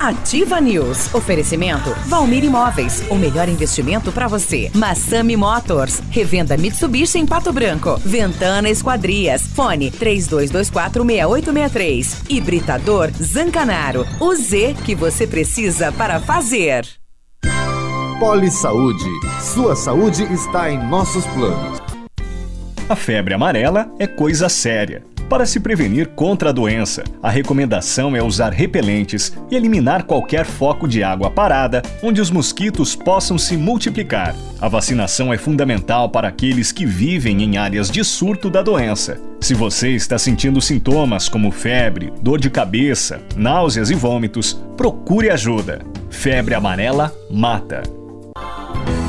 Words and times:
Ativa 0.00 0.60
News. 0.62 1.14
Oferecimento 1.14 1.90
Valmir 2.06 2.42
Imóveis. 2.42 3.04
O 3.10 3.16
melhor 3.16 3.50
investimento 3.50 4.10
para 4.10 4.26
você. 4.26 4.70
Massami 4.74 5.36
Motors. 5.36 6.00
Revenda 6.10 6.56
Mitsubishi 6.56 7.18
em 7.18 7.26
Pato 7.26 7.52
Branco. 7.52 7.98
Ventana 7.98 8.70
Esquadrias. 8.70 9.42
Fone 9.48 9.90
32246863. 9.90 12.30
Hibridador 12.30 13.10
Zancanaro. 13.22 14.06
O 14.18 14.34
Z 14.34 14.74
que 14.86 14.94
você 14.94 15.26
precisa 15.26 15.92
para 15.92 16.18
fazer. 16.18 16.88
Poli 18.18 18.50
Saúde. 18.50 19.04
Sua 19.42 19.76
saúde 19.76 20.22
está 20.32 20.70
em 20.70 20.82
nossos 20.88 21.26
planos. 21.26 21.78
A 22.88 22.96
febre 22.96 23.34
amarela 23.34 23.92
é 23.98 24.06
coisa 24.06 24.48
séria. 24.48 25.04
Para 25.30 25.46
se 25.46 25.60
prevenir 25.60 26.08
contra 26.08 26.48
a 26.48 26.52
doença, 26.52 27.04
a 27.22 27.30
recomendação 27.30 28.16
é 28.16 28.22
usar 28.22 28.52
repelentes 28.52 29.32
e 29.48 29.54
eliminar 29.54 30.02
qualquer 30.02 30.44
foco 30.44 30.88
de 30.88 31.04
água 31.04 31.30
parada 31.30 31.82
onde 32.02 32.20
os 32.20 32.32
mosquitos 32.32 32.96
possam 32.96 33.38
se 33.38 33.56
multiplicar. 33.56 34.34
A 34.60 34.66
vacinação 34.66 35.32
é 35.32 35.38
fundamental 35.38 36.08
para 36.08 36.26
aqueles 36.26 36.72
que 36.72 36.84
vivem 36.84 37.44
em 37.44 37.56
áreas 37.56 37.88
de 37.88 38.02
surto 38.02 38.50
da 38.50 38.60
doença. 38.60 39.20
Se 39.40 39.54
você 39.54 39.90
está 39.90 40.18
sentindo 40.18 40.60
sintomas 40.60 41.28
como 41.28 41.52
febre, 41.52 42.12
dor 42.20 42.40
de 42.40 42.50
cabeça, 42.50 43.22
náuseas 43.36 43.88
e 43.88 43.94
vômitos, 43.94 44.60
procure 44.76 45.30
ajuda. 45.30 45.80
Febre 46.10 46.56
amarela 46.56 47.14
mata. 47.30 47.84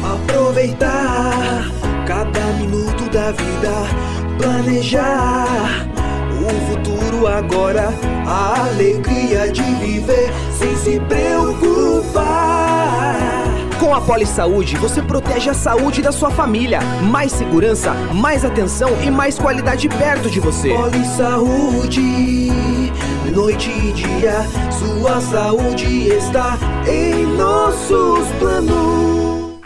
Aproveitar 0.03 1.65
cada 2.05 2.45
minuto 2.53 3.09
da 3.09 3.31
vida, 3.31 3.73
planejar 4.37 6.00
o 6.45 6.61
futuro 6.67 7.27
agora, 7.27 7.89
a 8.27 8.65
alegria 8.65 9.51
de 9.51 9.61
viver 9.61 10.31
sem 10.57 10.75
se 10.75 10.99
preocupar. 11.01 12.71
Com 13.79 13.95
a 13.95 14.01
Poli 14.01 14.25
Saúde, 14.25 14.77
você 14.77 15.01
protege 15.01 15.49
a 15.49 15.53
saúde 15.53 16.01
da 16.01 16.11
sua 16.11 16.29
família. 16.29 16.79
Mais 17.03 17.31
segurança, 17.31 17.93
mais 18.13 18.45
atenção 18.45 18.89
e 19.03 19.09
mais 19.09 19.39
qualidade 19.39 19.89
perto 19.89 20.29
de 20.29 20.39
você. 20.39 20.69
Poli 20.69 21.05
Saúde, 21.05 22.51
noite 23.33 23.69
e 23.71 23.91
dia, 23.91 24.45
sua 24.71 25.19
saúde 25.19 26.09
está 26.09 26.57
em 26.87 27.25
nossos 27.35 28.27
planos. 28.39 29.61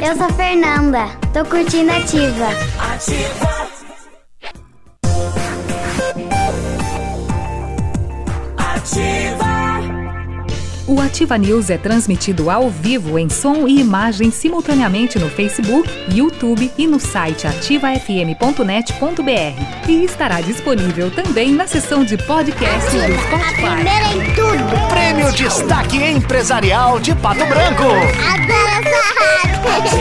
Eu 0.00 0.16
sou 0.16 0.26
a 0.26 0.32
Fernanda, 0.32 1.06
tô 1.32 1.44
curtindo 1.44 1.90
ativa. 1.90 2.46
Ativa. 2.94 3.77
O 10.88 11.00
Ativa 11.02 11.36
News 11.36 11.68
é 11.68 11.76
transmitido 11.76 12.48
ao 12.50 12.70
vivo 12.70 13.18
em 13.18 13.28
som 13.28 13.68
e 13.68 13.78
imagem 13.78 14.30
simultaneamente 14.30 15.18
no 15.18 15.28
Facebook, 15.28 15.86
YouTube 16.10 16.72
e 16.78 16.86
no 16.86 16.98
site 16.98 17.46
ativafm.net.br. 17.46 19.86
E 19.86 20.02
estará 20.04 20.40
disponível 20.40 21.10
também 21.10 21.52
na 21.52 21.66
seção 21.66 22.02
de 22.04 22.16
podcast 22.16 22.90
do 22.90 23.20
Spotify. 23.20 23.84
em 24.16 24.34
tudo. 24.34 24.88
Prêmio 24.88 25.30
Destaque 25.32 26.02
Empresarial 26.02 26.98
de 26.98 27.14
Pato 27.16 27.44
Branco. 27.44 27.82
Adoro 27.84 28.80
essa 28.80 29.02
rádio. 29.66 29.98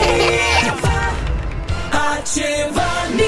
Ativa 1.92 2.88
News. 3.14 3.27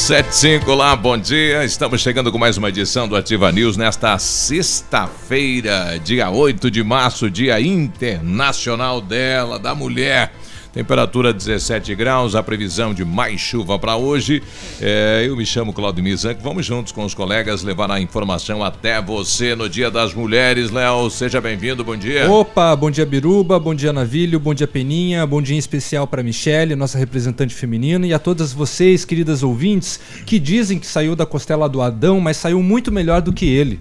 75 0.00 0.74
lá, 0.74 0.96
bom 0.96 1.16
dia. 1.16 1.62
Estamos 1.62 2.00
chegando 2.00 2.32
com 2.32 2.38
mais 2.38 2.56
uma 2.56 2.70
edição 2.70 3.06
do 3.06 3.14
Ativa 3.14 3.52
News 3.52 3.76
nesta 3.76 4.18
sexta-feira, 4.18 6.00
dia 6.02 6.30
8 6.30 6.70
de 6.70 6.82
março, 6.82 7.30
dia 7.30 7.60
internacional 7.60 9.02
dela, 9.02 9.58
da 9.58 9.74
mulher. 9.74 10.32
Temperatura 10.72 11.32
17 11.32 11.94
graus, 11.96 12.36
a 12.36 12.42
previsão 12.42 12.94
de 12.94 13.04
mais 13.04 13.40
chuva 13.40 13.76
para 13.76 13.96
hoje. 13.96 14.40
É, 14.80 15.24
eu 15.26 15.36
me 15.36 15.44
chamo 15.44 15.72
Claudio 15.72 16.02
Mizanco. 16.02 16.40
Vamos 16.42 16.64
juntos 16.64 16.92
com 16.92 17.04
os 17.04 17.12
colegas 17.12 17.64
levar 17.64 17.90
a 17.90 18.00
informação 18.00 18.62
até 18.62 19.02
você 19.02 19.56
no 19.56 19.68
Dia 19.68 19.90
das 19.90 20.14
Mulheres. 20.14 20.70
Léo, 20.70 21.10
seja 21.10 21.40
bem-vindo, 21.40 21.82
bom 21.82 21.96
dia. 21.96 22.30
Opa, 22.30 22.76
bom 22.76 22.88
dia 22.88 23.04
Biruba, 23.04 23.58
bom 23.58 23.74
dia 23.74 23.92
Navilho, 23.92 24.38
bom 24.38 24.54
dia 24.54 24.68
Peninha, 24.68 25.26
bom 25.26 25.42
dia 25.42 25.58
especial 25.58 26.06
para 26.06 26.22
Michele, 26.22 26.76
nossa 26.76 26.98
representante 26.98 27.52
feminina, 27.52 28.06
e 28.06 28.14
a 28.14 28.18
todas 28.18 28.52
vocês, 28.52 29.04
queridas 29.04 29.42
ouvintes, 29.42 29.98
que 30.24 30.38
dizem 30.38 30.78
que 30.78 30.86
saiu 30.86 31.16
da 31.16 31.26
costela 31.26 31.68
do 31.68 31.82
Adão, 31.82 32.20
mas 32.20 32.36
saiu 32.36 32.62
muito 32.62 32.92
melhor 32.92 33.20
do 33.20 33.32
que 33.32 33.46
ele. 33.46 33.80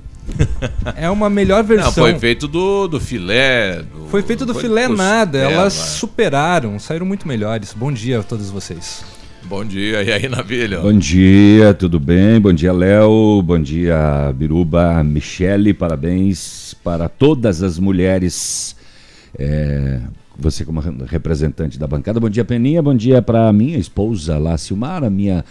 É 0.96 1.10
uma 1.10 1.30
melhor 1.30 1.64
versão. 1.64 1.88
Não, 1.88 1.94
foi 1.94 2.18
feito 2.20 2.48
do, 2.48 2.88
do 2.88 3.00
filé. 3.00 3.82
do- 3.84 4.08
Foi 4.10 4.22
feito 4.22 4.46
do 4.46 4.54
foi 4.54 4.64
filé 4.64 4.88
costela. 4.88 5.10
nada, 5.10 5.38
elas 5.40 5.74
superaram, 5.74 6.78
saíram 6.80 7.06
muito 7.06 7.28
melhores. 7.28 7.74
Bom 7.74 7.92
dia 7.92 8.20
a 8.20 8.24
todos 8.24 8.50
vocês. 8.50 9.04
Bom 9.44 9.64
dia, 9.66 10.04
e 10.04 10.12
aí, 10.12 10.28
Navilho? 10.30 10.82
Bom 10.82 10.94
dia, 10.94 11.74
tudo 11.74 12.00
bem? 12.00 12.40
Bom 12.40 12.54
dia, 12.54 12.72
Léo. 12.74 13.42
Bom 13.42 13.60
dia, 13.60 14.32
Biruba, 14.36 15.04
Michele. 15.04 15.74
Parabéns 15.74 16.76
para 16.84 17.08
todas 17.10 17.64
as 17.64 17.80
mulheres. 17.80 18.76
É, 19.38 20.00
você 20.38 20.64
como 20.66 20.80
re- 20.80 20.92
representante 21.08 21.80
da 21.80 21.88
bancada. 21.88 22.20
Bom 22.20 22.30
dia, 22.30 22.46
Peninha. 22.46 22.82
Bom 22.82 22.96
dia 22.96 23.22
para 23.22 23.52
minha 23.54 23.78
esposa 23.78 24.38
lá, 24.38 24.58
Silmara, 24.58 25.10
minha 25.10 25.44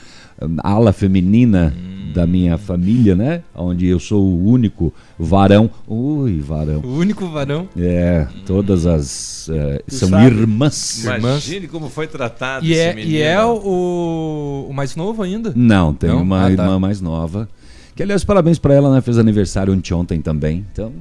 ala 0.62 0.93
feminina 0.93 1.75
da 2.15 2.26
minha 2.26 2.56
família, 2.56 3.15
né? 3.15 3.43
Onde 3.54 3.87
eu 3.87 4.00
sou 4.00 4.25
o 4.25 4.44
único 4.49 4.93
varão. 5.19 5.71
Ui, 5.87 6.41
varão. 6.41 6.81
O 6.82 6.97
único 6.97 7.28
varão. 7.28 7.69
É, 7.76 8.26
todas 8.47 8.87
as 8.87 9.49
é, 9.53 9.82
são 9.87 10.09
sabe. 10.09 10.26
irmãs. 10.26 11.04
Imagine 11.04 11.69
como 11.69 11.88
foi 11.91 12.06
tratado 12.06 12.65
E 12.65 12.72
esse 12.72 12.81
é, 12.81 12.94
menino. 12.94 13.12
e 13.12 13.22
é 13.22 13.44
o, 13.44 14.66
o 14.69 14.72
mais 14.72 14.97
novo 14.97 15.22
ainda? 15.22 15.53
Não, 15.54 15.93
tem 15.93 16.10
Não? 16.10 16.22
uma 16.22 16.41
Ah, 16.47 16.56
tá. 16.56 16.62
irmã 16.65 16.78
mais 16.78 17.00
nova. 17.00 17.49
Que, 17.94 18.03
aliás, 18.03 18.25
parabéns 18.25 18.59
pra 18.59 18.75
ela, 18.75 18.93
né? 18.94 19.00
Fez 19.00 19.19
aniversário 19.19 19.72
ontem 19.93 20.20
também. 20.20 20.65
Então, 20.72 20.93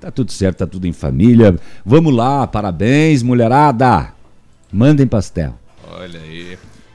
tá 0.00 0.10
tudo 0.10 0.32
certo, 0.32 0.58
tá 0.58 0.66
tudo 0.66 0.86
em 0.86 0.92
família. 0.92 1.56
Vamos 1.84 2.12
lá, 2.14 2.46
parabéns, 2.46 3.22
mulherada. 3.22 4.08
Mandem 4.72 5.06
pastel. 5.06 5.54
Olha 5.98 6.20
aí. 6.20 6.51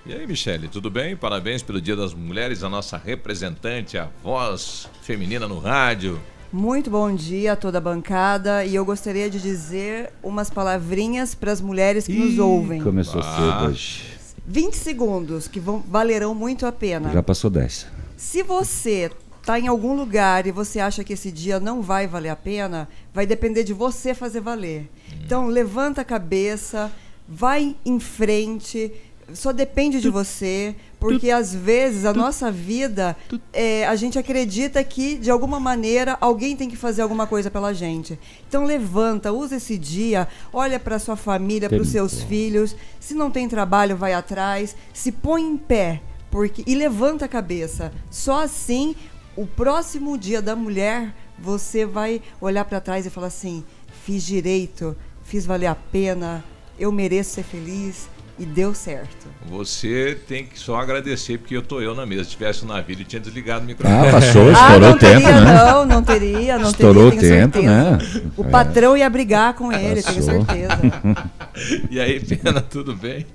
E 0.08 0.14
aí, 0.14 0.26
Michele, 0.26 0.68
tudo 0.70 0.90
bem? 0.90 1.18
Parabéns 1.18 1.62
pelo 1.62 1.82
Dia 1.82 1.96
das 1.96 2.14
Mulheres, 2.14 2.64
a 2.64 2.70
nossa 2.70 2.98
representante, 2.98 3.98
a 3.98 4.08
voz 4.24 4.88
feminina 5.02 5.48
no 5.48 5.60
rádio. 5.60 6.20
Muito 6.52 6.90
bom 6.90 7.14
dia 7.14 7.54
a 7.54 7.56
toda 7.58 7.78
a 7.78 7.82
bancada 7.82 8.64
e 8.64 8.74
eu 8.74 8.86
gostaria 8.86 9.30
de 9.30 9.38
dizer 9.42 10.14
umas 10.24 10.50
palavrinhas 10.50 11.36
para 11.36 11.52
as 11.52 11.60
mulheres 11.60 12.06
que 12.06 12.14
nos 12.14 12.40
ouvem. 12.40 12.82
Começou 12.82 13.20
Ah. 13.22 13.36
cedo 13.60 13.72
hoje. 13.72 14.04
20 14.48 14.76
segundos 14.76 15.50
que 15.50 15.60
vão, 15.60 15.84
valerão 15.86 16.34
muito 16.34 16.66
a 16.66 16.72
pena. 16.72 17.12
Já 17.12 17.22
passou 17.22 17.50
10. 17.50 17.86
Se 18.16 18.42
você 18.44 19.12
está 19.42 19.60
em 19.60 19.68
algum 19.68 19.94
lugar 19.94 20.48
e 20.48 20.52
você 20.54 20.80
acha 20.80 21.04
que 21.04 21.12
esse 21.14 21.34
dia 21.34 21.60
não 21.60 21.82
vai 21.82 22.08
valer 22.08 22.30
a 22.30 22.36
pena, 22.36 22.88
vai 23.14 23.26
depender 23.26 23.66
de 23.66 23.74
você 23.74 24.14
fazer 24.14 24.40
valer. 24.40 24.90
Então 25.26 25.48
levanta 25.48 26.00
a 26.00 26.06
cabeça, 26.06 26.90
vai 27.28 27.76
em 27.86 28.00
frente. 28.00 28.90
Só 29.34 29.52
depende 29.52 30.00
de 30.00 30.10
você, 30.10 30.74
porque 30.98 31.30
às 31.32 31.54
vezes 31.54 32.06
a 32.06 32.14
nossa 32.14 32.50
vida, 32.50 33.16
é, 33.52 33.86
a 33.86 33.94
gente 33.96 34.18
acredita 34.18 34.82
que 34.86 35.18
de 35.18 35.30
alguma 35.30 35.60
maneira 35.60 36.18
alguém 36.22 36.56
tem 36.56 36.70
que 36.70 36.78
fazer 36.78 37.02
alguma 37.02 37.28
coisa 37.28 37.52
pela 37.52 37.74
gente. 37.74 38.18
Então 38.48 38.64
levanta, 38.64 39.34
usa 39.34 39.58
esse 39.58 39.78
dia, 39.78 40.30
olha 40.54 40.80
para 40.80 40.98
sua 40.98 41.18
família, 41.18 41.68
para 41.68 41.82
os 41.82 41.90
seus 41.90 42.22
filhos. 42.24 42.74
Se 43.02 43.14
não 43.14 43.30
tem 43.30 43.50
trabalho, 43.50 43.98
vai 43.98 44.14
atrás. 44.14 44.78
Se 44.94 45.12
põe 45.12 45.44
em 45.44 45.58
pé, 45.58 46.02
porque 46.32 46.64
e 46.66 46.74
levanta 46.74 47.26
a 47.26 47.30
cabeça. 47.30 47.92
Só 48.10 48.44
assim, 48.44 48.96
o 49.36 49.46
próximo 49.46 50.18
dia 50.18 50.42
da 50.42 50.56
mulher, 50.56 51.14
você 51.38 51.86
vai 51.86 52.22
olhar 52.40 52.64
para 52.64 52.80
trás 52.80 53.06
e 53.06 53.10
falar 53.10 53.28
assim: 53.28 53.66
fiz 54.06 54.24
direito, 54.26 54.96
fiz 55.24 55.46
valer 55.46 55.68
a 55.68 55.76
pena, 55.76 56.46
eu 56.80 56.94
mereço 56.94 57.32
ser 57.32 57.44
feliz 57.44 58.08
e 58.40 58.46
deu 58.46 58.74
certo. 58.74 59.28
Você 59.50 60.18
tem 60.28 60.46
que 60.46 60.60
só 60.60 60.76
agradecer, 60.78 61.40
porque 61.40 61.56
eu 61.58 61.62
tô 61.62 61.82
eu 61.82 61.96
na 61.96 62.06
mesa. 62.06 62.24
Se 62.26 62.30
tivesse 62.32 62.64
o 62.64 62.68
navio, 62.68 62.96
ele 62.96 63.04
tinha 63.06 63.20
desligado 63.20 63.64
o 63.64 63.68
microfone. 63.68 64.08
Ah, 64.08 64.12
passou, 64.12 64.48
ah, 64.50 64.52
estourou 64.52 64.80
não 64.80 64.92
o 64.92 64.98
tempo, 65.00 65.22
teria, 65.22 65.42
né? 65.42 65.54
não, 65.64 65.86
não 65.86 66.04
teria, 66.04 66.58
não 66.60 66.70
Estourou 66.70 67.12
teria, 67.12 67.18
o 67.18 67.22
tenho 67.22 67.52
tempo, 67.52 67.68
certeza. 67.68 68.22
né? 68.22 68.32
O 68.38 68.44
É. 68.44 68.50
patrão 68.50 68.96
ia 68.98 69.10
brigar 69.10 69.54
com 69.56 69.72
ele, 69.72 70.02
tenho 70.04 70.24
Passou. 70.24 70.46
certeza. 70.46 71.28
E 71.90 72.00
aí, 72.00 72.20
Pena, 72.20 72.62
tudo 72.62 72.96
bem? 72.96 73.26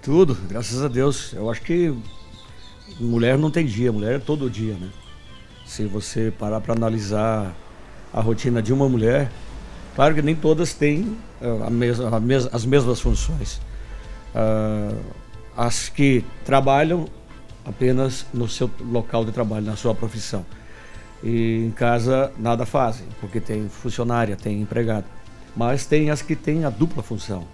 Tudo, 0.00 0.36
graças 0.48 0.82
a 0.84 0.86
Deus. 0.88 1.32
Eu 1.32 1.50
acho 1.50 1.60
que 1.62 1.92
mulher 3.00 3.36
não 3.36 3.50
tem 3.50 3.66
dia, 3.66 3.90
mulher 3.90 4.14
é 4.16 4.18
todo 4.18 4.48
dia, 4.48 4.74
né? 4.74 4.88
Se 5.66 5.84
você 5.86 6.32
parar 6.38 6.60
para 6.60 6.74
analisar 6.74 7.52
a 8.12 8.20
rotina 8.20 8.62
de 8.62 8.72
uma 8.72 8.88
mulher, 8.88 9.28
claro 9.96 10.14
que 10.14 10.22
nem 10.22 10.36
todas 10.36 10.72
têm 10.74 11.16
eh, 11.42 11.58
a 11.66 11.70
mesma, 11.70 12.16
a 12.16 12.20
mes- 12.20 12.48
as 12.52 12.64
mesmas 12.64 13.00
funções. 13.00 13.60
Ah, 14.34 14.92
as 15.56 15.88
que 15.88 16.24
trabalham 16.44 17.06
apenas 17.64 18.26
no 18.34 18.48
seu 18.48 18.70
local 18.80 19.24
de 19.24 19.32
trabalho, 19.32 19.64
na 19.64 19.76
sua 19.76 19.94
profissão. 19.94 20.44
E 21.22 21.64
em 21.64 21.70
casa 21.70 22.32
nada 22.38 22.66
fazem, 22.66 23.06
porque 23.20 23.40
tem 23.40 23.68
funcionária, 23.68 24.36
tem 24.36 24.60
empregado. 24.60 25.06
Mas 25.56 25.86
tem 25.86 26.10
as 26.10 26.20
que 26.20 26.34
têm 26.34 26.64
a 26.64 26.70
dupla 26.70 27.02
função. 27.02 27.46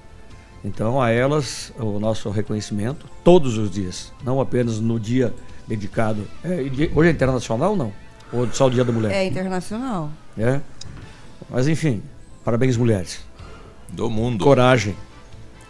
Então, 0.64 1.00
a 1.00 1.10
elas, 1.10 1.72
o 1.78 1.98
nosso 1.98 2.28
reconhecimento 2.30 3.06
todos 3.22 3.56
os 3.56 3.70
dias, 3.70 4.12
não 4.24 4.40
apenas 4.40 4.80
no 4.80 4.98
dia 4.98 5.32
dedicado. 5.66 6.26
É, 6.44 6.60
hoje 6.94 7.08
é 7.08 7.12
internacional 7.12 7.70
ou 7.70 7.76
não? 7.76 7.92
Ou 8.32 8.50
só 8.52 8.66
o 8.66 8.70
Dia 8.70 8.84
da 8.84 8.92
Mulher? 8.92 9.12
É 9.12 9.26
internacional. 9.26 10.10
É. 10.38 10.60
Mas 11.48 11.68
enfim, 11.68 12.02
parabéns, 12.44 12.76
mulheres. 12.76 13.24
Do 13.88 14.10
mundo. 14.10 14.44
Coragem. 14.44 14.96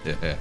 É. 0.04 0.36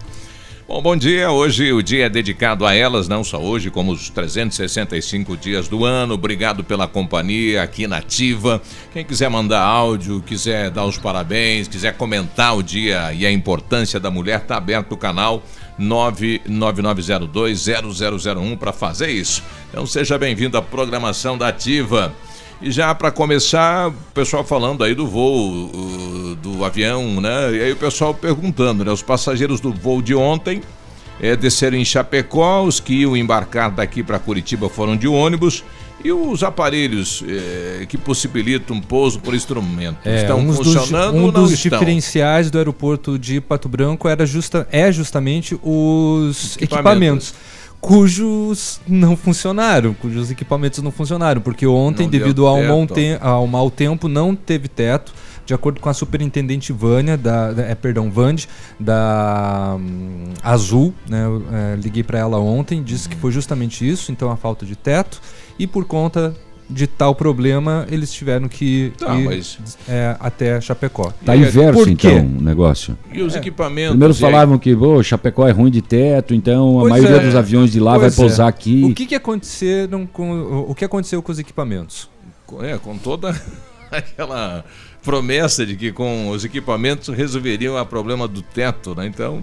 Bom, 0.70 0.82
bom 0.84 0.96
dia. 0.96 1.32
Hoje 1.32 1.74
o 1.74 1.82
dia 1.82 2.06
é 2.06 2.10
dedicado 2.10 2.64
a 2.64 2.76
elas, 2.76 3.08
não 3.08 3.24
só 3.24 3.42
hoje, 3.42 3.72
como 3.72 3.92
os 3.92 4.12
365 4.12 5.36
dias 5.36 5.68
do 5.68 5.84
ano. 5.84 6.14
Obrigado 6.14 6.64
pela 6.64 6.88
companhia 6.88 7.64
aqui 7.64 7.88
na 7.88 7.98
Ativa. 7.98 8.62
Quem 8.94 9.04
quiser 9.04 9.32
mandar 9.32 9.62
áudio, 9.62 10.22
quiser 10.22 10.70
dar 10.70 10.86
os 10.86 10.96
parabéns, 10.96 11.68
quiser 11.68 11.98
comentar 11.98 12.56
o 12.56 12.62
dia 12.62 13.12
e 13.14 13.26
a 13.26 13.32
importância 13.32 14.00
da 14.00 14.12
mulher, 14.12 14.42
tá 14.42 14.58
aberto 14.58 14.92
o 14.92 14.98
canal 14.98 15.42
999020001 15.80 18.56
para 18.56 18.72
fazer 18.72 19.10
isso. 19.10 19.42
Então 19.72 19.88
seja 19.88 20.20
bem-vindo 20.20 20.56
à 20.56 20.62
programação 20.62 21.36
da 21.36 21.48
Ativa. 21.48 22.14
E 22.62 22.72
já 22.72 22.94
para 22.94 23.10
começar, 23.10 23.88
o 23.88 23.94
pessoal 24.14 24.44
falando 24.44 24.84
aí 24.84 24.94
do 24.94 25.08
voo 25.08 25.70
do 26.42 26.66
avião, 26.66 27.22
né? 27.22 27.54
E 27.56 27.62
aí 27.62 27.72
o 27.72 27.76
pessoal 27.76 28.14
perguntando, 28.14 28.84
né? 28.84 28.92
Os 28.92 29.02
passageiros 29.02 29.62
do 29.62 29.72
voo 29.74 30.02
de 30.02 30.14
ontem 30.14 30.62
é, 31.22 31.36
desceram 31.38 31.78
em 31.78 31.86
Chapecó, 31.86 32.64
os 32.64 32.80
que 32.80 32.94
iam 33.02 33.16
embarcar 33.16 33.72
daqui 33.72 34.04
para 34.04 34.20
Curitiba 34.20 34.68
foram 34.70 34.98
de 34.98 35.08
ônibus. 35.08 35.64
E 36.04 36.14
os 36.14 36.44
aparelhos 36.44 37.22
é, 37.28 37.86
que 37.86 37.98
possibilitam 37.98 38.80
pouso 38.80 39.20
por 39.20 39.36
instrumento 39.36 39.98
É, 40.06 40.22
estão 40.22 40.54
funcionando 40.54 41.12
dos, 41.12 41.22
um 41.22 41.26
ou 41.26 41.32
não 41.34 41.42
dos 41.44 41.52
estão? 41.52 41.78
diferenciais 41.78 42.50
do 42.50 42.58
aeroporto 42.58 43.20
de 43.20 43.42
Pato 43.42 43.68
Branco 43.68 44.08
era 44.08 44.26
justa, 44.26 44.66
é 44.72 44.90
justamente 44.94 45.56
os 45.62 46.56
Equipamentos. 46.56 46.62
equipamentos. 46.62 47.34
Cujos 47.82 48.80
não 48.88 49.16
funcionaram, 49.16 49.94
cujos 49.94 50.30
equipamentos 50.30 50.82
não 50.82 50.92
funcionaram, 50.92 51.42
porque 51.42 51.66
ontem, 51.66 52.04
Não 52.04 52.10
devido 52.10 52.46
ao, 52.48 52.62
mau 52.64 52.88
te- 52.88 53.18
ao 53.22 53.48
mau 53.48 53.72
tempo, 53.72 54.08
não 54.08 54.36
teve 54.36 54.68
teto. 54.68 55.14
De 55.46 55.54
acordo 55.56 55.82
com 55.82 55.90
a 55.90 55.94
superintendente 55.96 56.72
Vânia, 56.72 57.18
da, 57.18 57.52
da- 57.52 57.64
é, 57.64 57.74
perdão, 57.74 58.12
Vande, 58.12 58.48
da 58.80 59.76
hum, 59.80 60.26
Azul, 60.44 60.94
né, 61.10 61.26
eu, 61.26 61.44
é, 61.52 61.76
liguei 61.76 62.04
para 62.04 62.20
ela 62.20 62.38
ontem, 62.38 62.84
disse 62.84 63.10
que 63.10 63.16
foi 63.16 63.32
justamente 63.32 63.88
isso, 63.88 64.12
então 64.12 64.30
a 64.30 64.38
falta 64.38 64.64
de 64.64 64.76
teto, 64.76 65.20
e 65.58 65.66
por 65.66 65.86
conta 65.86 66.36
de 66.70 66.86
tal 66.86 67.16
problema, 67.16 67.88
eles 67.90 68.12
tiveram 68.14 68.48
que 68.48 68.94
Tá, 68.98 69.16
ir 69.16 69.26
mas- 69.26 69.58
é, 69.88 70.16
até 70.20 70.62
Chapecó. 70.62 71.12
Tá 71.26 71.36
E- 71.36 71.40
inverso, 71.40 71.90
então, 71.90 72.18
o 72.38 72.42
negócio. 72.42 72.96
E 73.12 73.22
os 73.22 73.36
equipamentos? 73.36 73.92
Primeiro 73.92 74.14
e 74.14 74.16
aí? 74.16 74.22
falavam 74.22 74.58
que 74.60 74.74
o 74.76 75.02
Chapecó 75.04 75.48
é 75.48 75.52
ruim 75.52 75.72
de 75.72 75.82
teto, 75.82 76.34
então 76.36 76.78
a 76.78 76.82
Pois 76.82 76.92
maioria 76.92 77.18
é. 77.18 77.26
dos 77.26 77.36
aviões 77.36 77.72
de 77.72 77.80
lá 77.80 77.92
vai 77.94 78.02
Pois 78.02 78.14
é. 78.14 78.18
pousar 78.18 78.48
aqui. 78.48 78.84
O 78.84 78.94
que, 78.94 79.06
que 79.08 79.16
aconteceram 79.16 80.06
com 80.06 80.32
o- 80.32 80.72
o 80.72 80.76
que 80.76 80.86
aconteceu 80.86 81.22
com 81.24 81.32
os 81.32 81.40
equipamentos? 81.40 82.10
É, 82.62 82.78
com 82.78 82.98
toda 82.98 83.30
aquela 83.92 84.64
promessa 85.04 85.66
de 85.66 85.76
que 85.76 85.92
com 85.92 86.30
os 86.30 86.44
equipamentos 86.46 87.08
resolveriam 87.16 87.82
o 87.82 87.86
problema 87.86 88.28
do 88.28 88.42
teto, 88.42 88.94
né? 88.96 89.08
Então, 89.08 89.42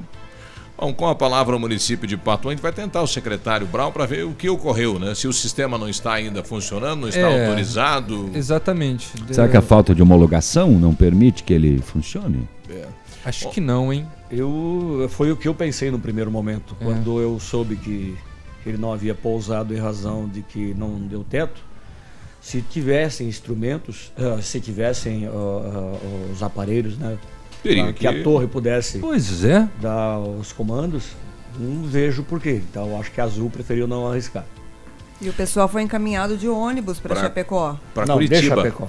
bom, 0.79 0.93
com 0.93 1.07
a 1.09 1.15
palavra 1.15 1.57
o 1.57 1.61
município 1.61 2.07
de 2.07 2.17
Pato, 2.17 2.49
a 2.49 2.53
gente 2.53 2.61
vai 2.61 2.73
tentar 2.73 3.03
o 3.03 3.07
secretário 3.07 3.67
Brau 3.67 3.93
para 3.93 4.07
ver 4.07 4.25
o 4.25 4.33
que 4.33 4.49
ocorreu, 4.49 4.99
né? 4.99 5.15
Se 5.15 5.27
o 5.27 5.33
sistema 5.33 5.77
não 5.79 5.89
está 5.89 6.15
ainda 6.15 6.43
funcionando, 6.43 7.03
não 7.03 7.09
está 7.09 7.21
É, 7.21 7.47
autorizado. 7.47 8.31
Exatamente. 8.35 9.09
Será 9.31 9.49
que 9.49 9.57
a 9.57 9.63
falta 9.63 9.95
de 9.95 10.03
homologação 10.03 10.71
não 10.73 10.95
permite 10.95 11.43
que 11.43 11.53
ele 11.53 11.79
funcione? 11.81 12.49
É. 12.69 12.87
Acho 13.25 13.51
que 13.51 13.61
não, 13.61 13.93
hein? 13.93 14.07
Eu, 14.31 15.09
foi 15.11 15.33
o 15.33 15.37
que 15.37 15.49
eu 15.49 15.55
pensei 15.55 15.91
no 15.91 15.99
primeiro 15.99 16.31
momento, 16.31 16.77
É. 16.81 16.85
quando 16.85 17.21
eu 17.21 17.39
soube 17.41 17.77
que 17.77 18.17
ele 18.65 18.77
não 18.79 18.93
havia 18.93 19.15
pousado 19.15 19.75
em 19.75 19.79
razão 19.79 20.29
de 20.29 20.43
que 20.43 20.75
não 20.75 20.99
deu 20.99 21.25
teto. 21.25 21.61
Se 22.41 22.63
tivessem 22.63 23.27
instrumentos, 23.27 24.13
ah, 24.17 24.41
se 24.41 24.61
tivessem 24.61 25.27
ah, 25.27 25.31
ah, 25.33 26.33
os 26.33 26.43
aparelhos, 26.43 26.97
né? 26.97 27.19
Teria 27.69 27.85
pra 27.85 27.93
que- 27.93 28.07
a 28.07 28.23
torre 28.23 28.47
pudesse 28.47 28.99
Pois 28.99 29.45
é. 29.45 29.69
dar 29.81 30.19
os 30.19 30.53
comandos, 30.53 31.05
não 31.59 31.83
vejo 31.85 32.23
por 32.23 32.41
quê. 32.41 32.61
Então 32.71 32.99
acho 33.01 33.11
que 33.11 33.21
a 33.21 33.25
Azul 33.25 33.51
preferiu 33.51 33.87
não 33.87 34.07
arriscar. 34.11 34.45
E 35.21 35.29
o 35.29 35.33
pessoal 35.33 35.67
foi 35.69 35.83
encaminhado 35.83 36.37
de 36.37 36.49
ônibus 36.49 36.99
para 37.01 37.15
Pra- 37.15 37.23
Chapecó. 37.25 37.77
Para 37.95 38.07
Não, 38.07 38.15
Curitiba. 38.17 38.57
Chapecó. 38.57 38.87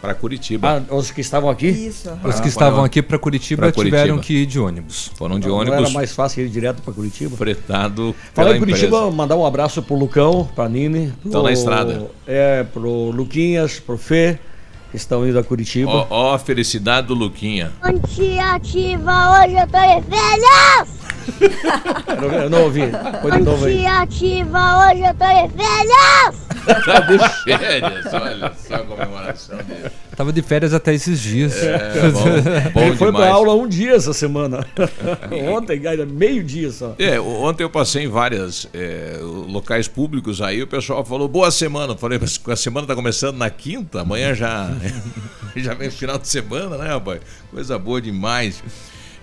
Para 0.00 0.14
Curitiba. 0.14 0.84
Ah, 0.90 0.94
os 0.94 1.10
que 1.10 1.20
estavam 1.20 1.50
aqui? 1.50 1.66
Isso. 1.68 2.08
Os 2.24 2.36
Ah, 2.36 2.40
que 2.42 2.46
estavam 2.48 2.72
foram- 2.74 2.84
aqui 2.84 3.02
para 3.02 3.18
Curitiba 3.18 3.62
pra 3.62 3.72
tiveram 3.84 4.14
Curitiba. 4.16 4.22
que 4.24 4.42
ir 4.42 4.46
de 4.46 4.60
ônibus. 4.60 5.10
Foram 5.16 5.40
de 5.40 5.48
Não 5.48 5.56
ônibus 5.56 5.78
era 5.80 5.90
mais 5.90 6.12
fácil 6.12 6.44
ir 6.44 6.48
direto 6.50 6.82
para 6.82 6.92
Curitiba? 6.94 7.36
fretado 7.36 8.14
Fala 8.32 8.48
pela 8.50 8.56
em 8.56 8.60
Curitiba, 8.60 8.96
empresa. 8.98 9.16
mandar 9.16 9.36
um 9.36 9.44
abraço 9.44 9.82
pro 9.82 9.96
Lucão, 9.96 10.48
pra 10.54 10.68
Nini. 10.68 11.12
Estão 11.24 11.42
na 11.42 11.50
estrada. 11.50 12.08
É, 12.28 12.62
pro 12.62 13.10
Luquinhas, 13.10 13.80
pro 13.80 13.98
Fê, 13.98 14.34
que 14.34 14.38
estão 14.94 15.26
indo 15.28 15.38
a 15.38 15.44
Curitiba. 15.44 15.90
Ó, 15.90 16.06
ó 16.10 16.34
a 16.34 16.38
felicidade 16.38 17.06
do 17.08 17.14
Luquinha. 17.14 17.72
Bom 17.82 17.98
dia, 18.08 18.52
ativa, 18.54 19.42
hoje 19.44 19.54
eu 19.54 19.66
tô 19.66 19.78
de 19.78 20.16
férias! 20.16 20.98
Eu 22.08 22.16
não- 22.30 22.38
Eu 22.38 22.50
não 22.50 22.62
ouvi. 22.62 22.80
Põe 23.20 23.30
de 23.32 23.38
Bom 23.38 23.44
novo 23.50 23.66
aí. 23.66 23.78
dia, 23.78 24.00
ativa, 24.00 24.88
hoje 24.88 25.02
eu 25.02 25.14
tô 25.14 25.26
de 25.26 25.62
férias! 25.62 26.47
Tá 26.84 27.00
de 27.00 27.18
férias, 27.44 28.12
olha 28.12 28.52
só 28.54 28.74
a 28.74 28.78
comemoração 28.78 29.56
dele. 29.58 29.90
Tava 30.16 30.32
de 30.32 30.42
férias 30.42 30.74
até 30.74 30.92
esses 30.94 31.20
dias. 31.20 31.56
É, 31.62 32.10
bom, 32.10 32.70
bom 32.72 32.80
Ele 32.80 32.96
foi 32.96 33.06
demais. 33.08 33.24
pra 33.24 33.34
aula 33.34 33.54
um 33.54 33.68
dia 33.68 33.92
essa 33.92 34.12
semana. 34.12 34.66
Ontem, 35.50 35.86
ainda 35.86 36.04
meio 36.04 36.42
dia 36.42 36.70
só. 36.70 36.94
É, 36.98 37.20
ontem 37.20 37.62
eu 37.62 37.70
passei 37.70 38.04
em 38.04 38.08
vários 38.08 38.68
locais 39.48 39.88
públicos 39.88 40.42
aí, 40.42 40.62
o 40.62 40.66
pessoal 40.66 41.04
falou, 41.04 41.28
boa 41.28 41.50
semana. 41.50 41.92
Eu 41.92 41.96
falei, 41.96 42.18
mas 42.20 42.40
a 42.46 42.56
semana 42.56 42.86
tá 42.86 42.94
começando 42.94 43.36
na 43.36 43.48
quinta, 43.48 44.00
amanhã 44.00 44.34
já, 44.34 44.70
já 45.56 45.74
vem 45.74 45.90
final 45.90 46.18
de 46.18 46.28
semana, 46.28 46.76
né, 46.76 46.88
rapaz? 46.88 47.20
Coisa 47.50 47.78
boa 47.78 48.00
demais. 48.00 48.62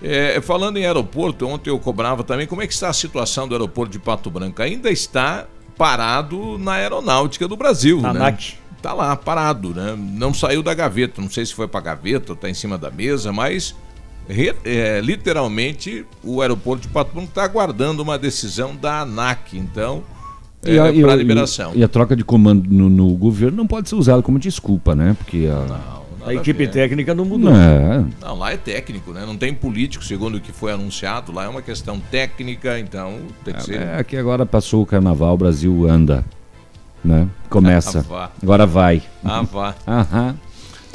É, 0.02 0.40
falando 0.40 0.76
em 0.76 0.84
aeroporto, 0.86 1.46
ontem 1.46 1.70
eu 1.70 1.78
cobrava 1.78 2.22
também, 2.22 2.46
como 2.46 2.62
é 2.62 2.66
que 2.66 2.72
está 2.72 2.88
a 2.88 2.92
situação 2.92 3.48
do 3.48 3.54
aeroporto 3.54 3.92
de 3.92 3.98
Pato 3.98 4.30
Branco? 4.30 4.60
Ainda 4.62 4.90
está 4.90 5.46
parado 5.76 6.58
na 6.58 6.72
aeronáutica 6.72 7.46
do 7.46 7.56
Brasil, 7.56 8.00
Na 8.00 8.12
né? 8.12 8.20
ANAC. 8.20 8.54
Tá 8.82 8.92
lá, 8.92 9.16
parado, 9.16 9.70
né? 9.74 9.96
Não 9.98 10.32
saiu 10.32 10.62
da 10.62 10.72
gaveta, 10.74 11.20
não 11.20 11.30
sei 11.30 11.44
se 11.44 11.52
foi 11.54 11.66
pra 11.66 11.80
gaveta 11.80 12.32
ou 12.32 12.36
tá 12.36 12.48
em 12.48 12.54
cima 12.54 12.78
da 12.78 12.90
mesa, 12.90 13.32
mas 13.32 13.74
re- 14.28 14.54
é, 14.64 15.00
literalmente 15.02 16.04
o 16.22 16.40
aeroporto 16.40 16.82
de 16.86 16.88
Pato 16.92 17.12
Branco 17.12 17.28
está 17.30 17.42
aguardando 17.44 18.02
uma 18.02 18.16
decisão 18.18 18.76
da 18.76 19.00
ANAC, 19.00 19.56
então, 19.58 20.04
E 20.64 20.78
a, 20.78 20.86
é, 20.88 20.94
e 20.94 21.02
para 21.02 21.16
liberação. 21.16 21.72
e 21.74 21.82
a 21.82 21.88
troca 21.88 22.14
de 22.14 22.22
comando 22.24 22.68
no, 22.70 22.88
no 22.88 23.08
governo 23.16 23.56
não 23.56 23.66
pode 23.66 23.88
ser 23.88 23.96
usada 23.96 24.22
como 24.22 24.38
desculpa, 24.38 24.94
né? 24.94 25.16
Porque 25.18 25.48
a. 25.50 25.96
Não, 26.26 26.32
A 26.32 26.34
equipe 26.34 26.64
ver. 26.66 26.70
técnica 26.70 27.14
não 27.14 27.24
mudou. 27.24 27.52
É, 27.54 28.04
Não, 28.20 28.36
lá 28.38 28.52
é 28.52 28.56
técnico, 28.56 29.12
né? 29.12 29.24
Não 29.24 29.36
tem 29.36 29.54
político, 29.54 30.04
segundo 30.04 30.36
o 30.36 30.40
que 30.40 30.52
foi 30.52 30.72
anunciado. 30.72 31.32
Lá 31.32 31.44
é 31.44 31.48
uma 31.48 31.62
questão 31.62 32.00
técnica, 32.00 32.78
então 32.78 33.18
tem 33.44 33.54
que 33.54 33.62
ser. 33.62 33.80
é 33.80 34.02
que 34.04 34.16
agora 34.16 34.44
passou 34.44 34.82
o 34.82 34.86
carnaval, 34.86 35.34
o 35.34 35.38
Brasil 35.38 35.88
anda. 35.88 36.24
Né? 37.04 37.28
Começa. 37.48 38.00
Ah, 38.00 38.02
vá. 38.02 38.30
Agora 38.42 38.66
vai. 38.66 39.00
Ah, 39.24 39.42
vá. 39.42 39.74
Aham. 39.86 40.36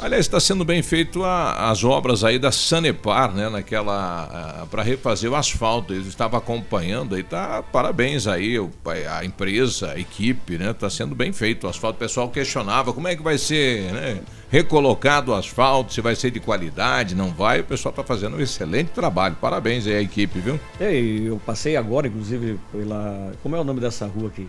Aliás, 0.02 0.26
está 0.26 0.40
sendo 0.40 0.64
bem 0.64 0.82
feito 0.82 1.22
a- 1.22 1.70
as 1.70 1.84
obras 1.84 2.24
aí 2.24 2.36
da 2.36 2.50
Sanepar, 2.50 3.32
né? 3.32 3.48
Naquela. 3.48 4.66
para 4.70 4.82
refazer 4.82 5.30
o 5.30 5.36
asfalto. 5.36 5.92
Eles 5.94 6.06
estavam 6.08 6.38
acompanhando 6.38 7.14
aí, 7.14 7.22
tá. 7.22 7.62
Parabéns 7.62 8.26
aí, 8.26 8.58
o- 8.58 8.70
a 9.10 9.24
empresa, 9.24 9.92
a 9.92 9.98
equipe, 9.98 10.58
né? 10.58 10.72
Tá 10.72 10.90
sendo 10.90 11.14
bem 11.14 11.32
feito 11.32 11.66
o 11.66 11.70
asfalto. 11.70 11.96
O 11.96 11.98
pessoal 12.00 12.28
questionava 12.30 12.92
como 12.92 13.06
é 13.06 13.14
que 13.14 13.22
vai 13.22 13.38
ser, 13.38 13.92
né? 13.92 14.20
Recolocado 14.50 15.30
o 15.30 15.34
asfalto, 15.34 15.92
se 15.94 16.00
vai 16.00 16.16
ser 16.16 16.30
de 16.32 16.40
qualidade, 16.40 17.14
não 17.14 17.30
vai. 17.30 17.60
O 17.60 17.64
pessoal 17.64 17.92
tá 17.94 18.02
fazendo 18.02 18.36
um 18.36 18.40
excelente 18.40 18.88
trabalho. 18.88 19.36
Parabéns 19.40 19.86
aí 19.86 19.94
à 19.96 20.02
equipe, 20.02 20.40
viu? 20.40 20.58
É, 20.80 20.92
e 20.98 21.26
eu 21.26 21.40
passei 21.46 21.76
agora, 21.76 22.08
inclusive, 22.08 22.58
pela. 22.72 23.32
Como 23.42 23.54
é 23.54 23.60
o 23.60 23.64
nome 23.64 23.80
dessa 23.80 24.06
rua 24.06 24.28
aqui? 24.28 24.48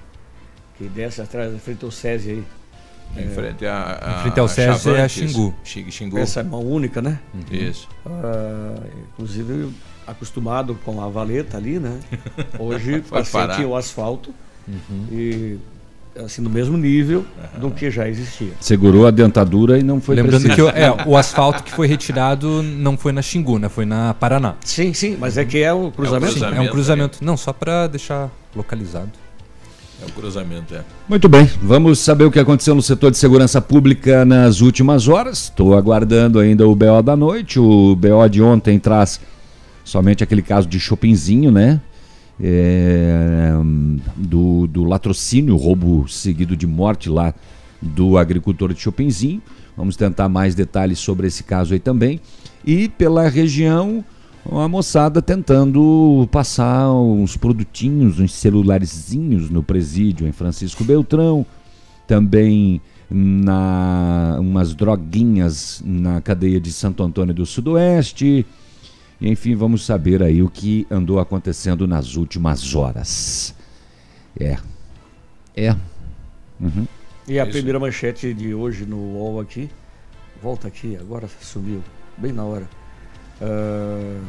Que 0.77 0.85
desce 0.85 1.21
atrás, 1.21 1.53
frente 1.61 1.85
ao 1.85 1.91
SESI 1.91 2.29
aí. 2.31 2.43
Em 3.17 3.29
frente 3.29 3.65
a. 3.65 3.99
a 4.01 4.19
Em 4.19 4.21
frente 4.23 4.39
ao 4.39 4.47
SESI 4.47 4.89
é 4.91 5.01
a 5.03 5.07
Xingu. 5.07 5.53
Xing- 5.63 5.91
Xingu. 5.91 6.17
Essa 6.17 6.39
é 6.39 6.43
mão 6.43 6.61
única, 6.65 7.01
né? 7.01 7.19
Isso. 7.51 7.87
Ah, 8.05 8.75
inclusive, 9.13 9.69
acostumado 10.07 10.77
com 10.83 11.01
a 11.01 11.07
valeta 11.09 11.57
ali, 11.57 11.79
né? 11.79 11.99
Hoje 12.59 13.01
passei 13.01 13.31
parar. 13.41 13.53
aqui 13.53 13.63
o 13.65 13.75
asfalto 13.75 14.33
e 15.11 15.57
assim 16.15 16.41
no 16.43 16.49
mesmo 16.49 16.77
nível 16.77 17.25
do 17.57 17.71
que 17.71 17.89
já 17.89 18.07
existia. 18.07 18.51
Segurou 18.59 19.07
a 19.07 19.11
dentadura 19.11 19.79
e 19.79 19.83
não 19.83 19.99
foi 19.99 20.15
Lembrando 20.15 20.43
preciso. 20.43 20.55
que 20.55 20.61
o, 20.61 20.69
é, 20.69 20.91
o 21.07 21.17
asfalto 21.17 21.63
que 21.63 21.71
foi 21.71 21.87
retirado 21.87 22.61
não 22.63 22.95
foi 22.97 23.11
na 23.11 23.21
Xingu, 23.21 23.57
né? 23.59 23.67
Foi 23.69 23.85
na 23.85 24.13
Paraná. 24.13 24.55
Sim, 24.63 24.93
sim, 24.93 25.17
mas 25.19 25.37
é 25.37 25.45
que 25.45 25.59
é 25.61 25.73
um 25.73 25.89
cruzamento. 25.89 26.33
Sim, 26.33 26.45
é 26.45 26.61
um 26.61 26.67
cruzamento. 26.67 27.17
Não, 27.23 27.35
só 27.35 27.51
para 27.51 27.87
deixar 27.87 28.29
localizado. 28.55 29.09
É 30.03 30.05
o 30.05 30.11
cruzamento, 30.11 30.75
é. 30.75 30.83
Muito 31.07 31.29
bem, 31.29 31.49
vamos 31.61 31.99
saber 31.99 32.25
o 32.25 32.31
que 32.31 32.39
aconteceu 32.39 32.75
no 32.75 32.81
setor 32.81 33.09
de 33.09 33.17
segurança 33.17 33.61
pública 33.61 34.25
nas 34.25 34.59
últimas 34.59 35.07
horas. 35.07 35.43
Estou 35.43 35.77
aguardando 35.77 36.39
ainda 36.39 36.67
o 36.67 36.75
BO 36.75 37.01
da 37.01 37.15
noite. 37.15 37.57
O 37.57 37.95
BO 37.95 38.27
de 38.29 38.41
ontem 38.41 38.77
traz 38.77 39.21
somente 39.85 40.21
aquele 40.21 40.41
caso 40.41 40.67
de 40.67 40.77
Chopinzinho, 40.77 41.51
né? 41.51 41.79
É, 42.41 43.53
do, 44.17 44.67
do 44.67 44.83
latrocínio, 44.83 45.55
roubo 45.55 46.05
seguido 46.09 46.57
de 46.57 46.67
morte 46.67 47.07
lá 47.09 47.33
do 47.81 48.17
agricultor 48.17 48.73
de 48.73 48.81
Chopinzinho. 48.81 49.41
Vamos 49.77 49.95
tentar 49.95 50.27
mais 50.27 50.53
detalhes 50.53 50.99
sobre 50.99 51.27
esse 51.27 51.43
caso 51.43 51.73
aí 51.73 51.79
também. 51.79 52.19
E 52.65 52.89
pela 52.89 53.29
região, 53.29 54.03
a 54.51 54.67
moçada 54.67 55.21
tentando 55.21 56.27
passar 56.31 56.91
uns 56.91 57.37
produtinhos, 57.37 58.19
uns 58.19 58.33
celularzinhos 58.33 59.49
no 59.49 59.63
presídio 59.63 60.27
em 60.27 60.31
Francisco 60.31 60.83
Beltrão. 60.83 61.45
Também 62.05 62.81
na 63.09 64.37
umas 64.39 64.73
droguinhas 64.73 65.81
na 65.85 66.19
cadeia 66.19 66.59
de 66.59 66.71
Santo 66.71 67.03
Antônio 67.03 67.33
do 67.33 67.45
Sudoeste. 67.45 68.45
Enfim, 69.21 69.55
vamos 69.55 69.85
saber 69.85 70.21
aí 70.21 70.41
o 70.41 70.49
que 70.49 70.85
andou 70.91 71.19
acontecendo 71.19 71.87
nas 71.87 72.15
últimas 72.15 72.75
horas. 72.75 73.55
É. 74.37 74.57
É. 75.55 75.71
Uhum. 76.59 76.85
E 77.27 77.39
a 77.39 77.45
primeira 77.45 77.79
manchete 77.79 78.33
de 78.33 78.53
hoje 78.53 78.85
no 78.85 78.97
UOL 78.97 79.39
aqui, 79.39 79.69
volta 80.41 80.67
aqui, 80.67 80.97
agora 80.97 81.29
sumiu, 81.39 81.81
bem 82.17 82.33
na 82.33 82.43
hora. 82.43 82.82
Uh, 83.41 84.21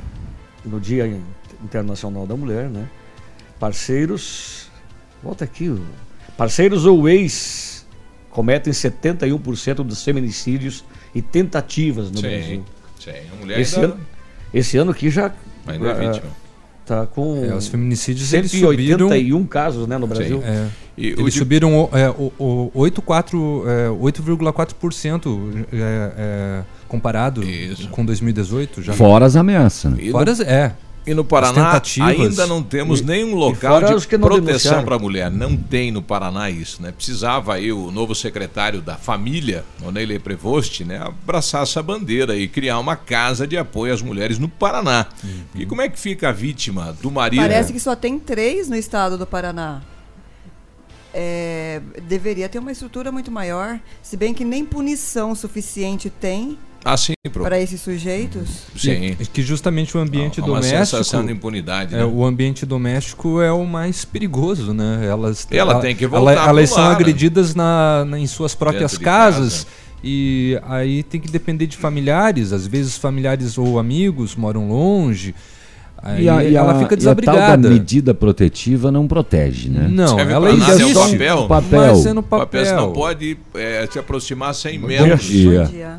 no 0.64 0.80
Dia 0.80 1.06
Internacional 1.62 2.26
da 2.26 2.37
Mulher, 2.37 2.68
né? 2.68 2.88
Parceiros, 3.61 4.68
volta 5.23 5.44
aqui, 5.44 5.75
parceiros 6.37 6.84
ou 6.87 7.08
ex 7.08 7.87
cometem 8.30 8.73
71% 8.73 9.76
dos 9.84 10.02
feminicídios 10.02 10.84
e 11.14 11.23
tentativas 11.23 12.11
no 12.11 12.16
Sim, 12.18 12.28
Brasil. 12.28 12.64
sim. 12.99 13.11
A 13.32 13.37
mulher 13.37 13.61
esse, 13.61 13.76
ainda- 13.76 13.94
ano, 13.94 14.06
esse 14.52 14.76
ano 14.76 14.90
aqui 14.90 15.08
já 15.11 15.32
Ainda 15.66 15.88
é 15.88 15.90
ah, 15.92 15.94
vítima. 16.12 16.30
Tá 16.86 17.06
com 17.06 17.42
É, 17.44 17.54
os 17.54 17.66
feminicídios, 17.66 18.30
eles 18.34 18.50
181 18.50 19.08
subiram- 19.08 19.46
casos 19.46 19.86
né, 19.88 19.96
no 19.96 20.06
Brasil. 20.06 20.42
É. 20.44 20.66
E 20.98 21.06
Eles 21.08 21.32
de- 21.32 21.38
subiram 21.38 21.74
o- 21.84 21.88
é, 21.96 22.10
o- 22.10 22.30
o 22.38 22.70
8,4%, 22.74 23.64
é, 23.66 23.88
8,4% 23.88 25.66
é, 25.72 26.12
é, 26.16 26.62
comparado 26.86 27.42
com 27.90 28.04
2018. 28.04 28.82
Já. 28.82 28.92
Fora 28.92 29.24
as 29.24 29.34
ameaças. 29.34 29.92
Né? 29.92 30.10
Fora 30.10 30.30
as- 30.30 30.40
é. 30.40 30.72
E 31.06 31.12
no 31.12 31.25
Paraná 31.25 31.80
ainda 32.02 32.46
não 32.46 32.62
temos 32.62 33.00
E- 33.00 33.04
nenhum 33.04 33.34
local 33.34 33.82
de 33.82 34.18
proteção 34.18 34.84
para 34.84 34.96
a 34.96 34.99
mulher. 34.99 35.30
Não 35.30 35.56
tem 35.56 35.90
no 35.90 36.02
Paraná 36.02 36.49
isso, 36.50 36.82
né? 36.82 36.92
Precisava 36.92 37.54
aí 37.54 37.70
o 37.70 37.90
novo 37.90 38.14
secretário 38.14 38.80
da 38.80 38.96
família, 38.96 39.64
Oneley 39.84 40.18
Prevost, 40.18 40.84
né, 40.84 40.99
abraçar 40.99 41.62
essa 41.62 41.82
bandeira 41.82 42.37
e 42.37 42.49
criar 42.49 42.78
uma 42.78 42.96
casa 42.96 43.46
de 43.46 43.56
apoio 43.56 43.92
às 43.92 44.00
mulheres 44.00 44.38
no 44.38 44.49
Paraná. 44.49 45.06
E 45.54 45.66
como 45.66 45.82
é 45.82 45.88
que 45.88 45.99
fica 45.99 46.30
a 46.30 46.32
vítima 46.32 46.96
do 47.02 47.11
marido? 47.11 47.42
Parece 47.42 47.73
que 47.73 47.80
só 47.80 47.94
tem 47.94 48.18
três 48.18 48.68
no 48.68 48.76
estado 48.76 49.18
do 49.18 49.26
Paraná. 49.26 49.82
É, 51.16 51.80
deveria 52.08 52.49
ter 52.49 52.58
uma 52.58 52.73
estrutura 52.73 53.12
muito 53.12 53.30
maior, 53.30 53.78
se 54.02 54.16
bem 54.16 54.34
que 54.34 54.44
nem 54.44 54.64
punição 54.64 55.32
suficiente 55.34 56.11
tem 56.11 56.58
Ah, 56.84 56.96
sim, 56.98 57.14
para 57.32 57.58
esses 57.58 57.80
sujeitos. 57.80 58.48
Sim. 58.76 59.16
E- 59.18 59.26
que 59.32 59.40
justamente 59.42 59.96
o 59.96 60.00
ambiente 60.00 60.38
Há 60.40 60.44
uma 60.44 60.56
doméstico. 60.56 60.84
sensação 60.84 61.24
de 61.24 61.32
impunidade, 61.32 61.94
é, 61.94 61.98
né? 61.98 62.04
O 62.04 62.22
ambiente 62.24 62.66
doméstico 62.66 63.40
é 63.40 63.50
o 63.50 63.64
mais 63.64 64.04
perigoso, 64.04 64.74
né? 64.74 65.00
Elas, 65.08 65.46
Ela 65.50 65.80
tem 65.80 65.96
que 65.96 66.06
voltar 66.06 66.32
ela- 66.32 66.48
Elas 66.50 66.68
são 66.68 66.78
lar, 66.82 66.88
né? 66.90 66.94
agredidas 66.96 67.54
na, 67.54 68.04
na- 68.04 68.18
em 68.18 68.26
suas 68.26 68.54
próprias 68.54 68.98
casas. 68.98 69.64
casa. 69.64 69.84
E 70.06 70.60
aí 70.68 71.02
tem 71.02 71.18
que 71.18 71.30
depender 71.30 71.66
de 71.66 71.78
familiares. 71.78 72.52
Às 72.52 72.66
vezes 72.66 72.98
familiares 72.98 73.56
ou 73.56 73.78
amigos 73.78 74.36
moram 74.36 74.68
longe. 74.68 75.34
Aí 76.02 76.24
E, 76.24 76.28
a, 76.28 76.44
e 76.44 76.54
ela 76.54 76.72
a- 76.72 76.78
fica 76.80 76.82
e 76.82 76.84
a 76.84 76.88
tal 76.88 76.96
desabrigada. 76.98 77.62
da 77.62 77.70
medida 77.70 78.12
protetiva 78.12 78.92
não 78.92 79.08
protege, 79.08 79.70
né? 79.70 79.88
Não, 79.90 80.16
Serve 80.18 80.32
ela 80.34 80.50
existe. 80.50 80.82
é 80.82 80.84
o 80.84 80.94
papel. 80.94 81.48
papel. 81.48 81.80
Mas 81.94 82.04
é 82.06 82.12
no 82.12 82.20
O 82.20 82.22
papel, 82.22 82.64
você 82.66 82.72
não 82.72 82.78
papel. 82.88 82.92
pode 82.92 83.38
é, 83.54 83.88
se 83.90 83.98
aproximar 83.98 84.54
sem 84.54 84.78
Bom 84.78 84.88
menos. 84.88 85.22
dia. 85.24 85.98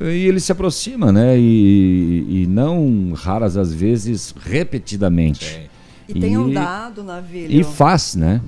E 0.00 0.26
ele 0.26 0.40
se 0.40 0.52
aproxima, 0.52 1.10
né? 1.10 1.38
E, 1.38 2.42
e 2.42 2.46
não 2.46 3.12
raras 3.14 3.56
às 3.56 3.72
vezes 3.72 4.34
repetidamente. 4.40 5.68
E 6.08 6.18
tem 6.18 6.38
um 6.38 6.52
dado, 6.52 7.02
Navilho. 7.02 7.52
E 7.52 7.64
faz, 7.64 8.14
né? 8.14 8.40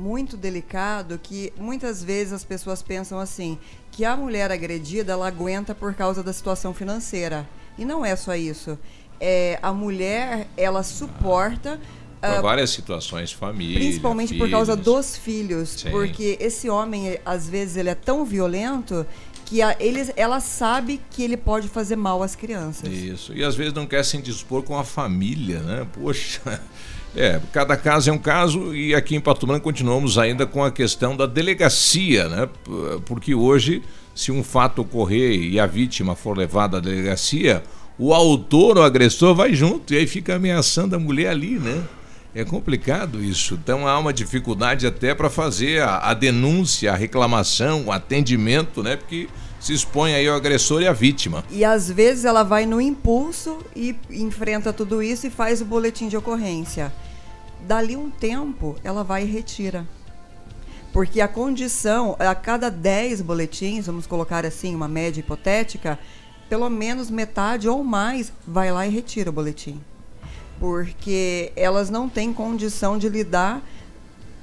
muito 0.00 0.36
delicado 0.36 1.20
que 1.22 1.52
muitas 1.58 2.02
vezes 2.02 2.32
as 2.32 2.44
pessoas 2.44 2.82
pensam 2.82 3.18
assim 3.20 3.58
que 3.92 4.04
a 4.04 4.16
mulher 4.16 4.50
agredida 4.50 5.12
ela 5.12 5.28
aguenta 5.28 5.74
por 5.74 5.94
causa 5.94 6.22
da 6.22 6.32
situação 6.32 6.72
financeira 6.72 7.46
e 7.76 7.84
não 7.84 8.04
é 8.04 8.16
só 8.16 8.34
isso 8.34 8.78
é, 9.20 9.58
a 9.60 9.72
mulher 9.72 10.48
ela 10.56 10.82
suporta 10.82 11.78
Por 12.20 12.28
ah, 12.28 12.40
várias 12.40 12.70
situações, 12.70 13.32
família. 13.32 13.78
principalmente 13.78 14.34
por 14.36 14.50
causa 14.50 14.72
filhos. 14.72 14.84
dos 14.84 15.16
filhos 15.16 15.68
Sim. 15.70 15.90
porque 15.90 16.38
esse 16.40 16.70
homem 16.70 17.18
às 17.24 17.48
vezes 17.48 17.76
ele 17.76 17.90
é 17.90 17.94
tão 17.94 18.24
violento 18.24 19.06
que 19.50 19.60
a, 19.60 19.76
ele, 19.80 20.08
ela 20.14 20.38
sabe 20.38 21.00
que 21.10 21.24
ele 21.24 21.36
pode 21.36 21.68
fazer 21.68 21.96
mal 21.96 22.22
às 22.22 22.36
crianças 22.36 22.88
Isso. 22.88 23.34
E 23.34 23.42
às 23.42 23.56
vezes 23.56 23.74
não 23.74 23.84
quer 23.84 24.04
se 24.04 24.16
indispor 24.16 24.62
com 24.62 24.78
a 24.78 24.84
família, 24.84 25.58
né? 25.58 25.86
Poxa. 25.92 26.62
É, 27.16 27.40
cada 27.52 27.76
caso 27.76 28.08
é 28.08 28.12
um 28.12 28.18
caso 28.18 28.72
e 28.72 28.94
aqui 28.94 29.16
em 29.16 29.20
Branco 29.20 29.60
continuamos 29.60 30.16
ainda 30.16 30.46
com 30.46 30.62
a 30.62 30.70
questão 30.70 31.16
da 31.16 31.26
delegacia, 31.26 32.28
né? 32.28 32.48
Porque 33.04 33.34
hoje, 33.34 33.82
se 34.14 34.30
um 34.30 34.44
fato 34.44 34.82
ocorrer 34.82 35.32
e 35.32 35.58
a 35.58 35.66
vítima 35.66 36.14
for 36.14 36.38
levada 36.38 36.76
à 36.76 36.80
delegacia, 36.80 37.64
o 37.98 38.14
autor 38.14 38.78
ou 38.78 38.84
agressor 38.84 39.34
vai 39.34 39.52
junto 39.52 39.92
e 39.92 39.96
aí 39.96 40.06
fica 40.06 40.36
ameaçando 40.36 40.94
a 40.94 41.00
mulher 41.00 41.30
ali, 41.30 41.58
né? 41.58 41.82
É 42.34 42.44
complicado 42.44 43.22
isso. 43.22 43.54
Então 43.54 43.86
há 43.86 43.98
uma 43.98 44.12
dificuldade 44.12 44.86
até 44.86 45.14
para 45.14 45.28
fazer 45.28 45.82
a, 45.82 45.98
a 45.98 46.14
denúncia, 46.14 46.92
a 46.92 46.96
reclamação, 46.96 47.86
o 47.86 47.92
atendimento, 47.92 48.82
né? 48.82 48.96
Porque 48.96 49.28
se 49.58 49.74
expõe 49.74 50.14
aí 50.14 50.28
o 50.28 50.34
agressor 50.34 50.80
e 50.80 50.86
a 50.86 50.92
vítima. 50.92 51.44
E 51.50 51.64
às 51.64 51.90
vezes 51.90 52.24
ela 52.24 52.42
vai 52.42 52.64
no 52.64 52.80
impulso 52.80 53.58
e 53.76 53.94
enfrenta 54.10 54.72
tudo 54.72 55.02
isso 55.02 55.26
e 55.26 55.30
faz 55.30 55.60
o 55.60 55.64
boletim 55.64 56.08
de 56.08 56.16
ocorrência. 56.16 56.92
Dali 57.66 57.94
um 57.94 58.10
tempo, 58.10 58.76
ela 58.82 59.04
vai 59.04 59.24
e 59.24 59.26
retira. 59.26 59.86
Porque 60.92 61.20
a 61.20 61.28
condição, 61.28 62.16
a 62.18 62.34
cada 62.34 62.70
10 62.70 63.20
boletins, 63.20 63.86
vamos 63.86 64.06
colocar 64.06 64.46
assim, 64.46 64.74
uma 64.74 64.88
média 64.88 65.20
hipotética, 65.20 65.98
pelo 66.48 66.68
menos 66.68 67.10
metade 67.10 67.68
ou 67.68 67.84
mais 67.84 68.32
vai 68.46 68.72
lá 68.72 68.86
e 68.86 68.90
retira 68.90 69.30
o 69.30 69.32
boletim. 69.32 69.80
Porque 70.60 71.50
elas 71.56 71.90
não 71.90 72.08
têm 72.08 72.32
condição 72.32 72.96
de 72.96 73.08
lidar 73.08 73.60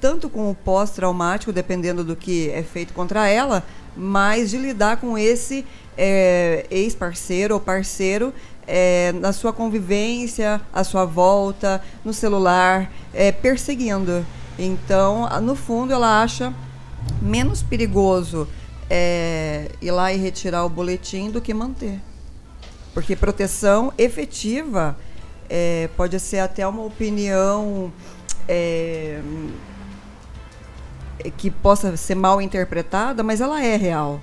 tanto 0.00 0.28
com 0.28 0.50
o 0.50 0.54
pós-traumático, 0.54 1.52
dependendo 1.52 2.04
do 2.04 2.14
que 2.14 2.50
é 2.50 2.62
feito 2.62 2.92
contra 2.92 3.28
ela, 3.28 3.64
mas 3.96 4.50
de 4.50 4.58
lidar 4.58 4.98
com 4.98 5.16
esse 5.18 5.64
é, 5.96 6.66
ex-parceiro 6.70 7.54
ou 7.54 7.60
parceiro 7.60 8.32
é, 8.66 9.12
na 9.12 9.32
sua 9.32 9.52
convivência, 9.52 10.60
à 10.72 10.84
sua 10.84 11.04
volta, 11.04 11.82
no 12.04 12.12
celular, 12.12 12.92
é, 13.12 13.32
perseguindo. 13.32 14.24
Então, 14.58 15.28
no 15.40 15.56
fundo, 15.56 15.92
ela 15.92 16.22
acha 16.22 16.52
menos 17.22 17.62
perigoso 17.62 18.46
é, 18.90 19.70
ir 19.80 19.90
lá 19.90 20.12
e 20.12 20.16
retirar 20.16 20.64
o 20.64 20.68
boletim 20.68 21.30
do 21.30 21.40
que 21.40 21.54
manter. 21.54 22.00
Porque 22.92 23.16
proteção 23.16 23.92
efetiva 23.96 24.96
é, 25.48 25.88
pode 25.96 26.18
ser 26.20 26.40
até 26.40 26.66
uma 26.66 26.84
opinião 26.84 27.92
é, 28.48 29.20
que 31.36 31.50
possa 31.50 31.96
ser 31.96 32.14
mal 32.14 32.40
interpretada, 32.40 33.22
mas 33.22 33.40
ela 33.40 33.62
é 33.62 33.76
real. 33.76 34.20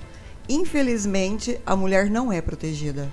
Infelizmente, 0.48 1.58
a 1.66 1.74
mulher 1.74 2.08
não 2.08 2.32
é 2.32 2.40
protegida. 2.40 3.08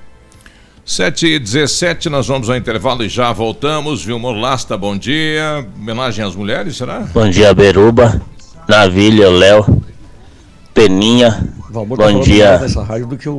7 0.85 1.25
e 1.25 1.39
17 1.39 2.09
nós 2.09 2.27
vamos 2.27 2.49
ao 2.49 2.57
intervalo 2.57 3.03
e 3.03 3.09
já 3.09 3.31
voltamos. 3.31 4.03
Vilmor 4.03 4.35
Lasta, 4.35 4.77
bom 4.77 4.97
dia. 4.97 5.65
Homenagem 5.79 6.25
às 6.25 6.35
mulheres, 6.35 6.75
será? 6.75 6.99
Bom 6.99 7.29
dia, 7.29 7.53
Beruba, 7.53 8.21
Navilha, 8.67 9.29
Léo, 9.29 9.81
Peninha. 10.73 11.49
Valmor 11.69 11.97
tá 11.97 12.03
Bom 12.03 12.11
falando 12.11 12.25
dia, 12.25 12.59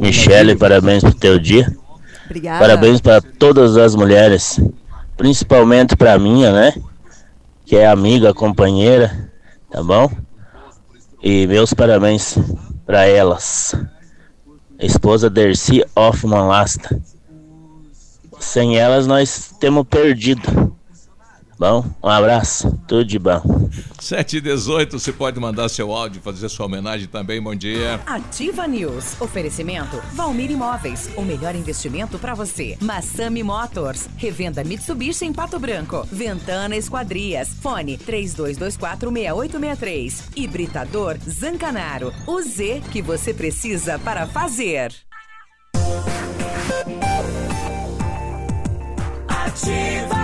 Michele, 0.00 0.56
parabéns 0.56 1.02
pro 1.04 1.14
teu 1.14 1.38
dia. 1.38 1.76
Obrigada. 2.24 2.58
Parabéns 2.58 3.00
para 3.00 3.20
todas 3.20 3.76
as 3.76 3.94
mulheres, 3.94 4.60
principalmente 5.16 5.96
para 5.96 6.18
minha, 6.18 6.52
né? 6.52 6.74
Que 7.64 7.76
é 7.76 7.86
amiga, 7.86 8.34
companheira, 8.34 9.30
tá 9.70 9.82
bom? 9.82 10.10
E 11.22 11.46
meus 11.46 11.72
parabéns 11.72 12.36
para 12.84 13.06
elas. 13.06 13.74
Esposa 14.78 15.30
Dercy 15.30 15.84
Hoffman 15.94 16.46
Lasta. 16.46 17.00
Sem 18.38 18.76
elas 18.76 19.06
nós 19.06 19.54
temos 19.58 19.86
perdido. 19.86 20.74
Bom, 21.58 21.84
um 22.02 22.08
abraço, 22.08 22.78
tudo 22.88 23.04
de 23.04 23.18
bom. 23.18 23.42
7 24.00 24.38
e 24.38 24.40
18, 24.40 24.98
você 24.98 25.12
pode 25.12 25.38
mandar 25.38 25.68
seu 25.68 25.92
áudio, 25.92 26.20
fazer 26.20 26.48
sua 26.48 26.66
homenagem 26.66 27.06
também. 27.06 27.40
Bom 27.40 27.54
dia. 27.54 28.00
Ativa 28.06 28.66
News. 28.66 29.20
Oferecimento 29.20 30.02
Valmir 30.12 30.50
Imóveis. 30.50 31.10
O 31.16 31.22
melhor 31.22 31.54
investimento 31.54 32.18
para 32.18 32.34
você. 32.34 32.76
Massami 32.80 33.42
Motors. 33.42 34.08
Revenda 34.16 34.64
Mitsubishi 34.64 35.24
em 35.24 35.32
Pato 35.32 35.58
Branco. 35.58 36.06
Ventana 36.10 36.76
Esquadrias. 36.76 37.48
Fone 37.62 37.96
32246863. 37.98 40.24
Hibridador 40.36 41.16
Zancanaro. 41.28 42.12
O 42.26 42.42
Z 42.42 42.82
que 42.92 43.00
você 43.00 43.32
precisa 43.32 43.98
para 43.98 44.26
fazer. 44.26 44.92
Ativa. 49.28 50.23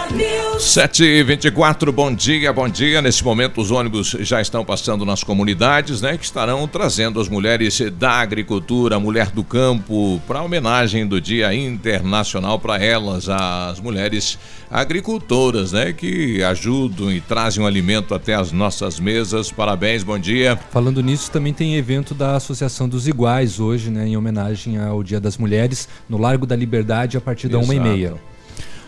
7h24, 0.61 1.91
bom 1.91 2.15
dia, 2.15 2.53
bom 2.53 2.69
dia. 2.69 3.01
Nesse 3.01 3.25
momento, 3.25 3.63
os 3.63 3.71
ônibus 3.71 4.15
já 4.21 4.43
estão 4.43 4.63
passando 4.63 5.07
nas 5.07 5.25
comunidades, 5.25 6.03
né? 6.03 6.19
Que 6.19 6.25
estarão 6.25 6.69
trazendo 6.69 7.19
as 7.19 7.31
mulheres 7.31 7.81
da 7.99 8.21
agricultura, 8.21 8.97
a 8.97 9.01
mulher 9.01 9.31
do 9.31 9.43
campo, 9.43 10.21
para 10.29 10.43
homenagem 10.43 11.07
do 11.07 11.19
Dia 11.19 11.55
Internacional 11.55 12.59
para 12.59 12.79
elas, 12.79 13.29
as 13.29 13.81
mulheres 13.81 14.39
agricultoras, 14.71 15.73
né? 15.73 15.95
Que 15.95 16.43
ajudam 16.43 17.11
e 17.11 17.23
trazem 17.23 17.63
o 17.63 17.65
um 17.65 17.67
alimento 17.67 18.15
até 18.15 18.35
as 18.35 18.53
nossas 18.53 19.01
mesas. 19.01 19.51
Parabéns, 19.51 20.03
bom 20.03 20.19
dia. 20.19 20.59
Falando 20.71 21.03
nisso, 21.03 21.31
também 21.31 21.55
tem 21.55 21.77
evento 21.77 22.15
da 22.15 22.37
Associação 22.37 22.87
dos 22.87 23.09
Iguais 23.09 23.59
hoje, 23.59 23.91
né? 23.91 24.07
Em 24.07 24.17
homenagem 24.17 24.79
ao 24.79 25.03
Dia 25.03 25.19
das 25.19 25.39
Mulheres, 25.39 25.89
no 26.07 26.19
Largo 26.19 26.45
da 26.45 26.55
Liberdade, 26.55 27.17
a 27.17 27.21
partir 27.21 27.49
da 27.49 27.59
Exato. 27.59 27.81
1h30. 27.81 28.30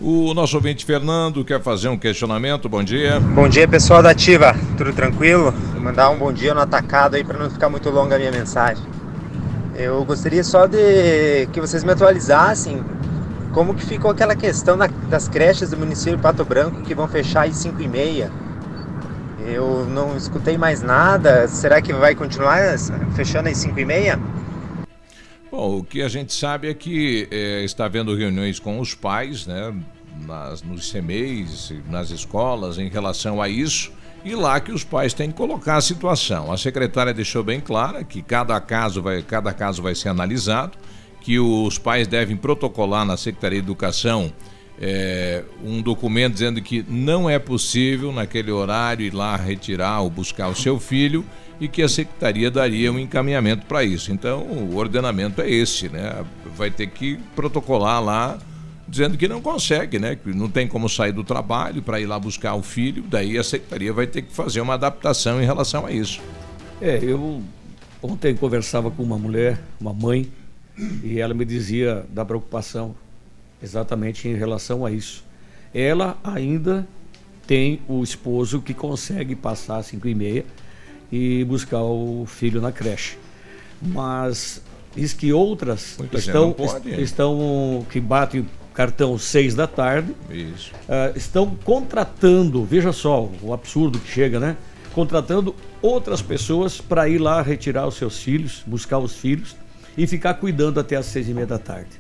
O 0.04 0.34
nosso 0.34 0.56
ouvinte 0.56 0.84
Fernando 0.84 1.46
quer 1.46 1.62
fazer 1.62 1.88
um 1.88 1.98
questionamento. 1.98 2.68
Bom 2.68 2.84
dia. 2.84 3.20
Bom 3.20 3.48
dia, 3.48 3.68
pessoal 3.68 4.02
da 4.02 4.10
Ativa. 4.10 4.56
Tudo 4.76 4.92
tranquilo? 4.94 5.52
Vou 5.52 5.82
mandar 5.82 6.10
um 6.10 6.18
bom 6.18 6.34
dia 6.34 6.56
no 6.56 6.60
atacado 6.60 7.16
aí 7.16 7.24
para 7.24 7.38
não 7.38 7.52
ficar 7.52 7.70
muito 7.70 7.88
longa 7.92 8.16
a 8.16 8.18
minha 8.18 8.32
mensagem. 8.32 8.84
Eu 9.76 10.04
gostaria 10.04 10.44
só 10.44 10.66
de 10.66 11.48
que 11.54 11.62
vocês 11.62 11.84
me 11.84 11.92
atualizassem 11.92 12.84
como 13.54 13.74
que 13.74 13.86
ficou 13.86 14.12
aquela 14.12 14.36
questão 14.36 14.78
da, 14.78 14.88
das 14.88 15.28
creches 15.28 15.70
do 15.70 15.78
município 15.78 16.18
de 16.18 16.22
Pato 16.22 16.44
Branco 16.46 16.82
que 16.82 16.96
vão 16.96 17.08
fechar 17.08 17.48
às 17.48 17.56
5 17.58 17.82
e 17.82 17.88
meia. 17.88 18.32
Eu 19.46 19.86
não 19.86 20.16
escutei 20.16 20.58
mais 20.58 20.82
nada. 20.82 21.48
Será 21.48 21.82
que 21.82 21.92
vai 21.94 22.16
continuar 22.16 22.60
fechando 23.16 23.50
às 23.50 23.58
5 23.58 23.80
e 23.80 23.86
meia? 23.86 24.20
Bom, 25.52 25.80
o 25.80 25.84
que 25.84 26.02
a 26.02 26.08
gente 26.08 26.34
sabe 26.34 26.70
é 26.70 26.74
que 26.74 27.28
é, 27.30 27.64
está 27.64 27.86
havendo 27.86 28.16
reuniões 28.16 28.60
com 28.60 28.80
os 28.80 28.94
pais, 28.94 29.46
né? 29.46 29.74
nas, 30.26 30.62
nos 30.62 30.92
CMEs, 30.92 31.74
nas 31.90 32.10
escolas, 32.10 32.78
em 32.78 32.90
relação 32.90 33.42
a 33.42 33.50
isso. 33.50 33.92
E 34.24 34.36
lá 34.36 34.60
que 34.60 34.72
os 34.72 34.84
pais 34.84 35.14
têm 35.14 35.32
que 35.32 35.38
colocar 35.38 35.78
a 35.78 35.82
situação. 35.82 36.52
A 36.52 36.58
secretária 36.58 37.14
deixou 37.14 37.44
bem 37.44 37.60
clara 37.60 38.04
que 38.04 38.22
cada 38.22 38.60
caso 38.62 39.02
vai, 39.02 39.22
cada 39.24 39.52
caso 39.52 39.82
vai 39.82 39.96
ser 39.96 40.10
analisado, 40.10 40.78
que 41.22 41.40
os 41.40 41.78
pais 41.78 42.08
devem 42.08 42.36
protocolar 42.36 43.06
na 43.06 43.16
Secretaria 43.16 43.62
de 43.62 43.66
Educação 43.66 44.32
é, 44.82 45.44
um 45.64 45.80
documento 45.80 46.34
dizendo 46.34 46.60
que 46.60 46.84
não 46.90 47.30
é 47.30 47.38
possível 47.38 48.12
naquele 48.12 48.52
horário 48.52 49.06
ir 49.06 49.14
lá 49.14 49.36
retirar 49.36 50.02
ou 50.02 50.10
buscar 50.10 50.48
o 50.48 50.56
seu 50.56 50.80
filho 50.80 51.24
e 51.60 51.68
que 51.68 51.84
a 51.84 51.88
secretaria 51.88 52.50
daria 52.50 52.92
um 52.92 52.98
encaminhamento 52.98 53.68
para 53.68 53.84
isso. 53.84 54.12
Então, 54.12 54.42
o 54.42 54.76
ordenamento 54.76 55.40
é 55.40 55.50
esse, 55.50 55.88
né? 55.88 56.26
Vai 56.58 56.72
ter 56.72 56.88
que 56.88 57.20
protocolar 57.36 58.04
lá 58.04 58.40
dizendo 58.88 59.16
que 59.16 59.28
não 59.28 59.40
consegue, 59.40 60.00
né? 60.00 60.16
Que 60.16 60.34
não 60.34 60.50
tem 60.50 60.68
como 60.68 60.90
sair 60.90 61.12
do 61.12 61.24
trabalho 61.24 61.84
para 61.84 62.00
ir 62.00 62.08
lá 62.08 62.20
buscar 62.20 62.56
o 62.56 62.64
filho, 62.64 63.04
daí 63.08 63.38
a 63.38 63.44
secretaria 63.44 63.94
vai 63.94 64.08
ter 64.08 64.24
que 64.24 64.34
fazer 64.34 64.62
uma 64.62 64.74
adaptação 64.74 65.40
em 65.40 65.46
relação 65.46 65.86
a 65.86 65.92
isso. 65.92 66.20
É, 66.82 67.00
eu 67.04 67.44
ontem 68.02 68.36
conversava 68.36 68.90
com 68.90 69.04
uma 69.04 69.20
mulher, 69.20 69.62
uma 69.80 69.94
mãe, 69.94 70.28
e 71.04 71.20
ela 71.20 71.34
me 71.34 71.46
dizia 71.46 72.06
da 72.10 72.26
preocupação 72.26 72.96
exatamente 73.62 74.28
em 74.28 74.36
relação 74.36 74.86
a 74.86 74.92
isso. 74.92 75.24
Ela 75.74 76.18
ainda 76.24 76.88
tem 77.46 77.82
o 77.88 78.04
esposo 78.04 78.62
que 78.62 78.74
consegue 78.74 79.36
passar 79.36 79.78
às 79.78 79.88
5 79.88 80.08
e 80.08 80.16
meia 80.16 80.46
e 81.12 81.44
buscar 81.44 81.82
o 81.82 82.26
filho 82.26 82.62
na 82.62 82.72
creche. 82.72 83.18
Mas 83.82 84.62
diz 84.96 85.14
que 85.14 85.32
outras 85.32 85.96
Muita 85.98 86.18
estão, 86.18 86.54
pode, 86.54 87.02
estão 87.02 87.86
que 87.90 88.00
batem 88.00 88.48
cartão 88.74 89.18
6 89.18 89.56
da 89.56 89.68
tarde, 89.68 90.16
ah, 90.88 91.12
estão 91.16 91.56
contratando, 91.64 92.64
veja 92.64 92.92
só 92.94 93.30
o 93.42 93.54
absurdo 93.54 94.00
que 94.00 94.10
chega, 94.10 94.40
né? 94.40 94.56
Contratando 94.94 95.56
outras 95.82 96.22
pessoas 96.22 96.80
para 96.80 97.08
ir 97.08 97.18
lá 97.18 97.42
retirar 97.42 97.88
os 97.88 97.96
seus 97.96 98.22
filhos, 98.22 98.64
buscar 98.66 99.00
os 99.00 99.16
filhos 99.16 99.56
e 99.98 100.08
ficar 100.08 100.36
cuidando 100.36 100.80
até 100.80 100.96
às 100.96 101.06
seis 101.08 101.28
e 101.28 101.34
meia 101.34 101.48
da 101.48 101.58
tarde. 101.60 102.00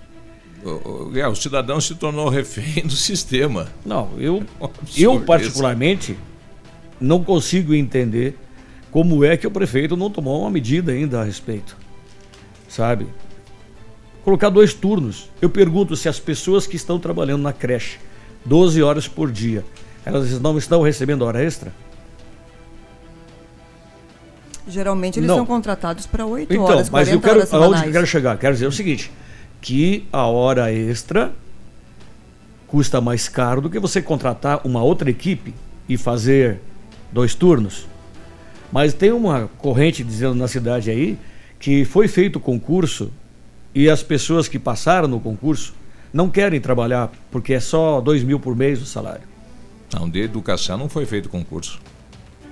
O, 0.63 0.69
o- 0.69 1.29
o 1.31 1.35
cidadão 1.35 1.81
se 1.81 1.95
tornou 1.95 2.29
refém 2.29 2.83
do 2.85 2.95
sistema. 2.95 3.67
Não, 3.85 4.09
eu, 4.17 4.43
eu 4.97 5.19
particularmente 5.21 6.15
não 6.99 7.23
consigo 7.23 7.73
entender 7.73 8.37
como 8.91 9.23
é 9.23 9.35
que 9.37 9.47
o 9.47 9.51
prefeito 9.51 9.95
não 9.97 10.09
tomou 10.09 10.41
uma 10.41 10.49
medida 10.51 10.91
ainda 10.91 11.21
a 11.21 11.23
respeito. 11.23 11.75
Sabe? 12.67 13.07
Colocar 14.23 14.49
dois 14.49 14.73
turnos. 14.73 15.29
Eu 15.41 15.49
pergunto 15.49 15.95
se 15.95 16.07
as 16.07 16.19
pessoas 16.19 16.67
que 16.67 16.75
estão 16.75 16.99
trabalhando 16.99 17.41
na 17.41 17.51
creche 17.53 17.97
12 18.45 18.81
horas 18.83 19.07
por 19.07 19.31
dia, 19.31 19.63
elas 20.05 20.39
não 20.39 20.57
estão 20.57 20.81
recebendo 20.81 21.23
hora 21.23 21.43
extra? 21.43 21.73
Geralmente 24.67 25.19
eles 25.19 25.27
Não. 25.27 25.37
são 25.37 25.45
contratados 25.45 26.05
para 26.05 26.25
8 26.25 26.51
Então, 26.53 26.63
horas, 26.65 26.89
mas 26.89 27.07
40 27.07 27.11
eu 27.11 27.19
quero, 27.21 27.39
horas 27.39 27.53
aonde 27.53 27.81
que 27.83 27.87
eu 27.89 27.93
quero 27.93 28.07
chegar? 28.07 28.37
Quero 28.37 28.53
dizer 28.53 28.67
o 28.67 28.71
seguinte, 28.71 29.11
que 29.59 30.07
a 30.11 30.25
hora 30.27 30.71
extra 30.71 31.33
custa 32.67 33.01
mais 33.01 33.27
caro 33.27 33.61
do 33.61 33.69
que 33.69 33.79
você 33.79 34.01
contratar 34.01 34.61
uma 34.65 34.81
outra 34.81 35.09
equipe 35.09 35.53
e 35.89 35.97
fazer 35.97 36.59
dois 37.11 37.35
turnos. 37.35 37.85
Mas 38.71 38.93
tem 38.93 39.11
uma 39.11 39.49
corrente 39.57 40.03
dizendo 40.03 40.35
na 40.35 40.47
cidade 40.47 40.89
aí 40.89 41.17
que 41.59 41.83
foi 41.83 42.07
feito 42.07 42.37
o 42.37 42.39
concurso 42.39 43.11
e 43.75 43.89
as 43.89 44.01
pessoas 44.01 44.47
que 44.47 44.57
passaram 44.57 45.07
no 45.07 45.19
concurso 45.19 45.73
não 46.13 46.29
querem 46.29 46.59
trabalhar 46.61 47.11
porque 47.29 47.53
é 47.53 47.59
só 47.59 47.99
dois 47.99 48.23
mil 48.23 48.39
por 48.39 48.55
mês 48.55 48.81
o 48.81 48.85
salário. 48.85 49.23
Não, 49.93 50.09
de 50.09 50.21
educação 50.21 50.77
não 50.77 50.87
foi 50.87 51.05
feito 51.05 51.27
concurso. 51.27 51.79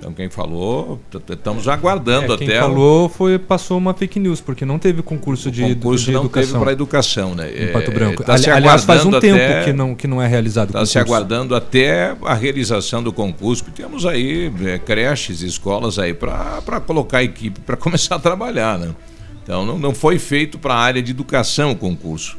Então 0.00 0.14
quem 0.14 0.30
falou, 0.30 0.98
estamos 1.28 1.68
aguardando 1.68 2.32
É, 2.32 2.36
quem 2.38 2.48
até. 2.48 2.58
o- 2.58 2.62
falou 2.62 3.08
foi 3.10 3.38
passou 3.38 3.76
uma 3.76 3.92
fake 3.92 4.18
news, 4.18 4.40
porque 4.40 4.64
não 4.64 4.78
teve 4.78 5.02
concurso 5.02 5.50
de, 5.50 5.74
concurso 5.74 6.06
de 6.06 6.12
não 6.12 6.20
educação. 6.22 6.48
teve 6.52 6.58
para 6.64 6.72
educação, 6.72 7.34
né? 7.34 7.50
Em 7.64 7.70
Pato 7.70 7.90
É, 7.90 7.94
Branco. 7.94 8.24
tá 8.24 8.32
Ali- 8.32 8.48
aliás, 8.50 8.82
faz 8.84 9.04
um 9.04 9.10
tempo 9.20 9.36
até- 9.36 9.64
que 9.64 9.72
não, 9.74 9.94
que 9.94 10.08
não 10.08 10.22
é 10.22 10.26
realizado 10.26 10.68
Está 10.68 10.86
se 10.86 10.98
aguardando 10.98 11.54
até 11.54 12.16
a 12.24 12.32
realização 12.32 13.02
do 13.02 13.12
concurso, 13.12 13.62
que 13.62 13.70
temos 13.70 14.06
aí 14.06 14.50
é, 14.64 14.78
creches, 14.78 15.42
escolas 15.42 15.98
aí 15.98 16.14
para 16.14 16.80
colocar 16.86 17.18
a 17.18 17.22
equipe 17.22 17.60
para 17.60 17.76
começar 17.76 18.14
a 18.14 18.18
trabalhar, 18.18 18.78
né? 18.78 18.88
Então 19.42 19.66
não, 19.66 19.78
não 19.78 19.94
foi 19.94 20.18
feito 20.18 20.58
para 20.58 20.72
a 20.72 20.78
área 20.78 21.02
de 21.02 21.10
educação 21.10 21.72
o 21.72 21.76
concurso. 21.76 22.38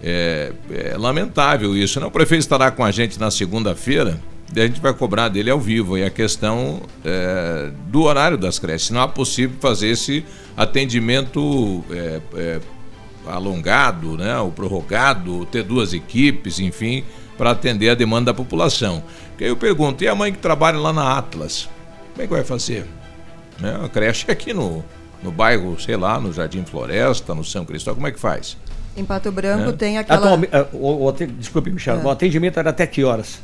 É, 0.00 0.52
é 0.70 0.96
lamentável 0.96 1.76
isso. 1.76 1.98
Né? 1.98 2.06
O 2.06 2.10
prefeito 2.12 2.42
estará 2.42 2.70
com 2.70 2.84
a 2.84 2.90
gente 2.92 3.18
na 3.18 3.30
segunda-feira 3.30 4.20
a 4.56 4.66
gente 4.66 4.80
vai 4.80 4.92
cobrar 4.92 5.28
dele 5.28 5.50
ao 5.50 5.58
vivo. 5.60 5.96
E 5.96 6.04
a 6.04 6.10
questão 6.10 6.82
é, 7.04 7.70
do 7.88 8.02
horário 8.02 8.36
das 8.36 8.58
creches. 8.58 8.90
Não 8.90 9.02
é 9.02 9.06
possível 9.08 9.56
fazer 9.60 9.88
esse 9.88 10.24
atendimento 10.56 11.84
é, 11.90 12.20
é, 12.34 12.60
alongado, 13.26 14.16
né? 14.16 14.38
o 14.38 14.50
prorrogado, 14.50 15.46
ter 15.46 15.62
duas 15.62 15.92
equipes, 15.92 16.58
enfim, 16.58 17.04
para 17.38 17.50
atender 17.52 17.90
a 17.90 17.94
demanda 17.94 18.32
da 18.32 18.34
população. 18.34 19.02
Porque 19.30 19.44
aí 19.44 19.50
eu 19.50 19.56
pergunto, 19.56 20.02
e 20.04 20.08
a 20.08 20.14
mãe 20.14 20.32
que 20.32 20.38
trabalha 20.38 20.78
lá 20.78 20.92
na 20.92 21.16
Atlas? 21.16 21.68
Como 22.12 22.22
é 22.22 22.26
que 22.26 22.32
vai 22.32 22.44
fazer? 22.44 22.86
Né? 23.58 23.78
A 23.82 23.88
creche 23.88 24.26
é 24.28 24.32
aqui 24.32 24.52
no, 24.52 24.84
no 25.22 25.30
bairro, 25.30 25.80
sei 25.80 25.96
lá, 25.96 26.20
no 26.20 26.32
Jardim 26.32 26.64
Floresta, 26.64 27.34
no 27.34 27.44
São 27.44 27.64
Cristóvão, 27.64 27.96
como 27.96 28.08
é 28.08 28.12
que 28.12 28.20
faz? 28.20 28.56
Em 28.94 29.04
Pato 29.04 29.32
Branco 29.32 29.70
É. 29.70 29.72
tem 29.72 29.96
aquela... 29.96 30.26
Atualmente, 30.26 30.50
ah, 30.54 30.66
o, 30.72 31.06
o, 31.06 31.12
desculpe, 31.12 31.70
Michel, 31.70 32.00
É. 32.00 32.04
o 32.04 32.10
atendimento 32.10 32.58
era 32.58 32.70
até 32.70 32.86
que 32.86 33.02
horas? 33.02 33.40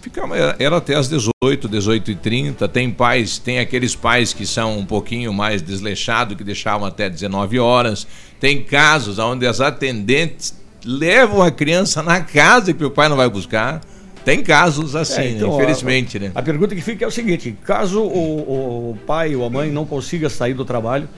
Fica, 0.00 0.22
era- 0.34 0.56
era 0.58 0.76
até 0.76 0.94
às 0.94 1.08
18, 1.08 1.68
18 1.68 2.10
e 2.10 2.14
30 2.14 2.66
Tem 2.68 2.90
pais, 2.90 3.38
tem 3.38 3.58
aqueles 3.58 3.94
pais 3.94 4.32
que 4.32 4.46
são 4.46 4.78
um 4.78 4.86
pouquinho 4.86 5.32
mais 5.32 5.60
desleixados, 5.60 6.36
que 6.36 6.44
deixavam 6.44 6.86
até 6.86 7.08
19 7.10 7.58
horas. 7.58 8.06
Tem 8.38 8.62
casos 8.62 9.18
onde 9.18 9.46
as 9.46 9.60
atendentes 9.60 10.54
levam 10.84 11.42
a 11.42 11.50
criança 11.50 12.02
na 12.02 12.20
casa 12.22 12.72
que 12.72 12.84
o 12.84 12.90
pai 12.90 13.08
não 13.08 13.16
vai 13.16 13.28
buscar. 13.28 13.80
Tem 14.24 14.42
casos 14.42 14.94
assim, 14.96 15.20
É, 15.22 15.30
então, 15.30 15.54
infelizmente, 15.54 16.16
a, 16.16 16.20
né? 16.20 16.32
A 16.34 16.42
pergunta 16.42 16.74
que 16.74 16.80
fica 16.82 17.04
é 17.04 17.08
o 17.08 17.10
seguinte: 17.10 17.56
caso 17.64 18.02
o, 18.02 18.90
o 18.92 18.98
pai 19.06 19.34
ou 19.34 19.44
a 19.44 19.50
mãe 19.50 19.70
não 19.70 19.84
consiga 19.86 20.28
sair 20.28 20.54
do 20.54 20.64
trabalho 20.64 21.08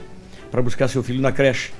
para 0.51 0.61
buscar 0.61 0.87
seu 0.87 1.03
filho 1.03 1.21
na 1.21 1.31
creche, 1.31 1.71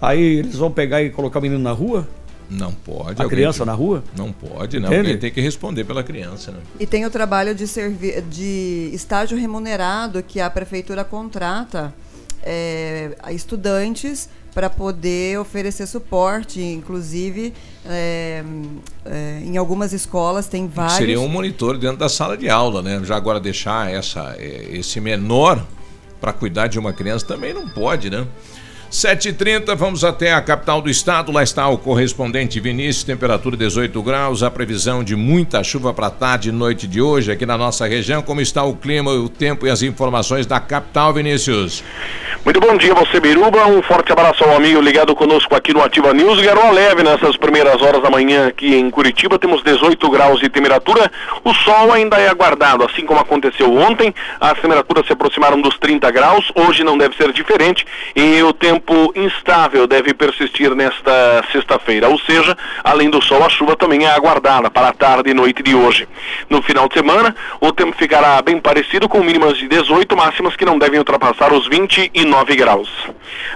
aí 0.00 0.38
eles 0.38 0.56
vão 0.56 0.70
pegar 0.70 1.02
e 1.02 1.10
colocar 1.10 1.38
o 1.38 1.42
menino 1.42 1.62
na 1.62 1.72
rua? 1.72 2.06
Não 2.50 2.72
pode. 2.72 3.22
A 3.22 3.28
criança 3.28 3.58
tem- 3.58 3.66
na 3.66 3.72
rua? 3.74 4.02
Não 4.16 4.32
pode, 4.32 4.80
né? 4.80 4.88
Entende? 4.88 5.00
Alguém 5.00 5.18
tem 5.18 5.30
que 5.30 5.40
responder 5.40 5.84
pela 5.84 6.02
criança, 6.02 6.50
né? 6.50 6.58
E 6.80 6.86
tem 6.86 7.06
o 7.06 7.10
trabalho 7.10 7.54
de, 7.54 7.66
servi 7.66 8.20
de 8.22 8.90
estágio 8.92 9.38
remunerado 9.38 10.22
que 10.22 10.40
a 10.40 10.50
prefeitura 10.50 11.04
contrata 11.04 11.94
é, 12.42 13.16
a 13.22 13.32
estudantes 13.32 14.28
para 14.52 14.68
poder 14.68 15.38
oferecer 15.38 15.86
suporte. 15.86 16.60
Inclusive, 16.60 17.52
é, 17.86 18.42
é, 19.04 19.42
em 19.44 19.56
algumas 19.56 19.92
escolas 19.92 20.48
tem 20.48 20.66
vários. 20.66 20.94
Seria 20.96 21.20
um 21.20 21.28
monitor 21.28 21.78
dentro 21.78 21.98
da 21.98 22.08
sala 22.08 22.36
de 22.36 22.48
aula, 22.48 22.82
né? 22.82 23.00
Já 23.04 23.16
agora 23.16 23.38
deixar 23.38 23.90
essa, 23.92 24.34
eh, 24.38 24.70
esse 24.72 25.00
menor 25.00 25.64
para 26.20 26.32
cuidar 26.32 26.66
de 26.66 26.78
uma 26.78 26.92
criança 26.92 27.24
também 27.24 27.54
não 27.54 27.68
pode, 27.68 28.10
né? 28.10 28.26
7h30, 28.90 29.76
vamos 29.76 30.02
até 30.02 30.32
a 30.32 30.40
capital 30.40 30.82
do 30.82 30.90
estado. 30.90 31.30
Lá 31.30 31.44
está 31.44 31.68
o 31.68 31.78
correspondente 31.78 32.58
Vinícius, 32.58 33.04
temperatura 33.04 33.56
18 33.56 34.02
graus. 34.02 34.42
A 34.42 34.50
previsão 34.50 35.04
de 35.04 35.14
muita 35.14 35.62
chuva 35.62 35.94
para 35.94 36.10
tarde 36.10 36.48
e 36.48 36.52
noite 36.52 36.88
de 36.88 37.00
hoje 37.00 37.30
aqui 37.30 37.46
na 37.46 37.56
nossa 37.56 37.86
região. 37.86 38.20
Como 38.20 38.40
está 38.40 38.64
o 38.64 38.74
clima, 38.74 39.12
o 39.12 39.28
tempo 39.28 39.64
e 39.64 39.70
as 39.70 39.82
informações 39.82 40.44
da 40.44 40.58
capital, 40.58 41.12
Vinícius? 41.12 41.84
Muito 42.44 42.58
bom 42.58 42.76
dia, 42.76 42.92
você 42.94 43.20
Biruba. 43.20 43.64
Um 43.66 43.80
forte 43.80 44.10
abraço 44.10 44.42
ao 44.42 44.56
amigo 44.56 44.80
ligado 44.80 45.14
conosco 45.14 45.54
aqui 45.54 45.72
no 45.72 45.84
Ativa 45.84 46.12
News. 46.12 46.40
Garoa 46.40 46.72
leve 46.72 47.04
nessas 47.04 47.36
primeiras 47.36 47.80
horas 47.82 48.02
da 48.02 48.10
manhã 48.10 48.48
aqui 48.48 48.74
em 48.74 48.90
Curitiba. 48.90 49.38
Temos 49.38 49.62
18 49.62 50.10
graus 50.10 50.40
de 50.40 50.48
temperatura. 50.48 51.12
O 51.44 51.54
sol 51.54 51.92
ainda 51.92 52.16
é 52.16 52.28
aguardado, 52.28 52.82
assim 52.82 53.06
como 53.06 53.20
aconteceu 53.20 53.72
ontem. 53.72 54.12
As 54.40 54.58
temperaturas 54.58 55.06
se 55.06 55.12
aproximaram 55.12 55.60
dos 55.60 55.78
30 55.78 56.10
graus. 56.10 56.50
Hoje 56.56 56.82
não 56.82 56.98
deve 56.98 57.14
ser 57.14 57.32
diferente. 57.32 57.86
E 58.16 58.42
o 58.42 58.52
tempo 58.80 59.12
instável 59.14 59.86
deve 59.86 60.14
persistir 60.14 60.74
nesta 60.74 61.44
sexta-feira. 61.52 62.08
Ou 62.08 62.18
seja, 62.18 62.56
além 62.82 63.10
do 63.10 63.22
sol, 63.22 63.44
a 63.44 63.48
chuva 63.48 63.76
também 63.76 64.06
é 64.06 64.10
aguardada 64.10 64.70
para 64.70 64.88
a 64.88 64.92
tarde 64.92 65.30
e 65.30 65.34
noite 65.34 65.62
de 65.62 65.74
hoje. 65.74 66.08
No 66.48 66.62
final 66.62 66.88
de 66.88 66.94
semana, 66.94 67.36
o 67.60 67.72
tempo 67.72 67.94
ficará 67.96 68.40
bem 68.42 68.58
parecido 68.58 69.08
com 69.08 69.22
mínimas 69.22 69.58
de 69.58 69.68
18, 69.68 70.16
máximas 70.16 70.56
que 70.56 70.64
não 70.64 70.78
devem 70.78 70.98
ultrapassar 70.98 71.52
os 71.52 71.68
29 71.68 72.56
graus. 72.56 72.90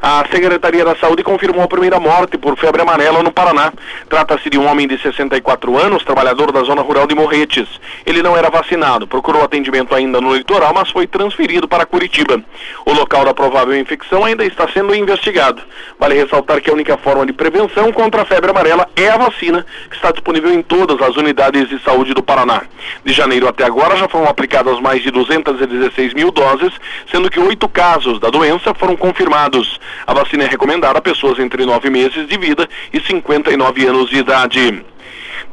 A 0.00 0.24
Secretaria 0.30 0.84
da 0.84 0.94
Saúde 0.96 1.22
confirmou 1.22 1.64
a 1.64 1.68
primeira 1.68 1.98
morte 1.98 2.37
por 2.37 2.56
febre 2.56 2.82
amarela 2.82 3.22
no 3.22 3.32
Paraná. 3.32 3.72
Trata-se 4.08 4.50
de 4.50 4.58
um 4.58 4.66
homem 4.66 4.87
de 4.87 5.00
64 5.00 5.76
anos, 5.78 6.04
trabalhador 6.04 6.52
da 6.52 6.62
zona 6.62 6.82
rural 6.82 7.06
de 7.06 7.14
Morretes. 7.14 7.68
Ele 8.04 8.22
não 8.22 8.37
era 8.37 8.50
vacinado, 8.50 9.06
procurou 9.06 9.42
atendimento 9.42 9.94
ainda 9.94 10.20
no 10.20 10.34
litoral, 10.34 10.74
mas 10.74 10.90
foi 10.90 11.06
transferido 11.06 11.66
para 11.66 11.87
Curitiba. 11.87 12.42
O 12.84 12.92
local 12.92 13.24
da 13.24 13.34
provável 13.34 13.76
infecção 13.76 14.24
ainda 14.24 14.44
está 14.44 14.68
sendo 14.68 14.94
investigado 14.94 15.13
investigado. 15.14 15.62
Vale 15.98 16.14
ressaltar 16.16 16.61
que 16.61 16.68
a 16.68 16.72
única 16.72 16.96
forma 16.98 17.24
de 17.24 17.33
prevenção 17.33 17.92
contra 17.92 18.22
a 18.22 18.24
febre 18.24 18.50
amarela 18.50 18.88
é 18.96 19.09
a 19.09 19.16
vacina, 19.16 19.64
que 19.88 19.96
está 19.96 20.11
disponível 20.11 20.53
em 20.53 20.61
todas 20.61 21.00
as 21.00 21.16
unidades 21.16 21.68
de 21.68 21.79
saúde 21.83 22.12
do 22.12 22.22
Paraná. 22.22 22.62
De 23.05 23.12
janeiro 23.12 23.48
até 23.48 23.64
agora 23.64 23.96
já 23.96 24.09
foram 24.09 24.29
aplicadas 24.29 24.81
mais 24.81 25.03
de 25.03 25.11
216 25.11 26.12
mil 26.14 26.31
doses, 26.31 26.72
sendo 27.11 27.31
que 27.31 27.40
oito 27.40 27.68
casos 27.68 28.18
da 28.18 28.29
doença 28.29 28.74
foram 28.74 28.96
confirmados. 28.96 29.81
A 30.07 30.12
vacina 30.12 30.44
é 30.44 30.48
recomendada 30.48 30.98
a 30.98 31.03
pessoas 31.03 31.38
entre 31.38 31.64
9 31.64 31.88
meses 31.90 32.27
de 32.27 32.37
vida 32.37 32.68
e 32.92 33.00
59 33.00 33.87
anos 33.87 34.11
de 34.11 34.18
idade. 34.18 34.85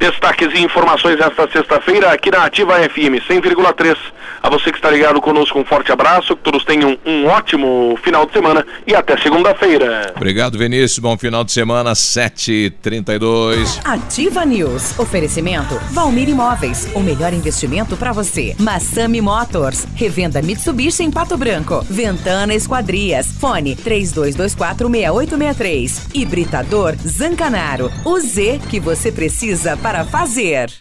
Destaques 0.02 0.52
e 0.52 0.58
informações 0.64 1.20
esta 1.20 1.48
sexta-feira 1.48 2.10
aqui 2.10 2.28
na 2.28 2.44
Ativa 2.44 2.74
FM 2.74 3.22
100,3. 3.30 3.96
A 4.42 4.50
você 4.50 4.72
que 4.72 4.78
está 4.78 4.90
ligado 4.90 5.20
conosco, 5.20 5.56
um 5.56 5.64
forte 5.64 5.92
abraço, 5.92 6.34
que 6.34 6.42
todos 6.42 6.64
tenham 6.64 6.98
um 7.06 7.26
ótimo 7.26 7.96
final 8.02 8.26
de 8.26 8.32
semana 8.32 8.66
e 8.84 8.96
até 8.96 9.16
segunda-feira. 9.16 10.12
Obrigado, 10.16 10.58
Vinícius. 10.58 10.98
Bom 10.98 11.16
final 11.16 11.44
de 11.44 11.52
semana, 11.52 11.92
7h32. 11.92 13.78
Ativa 13.84 14.44
News. 14.44 14.98
Oferecimento 14.98 15.78
Valmir 15.92 16.28
Imóveis. 16.28 16.90
O 16.96 17.00
melhor 17.00 17.32
investimento 17.32 17.96
para 17.96 18.10
você. 18.10 18.56
Massami 18.58 19.20
Motors. 19.20 19.86
Revenda 19.94 20.42
Mitsubishi 20.42 21.04
em 21.04 21.12
Pato 21.12 21.36
Branco. 21.36 21.86
Ventana 21.88 22.52
Esquadrias. 22.52 23.28
Fone 23.38 23.76
32246863. 23.76 26.08
Hibridador 26.12 26.96
Zancanaro. 27.06 27.88
O 28.04 28.18
Z 28.18 28.62
que 28.68 28.80
você 28.80 29.12
precisa 29.12 29.76
para 29.76 29.91
fazer. 30.04 30.72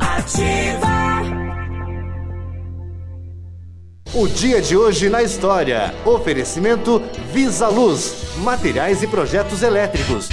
Ativa. 0.00 0.96
O 4.12 4.26
dia 4.26 4.60
de 4.60 4.76
hoje 4.76 5.08
na 5.08 5.22
história. 5.22 5.94
Oferecimento 6.04 7.00
Visa 7.32 7.68
Luz, 7.68 8.34
materiais 8.38 9.02
e 9.02 9.06
projetos 9.06 9.62
elétricos. 9.62 10.28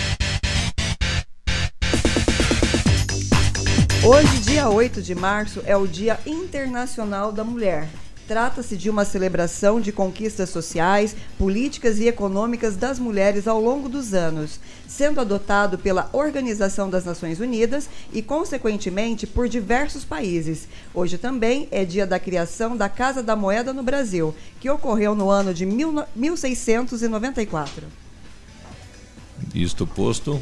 Hoje, 4.04 4.40
dia 4.40 4.68
8 4.68 5.02
de 5.02 5.14
março, 5.14 5.62
é 5.66 5.78
o 5.78 5.88
Dia 5.88 6.20
Internacional 6.26 7.32
da 7.32 7.44
Mulher. 7.44 7.88
Trata-se 8.28 8.76
de 8.78 8.90
uma 8.90 9.04
celebração 9.04 9.82
de 9.82 9.92
conquistas 9.92 10.50
sociais, 10.50 11.14
políticas 11.38 12.00
e 12.00 12.08
econômicas 12.08 12.78
das 12.78 12.98
mulheres 12.98 13.46
ao 13.48 13.62
longo 13.62 13.90
dos 13.90 14.14
anos, 14.14 14.62
sendo 14.88 15.20
adotado 15.20 15.78
pela 15.78 16.10
Organização 16.14 16.90
das 16.90 17.04
Nações 17.04 17.42
Unidas 17.42 17.90
e, 18.14 18.22
consequentemente, 18.22 19.28
por 19.28 19.50
diversos 19.50 20.06
países. 20.06 20.70
Hoje 20.94 21.18
também 21.18 21.68
é 21.70 21.84
dia 21.84 22.08
da 22.08 22.18
criação 22.18 22.78
da 22.78 22.88
Casa 22.88 23.22
da 23.22 23.36
Moeda 23.36 23.74
no 23.74 23.84
Brasil, 23.84 24.34
que 24.60 24.70
ocorreu 24.70 25.16
no 25.16 25.30
ano 25.30 25.54
de 25.54 25.66
1694. 25.66 27.88
Isto 29.54 29.86
posto. 29.86 30.42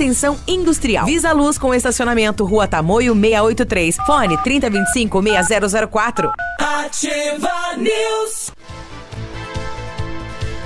industrial. 0.47 1.05
Visa 1.05 1.31
Luz 1.31 1.57
com 1.57 1.73
estacionamento 1.73 2.43
Rua 2.45 2.67
Tamoio 2.67 3.13
683. 3.13 3.97
Fone 4.05 4.37
3025 4.43 5.21
6004. 5.47 6.31
Ativa 6.59 7.77
News. 7.77 8.51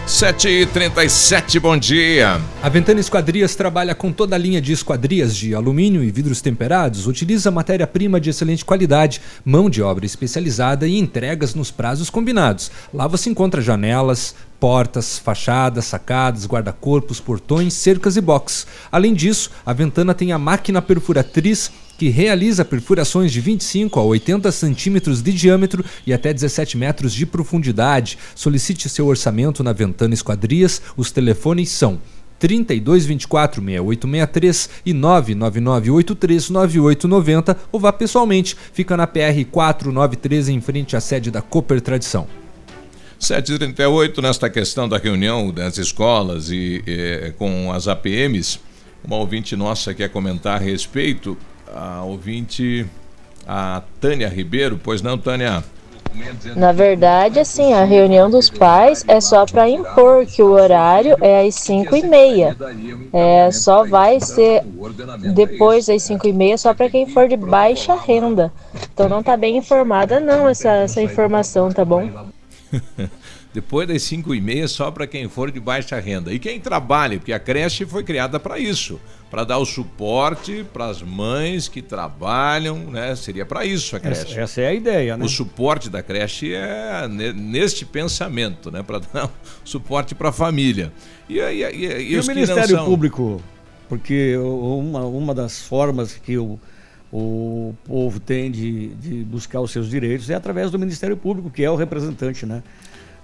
7h37, 0.08 1.60
bom 1.60 1.76
dia. 1.76 2.40
A 2.62 2.70
Ventana 2.70 3.00
Esquadrias 3.00 3.56
trabalha 3.56 3.96
com 3.96 4.12
toda 4.12 4.36
a 4.36 4.38
linha 4.40 4.62
de 4.62 4.72
esquadrias 4.72 5.36
de 5.36 5.56
alumínio 5.56 6.04
e 6.04 6.12
vidros 6.12 6.42
temperados, 6.42 7.08
utiliza 7.08 7.50
matéria-prima 7.50 8.22
de 8.22 8.30
excelente 8.30 8.64
qualidade, 8.64 9.20
mão 9.44 9.68
de 9.68 9.82
obra 9.82 10.06
especializada 10.06 10.88
e 10.88 11.00
entregas 11.00 11.56
nos 11.56 11.72
prazos 11.72 12.12
combinados. 12.12 12.70
Lá 12.94 13.08
você 13.08 13.32
encontra 13.32 13.64
janelas, 13.64 14.36
portas, 14.60 15.18
fachadas, 15.18 15.86
sacadas, 15.86 16.46
guarda-corpos, 16.46 17.20
portões, 17.20 17.74
cercas 17.74 18.16
e 18.16 18.22
box. 18.22 18.68
Além 18.92 19.12
disso, 19.12 19.50
a 19.66 19.74
Ventana 19.74 20.14
tem 20.14 20.32
a 20.32 20.38
máquina 20.38 20.84
perfuratriz 20.84 21.72
que 21.98 22.10
realiza 22.10 22.66
perfurações 22.66 23.32
de 23.32 23.40
25 23.40 24.00
a 24.00 24.04
80 24.04 24.52
centímetros 24.52 25.22
de 25.22 25.32
diâmetro 25.32 25.84
e 26.06 26.14
até 26.14 26.34
17 26.34 26.78
metros 26.78 27.14
de 27.14 27.26
profundidade. 27.26 28.18
Solicite 28.34 28.90
seu 28.90 29.08
orçamento 29.08 29.64
na 29.64 29.74
Ventana 29.74 30.14
Esquadrias. 30.14 30.82
Os 30.98 31.12
telefones 31.12 31.70
são 31.70 32.00
3224 32.40 33.62
6863 33.62 34.70
e 34.86 34.94
99983 34.94 36.50
9890 36.50 37.58
ou 37.72 37.80
vá 37.80 37.94
pessoalmente. 37.94 38.58
Fica 38.74 38.98
na 38.98 39.08
PR 39.08 39.46
493 39.50 40.50
em 40.50 40.62
frente 40.62 40.96
à 40.96 41.02
sede 41.02 41.32
da 41.32 41.42
Cooper 41.42 41.82
Tradição. 41.82 42.28
7h38, 43.20 44.22
nesta 44.22 44.50
questão 44.50 44.90
da 44.90 44.98
reunião 44.98 45.52
das 45.52 45.78
escolas 45.78 46.52
e 46.52 46.84
eh, 46.86 47.34
com 47.38 47.72
as 47.72 47.88
APMs, 47.88 48.60
uma 49.04 49.16
ouvinte 49.16 49.56
nossa 49.56 49.94
quer 49.94 50.10
comentar 50.10 50.58
a 50.58 50.64
respeito, 50.64 51.38
a 51.76 52.04
ouvinte, 52.04 52.86
a 53.46 53.84
Tânia 54.00 54.30
Ribeiro, 54.30 54.80
pois 54.82 55.02
não, 55.02 55.18
Tânia? 55.18 55.64
Na 56.56 56.72
verdade, 56.72 57.40
assim, 57.40 57.74
a 57.74 57.84
reunião 57.84 58.30
dos 58.30 58.50
pais 58.50 59.04
é 59.06 59.20
só 59.20 59.46
para 59.46 59.68
impor 59.68 60.26
que 60.26 60.42
o 60.42 60.52
horário 60.52 61.18
é 61.20 61.46
às 61.46 61.56
5 61.56 61.94
e 61.94 62.08
meia. 62.08 62.56
É, 63.12 63.52
só 63.52 63.86
vai 63.86 64.22
ser 64.22 64.64
depois 65.34 65.88
das 65.88 66.04
5 66.04 66.26
e 66.26 66.32
meia 66.32 66.58
só 66.58 66.74
para 66.74 66.90
quem 66.90 67.06
for 67.06 67.28
de 67.28 67.36
baixa 67.36 67.96
renda. 67.96 68.52
Então 68.94 69.10
não 69.10 69.22
tá 69.22 69.36
bem 69.36 69.58
informada 69.58 70.22
não 70.22 70.48
essa, 70.48 70.70
essa 70.70 71.02
informação, 71.02 71.70
tá 71.70 71.84
bom? 71.84 72.10
Depois 73.56 73.88
das 73.88 74.02
5 74.02 74.36
e 74.36 74.42
meia, 74.42 74.68
só 74.68 74.92
para 74.92 75.08
quem 75.08 75.30
for 75.30 75.50
de 75.50 75.62
baixa 75.62 75.98
renda. 75.98 76.34
E 76.34 76.38
quem 76.38 76.60
trabalha, 76.60 77.18
porque 77.18 77.32
a 77.32 77.40
creche 77.40 77.86
foi 77.86 78.04
criada 78.04 78.38
para 78.38 78.60
isso 78.60 79.00
para 79.32 79.46
dar 79.46 79.58
o 79.58 79.66
suporte 79.66 80.66
para 80.74 80.88
as 80.88 81.02
mães 81.02 81.70
que 81.70 81.82
trabalham, 81.82 82.78
né? 82.92 83.16
Seria 83.16 83.46
para 83.46 83.66
isso 83.66 83.96
a 83.96 84.00
creche. 84.00 84.24
Essa, 84.24 84.42
essa 84.42 84.62
é 84.62 84.68
a 84.68 84.74
ideia, 84.74 85.16
né? 85.16 85.24
O 85.24 85.30
suporte 85.30 85.90
da 85.90 86.04
creche 86.04 86.54
é 86.54 87.08
ne- 87.08 87.32
neste 87.32 87.86
pensamento, 87.86 88.70
né? 88.70 88.84
Para 88.84 89.00
dar 89.14 89.32
suporte 89.64 90.14
para 90.14 90.30
a 90.30 90.34
família. 90.34 90.92
E, 91.30 91.40
e, 91.40 91.64
e, 91.64 92.14
e, 92.14 92.20
o 92.20 92.26
Ministério 92.28 92.76
são... 92.76 92.86
Público, 92.86 93.42
porque 93.88 94.36
uma, 94.38 95.06
uma 95.06 95.34
das 95.34 95.62
formas 95.62 96.14
que 96.14 96.38
o, 96.38 96.60
o 97.10 97.74
povo 97.86 98.20
tem 98.20 98.52
de, 98.52 98.90
de 98.96 99.24
buscar 99.24 99.62
os 99.62 99.72
seus 99.72 99.90
direitos 99.90 100.30
é 100.30 100.36
através 100.36 100.72
do 100.72 100.78
Ministério 100.78 101.16
Público, 101.16 101.50
que 101.50 101.64
é 101.64 101.72
o 101.72 101.76
representante, 101.76 102.46
né? 102.46 102.62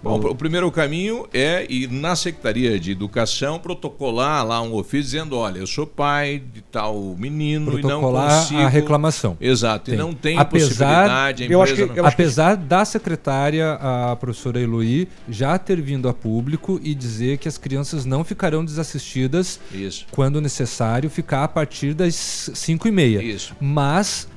Bom, 0.04 0.20
o 0.20 0.36
primeiro 0.36 0.72
caminho 0.72 1.28
é 1.32 1.66
ir 1.72 1.88
na 1.92 2.16
Secretaria 2.16 2.80
de 2.80 2.92
Educação 2.92 3.60
protocolar 3.60 4.44
lá 4.46 4.60
um 4.62 4.74
ofício 4.74 5.04
dizendo, 5.04 5.38
olha, 5.38 5.60
eu 5.60 5.68
sou 5.68 5.86
pai 5.86 6.42
de 6.54 6.62
tal 6.62 7.16
menino 7.20 7.78
e 7.78 7.84
não 7.84 8.02
consigo... 8.02 8.60
a 8.62 8.68
reclamação. 8.68 9.38
Exato, 9.40 9.92
e 9.92 9.94
Tem. 9.94 10.00
não 10.00 10.14
tem 10.14 10.40
apesar, 10.40 10.68
possibilidade, 10.68 11.44
a 11.44 11.46
empresa 11.46 11.86
não- 11.86 12.06
apesar 12.08 12.56
da 12.58 12.84
secretária, 12.84 13.74
a 13.74 14.16
professora 14.16 14.60
Eloy, 14.60 15.08
já 15.30 15.58
ter 15.60 15.80
vindo 15.80 16.10
a 16.10 16.14
público 16.14 16.80
e 16.84 16.96
dizer 16.96 17.38
que 17.38 17.48
as 17.48 17.58
crianças 17.60 18.04
não 18.04 18.24
ficarão 18.24 18.66
desassistidas 18.66 19.60
Isso. 19.72 20.08
quando 20.10 20.42
necessário 20.42 21.10
ficar 21.12 21.44
a 21.44 21.48
partir 21.48 21.94
das 21.94 22.50
5 22.56 22.88
e 22.88 22.92
meia. 22.92 23.22
Isso. 23.22 23.56
Mas 23.62 24.28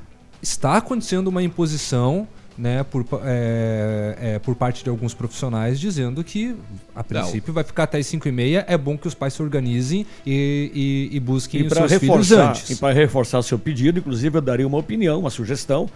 está 0.42 0.76
acontecendo 0.76 1.28
uma 1.28 1.42
imposição 1.42 2.28
né, 2.56 2.84
por, 2.84 3.04
é, 3.24 4.16
é, 4.20 4.38
por 4.38 4.54
parte 4.54 4.84
de 4.84 4.90
alguns 4.90 5.12
profissionais 5.12 5.78
dizendo 5.80 6.22
que 6.22 6.54
a 6.94 7.02
princípio 7.02 7.52
vai 7.52 7.64
ficar 7.64 7.84
até 7.84 7.98
as 7.98 8.06
5 8.06 8.28
e 8.28 8.32
meia. 8.32 8.64
É 8.68 8.78
bom 8.78 8.96
que 8.96 9.08
os 9.08 9.14
pais 9.14 9.34
se 9.34 9.42
organizem 9.42 10.06
e, 10.24 11.08
e, 11.12 11.16
e 11.16 11.20
busquem 11.20 11.62
E 11.62 11.66
os 11.66 11.68
para 11.72 11.88
seus 11.88 12.00
filhos 12.00 12.28
reforçar, 12.28 12.50
antes. 12.50 12.70
e 12.70 12.76
para 12.76 12.94
reforçar 12.94 13.38
o 13.38 13.42
seu 13.42 13.58
pedido, 13.58 13.98
inclusive 13.98 14.38
eu 14.38 14.42
daria 14.42 14.66
uma 14.66 14.78
opinião, 14.78 15.18
uma 15.20 15.30
sugestão, 15.30 15.88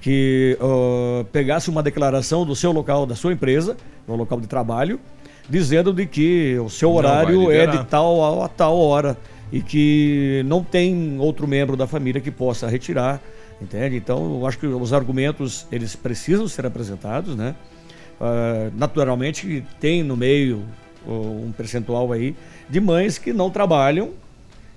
que 0.00 0.58
ah, 0.60 1.24
pegasse 1.32 1.70
uma 1.70 1.82
declaração 1.82 2.44
do 2.44 2.56
seu 2.56 2.72
local, 2.72 3.06
da 3.06 3.14
sua 3.14 3.32
empresa, 3.32 3.76
no 4.08 4.16
local 4.16 4.40
de 4.40 4.46
trabalho, 4.46 4.98
dizendo 5.48 5.92
de 5.92 6.06
que 6.06 6.58
o 6.58 6.68
seu 6.68 6.90
Não 6.90 6.96
horário 6.96 7.50
é 7.50 7.66
de 7.66 7.84
tal 7.84 8.42
a, 8.42 8.46
a 8.46 8.48
tal 8.48 8.78
hora 8.78 9.16
e 9.52 9.60
que 9.60 10.42
não 10.46 10.62
tem 10.62 11.18
outro 11.18 11.46
membro 11.46 11.76
da 11.76 11.86
família 11.86 12.20
que 12.20 12.30
possa 12.30 12.68
retirar, 12.68 13.20
entende? 13.60 13.96
Então, 13.96 14.38
eu 14.38 14.46
acho 14.46 14.58
que 14.58 14.66
os 14.66 14.92
argumentos 14.92 15.66
eles 15.70 15.94
precisam 15.94 16.48
ser 16.48 16.66
apresentados, 16.66 17.36
né? 17.36 17.54
ah, 18.20 18.70
naturalmente 18.74 19.64
tem 19.80 20.02
no 20.02 20.16
meio 20.16 20.64
um 21.06 21.50
percentual 21.52 22.12
aí 22.12 22.36
de 22.68 22.78
mães 22.78 23.16
que 23.16 23.32
não 23.32 23.50
trabalham 23.50 24.10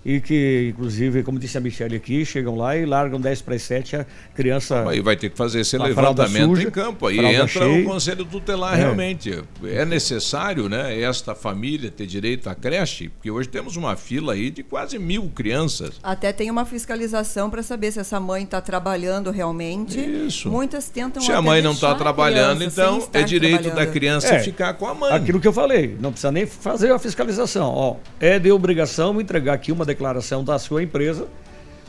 e 0.05 0.19
que, 0.19 0.69
inclusive, 0.71 1.23
como 1.23 1.39
disse 1.39 1.57
a 1.57 1.61
Michelle 1.61 1.95
aqui, 1.95 2.25
chegam 2.25 2.55
lá 2.55 2.75
e 2.75 2.85
largam 2.85 3.19
10 3.19 3.41
para 3.41 3.55
as 3.55 3.61
7 3.63 3.95
a 3.95 4.05
criança. 4.35 4.87
Aí 4.89 4.99
vai 4.99 5.15
ter 5.15 5.29
que 5.29 5.37
fazer 5.37 5.61
esse 5.61 5.77
levantamento 5.77 6.49
suja, 6.55 6.67
em 6.67 6.71
campo. 6.71 7.07
Aí 7.07 7.19
entra 7.19 7.47
cheia. 7.47 7.81
o 7.81 7.85
conselho 7.85 8.25
tutelar 8.25 8.73
É. 8.73 8.83
realmente. 8.83 9.43
É 9.63 9.85
necessário, 9.85 10.67
né, 10.67 10.99
esta 11.01 11.33
família 11.33 11.89
ter 11.89 12.05
direito 12.05 12.49
à 12.49 12.55
creche? 12.55 13.09
Porque 13.09 13.31
hoje 13.31 13.47
temos 13.47 13.75
uma 13.77 13.95
fila 13.95 14.33
aí 14.33 14.49
de 14.49 14.63
quase 14.63 14.99
mil 14.99 15.29
crianças. 15.33 15.99
Até 16.03 16.33
tem 16.33 16.51
uma 16.51 16.65
fiscalização 16.65 17.49
para 17.49 17.63
saber 17.63 17.91
se 17.91 17.99
essa 17.99 18.19
mãe 18.19 18.43
está 18.43 18.59
trabalhando 18.59 19.31
realmente. 19.31 19.99
Isso. 19.99 20.49
Muitas 20.49 20.89
tentam 20.89 21.21
Se 21.21 21.31
a 21.31 21.41
mãe 21.41 21.61
não 21.61 21.71
está 21.71 21.95
trabalhando, 21.95 22.63
então 22.63 23.07
é 23.13 23.23
direito 23.23 23.69
da 23.71 23.85
criança 23.85 24.35
É, 24.35 24.39
ficar 24.39 24.73
com 24.73 24.87
a 24.87 24.93
mãe. 24.93 25.13
Aquilo 25.13 25.39
que 25.39 25.47
eu 25.47 25.53
falei, 25.53 25.95
não 25.99 26.11
precisa 26.11 26.31
nem 26.31 26.45
fazer 26.45 26.91
a 26.91 26.99
fiscalização. 26.99 27.69
Ó, 27.73 27.95
é 28.19 28.37
de 28.37 28.51
obrigação 28.51 29.19
entregar 29.21 29.53
aqui 29.53 29.71
uma 29.71 29.85
declaração 29.93 30.43
da 30.43 30.57
sua 30.57 30.81
empresa, 30.81 31.27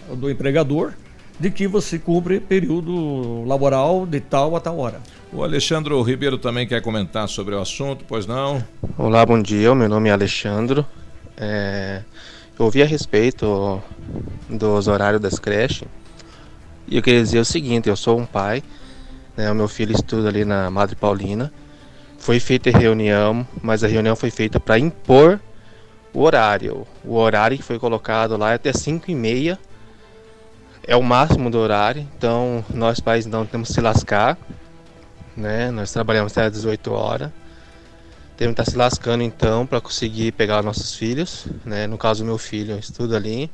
do 0.08 0.30
empregador, 0.30 0.92
de 1.40 1.50
que 1.50 1.66
você 1.66 1.98
cumpre 1.98 2.38
período 2.38 3.42
laboral 3.44 4.06
de 4.06 4.20
tal 4.20 4.54
a 4.54 4.60
tal 4.60 4.78
hora. 4.78 5.00
O 5.32 5.42
Alexandre 5.42 5.94
Ribeiro 6.02 6.38
também 6.38 6.66
quer 6.66 6.80
comentar 6.80 7.28
sobre 7.28 7.54
o 7.54 7.60
assunto, 7.60 8.04
pois 8.06 8.26
não? 8.26 8.62
Olá, 8.96 9.24
bom 9.26 9.40
dia. 9.40 9.74
Meu 9.74 9.88
nome 9.88 10.10
é 10.10 10.12
Alexandro. 10.12 10.86
É, 11.36 12.02
eu 12.56 12.66
ouvi 12.66 12.82
a 12.82 12.86
respeito 12.86 13.82
dos 14.48 14.86
horários 14.86 15.20
das 15.20 15.38
creches 15.38 15.88
e 16.86 16.96
eu 16.96 17.02
queria 17.02 17.22
dizer 17.22 17.40
o 17.40 17.44
seguinte: 17.44 17.88
eu 17.88 17.96
sou 17.96 18.18
um 18.18 18.26
pai, 18.26 18.62
né, 19.36 19.50
o 19.50 19.54
meu 19.54 19.66
filho 19.66 19.92
estuda 19.92 20.28
ali 20.28 20.44
na 20.44 20.70
Madre 20.70 20.94
Paulina. 20.94 21.52
Foi 22.18 22.38
feita 22.38 22.70
reunião, 22.70 23.46
mas 23.60 23.82
a 23.82 23.88
reunião 23.88 24.14
foi 24.14 24.30
feita 24.30 24.60
para 24.60 24.78
impor 24.78 25.40
o 26.14 26.22
horário. 26.22 26.86
O 27.04 27.16
horário 27.16 27.56
que 27.56 27.62
foi 27.62 27.78
colocado 27.78 28.36
lá 28.36 28.52
é 28.52 28.54
até 28.54 28.72
5 28.72 29.10
e 29.10 29.14
meia. 29.14 29.58
É 30.86 30.94
o 30.94 31.02
máximo 31.02 31.50
do 31.50 31.58
horário, 31.58 32.06
então 32.16 32.64
nós 32.72 33.00
pais 33.00 33.26
não 33.26 33.44
temos 33.44 33.68
que 33.68 33.74
se 33.74 33.80
lascar, 33.80 34.38
né? 35.36 35.70
Nós 35.70 35.90
trabalhamos 35.90 36.32
até 36.32 36.46
às 36.46 36.52
18 36.52 36.92
horas. 36.92 37.30
Temos 38.36 38.54
que 38.54 38.60
estar 38.60 38.70
se 38.70 38.76
lascando 38.76 39.22
então 39.22 39.66
para 39.66 39.80
conseguir 39.80 40.32
pegar 40.32 40.62
nossos 40.62 40.94
filhos, 40.94 41.46
né? 41.64 41.86
No 41.86 41.96
caso, 41.96 42.24
meu 42.24 42.36
filho 42.36 42.78
estuda 42.78 43.16
ali 43.16 43.50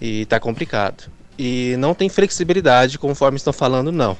e 0.00 0.24
tá 0.26 0.40
complicado. 0.40 1.10
E 1.38 1.74
não 1.78 1.94
tem 1.94 2.08
flexibilidade, 2.08 2.98
conforme 2.98 3.36
estão 3.36 3.52
falando, 3.52 3.92
não. 3.92 4.16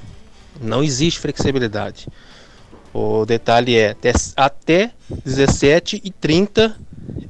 Não 0.60 0.82
existe 0.82 1.20
flexibilidade. 1.20 2.06
O 2.92 3.24
detalhe 3.24 3.76
é 3.76 3.90
até, 3.90 4.12
até 4.36 4.90
17h30 5.26 6.74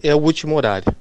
é 0.02 0.14
o 0.14 0.18
último 0.18 0.54
horário. 0.56 0.94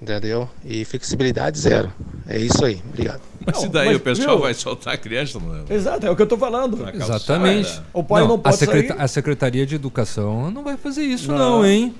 Entendeu? 0.00 0.48
E 0.64 0.82
flexibilidade 0.86 1.58
zero. 1.58 1.92
É 2.26 2.38
isso 2.38 2.64
aí. 2.64 2.80
Obrigado. 2.88 3.20
Mas 3.44 3.58
e 3.58 3.62
Não, 3.64 3.70
daí 3.72 3.86
mas, 3.88 3.96
o 3.96 4.00
pessoal 4.00 4.36
viu? 4.36 4.38
vai 4.44 4.54
soltar 4.54 4.94
a 4.94 4.96
criança? 4.96 5.38
Não? 5.38 5.64
Exato, 5.74 6.06
é 6.06 6.10
o 6.10 6.16
que 6.16 6.22
eu 6.22 6.24
estou 6.24 6.38
falando. 6.38 6.78
Calçada. 6.78 7.04
Exatamente. 7.04 7.82
O 7.92 8.02
pai 8.02 8.26
não, 8.26 8.34
a, 8.36 8.38
pode 8.38 8.56
secreta- 8.56 8.94
sair. 8.94 9.02
a 9.02 9.08
Secretaria 9.08 9.66
de 9.66 9.74
Educação 9.74 10.50
não 10.50 10.62
vai 10.64 10.76
fazer 10.78 11.02
isso, 11.02 11.30
Não. 11.30 11.36
não, 11.38 11.66
hein? 11.66 11.94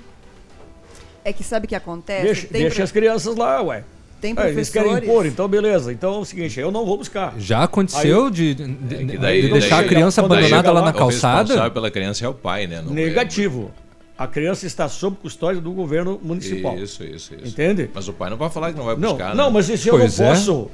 É 1.23 1.31
que 1.31 1.43
sabe 1.43 1.65
o 1.67 1.69
que 1.69 1.75
acontece? 1.75 2.23
Deixa, 2.25 2.47
Tem 2.47 2.61
deixa 2.61 2.75
pro- 2.77 2.83
as 2.85 2.91
crianças 2.91 3.35
lá, 3.35 3.61
ué. 3.61 3.83
Tem 4.19 4.33
Ah, 4.37 4.49
Eles 4.49 4.69
querem 4.69 4.87
professores- 4.89 5.09
impor, 5.09 5.25
então 5.27 5.47
beleza. 5.47 5.91
Então 5.93 6.15
é 6.15 6.17
o 6.17 6.25
seguinte, 6.25 6.59
eu 6.59 6.71
não 6.71 6.85
vou 6.85 6.97
buscar. 6.97 7.33
Já 7.37 7.63
aconteceu 7.63 8.25
Aí- 8.25 8.31
de, 8.31 8.53
de- 8.55 8.65
de- 8.67 8.95
Que 8.97 9.05
de 9.05 9.17
daí- 9.19 9.51
deixar 9.51 9.77
daí- 9.77 9.85
a 9.85 9.87
criança 9.87 10.21
abandonada 10.21 10.71
lá 10.71 10.79
lá, 10.81 10.85
na 10.91 10.91
O 10.91 11.05
responsável 11.05 11.47
calçada? 11.55 11.71
pela 11.71 11.91
criança 11.91 12.25
é 12.25 12.27
o 12.27 12.33
pai, 12.33 12.65
né? 12.65 12.81
Não 12.83 12.91
é- 12.91 12.95
Negativo. 12.95 13.71
A 14.17 14.27
criança 14.27 14.67
está 14.67 14.87
sob 14.87 15.17
custódia 15.21 15.59
do 15.61 15.71
governo 15.71 16.19
municipal. 16.21 16.77
Isso, 16.77 17.03
isso, 17.03 17.33
isso. 17.33 17.47
Entende? 17.47 17.89
Mas 17.93 18.07
o 18.07 18.13
pai 18.13 18.29
não 18.29 18.37
vai 18.37 18.49
falar 18.49 18.71
que 18.71 18.77
não 18.77 18.85
vai 18.85 18.95
Não, 18.95 19.09
buscar, 19.09 19.33
não, 19.35 19.45
né? 19.45 19.51
mas 19.53 19.65
se 19.65 19.87
eu 19.87 19.97
Pois 19.97 20.19
não 20.19 20.25
é. 20.25 20.29
posso. 20.29 20.71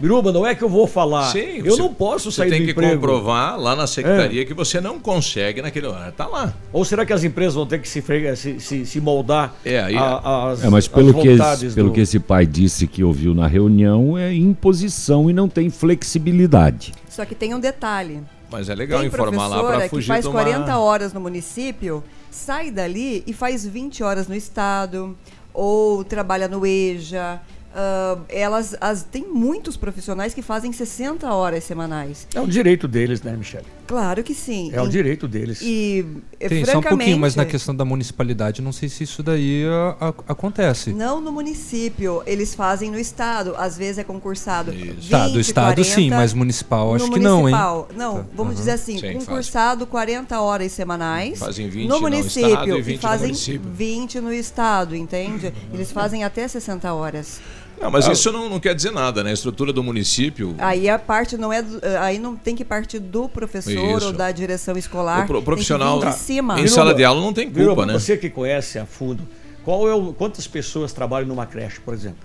Biruba, 0.00 0.32
não 0.32 0.44
é 0.44 0.52
que 0.52 0.64
eu 0.64 0.68
vou 0.68 0.88
falar. 0.88 1.30
Sim, 1.30 1.58
eu 1.58 1.64
você- 1.76 1.82
não 1.82 1.94
posso 1.94 2.32
você 2.32 2.38
sair 2.38 2.50
tem 2.50 2.60
do 2.60 2.64
que 2.64 2.70
emprego. 2.72 2.94
comprovar 2.94 3.56
lá 3.60 3.76
na 3.76 3.86
secretaria 3.86 4.44
que 4.44 4.52
você 4.52 4.80
não 4.80 4.98
consegue 4.98 5.62
naquele 5.62 5.86
horário. 5.86 6.12
Tá 6.12 6.26
lá. 6.26 6.52
Ou 6.72 6.84
será 6.84 7.06
que 7.06 7.12
as 7.12 7.22
empresas 7.22 7.54
vão 7.54 7.66
ter 7.66 7.78
que 7.80 7.88
se, 7.88 8.02
se, 8.34 8.58
se, 8.58 8.86
se 8.86 9.00
moldar 9.00 9.54
É, 9.64 9.78
aí- 9.80 9.94
a- 9.96 10.48
às, 10.50 10.64
É, 10.64 10.68
mas 10.70 10.88
pelo, 10.88 11.14
que, 11.14 11.30
vontades 11.30 11.62
esse, 11.62 11.74
pelo 11.76 11.90
do- 11.90 11.94
que 11.94 12.00
esse 12.00 12.18
pai 12.18 12.44
disse 12.46 12.88
que 12.88 13.04
ouviu 13.04 13.32
na 13.32 13.46
reunião, 13.46 14.18
é 14.18 14.34
imposição 14.34 15.30
e 15.30 15.32
não 15.32 15.48
tem 15.48 15.70
flexibilidade. 15.70 16.92
Só 17.08 17.24
que 17.24 17.34
tem 17.36 17.54
um 17.54 17.60
detalhe. 17.60 18.22
Mas 18.50 18.68
é 18.68 18.74
legal 18.74 18.98
tem 19.00 19.08
informar 19.08 19.46
lá 19.46 19.56
professora 19.58 19.76
para 19.76 19.84
que 19.84 19.88
fugir 19.90 20.08
faz 20.08 20.22
de 20.24 20.28
uma... 20.28 20.40
40 20.42 20.78
horas 20.78 21.12
no 21.12 21.20
município, 21.20 22.02
sai 22.34 22.70
dali 22.70 23.22
e 23.26 23.32
faz 23.32 23.64
20 23.64 24.02
horas 24.02 24.26
no 24.26 24.34
estado, 24.34 25.16
ou 25.52 26.02
trabalha 26.02 26.48
no 26.48 26.66
EJA. 26.66 27.40
ah, 27.74 28.18
elas 28.28 28.76
as, 28.80 29.02
tem 29.02 29.28
muitos 29.28 29.76
profissionais 29.76 30.34
que 30.34 30.42
fazem 30.42 30.72
60 30.72 31.32
horas 31.32 31.64
semanais. 31.64 32.26
É 32.34 32.40
o 32.40 32.46
direito 32.46 32.88
deles, 32.88 33.22
né, 33.22 33.36
Michele? 33.36 33.66
Claro 33.92 34.22
que 34.22 34.32
sim. 34.34 34.70
É 34.72 34.80
o 34.80 34.88
direito 34.88 35.28
deles. 35.28 35.60
E, 35.60 36.02
eh, 36.40 36.48
Tem 36.48 36.64
só 36.64 36.78
um 36.78 36.82
pouquinho, 36.82 37.18
mas 37.18 37.36
na 37.36 37.44
questão 37.44 37.76
da 37.76 37.84
municipalidade, 37.84 38.62
não 38.62 38.72
sei 38.72 38.88
se 38.88 39.04
isso 39.04 39.22
daí 39.22 39.64
ah, 39.68 39.96
a- 40.00 40.32
acontece. 40.32 40.94
Não 40.94 41.20
no 41.20 41.30
município, 41.30 42.22
eles 42.24 42.54
fazem 42.54 42.90
no 42.90 42.98
estado. 42.98 43.54
Às 43.58 43.76
vezes 43.76 43.98
é 43.98 44.04
concursado. 44.04 44.72
20, 44.72 45.10
Tá, 45.10 45.28
do 45.28 45.38
estado 45.38 45.84
sim, 45.84 46.08
40, 46.08 46.16
mas 46.16 46.32
municipal 46.32 46.94
acho 46.94 47.06
no 47.06 47.12
que 47.12 47.20
não, 47.20 47.36
hein? 47.40 47.54
municipal. 47.54 47.88
Não, 47.94 48.14
Tá. 48.20 48.24
vamos 48.34 48.52
Aham. 48.54 48.60
dizer 48.60 48.70
assim, 48.70 48.98
Sim, 48.98 49.12
concursado 49.12 49.86
40 49.86 50.40
horas 50.40 50.72
semanais 50.72 51.38
Fazem 51.38 51.68
20 51.68 51.86
no 51.86 51.96
no 51.96 52.00
município 52.00 52.48
estado 52.48 52.78
e 52.78 52.80
20 52.82 52.94
no 52.96 53.02
fazem 53.02 53.26
município. 53.26 53.70
20 53.74 54.20
no 54.20 54.32
estado, 54.32 54.96
entende? 54.96 55.52
Eles 55.70 55.92
fazem 55.92 56.24
até 56.24 56.48
60 56.48 56.90
horas. 56.94 57.40
Não, 57.82 57.90
mas 57.90 58.08
Ah. 58.08 58.12
isso 58.12 58.30
não, 58.30 58.48
não 58.48 58.60
quer 58.60 58.74
dizer 58.74 58.92
nada, 58.92 59.24
né? 59.24 59.30
A 59.30 59.34
estrutura 59.34 59.72
do 59.72 59.82
município... 59.82 60.54
Aí 60.58 60.88
a 60.88 60.98
parte 60.98 61.36
não 61.36 61.52
é, 61.52 61.60
do- 61.62 61.80
aí 62.00 62.18
não 62.18 62.36
tem 62.36 62.54
que 62.54 62.64
partir 62.64 63.00
do 63.00 63.28
professor 63.28 63.72
Isso. 63.96 64.06
ou 64.06 64.12
da 64.12 64.30
direção 64.30 64.76
escolar. 64.78 65.24
O 65.24 65.26
pro- 65.26 65.34
tem 65.34 65.40
que 65.40 65.44
profissional 65.46 66.00
vir 66.00 66.10
de 66.10 66.16
cima. 66.16 66.60
em 66.60 66.66
sala 66.68 66.94
de 66.94 67.04
aula 67.04 67.20
não 67.20 67.32
tem 67.32 67.46
culpa, 67.46 67.58
Biruba, 67.60 67.86
né? 67.86 67.92
Você 67.94 68.16
que 68.16 68.30
conhece 68.30 68.78
a 68.78 68.86
fundo, 68.86 69.26
qual 69.64 69.88
é 69.88 69.94
o, 69.94 70.12
quantas 70.12 70.46
pessoas 70.46 70.92
trabalham 70.92 71.26
numa 71.26 71.44
creche, 71.44 71.80
por 71.80 71.92
exemplo? 71.92 72.18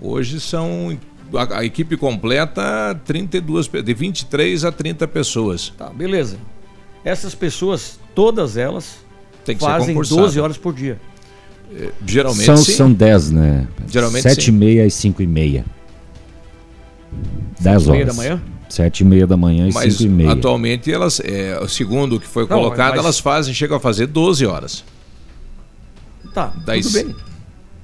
Hoje 0.00 0.38
são... 0.40 0.98
A, 1.34 1.60
a 1.60 1.64
equipe 1.64 1.96
completa, 1.96 2.94
32, 3.06 3.66
pe- 3.66 3.80
de 3.82 3.94
23 3.94 4.66
a 4.66 4.70
30 4.72 5.08
pessoas. 5.08 5.72
Tá, 5.78 5.88
beleza. 5.88 6.36
Essas 7.02 7.34
pessoas, 7.34 7.98
todas 8.14 8.58
elas, 8.58 8.96
Tem 9.42 9.56
que 9.56 9.62
ser 9.64 9.70
fazem 9.70 9.88
concursado. 9.94 10.20
12 10.20 10.38
horas 10.40 10.58
por 10.58 10.74
dia. 10.74 11.00
Geralmente 12.06 12.44
São, 12.44 12.56
sim. 12.56 12.72
são 12.72 12.92
10, 12.92 13.30
né? 13.30 13.66
Geralmente 13.88 14.22
7 14.22 14.38
e 14.38 14.44
sim. 14.44 14.50
meia 14.52 14.86
e 14.86 14.90
5 14.90 15.22
e 15.22 15.26
meia. 15.26 15.64
10 17.60 17.82
e 17.82 17.90
meia 17.90 18.02
horas. 18.02 18.16
da 18.16 18.22
manhã? 18.22 18.42
7 18.68 19.00
e 19.00 19.04
meia 19.04 19.26
da 19.26 19.36
manhã 19.36 19.68
e 19.68 19.72
Mas 19.72 19.94
5 19.94 20.02
e 20.04 20.08
meia. 20.08 20.32
atualmente 20.32 20.90
elas, 20.92 21.20
é, 21.20 21.60
segundo 21.68 22.16
o 22.16 22.20
que 22.20 22.26
foi 22.26 22.42
Não, 22.44 22.48
colocado, 22.56 22.90
mas- 22.96 22.98
elas 23.04 23.18
fazem, 23.18 23.52
chegam 23.54 23.76
a 23.76 23.80
fazer 23.80 24.06
12 24.06 24.46
horas. 24.46 24.84
Tá, 26.32 26.52
Daí 26.64 26.80
tudo 26.80 26.92
bem. 26.94 27.14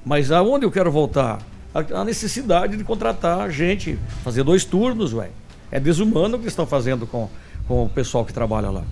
Mas 0.03 0.31
aonde 0.31 0.65
eu 0.65 0.71
quero 0.71 0.91
voltar? 0.91 1.39
A, 1.73 2.01
a 2.01 2.03
necessidade 2.03 2.75
de 2.75 2.83
contratar 2.83 3.51
gente, 3.51 3.99
fazer 4.23 4.43
dois 4.43 4.65
turnos, 4.65 5.13
ué. 5.13 5.29
É 5.71 5.79
desumano 5.79 6.37
o 6.37 6.39
que 6.39 6.47
estão 6.47 6.65
fazendo 6.65 7.05
com, 7.05 7.29
com 7.67 7.83
o 7.83 7.89
pessoal 7.89 8.25
que 8.25 8.33
trabalha 8.33 8.71
lá. 8.71 8.83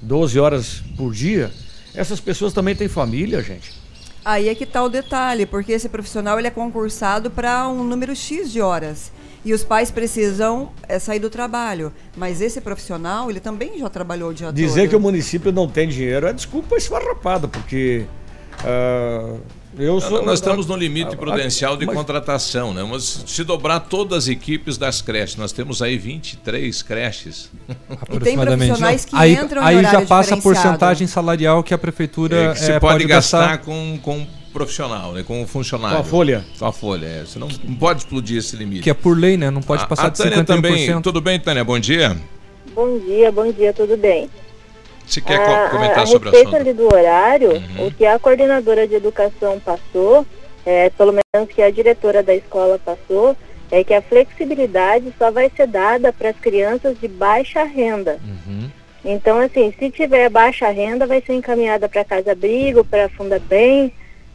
12 0.00 0.38
horas 0.38 0.80
por 0.96 1.12
dia. 1.12 1.50
Essas 1.92 2.20
pessoas 2.20 2.52
também 2.52 2.76
têm 2.76 2.86
família, 2.86 3.42
gente. 3.42 3.72
Aí 4.24 4.48
é 4.48 4.54
que 4.54 4.64
está 4.64 4.82
o 4.82 4.88
detalhe, 4.88 5.46
porque 5.46 5.72
esse 5.72 5.88
profissional 5.88 6.38
ele 6.38 6.48
é 6.48 6.50
concursado 6.50 7.30
para 7.30 7.66
um 7.68 7.82
número 7.84 8.14
X 8.14 8.52
de 8.52 8.60
horas. 8.60 9.10
E 9.42 9.54
os 9.54 9.64
pais 9.64 9.90
precisam 9.90 10.70
é, 10.86 10.98
sair 10.98 11.18
do 11.18 11.30
trabalho. 11.30 11.92
Mas 12.14 12.42
esse 12.42 12.60
profissional, 12.60 13.30
ele 13.30 13.40
também 13.40 13.78
já 13.78 13.88
trabalhou 13.88 14.30
o 14.30 14.34
dia 14.34 14.52
Dizer 14.52 14.82
todo. 14.82 14.90
que 14.90 14.96
o 14.96 15.00
município 15.00 15.50
não 15.50 15.66
tem 15.66 15.88
dinheiro 15.88 16.26
é 16.26 16.32
desculpa 16.32 16.76
esfarrapada, 16.76 17.48
porque 17.48 18.04
ah, 18.62 19.36
eu 19.80 20.00
sou. 20.00 20.22
Nós 20.24 20.34
estamos 20.38 20.66
no 20.66 20.76
limite 20.76 21.14
Ah, 21.14 21.16
prudencial 21.16 21.76
de 21.76 21.86
mas- 21.86 21.96
contratação, 21.96 22.72
né? 22.74 22.82
Mas 22.82 23.24
se 23.26 23.42
dobrar 23.44 23.80
todas 23.80 24.24
as 24.24 24.28
equipes 24.28 24.76
das 24.76 25.00
creches, 25.02 25.36
nós 25.36 25.52
temos 25.52 25.80
aí 25.82 25.96
23 25.98 26.82
creches. 26.82 27.50
Aproximadamente. 27.90 28.68
profissionais 28.68 29.04
que 29.04 29.16
aí, 29.16 29.34
entram 29.34 29.62
aí 29.62 29.82
já 29.82 30.02
passa 30.02 30.34
a 30.34 30.38
porcentagem 30.38 31.06
salarial 31.06 31.62
que 31.62 31.72
a 31.74 31.78
prefeitura 31.78 32.36
É, 32.36 32.52
que 32.52 32.58
você 32.60 32.72
eh, 32.72 32.80
pode, 32.80 33.04
gastar, 33.04 33.58
com, 33.58 33.98
com 34.02 34.26
profissional, 34.52 35.12
né? 35.12 35.22
com 35.22 35.40
um 35.42 35.46
funcionário. 35.46 35.96
Com 35.96 36.02
a 36.02 36.04
folha. 36.04 36.44
Com 36.58 36.66
a 36.66 36.72
folha, 36.72 37.06
é. 37.06 37.20
Você 37.24 37.38
não, 37.38 37.48
não 37.64 37.74
pode 37.76 38.00
explodir 38.00 38.38
esse 38.38 38.56
limite. 38.56 38.82
Que 38.82 38.90
é 38.90 38.94
por 38.94 39.16
lei, 39.16 39.36
né? 39.36 39.50
Não 39.50 39.62
pode 39.62 39.84
A- 39.84 39.86
passar 39.86 40.06
a 40.06 40.08
de 40.10 40.18
Tânia 40.18 40.38
51%. 40.42 40.46
também. 40.46 41.02
Tudo 41.02 41.20
bem, 41.20 41.38
Tânia? 41.38 41.64
Bom 41.64 41.78
dia. 41.78 42.16
Bom 42.74 42.98
dia, 42.98 43.32
bom 43.32 43.50
dia, 43.52 43.72
tudo 43.72 43.96
bem? 43.96 44.28
Você 45.10 45.20
quer 45.20 45.40
Ah, 45.40 45.64
co- 45.64 45.76
comentar 45.76 45.98
a, 45.98 46.02
a 46.02 46.06
sobre 46.06 46.28
o 46.28 46.32
respeito 46.32 46.56
ali 46.56 46.72
do 46.72 46.86
horário, 46.86 47.50
Uhum. 47.52 47.86
o 47.88 47.90
que 47.90 48.06
a 48.06 48.18
coordenadora 48.18 48.86
de 48.86 48.94
educação 48.94 49.58
passou, 49.58 50.24
é, 50.64 50.88
pelo 50.90 51.12
menos 51.12 51.48
que 51.52 51.60
a 51.60 51.70
diretora 51.70 52.22
da 52.22 52.32
escola 52.34 52.78
passou, 52.78 53.36
é 53.72 53.82
que 53.82 53.92
a 53.92 54.00
flexibilidade 54.02 55.12
só 55.18 55.30
vai 55.32 55.50
ser 55.56 55.66
dada 55.66 56.12
para 56.12 56.30
as 56.30 56.36
crianças 56.36 56.96
de 57.00 57.08
baixa 57.08 57.64
renda. 57.64 58.18
Então, 59.04 59.38
assim, 59.38 59.72
se 59.78 59.90
tiver 59.90 60.28
baixa 60.28 60.68
renda, 60.68 61.06
vai 61.06 61.20
ser 61.24 61.32
encaminhada 61.32 61.88
para 61.88 62.04
Casa 62.04 62.32
Abrigo, 62.32 62.84
para 62.84 63.08
Funda 63.08 63.38
Bem, 63.40 63.92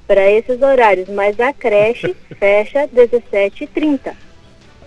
para 0.08 0.30
esses 0.32 0.62
horários. 0.62 1.08
Mas 1.10 1.40
a 1.40 1.54
creche 1.54 2.16
fecha 2.40 2.88
17h30. 2.88 4.14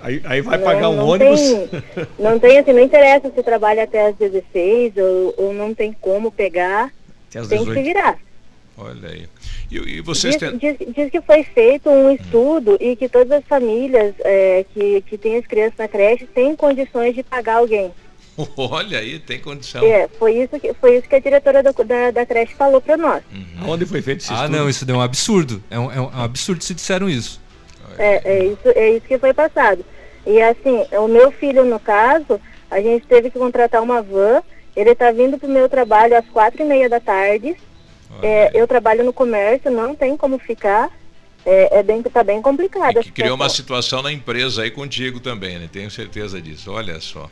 Aí, 0.02 0.20
aí 0.24 0.40
vai 0.40 0.58
Não- 0.58 0.64
pagar 0.64 0.88
um 0.90 0.96
não 0.96 1.08
ônibus. 1.08 1.40
tem- 1.40 2.06
Não 2.18 2.38
tem, 2.38 2.58
assim, 2.58 2.72
não 2.72 2.80
interessa 2.82 3.30
se 3.34 3.42
trabalha 3.42 3.82
até 3.84 4.06
às 4.08 4.16
16 4.16 4.92
ou, 4.96 5.34
ou 5.36 5.52
não 5.54 5.74
tem 5.74 5.92
como 5.92 6.30
pegar. 6.30 6.90
Até 7.28 7.40
às 7.40 7.48
tem 7.48 7.58
que 7.58 7.64
se 7.64 7.70
18. 7.70 7.84
virar. 7.86 8.18
Olha 8.76 9.08
aí. 9.08 9.26
E, 9.70 9.76
e 9.96 10.00
vocês 10.00 10.36
Diz, 10.36 10.48
têm. 10.50 10.56
diz- 10.58 10.94
diz 10.94 11.10
que 11.10 11.20
foi 11.20 11.42
feito 11.42 11.90
um 11.90 12.10
estudo 12.12 12.76
e 12.80 12.94
que 12.94 13.08
todas 13.08 13.32
as 13.32 13.44
famílias 13.44 14.14
é, 14.20 14.64
que, 14.72 15.00
que 15.02 15.18
têm 15.18 15.36
as 15.36 15.46
crianças 15.46 15.74
na 15.78 15.88
creche 15.88 16.26
têm 16.26 16.54
condições 16.54 17.14
de 17.14 17.22
pagar 17.24 17.56
alguém. 17.56 17.90
Olha 18.56 19.00
aí, 19.00 19.18
tem 19.18 19.40
condição. 19.40 19.82
É, 19.84 20.06
foi 20.16 20.42
isso 20.44 20.60
que, 20.60 20.72
foi 20.74 20.96
isso 20.98 21.08
que 21.08 21.14
a 21.16 21.18
diretora 21.18 21.60
da, 21.60 21.72
da, 21.72 22.10
da 22.12 22.24
creche 22.24 22.54
falou 22.54 22.80
para 22.80 22.96
nós. 22.96 23.20
Onde 23.66 23.84
foi 23.84 24.00
feito 24.00 24.20
esse 24.20 24.32
Ah, 24.32 24.36
estudo? 24.44 24.56
não, 24.56 24.68
isso 24.70 24.84
deu 24.86 24.94
um 24.94 25.00
absurdo. 25.00 25.60
É 25.68 25.76
um, 25.78 25.90
é 25.92 26.00
um 26.00 26.22
absurdo 26.22 26.62
se 26.62 26.72
disseram 26.72 27.08
isso. 27.10 27.40
É, 27.98 28.20
é, 28.24 28.44
isso, 28.44 28.68
é 28.74 28.90
isso 28.90 29.06
que 29.06 29.18
foi 29.18 29.32
passado. 29.34 29.84
E 30.26 30.40
assim, 30.42 30.86
o 30.92 31.08
meu 31.08 31.30
filho, 31.32 31.64
no 31.64 31.80
caso, 31.80 32.40
a 32.70 32.80
gente 32.80 33.06
teve 33.06 33.30
que 33.30 33.38
contratar 33.38 33.82
uma 33.82 34.02
van. 34.02 34.42
Ele 34.76 34.90
está 34.90 35.10
vindo 35.10 35.38
para 35.38 35.48
o 35.48 35.52
meu 35.52 35.68
trabalho 35.68 36.16
às 36.16 36.26
quatro 36.26 36.62
e 36.62 36.64
meia 36.64 36.88
da 36.88 37.00
tarde. 37.00 37.56
É, 38.22 38.50
eu 38.54 38.66
trabalho 38.66 39.04
no 39.04 39.12
comércio, 39.12 39.70
não 39.70 39.94
tem 39.94 40.16
como 40.16 40.38
ficar. 40.38 40.90
É, 41.44 41.78
é 41.78 41.82
bem, 41.82 42.02
tá 42.02 42.22
bem 42.22 42.42
complicado. 42.42 43.00
Que 43.00 43.10
criou 43.12 43.34
uma 43.34 43.48
situação. 43.48 44.02
na 44.02 44.12
empresa 44.12 44.62
aí 44.62 44.70
contigo 44.70 45.18
também, 45.20 45.58
né? 45.58 45.68
Tenho 45.72 45.90
certeza 45.90 46.40
disso. 46.40 46.72
Olha 46.72 47.00
só. 47.00 47.28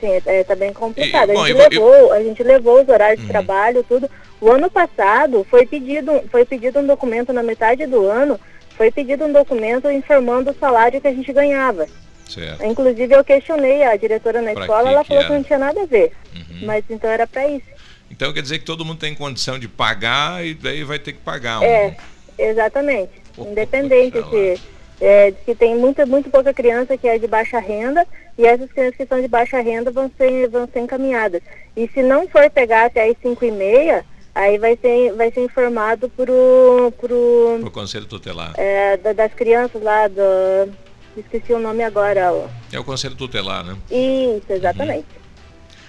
Sim, 0.00 0.20
é, 0.26 0.44
tá 0.44 0.54
bem 0.54 0.72
complicado. 0.72 1.30
E, 1.30 1.34
bom, 1.34 1.42
a, 1.42 1.48
gente 1.48 1.58
eu 1.72 1.80
vou- 1.80 1.90
levou, 1.92 2.12
a 2.12 2.22
gente 2.22 2.42
levou 2.42 2.82
os 2.82 2.88
horários 2.88 3.20
Uhum. 3.20 3.26
de 3.26 3.32
trabalho, 3.32 3.84
tudo. 3.88 4.10
O 4.40 4.50
ano 4.50 4.70
passado 4.70 5.46
foi 5.48 5.64
pedido, 5.64 6.22
foi 6.30 6.44
pedido 6.44 6.78
um 6.80 6.86
documento 6.86 7.32
na 7.32 7.42
metade 7.42 7.86
do 7.86 8.06
ano, 8.06 8.38
foi 8.76 8.90
pedido 8.90 9.24
um 9.24 9.32
documento 9.32 9.90
informando 9.90 10.50
o 10.50 10.54
salário 10.58 11.00
que 11.00 11.08
a 11.08 11.12
gente 11.12 11.32
ganhava. 11.32 11.86
Certo. 12.28 12.64
Inclusive 12.64 13.14
eu 13.14 13.24
questionei 13.24 13.82
a 13.84 13.96
diretora 13.96 14.42
na 14.42 14.52
Pra 14.52 14.62
escola, 14.62 14.82
que 14.82 14.88
ela 14.94 15.02
que 15.02 15.08
falou 15.08 15.22
era? 15.22 15.28
que 15.30 15.36
não 15.36 15.42
tinha 15.44 15.58
nada 15.58 15.82
a 15.82 15.86
ver. 15.86 16.12
Uhum. 16.34 16.66
Mas 16.66 16.84
então 16.90 17.08
era 17.08 17.26
para 17.26 17.46
isso. 17.48 17.66
Então 18.10 18.32
quer 18.32 18.42
dizer 18.42 18.58
que 18.58 18.64
todo 18.64 18.84
mundo 18.84 18.98
tem 18.98 19.14
condição 19.14 19.58
de 19.58 19.68
pagar 19.68 20.44
e 20.44 20.54
daí 20.54 20.82
vai 20.84 20.98
ter 20.98 21.12
que 21.12 21.20
pagar. 21.20 21.60
um- 21.60 21.64
É, 21.64 21.96
exatamente. 22.38 23.10
Independente 23.38 24.18
se 24.30 24.60
é, 25.00 25.32
que 25.44 25.54
tem 25.54 25.76
muita, 25.76 26.06
muito 26.06 26.30
pouca 26.30 26.52
criança 26.54 26.96
que 26.96 27.06
é 27.06 27.18
de 27.18 27.26
baixa 27.26 27.58
renda 27.58 28.06
e 28.38 28.46
essas 28.46 28.70
crianças 28.72 28.96
que 28.96 29.06
são 29.06 29.20
de 29.20 29.28
baixa 29.28 29.60
renda 29.60 29.90
vão 29.90 30.10
ser, 30.16 30.48
vão 30.48 30.66
ser 30.72 30.80
encaminhadas. 30.80 31.42
E 31.76 31.86
se 31.88 32.02
não 32.02 32.26
for 32.28 32.48
pegar 32.50 32.86
até 32.86 33.08
as 33.08 33.16
5 33.22 33.44
e 33.44 33.50
meia, 33.50 34.04
aí 34.36 34.58
vai 34.58 34.76
ser, 34.80 35.12
vai 35.14 35.30
ser 35.32 35.40
informado 35.44 36.08
pro, 36.10 36.92
pro, 37.00 37.58
Pro 37.60 37.70
conselho 37.70 38.06
tutelar. 38.06 38.52
é, 38.56 38.96
da- 38.98 39.12
das 39.12 39.32
crianças 39.34 39.82
lá 39.82 40.06
do. 40.08 40.70
Esqueci 41.16 41.52
o 41.54 41.58
nome 41.58 41.82
agora. 41.82 42.30
ó. 42.32 42.46
É 42.70 42.78
o 42.78 42.84
conselho 42.84 43.14
tutelar, 43.14 43.64
né? 43.64 43.74
Isso, 43.90 44.52
exatamente. 44.52 45.06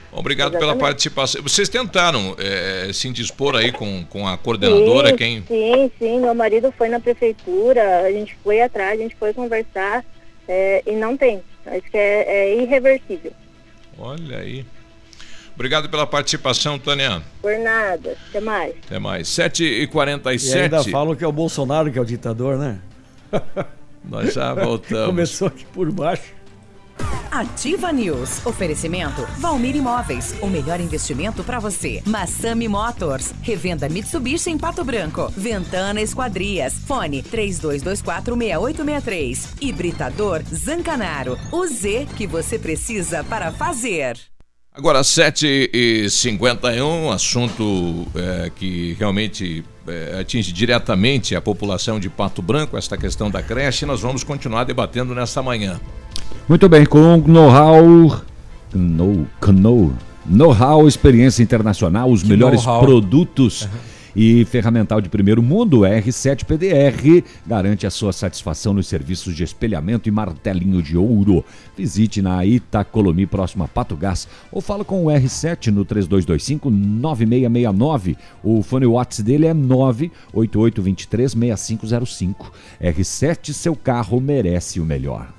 Obrigado 0.09 0.51
pela 0.51 0.63
Exatamente. 0.63 0.81
participação. 0.81 1.43
Vocês 1.43 1.67
tentaram 1.67 2.33
eh, 2.39 2.89
se 2.93 3.09
indispor 3.09 3.55
aí 3.57 3.73
com, 3.73 4.05
com 4.05 4.25
a 4.25 4.37
coordenadora, 4.37 5.09
sim, 5.09 5.15
quem? 5.17 5.43
Sim, 5.45 5.91
sim. 5.99 6.19
Meu 6.21 6.33
marido 6.33 6.73
foi 6.77 6.87
na 6.87 6.99
prefeitura, 6.99 7.99
a 8.05 8.11
gente 8.11 8.37
foi 8.41 8.61
atrás, 8.61 8.97
a 8.97 9.03
gente 9.03 9.17
foi 9.17 9.33
conversar 9.33 10.03
é, 10.47 10.81
e 10.87 10.93
não 10.93 11.17
tem. 11.17 11.43
Acho 11.65 11.81
que 11.91 11.97
é, 11.97 12.23
é 12.25 12.55
irreversível. 12.55 13.33
Olha 13.99 14.37
aí. 14.37 14.65
Obrigado 15.57 15.89
pela 15.89 16.05
participação, 16.05 16.77
Tânia. 16.77 17.23
Por 17.41 17.57
nada. 17.57 18.15
Até 18.29 18.39
mais. 18.39 18.75
Até 18.85 18.99
mais. 18.99 19.35
E 19.35 19.41
ainda 19.41 20.77
7h47. 20.77 20.91
falam 20.91 21.15
que 21.15 21.23
é 21.23 21.27
o 21.27 21.31
Bolsonaro 21.31 21.91
que 21.91 21.97
é 21.97 22.01
o 22.01 22.05
ditador, 22.05 22.59
né? 22.59 22.79
Nós 24.05 24.35
já 24.35 24.53
voltamos. 24.53 25.07
Começou 25.09 25.47
aqui 25.47 25.65
por 25.65 25.91
baixo. 25.91 26.37
Ativa 27.31 27.91
News. 27.91 28.45
Oferecimento 28.45 29.25
Valmir 29.39 29.75
Imóveis. 29.75 30.35
O 30.43 30.47
melhor 30.47 30.79
investimento 30.79 31.43
para 31.43 31.57
você. 31.59 32.03
Massami 32.05 32.67
Motors. 32.67 33.33
Revenda 33.41 33.89
Mitsubishi 33.89 34.51
em 34.51 34.59
Pato 34.59 34.83
Branco. 34.83 35.33
Ventana 35.35 36.01
Esquadrias. 36.01 36.75
Fone 36.85 37.23
32246863. 37.23 39.55
Hibridador 39.59 40.43
Zancanaro. 40.53 41.35
O 41.51 41.65
Z 41.65 42.05
que 42.15 42.27
você 42.27 42.59
precisa 42.59 43.23
para 43.23 43.51
fazer. 43.51 44.19
Agora, 44.77 45.01
7h51, 45.01 47.11
assunto 47.11 48.05
eh, 48.13 48.51
que 48.55 48.95
realmente 48.99 49.65
eh, 49.87 50.19
atinge 50.21 50.53
diretamente 50.53 51.35
a 51.35 51.41
população 51.41 51.99
de 51.99 52.11
Pato 52.11 52.43
Branco, 52.43 52.77
esta 52.77 52.95
questão 52.95 53.31
da 53.31 53.41
creche, 53.41 53.87
nós 53.87 54.01
vamos 54.01 54.23
continuar 54.23 54.65
debatendo 54.65 55.15
nesta 55.15 55.41
manhã. 55.41 55.81
Muito 56.47 56.69
bem, 56.69 56.85
com 56.85 57.17
know-how, 57.25 58.21
know, 58.71 59.25
know, 59.47 59.91
know-how, 60.23 60.87
experiência 60.87 61.41
internacional, 61.41 62.11
os 62.11 62.21
Que 62.21 62.29
melhores 62.29 62.63
produtos 62.63 63.67
e 64.19 64.43
ferramental 64.45 64.99
de 64.99 65.09
primeiro 65.09 65.43
mundo, 65.43 65.81
R7 65.81 66.43
PDR 66.43 67.23
garante 67.45 67.85
a 67.85 67.91
sua 67.91 68.11
satisfação 68.11 68.73
nos 68.73 68.87
serviços 68.87 69.35
de 69.35 69.43
espelhamento 69.43 70.09
e 70.09 70.11
martelinho 70.11 70.81
de 70.81 70.97
ouro. 70.97 71.45
Visite 71.77 72.19
na 72.19 72.43
Itacolomi, 72.43 73.27
próximo 73.27 73.63
a 73.63 73.67
Pato 73.67 73.95
Gás, 73.95 74.27
ou 74.51 74.59
fala 74.59 74.83
com 74.83 75.05
o 75.05 75.09
R7 75.09 75.67
no 75.67 75.85
3225 75.85 76.67
9669. 76.71 78.17
O 78.43 78.63
fone 78.63 78.87
WhatsApp 78.87 79.21
dele 79.21 79.45
é 79.45 79.53
98823 79.53 81.33
6505. 81.33 82.51
R7, 82.81 83.53
seu 83.53 83.75
carro 83.75 84.19
merece 84.19 84.79
o 84.79 84.85
melhor. 84.85 85.36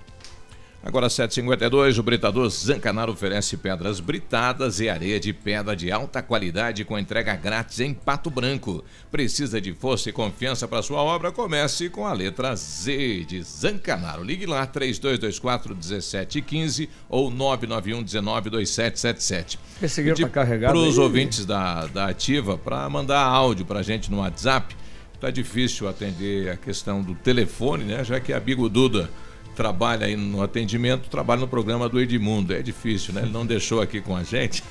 Agora 0.80 1.10
752, 1.10 1.98
o 1.98 2.02
Britador 2.04 2.48
Zancanaro 2.48 3.12
oferece 3.12 3.56
pedras 3.56 3.98
britadas 3.98 4.78
e 4.78 4.88
areia 4.88 5.18
de 5.18 5.32
pedra 5.32 5.74
de 5.74 5.90
alta 5.90 6.22
qualidade 6.22 6.84
com 6.84 6.96
entrega 6.96 7.34
grátis 7.34 7.80
em 7.80 7.92
Pato 7.92 8.30
Branco. 8.30 8.84
Precisa 9.10 9.60
de 9.60 9.72
força 9.74 10.08
e 10.08 10.12
confiança 10.12 10.68
para 10.68 10.80
sua 10.80 11.02
obra? 11.02 11.32
Comece 11.32 11.90
com 11.90 12.06
a 12.06 12.12
letra 12.12 12.54
Z 12.54 13.24
de 13.26 13.42
Zancanaro. 13.42 14.22
Ligue 14.22 14.46
lá 14.46 14.64
3224 14.66 15.74
1715 15.74 16.88
ou 17.08 17.28
991 17.28 18.02
19 18.04 18.48
2777. 18.48 19.58
Esse 19.82 20.00
aqui 20.00 20.22
tá 20.22 20.28
carregado 20.28 20.72
Para 20.72 20.88
os 20.88 20.96
ouvintes 20.96 21.44
da, 21.44 21.86
da 21.88 22.06
Ativa 22.06 22.56
para 22.56 22.88
mandar 22.88 23.20
áudio 23.20 23.66
para 23.66 23.80
a 23.80 23.82
gente 23.82 24.10
no 24.12 24.18
WhatsApp. 24.18 24.76
Tá 25.20 25.28
difícil 25.28 25.88
atender 25.88 26.48
a 26.50 26.56
questão 26.56 27.02
do 27.02 27.16
telefone, 27.16 27.82
né? 27.82 28.04
Já 28.04 28.20
que 28.20 28.32
a 28.32 28.38
Bigo 28.38 28.68
Duda 28.68 29.10
trabalha 29.58 30.06
aí 30.06 30.14
no 30.14 30.40
atendimento, 30.40 31.10
trabalha 31.10 31.40
no 31.40 31.48
programa 31.48 31.88
do 31.88 31.98
Edmundo. 31.98 32.54
É 32.54 32.62
difícil, 32.62 33.12
né? 33.12 33.22
Ele 33.22 33.32
não 33.32 33.44
deixou 33.44 33.80
aqui 33.80 34.00
com 34.00 34.14
a 34.14 34.22
gente. 34.22 34.62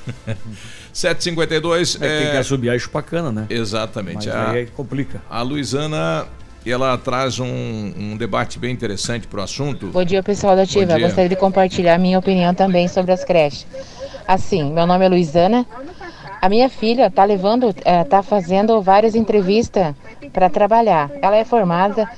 752 0.94 2.02
É, 2.02 2.20
tem 2.20 2.32
que 2.32 2.38
assobiar 2.38 2.74
e 2.74 2.80
chupar 2.80 3.04
cana, 3.04 3.30
né? 3.30 3.48
Exatamente. 3.50 4.28
Mas 4.28 4.36
A, 4.36 4.52
aí 4.52 4.68
complica. 4.68 5.22
a 5.30 5.42
Luizana, 5.42 6.26
ela 6.66 6.98
traz 6.98 7.38
um, 7.38 7.46
um 7.46 8.16
debate 8.16 8.58
bem 8.58 8.72
interessante 8.72 9.28
para 9.28 9.42
o 9.42 9.44
assunto. 9.44 9.88
Bom 9.88 10.06
dia, 10.06 10.24
pessoal 10.24 10.56
da 10.56 10.62
Ativa. 10.62 10.98
Gostaria 10.98 11.28
de 11.28 11.36
compartilhar 11.36 11.98
minha 11.98 12.18
opinião 12.18 12.54
também 12.54 12.88
sobre 12.88 13.12
as 13.12 13.26
creches. 13.26 13.68
Assim, 14.26 14.72
meu 14.72 14.88
nome 14.88 15.04
é 15.06 15.10
Luizana. 15.10 15.66
A 16.42 16.50
minha 16.50 16.70
filha 16.70 17.08
está 17.08 17.24
levando, 17.24 17.70
está 17.70 18.22
fazendo 18.22 18.82
várias 18.82 19.16
entrevistas 19.16 19.96
para 20.32 20.50
trabalhar. 20.50 21.10
Ela 21.22 21.38
é 21.38 21.44
formada 21.44 22.10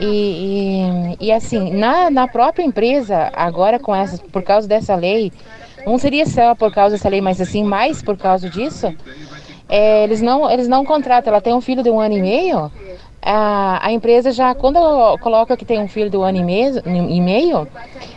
e, 0.00 1.16
e, 1.20 1.26
e, 1.26 1.32
assim, 1.32 1.72
na, 1.72 2.10
na 2.10 2.26
própria 2.26 2.64
empresa, 2.64 3.30
agora 3.34 3.78
com 3.78 3.94
essa, 3.94 4.18
por 4.18 4.42
causa 4.42 4.66
dessa 4.66 4.94
lei, 4.94 5.32
não 5.86 5.98
seria 5.98 6.26
só 6.26 6.54
por 6.54 6.72
causa 6.72 6.96
dessa 6.96 7.08
lei, 7.08 7.20
mas 7.20 7.40
assim, 7.40 7.62
mais 7.62 8.02
por 8.02 8.16
causa 8.16 8.50
disso, 8.50 8.92
é, 9.68 10.04
eles, 10.04 10.20
não, 10.20 10.50
eles 10.50 10.66
não 10.66 10.84
contratam. 10.84 11.32
Ela 11.32 11.40
tem 11.40 11.54
um 11.54 11.60
filho 11.60 11.82
de 11.82 11.90
um 11.90 12.00
ano 12.00 12.16
e 12.16 12.20
meio, 12.20 12.70
a, 13.22 13.86
a 13.86 13.92
empresa 13.92 14.32
já, 14.32 14.54
quando 14.54 14.78
coloca 15.18 15.56
que 15.56 15.64
tem 15.64 15.80
um 15.80 15.88
filho 15.88 16.10
de 16.10 16.16
um 16.16 16.22
ano 16.22 16.38
e 16.38 16.44
meio, 16.44 16.82
e 16.86 17.20
meio 17.20 17.66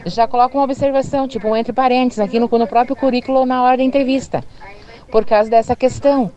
já 0.06 0.28
coloca 0.28 0.58
uma 0.58 0.64
observação, 0.64 1.28
tipo, 1.28 1.48
um 1.48 1.56
entre 1.56 1.72
parênteses, 1.72 2.20
aqui 2.20 2.40
no, 2.40 2.50
no 2.52 2.68
próprio 2.68 2.96
currículo 2.96 3.46
na 3.46 3.64
hora 3.64 3.78
da 3.78 3.84
entrevista, 3.84 4.44
por 5.12 5.26
causa 5.26 5.50
dessa 5.50 5.76
questão. 5.76 6.32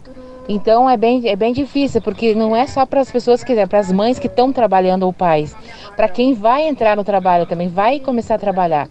Então 0.49 0.91
é 0.91 0.97
bem, 0.97 1.29
é 1.29 1.37
bem 1.37 1.53
difícil, 1.53 2.01
porque 2.01 2.35
não 2.35 2.57
é 2.57 2.67
só 2.67 2.85
para 2.85 3.01
as 3.01 3.11
pessoas 3.11 3.45
que, 3.45 3.55
para 3.67 3.79
as 3.79 3.93
mães 3.93 4.19
que 4.19 4.27
estão 4.27 4.53
trabalhando 4.53 5.05
ou 5.05 5.13
pais, 5.13 5.55
para 5.95 6.09
quem 6.09 6.35
vai 6.35 6.67
entrar 6.67 6.97
no 6.97 7.05
trabalho 7.05 7.47
também, 7.47 7.69
vai 7.69 8.01
começar 8.01 8.35
a 8.35 8.39
trabalhar. 8.39 8.89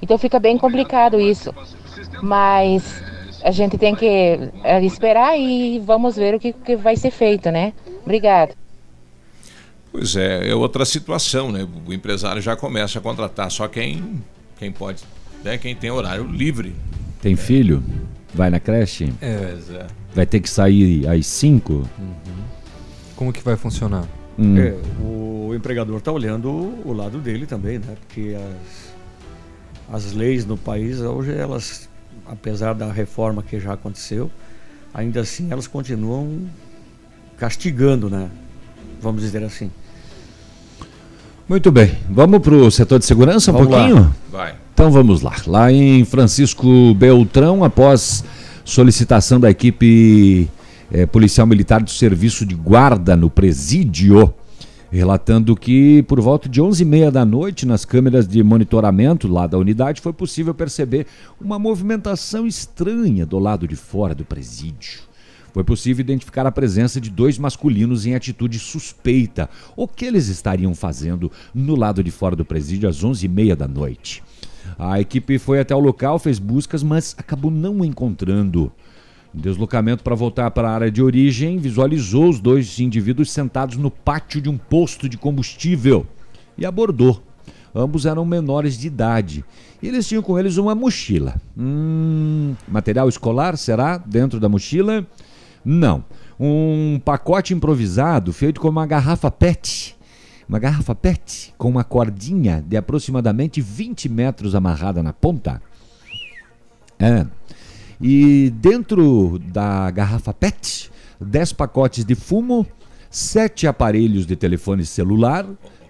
Então 0.00 0.16
fica 0.16 0.38
bem 0.38 0.56
complicado 0.56 1.20
isso. 1.20 1.54
Mas 2.22 3.02
a 3.42 3.50
gente 3.50 3.76
tem 3.76 3.94
que 3.94 4.06
é, 4.64 4.82
esperar 4.84 5.38
e 5.38 5.78
vamos 5.80 6.16
ver 6.16 6.34
o 6.34 6.40
que, 6.40 6.52
que 6.52 6.76
vai 6.76 6.96
ser 6.96 7.10
feito, 7.10 7.50
né? 7.50 7.72
Obrigada. 8.02 8.54
Pois 9.90 10.16
é, 10.16 10.48
é 10.48 10.54
outra 10.54 10.86
situação, 10.86 11.52
né? 11.52 11.68
O 11.86 11.92
empresário 11.92 12.40
já 12.40 12.56
começa 12.56 12.98
a 12.98 13.02
contratar 13.02 13.50
só 13.50 13.68
quem, 13.68 14.22
quem 14.58 14.72
pode, 14.72 15.02
né? 15.44 15.58
Quem 15.58 15.76
tem 15.76 15.90
horário 15.90 16.24
livre. 16.24 16.74
Tem 17.20 17.36
filho? 17.36 17.82
Vai 18.34 18.50
na 18.50 18.58
creche? 18.58 19.12
É. 19.20 19.56
É. 19.70 19.86
Vai 20.14 20.26
ter 20.26 20.40
que 20.40 20.48
sair 20.48 21.06
às 21.08 21.26
5? 21.26 21.88
Como 23.16 23.32
que 23.32 23.42
vai 23.42 23.56
funcionar? 23.56 24.06
Hum. 24.38 24.56
É, 24.58 24.74
o 25.00 25.54
empregador 25.54 25.98
está 25.98 26.10
olhando 26.10 26.50
o 26.50 26.92
lado 26.92 27.18
dele 27.18 27.46
também, 27.46 27.78
né? 27.78 27.94
Porque 28.00 28.34
as, 29.90 30.04
as 30.06 30.12
leis 30.12 30.46
no 30.46 30.56
país 30.56 31.00
hoje, 31.00 31.32
elas, 31.34 31.88
apesar 32.26 32.74
da 32.74 32.90
reforma 32.90 33.42
que 33.42 33.60
já 33.60 33.74
aconteceu, 33.74 34.30
ainda 34.94 35.20
assim 35.20 35.50
elas 35.50 35.66
continuam 35.66 36.48
castigando, 37.36 38.08
né? 38.08 38.30
Vamos 39.00 39.22
dizer 39.22 39.42
assim. 39.44 39.70
Muito 41.52 41.70
bem. 41.70 41.90
Vamos 42.08 42.40
para 42.40 42.54
o 42.54 42.70
setor 42.70 42.98
de 42.98 43.04
segurança 43.04 43.50
um 43.50 43.54
Vamos 43.54 43.70
lá. 43.70 43.86
pouquinho? 43.86 44.14
Vai. 44.30 44.54
Então 44.72 44.90
vamos 44.90 45.20
lá. 45.20 45.34
Lá 45.46 45.70
em 45.70 46.02
Francisco 46.02 46.94
Beltrão, 46.94 47.62
após 47.62 48.24
solicitação 48.64 49.38
da 49.38 49.50
equipe 49.50 50.48
eh, 50.90 51.04
policial 51.04 51.46
militar 51.46 51.82
do 51.82 51.90
serviço 51.90 52.46
de 52.46 52.54
guarda 52.54 53.14
no 53.14 53.28
presídio, 53.28 54.32
relatando 54.90 55.54
que 55.54 56.02
por 56.04 56.22
volta 56.22 56.48
de 56.48 56.58
11h30 56.58 57.10
da 57.10 57.24
noite, 57.26 57.66
nas 57.66 57.84
câmeras 57.84 58.26
de 58.26 58.42
monitoramento 58.42 59.28
lá 59.28 59.46
da 59.46 59.58
unidade, 59.58 60.00
foi 60.00 60.14
possível 60.14 60.54
perceber 60.54 61.06
uma 61.38 61.58
movimentação 61.58 62.46
estranha 62.46 63.26
do 63.26 63.38
lado 63.38 63.68
de 63.68 63.76
fora 63.76 64.14
do 64.14 64.24
presídio. 64.24 65.11
Foi 65.52 65.62
possível 65.62 66.00
identificar 66.02 66.46
a 66.46 66.52
presença 66.52 67.00
de 67.00 67.10
dois 67.10 67.38
masculinos 67.38 68.06
em 68.06 68.14
atitude 68.14 68.58
suspeita. 68.58 69.50
O 69.76 69.86
que 69.86 70.04
eles 70.04 70.28
estariam 70.28 70.74
fazendo 70.74 71.30
no 71.54 71.76
lado 71.76 72.02
de 72.02 72.10
fora 72.10 72.34
do 72.34 72.44
presídio 72.44 72.88
às 72.88 73.04
11h30 73.04 73.54
da 73.54 73.68
noite? 73.68 74.22
A 74.78 75.00
equipe 75.00 75.38
foi 75.38 75.60
até 75.60 75.74
o 75.74 75.80
local, 75.80 76.18
fez 76.18 76.38
buscas, 76.38 76.82
mas 76.82 77.14
acabou 77.18 77.50
não 77.50 77.84
encontrando. 77.84 78.72
Deslocamento 79.34 80.04
para 80.04 80.14
voltar 80.14 80.50
para 80.50 80.68
a 80.68 80.74
área 80.74 80.90
de 80.90 81.02
origem, 81.02 81.58
visualizou 81.58 82.28
os 82.28 82.38
dois 82.38 82.78
indivíduos 82.78 83.30
sentados 83.30 83.76
no 83.76 83.90
pátio 83.90 84.40
de 84.40 84.48
um 84.48 84.58
posto 84.58 85.08
de 85.08 85.16
combustível 85.16 86.06
e 86.56 86.66
abordou. 86.66 87.22
Ambos 87.74 88.04
eram 88.04 88.24
menores 88.24 88.78
de 88.78 88.86
idade. 88.86 89.44
E 89.82 89.88
eles 89.88 90.06
tinham 90.06 90.22
com 90.22 90.38
eles 90.38 90.58
uma 90.58 90.74
mochila. 90.74 91.40
Hum, 91.56 92.54
material 92.68 93.08
escolar, 93.08 93.56
será? 93.56 93.96
Dentro 93.96 94.38
da 94.38 94.48
mochila? 94.48 95.06
Não. 95.64 96.04
Um 96.38 97.00
pacote 97.04 97.54
improvisado 97.54 98.32
feito 98.32 98.60
com 98.60 98.68
uma 98.68 98.86
garrafa 98.86 99.30
PET. 99.30 99.96
Uma 100.48 100.58
garrafa 100.58 100.94
PET 100.94 101.54
com 101.56 101.68
uma 101.68 101.84
cordinha 101.84 102.64
de 102.66 102.76
aproximadamente 102.76 103.60
20 103.60 104.08
metros 104.08 104.54
amarrada 104.54 105.02
na 105.02 105.12
ponta. 105.12 105.62
É. 106.98 107.26
E 108.00 108.50
dentro 108.56 109.38
da 109.38 109.90
garrafa 109.90 110.34
PET, 110.34 110.90
10 111.20 111.52
pacotes 111.52 112.04
de 112.04 112.14
fumo, 112.14 112.66
7 113.08 113.66
aparelhos 113.66 114.26
de 114.26 114.34
telefone 114.34 114.84
celular, 114.84 115.46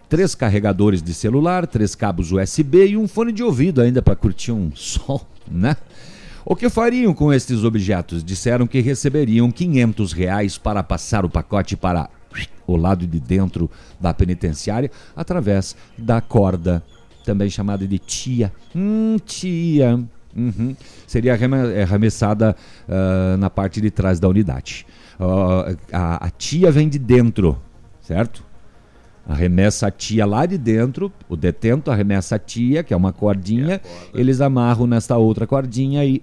três 0.08 0.34
carregadores 0.34 1.02
de 1.02 1.14
celular, 1.14 1.66
três 1.66 1.94
cabos 1.94 2.30
USB 2.32 2.88
e 2.88 2.96
um 2.98 3.08
fone 3.08 3.32
de 3.32 3.42
ouvido 3.42 3.80
ainda 3.80 4.02
para 4.02 4.14
curtir 4.14 4.52
um 4.52 4.70
som, 4.76 5.18
né? 5.50 5.74
O 6.44 6.56
que 6.56 6.68
fariam 6.68 7.14
com 7.14 7.32
estes 7.32 7.62
objetos? 7.64 8.24
Disseram 8.24 8.66
que 8.66 8.80
receberiam 8.80 9.50
500 9.50 10.12
reais 10.12 10.58
para 10.58 10.82
passar 10.82 11.24
o 11.24 11.28
pacote 11.30 11.76
para 11.76 12.08
o 12.66 12.76
lado 12.76 13.06
de 13.06 13.20
dentro 13.20 13.70
da 14.00 14.12
penitenciária 14.12 14.90
através 15.14 15.76
da 15.96 16.20
corda, 16.20 16.82
também 17.24 17.48
chamada 17.48 17.86
de 17.86 17.98
tia. 17.98 18.52
Hum, 18.74 19.16
tia. 19.24 20.02
Uhum. 20.34 20.74
Seria 21.06 21.34
arreme- 21.34 21.80
arremessada 21.82 22.56
ah, 22.88 23.36
na 23.38 23.48
parte 23.50 23.80
de 23.80 23.90
trás 23.90 24.18
da 24.18 24.28
unidade. 24.28 24.86
Ah, 25.20 25.76
a, 25.92 26.26
a 26.26 26.30
tia 26.30 26.72
vem 26.72 26.88
de 26.88 26.98
dentro, 26.98 27.56
certo? 28.00 28.42
Arremessa 29.26 29.86
a 29.86 29.90
tia 29.90 30.26
lá 30.26 30.44
de 30.46 30.58
dentro, 30.58 31.12
o 31.28 31.36
detento 31.36 31.90
arremessa 31.90 32.36
a 32.36 32.38
tia, 32.38 32.82
que 32.82 32.92
é 32.92 32.96
uma 32.96 33.12
cordinha, 33.12 33.80
eles 34.12 34.40
amarram 34.40 34.86
nesta 34.86 35.16
outra 35.16 35.46
cordinha 35.46 36.04
e 36.04 36.20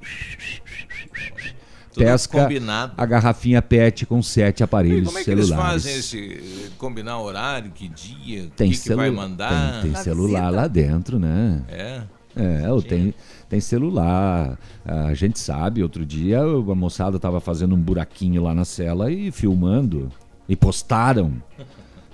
Tudo 1.93 2.03
pesca 2.05 2.43
combinado. 2.43 2.93
a 2.97 3.05
garrafinha 3.05 3.61
PET 3.61 4.05
com 4.05 4.21
sete 4.21 4.61
E 4.61 4.63
aparelhos 4.63 5.07
como 5.07 5.17
é 5.17 5.23
que 5.23 5.31
eles 5.31 5.47
celulares. 5.47 5.83
fazem 5.83 5.97
esse. 5.97 6.71
combinar 6.77 7.19
horário, 7.21 7.71
que 7.71 7.87
dia, 7.87 8.43
o 8.43 8.49
Tem, 8.51 8.69
que, 8.71 8.77
que 8.77 8.93
vai 8.93 9.09
mandar? 9.09 9.81
tem, 9.81 9.91
tem 9.93 10.03
celular 10.03 10.49
lá 10.51 10.67
dentro, 10.67 11.17
né? 11.17 11.61
É. 11.69 12.01
É, 12.35 12.71
ou 12.71 12.81
tem, 12.81 13.13
tem 13.49 13.59
celular. 13.59 14.57
A 14.85 15.13
gente 15.13 15.39
sabe, 15.39 15.81
outro 15.81 16.05
dia 16.05 16.39
a 16.41 16.75
moçada 16.75 17.15
estava 17.17 17.39
fazendo 17.39 17.75
um 17.75 17.79
buraquinho 17.79 18.43
lá 18.43 18.53
na 18.53 18.63
cela 18.65 19.11
e 19.11 19.31
filmando. 19.31 20.11
E 20.47 20.55
postaram. 20.55 21.33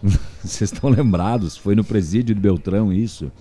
Vocês 0.43 0.71
estão 0.71 0.89
lembrados? 0.89 1.57
Foi 1.57 1.75
no 1.75 1.83
presídio 1.83 2.35
de 2.35 2.41
Beltrão 2.41 2.91
isso. 2.91 3.31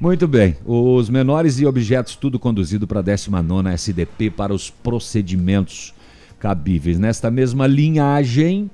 Muito 0.00 0.26
bem. 0.26 0.56
Os 0.64 1.08
menores 1.08 1.60
e 1.60 1.66
objetos, 1.66 2.16
tudo 2.16 2.38
conduzido 2.38 2.86
para 2.86 3.00
a 3.00 3.02
19 3.02 3.68
SDP 3.70 4.30
para 4.30 4.52
os 4.52 4.70
procedimentos 4.70 5.94
cabíveis. 6.38 6.98
Nesta 6.98 7.30
mesma 7.30 7.66
linhagem, 7.66 8.70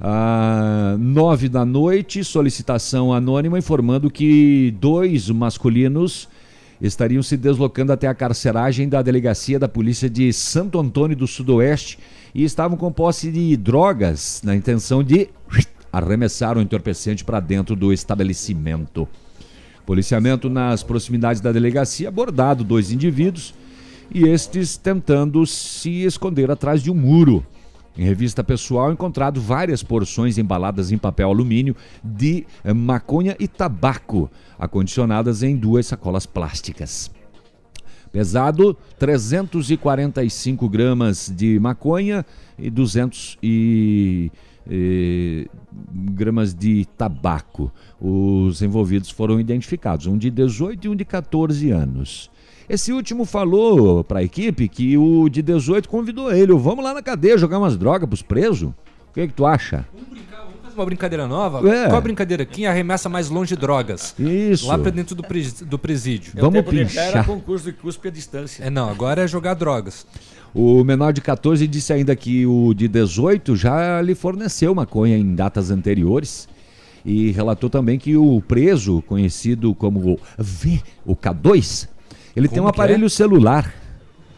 ah, 0.00 0.96
nove 0.98 1.48
da 1.48 1.64
noite, 1.64 2.24
solicitação 2.24 3.12
anônima 3.12 3.58
informando 3.58 4.10
que 4.10 4.74
dois 4.80 5.30
masculinos 5.30 6.28
estariam 6.80 7.22
se 7.22 7.36
deslocando 7.36 7.92
até 7.92 8.08
a 8.08 8.14
carceragem 8.14 8.88
da 8.88 9.02
delegacia 9.02 9.58
da 9.58 9.68
polícia 9.68 10.08
de 10.08 10.32
Santo 10.32 10.80
Antônio 10.80 11.16
do 11.16 11.26
Sudoeste 11.26 11.98
e 12.34 12.42
estavam 12.42 12.76
com 12.76 12.90
posse 12.90 13.30
de 13.30 13.56
drogas 13.56 14.40
na 14.42 14.56
intenção 14.56 15.02
de 15.04 15.28
arremessar 15.92 16.56
o 16.56 16.60
entorpecente 16.60 17.24
para 17.24 17.40
dentro 17.40 17.74
do 17.74 17.92
estabelecimento. 17.92 19.08
Policiamento 19.86 20.48
nas 20.48 20.82
proximidades 20.82 21.40
da 21.40 21.52
delegacia 21.52 22.08
abordado 22.08 22.62
dois 22.62 22.92
indivíduos 22.92 23.54
e 24.12 24.24
estes 24.24 24.76
tentando 24.76 25.44
se 25.46 26.02
esconder 26.02 26.50
atrás 26.50 26.82
de 26.82 26.90
um 26.90 26.94
muro. 26.94 27.44
Em 27.96 28.04
revista 28.04 28.42
pessoal, 28.44 28.92
encontrado 28.92 29.40
várias 29.40 29.82
porções 29.82 30.38
embaladas 30.38 30.92
em 30.92 30.98
papel 30.98 31.28
alumínio 31.28 31.74
de 32.02 32.46
eh, 32.62 32.72
maconha 32.72 33.36
e 33.38 33.48
tabaco, 33.48 34.30
acondicionadas 34.58 35.42
em 35.42 35.56
duas 35.56 35.86
sacolas 35.86 36.24
plásticas. 36.24 37.10
Pesado, 38.12 38.76
345 38.98 40.68
gramas 40.68 41.32
de 41.34 41.58
maconha 41.60 42.24
e 42.58 42.68
200 42.68 43.38
e, 43.42 44.32
gramas 45.92 46.54
de 46.54 46.86
tabaco. 46.96 47.72
Os 48.00 48.62
envolvidos 48.62 49.10
foram 49.10 49.40
identificados, 49.40 50.06
um 50.06 50.16
de 50.16 50.30
18 50.30 50.86
e 50.86 50.88
um 50.88 50.96
de 50.96 51.04
14 51.04 51.70
anos. 51.70 52.30
Esse 52.68 52.92
último 52.92 53.24
falou 53.24 54.04
para 54.04 54.20
a 54.20 54.22
equipe 54.22 54.68
que 54.68 54.96
o 54.96 55.28
de 55.28 55.42
18 55.42 55.88
convidou 55.88 56.32
ele. 56.32 56.52
Vamos 56.52 56.84
lá 56.84 56.94
na 56.94 57.02
cadeia 57.02 57.36
jogar 57.36 57.58
umas 57.58 57.76
drogas 57.76 58.08
pros 58.08 58.22
presos. 58.22 58.70
O 59.10 59.12
que, 59.12 59.26
que 59.26 59.34
tu 59.34 59.44
acha? 59.44 59.84
Faz 59.92 60.19
uma 60.80 60.86
brincadeira 60.86 61.26
nova? 61.26 61.58
É. 61.68 61.86
Qual 61.86 61.96
a 61.96 62.00
brincadeira? 62.00 62.44
Quem 62.44 62.66
arremessa 62.66 63.08
mais 63.08 63.28
longe 63.28 63.54
drogas? 63.56 64.14
Isso. 64.18 64.66
Lá 64.66 64.78
pra 64.78 64.90
dentro 64.90 65.14
do, 65.14 65.22
pres- 65.22 65.60
do 65.62 65.78
presídio. 65.78 66.32
Vamos 66.36 66.52
tempo 66.54 66.70
cá 66.70 66.76
era 66.76 66.86
pinchar. 66.86 67.26
concurso 67.26 67.64
de 67.66 67.72
cuspe 67.72 68.08
à 68.08 68.10
distância. 68.10 68.64
É, 68.64 68.70
não, 68.70 68.88
agora 68.88 69.22
é 69.22 69.28
jogar 69.28 69.54
drogas. 69.54 70.06
O 70.54 70.82
menor 70.82 71.12
de 71.12 71.20
14 71.20 71.66
disse 71.68 71.92
ainda 71.92 72.14
que 72.16 72.44
o 72.46 72.74
de 72.74 72.88
18 72.88 73.54
já 73.54 74.02
lhe 74.02 74.14
forneceu 74.14 74.74
maconha 74.74 75.16
em 75.16 75.34
datas 75.34 75.70
anteriores. 75.70 76.48
E 77.04 77.30
relatou 77.30 77.70
também 77.70 77.98
que 77.98 78.16
o 78.16 78.42
preso, 78.46 79.00
conhecido 79.06 79.74
como 79.74 80.00
o 80.14 80.20
V, 80.36 80.82
o 81.06 81.16
K2, 81.16 81.88
ele 82.36 82.46
tem 82.48 82.58
um 82.58 82.64
Como 82.64 82.72
que 82.74 82.80
aparelho 82.80 83.06
é? 83.06 83.08
celular. 83.08 83.72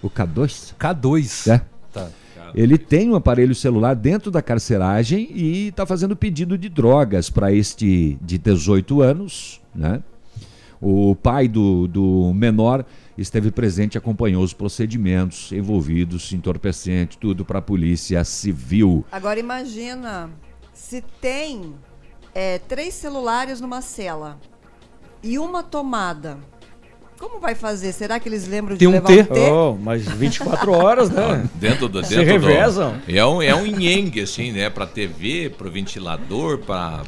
O 0.01 0.09
K2? 0.09 0.75
K2. 0.79 1.51
É. 1.51 1.61
Tá. 1.93 2.09
Ele 2.55 2.77
tem 2.77 3.11
um 3.11 3.15
aparelho 3.15 3.55
celular 3.55 3.95
dentro 3.95 4.31
da 4.31 4.43
carceragem 4.43 5.29
e 5.33 5.69
está 5.69 5.87
fazendo 5.87 6.15
pedido 6.15 6.59
de 6.59 6.69
drogas 6.69 7.31
para 7.31 7.53
este 7.53 8.19
de 8.21 8.39
18 8.39 9.01
anos, 9.01 9.61
né? 9.75 10.03
O 10.81 11.15
pai 11.15 11.47
do, 11.47 11.87
do 11.87 12.33
menor 12.35 12.85
esteve 13.17 13.51
presente 13.51 13.95
e 13.95 13.99
acompanhou 13.99 14.43
os 14.43 14.53
procedimentos 14.53 15.53
envolvidos, 15.53 16.33
entorpecente, 16.33 17.17
tudo 17.19 17.45
para 17.45 17.61
a 17.61 17.63
polícia 17.63 18.25
civil. 18.25 19.05
Agora 19.13 19.39
imagina 19.39 20.29
se 20.73 21.03
tem 21.21 21.73
é, 22.35 22.59
três 22.59 22.95
celulares 22.95 23.61
numa 23.61 23.81
cela 23.81 24.41
e 25.23 25.39
uma 25.39 25.63
tomada. 25.63 26.39
Como 27.23 27.39
vai 27.39 27.55
fazer? 27.55 27.93
Será 27.93 28.19
que 28.19 28.29
eles 28.29 28.49
lembram 28.49 28.75
de 28.75 28.81
Tem 28.81 28.89
um 28.89 28.93
levar 28.93 29.07
T. 29.07 29.21
um 29.21 29.25
T? 29.27 29.41
Oh, 29.53 29.77
mas 29.81 30.03
24 30.09 30.73
horas, 30.73 31.09
né? 31.09 31.49
Dentro 31.55 31.89
do, 31.89 32.05
Se 32.05 32.17
dentro 32.17 32.41
do- 32.41 32.47
revezam. 32.49 32.95
é 33.07 33.25
um 33.25 33.41
é 33.41 33.55
um 33.55 33.65
yin 33.65 34.11
assim, 34.21 34.51
né? 34.51 34.69
Para 34.69 34.87
TV, 34.87 35.49
para 35.57 35.71
ventilador, 35.71 36.59
para 36.59 37.03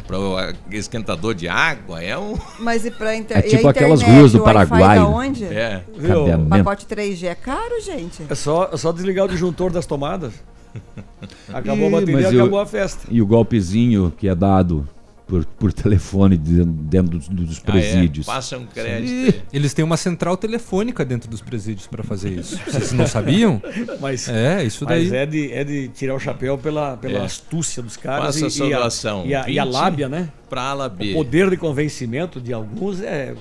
esquentador 0.71 1.35
de 1.35 1.49
água, 1.49 2.01
é 2.01 2.17
um. 2.17 2.39
Mas 2.61 2.87
e 2.87 2.93
pra 2.93 3.17
inter... 3.17 3.39
É 3.39 3.41
e 3.41 3.47
a 3.47 3.49
tipo 3.57 3.67
aquelas 3.67 4.03
ruas 4.03 4.31
do 4.31 4.41
Paraguai. 4.41 4.99
Da 4.99 5.07
onde? 5.09 5.45
É. 5.47 5.83
Viu? 5.99 6.27
O 6.27 6.47
pacote 6.49 6.87
3G 6.87 7.25
é 7.25 7.35
caro, 7.35 7.81
gente. 7.85 8.23
É 8.29 8.35
só, 8.37 8.71
é 8.73 8.77
só 8.77 8.93
desligar 8.93 9.25
o 9.25 9.29
disjuntor 9.29 9.73
das 9.73 9.85
tomadas. 9.85 10.33
Acabou 11.53 11.85
Ih, 11.85 11.89
a 11.89 11.91
bateria, 11.91 12.15
mas 12.23 12.33
eu- 12.33 12.41
acabou 12.43 12.61
a 12.61 12.67
festa. 12.67 13.07
E 13.11 13.21
o 13.21 13.27
golpezinho 13.27 14.13
que 14.17 14.29
é 14.29 14.35
dado 14.35 14.89
por, 15.27 15.45
por 15.45 15.73
telefone 15.73 16.37
de- 16.37 16.65
dentro 16.65 17.19
dos, 17.19 17.29
dos 17.29 17.57
Ah, 17.59 17.61
é? 17.61 17.71
presídios. 17.73 18.27
Passa 18.27 18.59
um 18.59 18.67
crédito. 18.67 19.43
Eles 19.53 19.73
têm 19.73 19.85
uma 19.85 19.97
central 19.97 20.37
telefônica 20.37 21.05
dentro 21.05 21.31
dos 21.31 21.41
presídios 21.41 21.87
para 21.87 22.03
fazer 22.05 22.31
isso. 22.39 22.59
Vocês 22.67 22.93
não 22.93 23.07
sabiam? 23.07 23.61
Mas, 24.01 24.29
é, 24.29 24.63
isso 24.65 24.85
daí. 24.85 25.05
Mas 25.05 25.13
é 25.13 25.25
de, 25.27 25.53
é 25.53 25.65
de 25.65 25.89
tirar 25.89 26.15
o 26.15 26.21
chapéu 26.21 26.59
pela, 26.59 26.97
pela 26.97 27.21
É. 27.21 27.25
astúcia 27.25 27.83
dos 27.83 27.97
caras 27.97 28.39
Passa 28.41 28.65
e, 28.65 28.69
e, 28.69 28.75
a, 28.75 28.91
e, 29.27 29.35
a, 29.35 29.49
e 29.51 29.59
a 29.59 29.65
20 29.65 29.73
lábia, 29.73 30.09
né? 30.09 30.29
Pra 30.49 30.89
B. 30.89 31.13
O 31.13 31.15
poder 31.15 31.49
de 31.51 31.57
convencimento 31.57 32.41
de 32.41 32.53
alguns 32.53 33.01
é. 33.01 33.35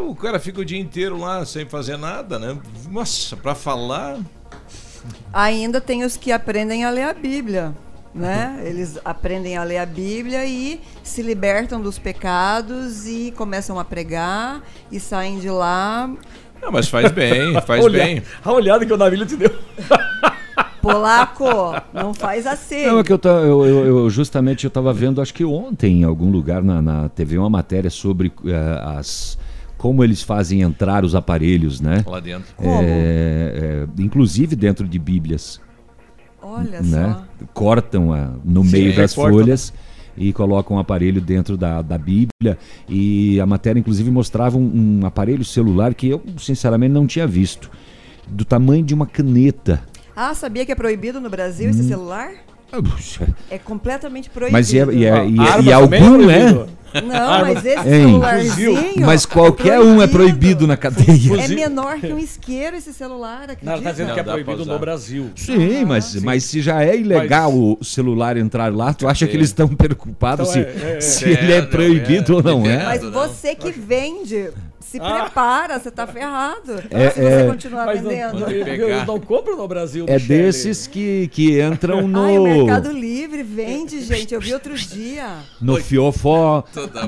O 0.00 0.14
cara 0.14 0.38
fica 0.38 0.60
o 0.60 0.64
dia 0.64 0.78
inteiro 0.78 1.16
lá 1.18 1.44
sem 1.44 1.66
fazer 1.66 1.96
nada, 1.96 2.38
né? 2.38 2.56
Nossa, 2.90 3.36
pra 3.36 3.54
falar. 3.54 4.18
Ainda 5.32 5.80
tem 5.80 6.04
os 6.04 6.16
que 6.16 6.30
aprendem 6.30 6.84
a 6.84 6.90
ler 6.90 7.02
a 7.02 7.12
Bíblia. 7.14 7.74
Né? 8.14 8.62
Eles 8.66 8.98
aprendem 9.04 9.56
a 9.56 9.64
ler 9.64 9.78
a 9.78 9.86
Bíblia 9.86 10.44
e 10.44 10.80
se 11.02 11.22
libertam 11.22 11.80
dos 11.80 11.98
pecados 11.98 13.06
e 13.06 13.32
começam 13.36 13.78
a 13.78 13.84
pregar 13.84 14.62
e 14.90 15.00
saem 15.00 15.38
de 15.38 15.48
lá. 15.48 16.10
Não, 16.60 16.70
mas 16.70 16.88
faz 16.88 17.10
bem, 17.10 17.58
faz 17.66 17.82
Olha- 17.84 18.04
bem. 18.04 18.22
A 18.44 18.52
olhada 18.52 18.84
que 18.84 18.92
o 18.92 18.96
Navilho 18.98 19.24
te 19.24 19.36
deu. 19.36 19.50
Polaco, 20.82 21.44
não 21.92 22.12
faz 22.12 22.46
assim. 22.46 22.86
Não, 22.86 22.98
é 22.98 23.04
que 23.04 23.12
eu, 23.12 23.20
eu- 23.24 23.64
eu- 23.66 23.86
eu 23.86 24.10
justamente 24.10 24.64
eu 24.64 24.68
estava 24.68 24.92
vendo, 24.92 25.22
acho 25.22 25.32
que 25.32 25.44
ontem, 25.44 26.00
em 26.00 26.04
algum 26.04 26.28
lugar 26.30 26.60
na, 26.62 26.82
na 26.82 27.08
TV, 27.08 27.38
uma 27.38 27.48
matéria 27.48 27.88
sobre 27.88 28.32
eh, 28.46 28.80
as 28.98 29.38
como 29.78 30.04
eles 30.04 30.22
fazem 30.22 30.60
entrar 30.60 31.04
os 31.04 31.14
aparelhos, 31.14 31.80
né? 31.80 32.04
Lá 32.06 32.20
dentro. 32.20 32.54
É, 32.60 33.86
é, 33.98 34.02
inclusive 34.02 34.54
dentro 34.54 34.86
de 34.86 34.96
Bíblias. 34.98 35.60
Olha 36.42 36.80
né? 36.82 37.14
só. 37.14 37.24
Cortam 37.54 38.12
a- 38.12 38.30
no 38.44 38.64
Sim, 38.64 38.70
meio 38.72 38.96
das 38.96 39.12
recortam, 39.12 39.38
folhas 39.40 39.72
e 40.16 40.32
colocam 40.32 40.76
um 40.76 40.80
aparelho 40.80 41.20
dentro 41.20 41.56
da, 41.56 41.80
da 41.82 41.96
Bíblia. 41.96 42.58
E 42.88 43.40
a 43.40 43.46
matéria, 43.46 43.78
inclusive, 43.80 44.10
mostrava 44.10 44.58
um, 44.58 45.00
um 45.02 45.06
aparelho 45.06 45.44
celular 45.44 45.94
que 45.94 46.08
eu, 46.08 46.22
sinceramente, 46.38 46.92
não 46.92 47.06
tinha 47.06 47.26
visto. 47.26 47.70
Do 48.28 48.44
tamanho 48.44 48.84
de 48.84 48.92
uma 48.94 49.06
caneta. 49.06 49.82
Ah, 50.14 50.34
sabia 50.34 50.66
que 50.66 50.72
é 50.72 50.74
proibido 50.74 51.20
no 51.20 51.30
Brasil 51.30 51.70
esse 51.70 51.80
Hum. 51.82 51.88
celular? 51.88 52.30
É 53.50 53.58
completamente 53.58 54.30
proibido. 54.30 54.52
Mas 54.52 54.72
e, 54.72 54.78
é- 54.78 54.84
e, 54.92 55.04
é- 55.04 55.28
e, 55.28 55.38
é- 55.40 55.60
e 55.62 55.70
é 55.70 55.72
algum, 55.72 56.26
né? 56.26 56.66
Não, 56.94 57.40
mas 57.40 57.64
esse 57.64 57.78
Hein? 57.88 58.06
celularzinho. 58.06 59.06
Mas 59.06 59.26
qualquer 59.26 59.80
um 59.80 60.02
é 60.02 60.06
proibido 60.06 60.66
na 60.66 60.76
cadeia. 60.76 61.40
É 61.42 61.48
menor 61.48 61.98
que 62.00 62.12
um 62.12 62.18
isqueiro 62.18 62.76
esse 62.76 62.92
celular, 62.92 63.42
acredita? 63.44 63.64
Não, 63.66 63.72
ela 63.74 63.82
tá 63.82 63.90
dizendo 63.92 64.08
Não, 64.08 64.14
que 64.14 64.20
é 64.20 64.22
proibido 64.24 64.64
no 64.64 64.78
Brasil. 64.78 65.30
Sim, 65.36 65.84
mas, 65.84 66.14
mas 66.16 66.44
se 66.44 66.60
já 66.60 66.82
é 66.82 66.96
ilegal 66.96 67.52
o 67.52 67.78
celular 67.82 68.36
entrar 68.36 68.72
lá, 68.74 68.92
tu 68.92 69.08
acha 69.08 69.26
que 69.26 69.36
eles 69.36 69.48
estão 69.48 69.68
preocupados 69.68 70.50
Então, 70.50 70.52
se, 70.52 70.58
é, 70.84 70.96
é, 70.96 71.00
se 71.00 71.24
é. 71.24 71.28
ele 71.30 71.52
é 71.52 71.56
É, 71.58 71.62
proibido 71.62 72.32
é. 72.32 72.36
ou 72.36 72.42
não 72.42 72.66
é? 72.66 72.84
Mas 72.84 73.02
você 73.02 73.54
que 73.54 73.70
vende, 73.70 74.50
se 74.80 74.98
Ah. 75.00 75.22
prepara, 75.22 75.78
você 75.78 75.90
tá 75.90 76.06
ferrado. 76.06 76.82
É, 76.90 77.08
se 77.10 77.20
você 77.20 77.26
é. 77.26 77.46
continuar 77.46 77.86
Mas 77.86 78.02
não, 78.02 78.10
vendendo. 78.10 78.50
eu, 78.50 78.88
eu 78.88 79.06
não 79.06 79.18
compro 79.18 79.56
no 79.56 79.66
Brasil. 79.66 80.04
É 80.08 80.14
Michele. 80.14 80.42
desses 80.42 80.86
que, 80.86 81.28
que 81.32 81.60
entram 81.62 82.06
no, 82.08 82.22
Ai, 82.24 82.38
o 82.38 82.42
Mercado 82.42 82.90
Livre 82.92 83.42
vende, 83.42 84.00
gente. 84.04 84.34
Eu 84.34 84.40
vi 84.40 84.52
outro 84.52 84.74
dia. 84.74 85.28
no 85.60 85.76
fiofó. 85.76 86.62
Toda 86.88 87.06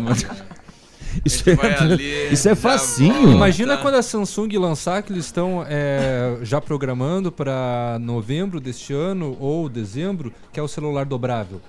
Isso 1.25 1.49
é, 1.49 1.79
ali, 1.79 2.33
isso 2.33 2.49
é 2.49 2.55
facinho. 2.55 3.15
volta. 3.15 3.31
Imagina 3.31 3.77
quando 3.77 3.95
a 3.95 4.03
Samsung 4.03 4.57
lançar 4.59 5.03
que 5.03 5.13
eles 5.13 5.27
estão 5.27 5.65
é, 5.69 6.39
já 6.43 6.61
programando 6.61 7.31
para 7.31 7.99
novembro 8.01 8.61
deste 8.61 8.93
ano 8.93 9.37
ou 9.39 9.69
dezembro, 9.69 10.33
que 10.53 10.59
é 10.59 10.63
o 10.63 10.69
celular 10.69 11.05
dobrável. 11.05 11.61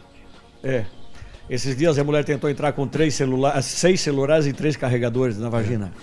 É. 0.63 0.85
Esses 1.47 1.77
dias 1.77 1.99
a 1.99 2.03
mulher 2.03 2.23
tentou 2.23 2.49
entrar 2.49 2.71
com 2.71 2.87
três 2.87 3.13
celulares, 3.13 3.65
seis 3.65 4.01
celulares 4.01 4.47
e 4.47 4.53
três 4.53 4.75
carregadores 4.75 5.37
na 5.37 5.49
vagina. 5.49 5.93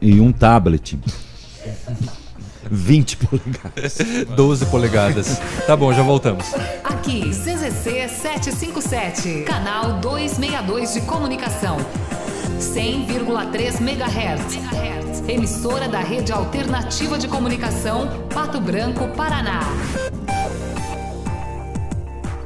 E 0.00 0.20
um 0.20 0.30
tablet. 0.30 0.98
20 2.70 3.16
polegadas. 3.18 3.98
12 4.36 4.66
polegadas. 4.66 5.40
Tá 5.66 5.76
bom, 5.76 5.92
já 5.92 6.02
voltamos. 6.02 6.46
Aqui, 6.82 7.30
CZC 7.30 8.08
757, 8.08 9.42
canal 9.42 10.00
262 10.00 10.94
de 10.94 11.00
comunicação. 11.02 11.76
100,3 12.58 13.80
MHz. 13.80 15.28
Emissora 15.28 15.88
da 15.88 16.00
Rede 16.00 16.32
Alternativa 16.32 17.18
de 17.18 17.26
Comunicação, 17.28 18.26
Pato 18.32 18.60
Branco, 18.60 19.08
Paraná. 19.16 19.60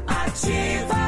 Ativa. 0.06 1.07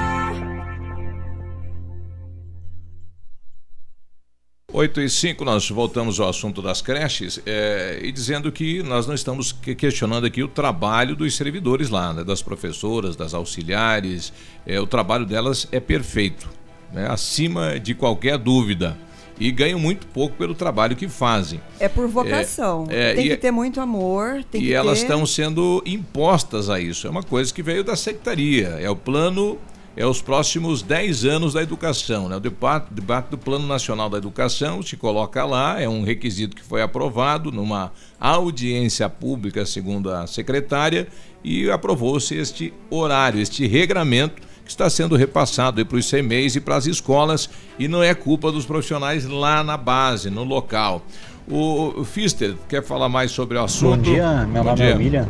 8 4.73 5.01
e 5.01 5.09
5, 5.09 5.43
nós 5.43 5.69
voltamos 5.69 6.19
ao 6.19 6.29
assunto 6.29 6.61
das 6.61 6.81
creches 6.81 7.41
é, 7.45 7.99
e 8.01 8.11
dizendo 8.11 8.51
que 8.51 8.81
nós 8.83 9.05
não 9.05 9.13
estamos 9.13 9.51
que- 9.51 9.75
questionando 9.75 10.25
aqui 10.25 10.41
o 10.41 10.47
trabalho 10.47 11.15
dos 11.15 11.35
servidores 11.35 11.89
lá, 11.89 12.13
né, 12.13 12.23
das 12.23 12.41
professoras, 12.41 13.15
das 13.15 13.33
auxiliares. 13.33 14.31
É, 14.65 14.79
o 14.79 14.87
trabalho 14.87 15.25
delas 15.25 15.67
é 15.71 15.79
perfeito, 15.79 16.49
né, 16.93 17.07
acima 17.09 17.79
de 17.79 17.93
qualquer 17.93 18.37
dúvida. 18.37 18.97
E 19.39 19.51
ganham 19.51 19.79
muito 19.79 20.05
pouco 20.05 20.35
pelo 20.35 20.53
trabalho 20.53 20.95
que 20.95 21.09
fazem. 21.09 21.59
É 21.79 21.89
por 21.89 22.07
vocação. 22.07 22.85
É, 22.89 23.11
é, 23.11 23.15
tem 23.15 23.27
que 23.27 23.37
ter 23.37 23.49
muito 23.49 23.81
amor. 23.81 24.45
E 24.53 24.71
elas 24.71 24.99
ter... 24.99 25.05
estão 25.05 25.25
sendo 25.25 25.81
impostas 25.83 26.69
a 26.69 26.79
isso. 26.79 27.07
É 27.07 27.09
uma 27.09 27.23
coisa 27.23 27.51
que 27.51 27.63
veio 27.63 27.83
da 27.83 27.95
sectaria. 27.95 28.77
É 28.79 28.87
o 28.87 28.95
plano, 28.95 29.57
é 29.95 30.05
os 30.05 30.21
próximos 30.21 30.81
10 30.81 31.25
anos 31.25 31.53
da 31.53 31.61
educação. 31.61 32.29
Né? 32.29 32.37
O 32.37 32.39
debate, 32.39 32.87
debate 32.91 33.29
do 33.29 33.37
Plano 33.37 33.67
Nacional 33.67 34.09
da 34.09 34.17
Educação 34.17 34.81
se 34.81 34.95
coloca 34.95 35.43
lá, 35.45 35.81
é 35.81 35.87
um 35.87 36.03
requisito 36.03 36.55
que 36.55 36.63
foi 36.63 36.81
aprovado 36.81 37.51
numa 37.51 37.91
audiência 38.19 39.09
pública, 39.09 39.65
segundo 39.65 40.09
a 40.11 40.27
secretária, 40.27 41.07
e 41.43 41.69
aprovou-se 41.69 42.35
este 42.35 42.73
horário, 42.89 43.41
este 43.41 43.67
regramento 43.67 44.41
que 44.63 44.69
está 44.69 44.89
sendo 44.89 45.15
repassado 45.15 45.85
para 45.85 45.97
os 45.97 46.09
CMEs 46.09 46.55
e 46.55 46.61
para 46.61 46.75
as 46.75 46.85
escolas, 46.85 47.49
e 47.77 47.87
não 47.87 48.01
é 48.01 48.13
culpa 48.13 48.51
dos 48.51 48.65
profissionais 48.65 49.25
lá 49.25 49.63
na 49.63 49.75
base, 49.75 50.29
no 50.29 50.43
local. 50.43 51.03
O, 51.49 52.05
Fister 52.05 52.55
quer 52.69 52.83
falar 52.83 53.09
mais 53.09 53.31
sobre 53.31 53.57
o 53.57 53.63
assunto? 53.63 53.97
Bom 53.97 54.13
dia, 54.13 54.45
meu 54.45 54.63
Bom 54.63 54.69
nome 54.69 54.81
dia. 54.81 54.91
é 54.91 54.95
William. 54.95 55.27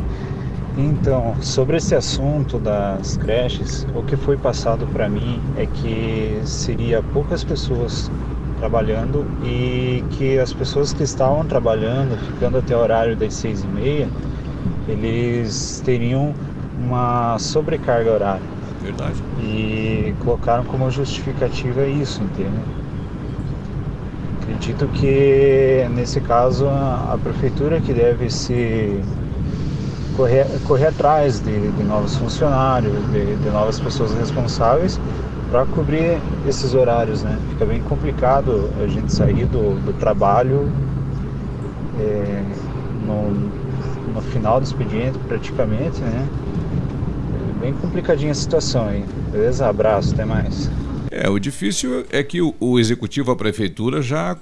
Então, 0.77 1.35
sobre 1.41 1.77
esse 1.77 1.93
assunto 1.93 2.57
das 2.57 3.17
creches, 3.17 3.85
o 3.93 4.03
que 4.03 4.15
foi 4.15 4.37
passado 4.37 4.87
para 4.87 5.09
mim 5.09 5.41
é 5.57 5.65
que 5.65 6.41
seria 6.45 7.03
poucas 7.03 7.43
pessoas 7.43 8.09
trabalhando 8.57 9.25
e 9.43 10.01
que 10.11 10.39
as 10.39 10.53
pessoas 10.53 10.93
que 10.93 11.03
estavam 11.03 11.45
trabalhando, 11.45 12.17
ficando 12.17 12.57
até 12.57 12.75
o 12.75 12.79
horário 12.79 13.17
das 13.17 13.33
seis 13.33 13.63
e 13.63 13.67
meia, 13.67 14.07
eles 14.87 15.81
teriam 15.83 16.33
uma 16.79 17.37
sobrecarga 17.37 18.11
horária. 18.11 18.43
Verdade. 18.81 19.21
E 19.43 20.15
colocaram 20.19 20.63
como 20.63 20.89
justificativa 20.89 21.85
isso, 21.85 22.23
entende? 22.23 22.59
Acredito 24.41 24.87
que 24.87 25.87
nesse 25.91 26.21
caso 26.21 26.67
a 26.67 27.17
prefeitura 27.21 27.81
que 27.81 27.93
deve 27.93 28.29
se 28.29 29.01
correr, 30.15 30.45
correr 30.67 30.87
atrás 30.87 31.39
de, 31.39 31.71
de 31.71 31.83
novos 31.83 32.15
funcionários, 32.15 32.93
de, 33.11 33.35
de 33.35 33.49
novas 33.49 33.79
pessoas 33.79 34.13
responsáveis 34.13 34.99
para 35.49 35.65
cobrir 35.65 36.19
esses 36.47 36.73
horários, 36.73 37.23
né? 37.23 37.37
Fica 37.49 37.65
bem 37.65 37.81
complicado 37.81 38.69
a 38.81 38.87
gente 38.87 39.11
sair 39.13 39.45
do, 39.45 39.79
do 39.85 39.93
trabalho 39.93 40.71
é, 41.99 42.43
no, 43.05 43.31
no 44.13 44.21
final 44.21 44.59
do 44.59 44.65
expediente 44.65 45.17
praticamente, 45.27 45.99
né? 46.01 46.27
bem 47.61 47.73
complicadinha 47.73 48.31
a 48.31 48.35
situação 48.35 48.87
aí. 48.87 49.05
Beleza? 49.31 49.67
Abraço, 49.67 50.13
até 50.13 50.25
mais. 50.25 50.69
É, 51.11 51.29
o 51.29 51.37
difícil 51.37 52.05
é 52.09 52.23
que 52.23 52.41
o, 52.41 52.55
o 52.59 52.79
executivo, 52.79 53.31
a 53.31 53.35
prefeitura, 53.35 54.01
já 54.01 54.35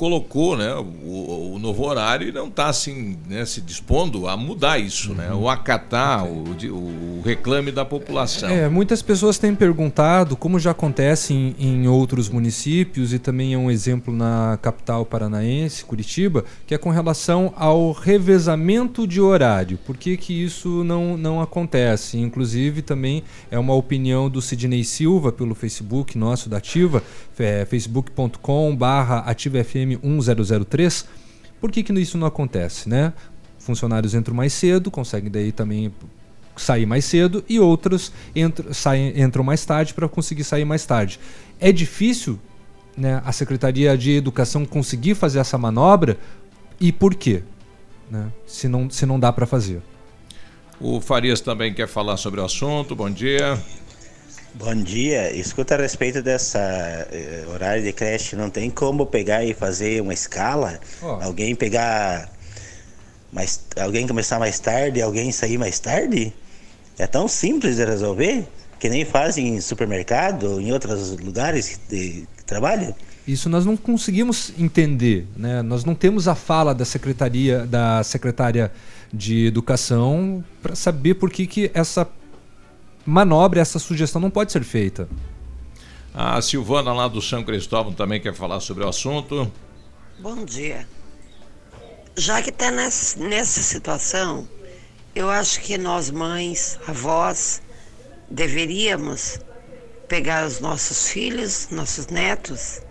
colocou 0.00 0.56
né, 0.56 0.74
o, 1.04 1.52
o 1.56 1.58
novo 1.58 1.84
horário 1.84 2.26
e 2.26 2.32
não 2.32 2.46
está 2.48 2.68
assim, 2.70 3.18
né, 3.28 3.44
se 3.44 3.60
dispondo 3.60 4.26
a 4.26 4.34
mudar 4.34 4.78
isso, 4.78 5.12
né, 5.12 5.30
ou 5.30 5.46
acatar 5.46 6.24
o, 6.24 6.54
de- 6.54 6.70
o 6.70 7.20
reclame 7.22 7.70
da 7.70 7.84
população. 7.84 8.48
É, 8.48 8.66
muitas 8.66 9.02
pessoas 9.02 9.36
têm 9.36 9.54
perguntado, 9.54 10.38
como 10.38 10.58
já 10.58 10.70
acontece 10.70 11.34
em, 11.34 11.54
em 11.58 11.86
outros 11.86 12.30
municípios 12.30 13.12
e 13.12 13.18
também 13.18 13.52
é 13.52 13.58
um 13.58 13.70
exemplo 13.70 14.14
na 14.16 14.58
capital 14.62 15.04
paranaense, 15.04 15.84
Curitiba, 15.84 16.46
que 16.66 16.74
é 16.74 16.78
com 16.78 16.88
relação 16.88 17.52
ao 17.54 17.92
revezamento 17.92 19.06
de 19.06 19.20
horário. 19.20 19.76
Por 19.84 19.98
que, 19.98 20.16
que 20.16 20.32
isso 20.32 20.82
não, 20.82 21.18
não 21.18 21.42
acontece? 21.42 22.16
Inclusive, 22.18 22.80
também 22.80 23.22
é 23.50 23.58
uma 23.58 23.74
opinião 23.74 24.30
do 24.30 24.40
Sidney 24.40 24.82
Silva 24.82 25.30
pelo 25.30 25.54
Facebook 25.54 26.16
nosso 26.16 26.48
da 26.48 26.56
Ativa, 26.56 27.02
é, 27.38 27.64
facebook.com 27.66 28.74
barra 28.76 29.18
ativafm1003. 29.96 31.06
Por 31.60 31.70
que, 31.70 31.82
que 31.82 31.92
isso 31.94 32.16
não 32.16 32.26
acontece, 32.26 32.88
né? 32.88 33.12
Funcionários 33.58 34.14
entram 34.14 34.34
mais 34.34 34.52
cedo, 34.52 34.90
conseguem 34.90 35.30
daí 35.30 35.52
também 35.52 35.92
sair 36.56 36.86
mais 36.86 37.04
cedo 37.04 37.44
e 37.48 37.58
outros 37.58 38.12
entram, 38.34 38.72
saem, 38.72 39.20
entram 39.20 39.44
mais 39.44 39.64
tarde 39.64 39.94
para 39.94 40.08
conseguir 40.08 40.44
sair 40.44 40.64
mais 40.64 40.84
tarde. 40.84 41.20
É 41.58 41.70
difícil 41.70 42.38
né, 42.96 43.22
a 43.24 43.32
Secretaria 43.32 43.96
de 43.96 44.12
Educação 44.12 44.64
conseguir 44.64 45.14
fazer 45.14 45.38
essa 45.38 45.56
manobra 45.58 46.18
e 46.80 46.92
por 46.92 47.14
quê? 47.14 47.42
Né, 48.10 48.28
se, 48.46 48.68
não, 48.68 48.90
se 48.90 49.06
não 49.06 49.20
dá 49.20 49.32
para 49.32 49.46
fazer. 49.46 49.82
O 50.80 51.00
Farias 51.00 51.40
também 51.40 51.74
quer 51.74 51.86
falar 51.86 52.16
sobre 52.16 52.40
o 52.40 52.44
assunto. 52.44 52.96
Bom 52.96 53.10
dia. 53.10 53.60
Bom 54.54 54.74
dia. 54.74 55.32
Escuta 55.32 55.74
a 55.76 55.78
respeito 55.78 56.20
dessa 56.20 56.58
eh, 56.58 57.44
horário 57.52 57.82
de 57.82 57.92
creche, 57.92 58.34
não 58.34 58.50
tem 58.50 58.68
como 58.68 59.06
pegar 59.06 59.44
e 59.44 59.54
fazer 59.54 60.02
uma 60.02 60.12
escala? 60.12 60.80
Ó. 61.00 61.22
Alguém 61.22 61.54
pegar 61.54 62.28
mais, 63.32 63.60
alguém 63.80 64.08
começar 64.08 64.40
mais 64.40 64.58
tarde, 64.58 65.00
alguém 65.00 65.30
sair 65.30 65.56
mais 65.56 65.78
tarde? 65.78 66.32
É 66.98 67.06
tão 67.06 67.28
simples 67.28 67.76
de 67.76 67.84
resolver, 67.84 68.44
que 68.78 68.88
nem 68.88 69.04
fazem 69.04 69.54
em 69.54 69.60
supermercado, 69.60 70.60
em 70.60 70.72
outros 70.72 71.16
lugares 71.18 71.80
de 71.88 72.26
trabalho. 72.44 72.92
Isso 73.26 73.48
nós 73.48 73.64
não 73.64 73.76
conseguimos 73.76 74.52
entender, 74.58 75.28
né? 75.36 75.62
Nós 75.62 75.84
não 75.84 75.94
temos 75.94 76.26
a 76.26 76.34
fala 76.34 76.74
da 76.74 76.84
secretaria, 76.84 77.64
da 77.66 78.02
secretária 78.02 78.72
de 79.12 79.46
Educação 79.46 80.44
para 80.60 80.74
saber 80.74 81.14
por 81.14 81.30
que, 81.30 81.46
que 81.46 81.70
essa 81.72 82.08
manobra, 83.04 83.60
essa 83.60 83.78
sugestão 83.78 84.20
não 84.20 84.30
pode 84.30 84.52
ser 84.52 84.64
feita. 84.64 85.08
A 86.12 86.40
Silvana 86.42 86.92
lá 86.92 87.06
do 87.06 87.22
São 87.22 87.44
Cristóvão 87.44 87.92
também 87.92 88.20
quer 88.20 88.34
falar 88.34 88.60
sobre 88.60 88.84
o 88.84 88.88
assunto. 88.88 89.50
Bom 90.18 90.44
dia. 90.44 90.86
Já 92.16 92.42
que 92.42 92.50
está 92.50 92.70
nessa, 92.70 93.18
nessa 93.20 93.62
situação, 93.62 94.48
eu 95.14 95.30
acho 95.30 95.60
que 95.60 95.78
nós 95.78 96.10
mães, 96.10 96.78
avós, 96.86 97.62
deveríamos 98.28 99.40
pegar 100.08 100.46
os 100.46 100.60
nossos 100.60 101.08
filhos, 101.08 101.68
nossos 101.70 102.08
netos 102.08 102.82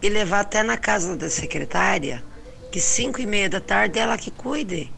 e 0.00 0.08
levar 0.08 0.40
até 0.40 0.62
na 0.62 0.76
casa 0.76 1.16
da 1.16 1.28
secretária, 1.28 2.24
que 2.70 2.80
cinco 2.80 3.20
e 3.20 3.26
meia 3.26 3.50
da 3.50 3.60
tarde 3.60 3.98
é 3.98 4.02
ela 4.02 4.16
que 4.16 4.30
cuide. 4.30 4.92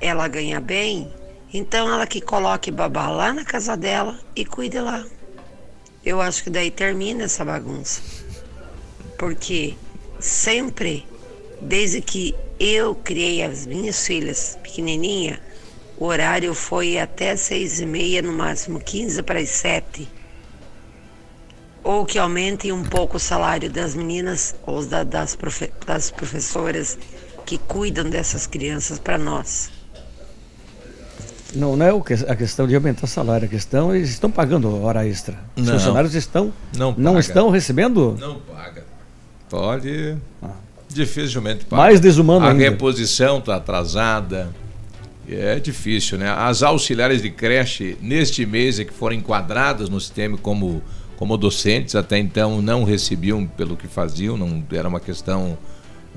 Ela 0.00 0.28
ganha 0.28 0.60
bem, 0.60 1.12
então 1.52 1.88
ela 1.92 2.06
que 2.06 2.20
coloque 2.20 2.70
babá 2.70 3.08
lá 3.08 3.32
na 3.32 3.44
casa 3.44 3.76
dela 3.76 4.18
e 4.34 4.44
cuide 4.44 4.78
lá. 4.78 5.04
Eu 6.04 6.20
acho 6.20 6.44
que 6.44 6.50
daí 6.50 6.70
termina 6.70 7.24
essa 7.24 7.44
bagunça. 7.44 8.00
Porque 9.18 9.74
sempre, 10.20 11.06
desde 11.60 12.00
que 12.00 12.34
eu 12.60 12.94
criei 12.94 13.42
as 13.42 13.66
minhas 13.66 14.06
filhas 14.06 14.58
pequenininha, 14.62 15.40
o 15.98 16.04
horário 16.04 16.54
foi 16.54 16.98
até 16.98 17.36
seis 17.36 17.80
e 17.80 17.86
meia, 17.86 18.20
no 18.22 18.32
máximo 18.32 18.78
15 18.78 19.22
para 19.22 19.40
as 19.40 19.48
sete. 19.48 20.08
Ou 21.82 22.04
que 22.04 22.18
aumentem 22.18 22.72
um 22.72 22.84
pouco 22.84 23.16
o 23.16 23.20
salário 23.20 23.70
das 23.70 23.94
meninas 23.94 24.54
ou 24.66 24.84
da- 24.84 25.04
das, 25.04 25.34
profe- 25.36 25.72
das 25.86 26.10
professoras 26.10 26.98
que 27.46 27.56
cuidam 27.58 28.08
dessas 28.10 28.46
crianças 28.46 28.98
para 28.98 29.16
nós. 29.16 29.70
Não, 31.56 31.76
não 31.76 31.86
é 31.86 31.90
a 32.28 32.36
questão 32.36 32.66
de 32.66 32.74
aumentar 32.74 33.06
salário, 33.06 33.46
a 33.46 33.48
questão 33.48 33.92
é 33.92 33.96
eles 33.96 34.10
estão 34.10 34.30
pagando 34.30 34.82
hora 34.82 35.06
extra. 35.06 35.34
Os 35.56 35.64
Não. 35.66 35.72
funcionários 35.74 36.14
estão 36.14 36.52
Não 36.76 36.94
não 36.96 37.12
paga. 37.14 37.20
estão 37.20 37.50
recebendo? 37.50 38.16
Não 38.20 38.36
paga. 38.40 38.84
Pode. 39.48 40.16
Dificilmente 40.88 41.64
paga. 41.64 41.82
Mais 41.82 42.00
desumano 42.00 42.46
A 42.46 42.50
ainda. 42.50 42.62
reposição 42.62 43.38
está 43.38 43.56
atrasada. 43.56 44.50
É 45.28 45.58
difícil, 45.58 46.18
né? 46.18 46.28
As 46.30 46.62
auxiliares 46.62 47.20
de 47.22 47.30
creche, 47.30 47.96
neste 48.00 48.46
mês, 48.46 48.78
é 48.78 48.84
que 48.84 48.92
foram 48.92 49.16
enquadradas 49.16 49.88
no 49.88 50.00
sistema 50.00 50.38
como, 50.38 50.80
como 51.16 51.36
docentes, 51.36 51.96
até 51.96 52.16
então 52.18 52.62
não 52.62 52.84
recebiam 52.84 53.44
pelo 53.44 53.76
que 53.76 53.88
faziam, 53.88 54.36
não 54.36 54.62
era 54.70 54.88
uma 54.88 55.00
questão. 55.00 55.58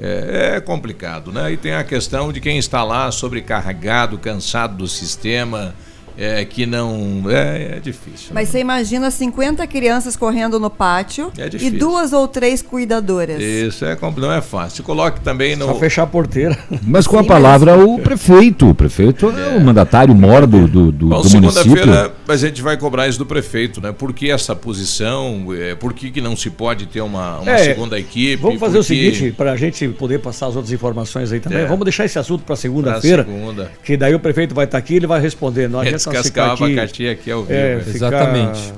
É, 0.02 0.56
é 0.56 0.62
complicado, 0.62 1.32
né? 1.32 1.52
E 1.52 1.58
tem 1.58 1.74
a 1.74 1.84
questão 1.84 2.32
de 2.32 2.40
quem 2.40 2.58
está 2.58 2.84
lá 2.84 3.12
sobrecarregado, 3.12 4.18
cansado 4.18 4.78
do 4.78 4.88
sistema, 4.88 5.76
é, 6.20 6.44
que 6.44 6.66
não. 6.66 7.24
É, 7.30 7.78
é 7.78 7.80
difícil. 7.80 8.32
Mas 8.34 8.50
você 8.50 8.60
imagina 8.60 9.10
50 9.10 9.66
crianças 9.68 10.18
correndo 10.18 10.60
no 10.60 10.70
pátio 10.70 11.32
É 11.38 11.50
e 11.62 11.70
duas 11.70 12.12
ou 12.12 12.28
três 12.28 12.62
cuidadoras. 12.62 13.42
Isso 13.42 13.86
é, 13.86 13.98
não 14.18 14.32
é 14.34 14.42
fácil. 14.42 14.84
Coloque 14.84 15.22
também 15.22 15.56
no. 15.56 15.68
Só 15.68 15.76
fechar 15.76 16.04
a 16.04 16.08
porteira. 16.08 16.58
Mas 16.84 17.08
com 17.08 17.18
a 17.18 17.24
palavra 17.24 17.78
o 17.78 18.00
prefeito. 18.00 18.70
O 18.70 18.76
prefeito 18.76 19.30
é, 19.30 19.56
o 19.56 19.62
mandatário 19.62 20.14
mora 20.14 20.46
do, 20.46 20.68
do, 20.68 20.92
do, 20.92 21.08
Bom, 21.08 21.22
do 21.22 21.30
segunda-feira 21.30 22.14
a 22.28 22.36
gente 22.36 22.62
vai 22.62 22.78
cobrar 22.78 23.08
isso 23.08 23.18
do 23.18 23.26
prefeito, 23.26 23.82
né? 23.82 23.92
Por 23.92 24.14
que 24.14 24.30
essa 24.30 24.56
posição? 24.56 25.48
É, 25.58 25.74
por 25.74 25.94
que, 25.94 26.12
que 26.12 26.22
não 26.22 26.36
se 26.36 26.50
pode 26.50 26.86
ter 26.86 27.02
uma, 27.02 27.40
uma 27.40 27.52
É, 27.52 27.64
segunda 27.64 27.98
equipe? 27.98 28.36
Vamos 28.42 28.60
fazer 28.60 28.74
Por 28.78 28.82
o 28.82 28.84
seguinte, 28.84 29.32
para 29.32 29.54
a 29.54 29.56
gente 29.56 29.88
poder 29.90 30.20
passar 30.20 30.48
as 30.48 30.56
outras 30.56 30.74
informações 30.74 31.32
aí 31.32 31.40
também. 31.40 31.60
É. 31.60 31.66
Vamos 31.66 31.86
deixar 31.86 32.06
esse 32.06 32.20
assunto 32.20 32.44
para 32.44 32.56
segunda-feira. 32.56 33.24
Segunda. 33.24 33.72
Que 33.84 33.96
daí 33.96 34.14
o 34.14 34.20
prefeito 34.20 34.54
vai 34.54 34.66
estar 34.66 34.78
aqui 34.78 34.94
e 34.94 34.98
ele 34.98 35.08
vai 35.08 35.22
responder. 35.22 35.70
Não 35.70 35.82
É, 35.82 35.88
adianta 35.88 36.09
descascar 36.12 36.50
ficar 36.50 36.50
o 36.50 36.54
aqui, 36.66 36.74
abacaxi 36.80 37.08
aqui 37.10 37.32
ao 37.32 37.42
vivo, 37.44 37.54
é, 37.54 37.80
ficar 37.80 37.96
Exatamente. 37.96 38.74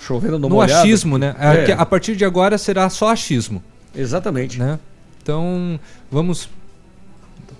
Chovendo 0.00 0.38
no, 0.38 0.48
No 0.48 0.54
molhado. 0.56 0.80
achismo, 0.82 1.16
né? 1.18 1.34
A- 1.38 1.54
É. 1.54 1.72
A 1.72 1.86
partir 1.86 2.14
de 2.16 2.24
agora 2.24 2.58
será 2.58 2.88
só 2.90 3.10
achismo. 3.10 3.62
Exatamente. 3.96 4.58
Né? 4.58 4.78
Então, 5.22 5.78
vamos 6.12 6.48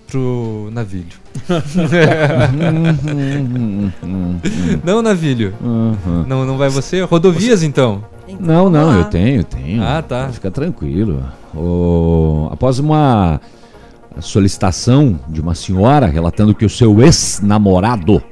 pro 0.07 0.69
navilho. 0.73 1.17
não, 4.85 5.03
navilho. 5.03 5.55
Uhum. 5.61 6.25
Não, 6.27 6.45
não 6.45 6.59
vai 6.59 6.69
você? 6.69 7.03
Rodovias, 7.03 7.63
então. 7.63 8.05
Não, 8.41 8.71
não, 8.71 8.97
eu 8.99 9.05
tenho, 9.05 9.41
eu 9.41 9.45
tenho. 9.45 9.83
Ah, 9.83 10.03
tá. 10.03 10.29
Fica 10.33 10.51
tranquilo. 10.51 11.23
O- 11.55 12.49
Após 12.51 12.79
uma 12.79 13.41
solicitação 14.21 15.19
de 15.29 15.41
uma 15.41 15.55
senhora 15.55 16.07
relatando 16.07 16.55
que 16.55 16.65
o 16.65 16.71
seu 16.71 17.03
ex-namorado 17.03 18.23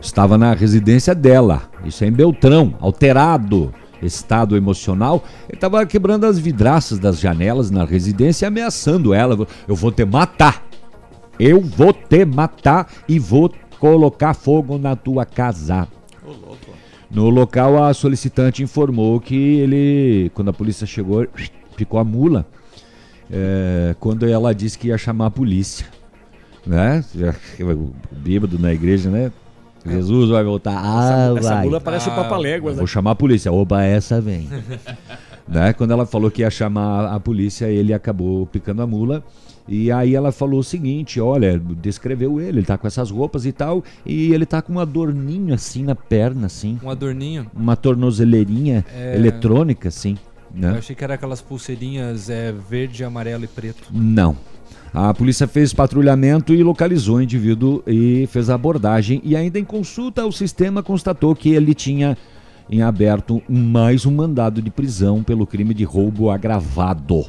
estava 0.00 0.36
na 0.36 0.54
residência 0.54 1.14
dela, 1.14 1.62
isso 1.84 2.04
é 2.04 2.06
em 2.06 2.12
Beltrão, 2.12 2.74
alterado 2.80 3.72
estado 4.02 4.56
emocional, 4.56 5.24
ele 5.48 5.56
estava 5.56 5.84
quebrando 5.86 6.26
as 6.26 6.38
vidraças 6.38 6.98
das 6.98 7.18
janelas 7.18 7.70
na 7.70 7.84
residência 7.84 8.46
e 8.46 8.48
ameaçando 8.48 9.14
ela. 9.14 9.46
Eu 9.66 9.74
vou 9.74 9.90
te 9.90 10.04
matar. 10.04 10.62
Eu 11.38 11.60
vou 11.60 11.92
te 11.92 12.24
matar 12.24 12.88
e 13.08 13.18
vou 13.18 13.52
colocar 13.78 14.34
fogo 14.34 14.78
na 14.78 14.94
tua 14.94 15.24
casa. 15.24 15.88
No 17.10 17.28
local, 17.28 17.82
a 17.82 17.94
solicitante 17.94 18.62
informou 18.62 19.20
que 19.20 19.34
ele, 19.34 20.30
quando 20.34 20.48
a 20.48 20.52
polícia 20.52 20.86
chegou, 20.86 21.26
picou 21.76 21.98
a 21.98 22.04
mula. 22.04 22.46
É, 23.36 23.96
quando 23.98 24.24
ela 24.26 24.54
disse 24.54 24.78
que 24.78 24.88
ia 24.88 24.96
chamar 24.98 25.26
a 25.26 25.30
polícia. 25.30 25.86
Né? 26.64 27.04
O 27.60 27.90
bêbado 28.16 28.58
na 28.58 28.72
igreja, 28.72 29.10
né? 29.10 29.30
Jesus 29.84 30.30
vai 30.30 30.42
voltar. 30.42 30.80
Ah, 30.82 31.32
Essa- 31.36 31.38
essa 31.40 31.54
vai. 31.56 31.64
mula 31.64 31.80
parece 31.80 32.08
o 32.08 32.12
Papaléguas, 32.14 32.74
né? 32.76 32.78
Vou 32.78 32.86
chamar 32.86 33.10
a 33.10 33.14
polícia. 33.14 33.52
Oba, 33.52 33.82
essa 33.84 34.18
vem. 34.20 34.48
né? 35.46 35.72
Quando 35.74 35.90
ela 35.90 36.06
falou 36.06 36.30
que 36.30 36.40
ia 36.40 36.48
chamar 36.50 37.06
a 37.12 37.20
polícia, 37.20 37.66
ele 37.66 37.92
acabou 37.92 38.46
picando 38.46 38.80
a 38.80 38.86
mula. 38.86 39.22
E 39.68 39.90
aí 39.90 40.14
ela 40.14 40.30
falou 40.30 40.60
o 40.60 40.64
seguinte, 40.64 41.18
olha, 41.20 41.58
descreveu 41.58 42.38
ele, 42.40 42.58
ele 42.60 42.66
tá 42.66 42.76
com 42.78 42.86
essas 42.86 43.10
roupas 43.10 43.46
e 43.46 43.52
tal, 43.52 43.82
e 44.04 44.32
ele 44.34 44.44
tá 44.44 44.60
com 44.60 44.74
um 44.74 44.78
adorninho 44.78 45.54
assim 45.54 45.82
na 45.82 45.94
perna, 45.94 46.46
assim. 46.46 46.78
Um 46.82 46.90
adorninho? 46.90 47.46
Uma 47.54 47.74
tornozeleirinha 47.74 48.84
É. 48.94 49.14
eletrônica, 49.16 49.88
assim. 49.88 50.18
Né? 50.54 50.70
Eu 50.70 50.78
achei 50.78 50.94
que 50.94 51.02
era 51.02 51.14
aquelas 51.14 51.40
pulseirinhas 51.42 52.30
é, 52.30 52.52
verde, 52.52 53.02
amarelo 53.04 53.44
e 53.44 53.48
preto. 53.48 53.88
Não. 53.92 54.36
A 54.92 55.12
polícia 55.12 55.48
fez 55.48 55.72
patrulhamento 55.72 56.54
e 56.54 56.62
localizou 56.62 57.16
o 57.16 57.20
indivíduo 57.22 57.82
e 57.86 58.28
fez 58.30 58.48
a 58.48 58.54
abordagem. 58.54 59.20
E 59.24 59.34
ainda 59.34 59.58
em 59.58 59.64
consulta 59.64 60.22
ao 60.22 60.30
sistema 60.30 60.82
constatou 60.82 61.34
que 61.34 61.50
ele 61.50 61.74
tinha 61.74 62.16
em 62.70 62.80
aberto 62.80 63.42
mais 63.48 64.06
um 64.06 64.14
mandado 64.14 64.62
de 64.62 64.70
prisão 64.70 65.22
pelo 65.22 65.46
crime 65.46 65.74
de 65.74 65.82
roubo 65.84 66.30
agravado. 66.30 67.24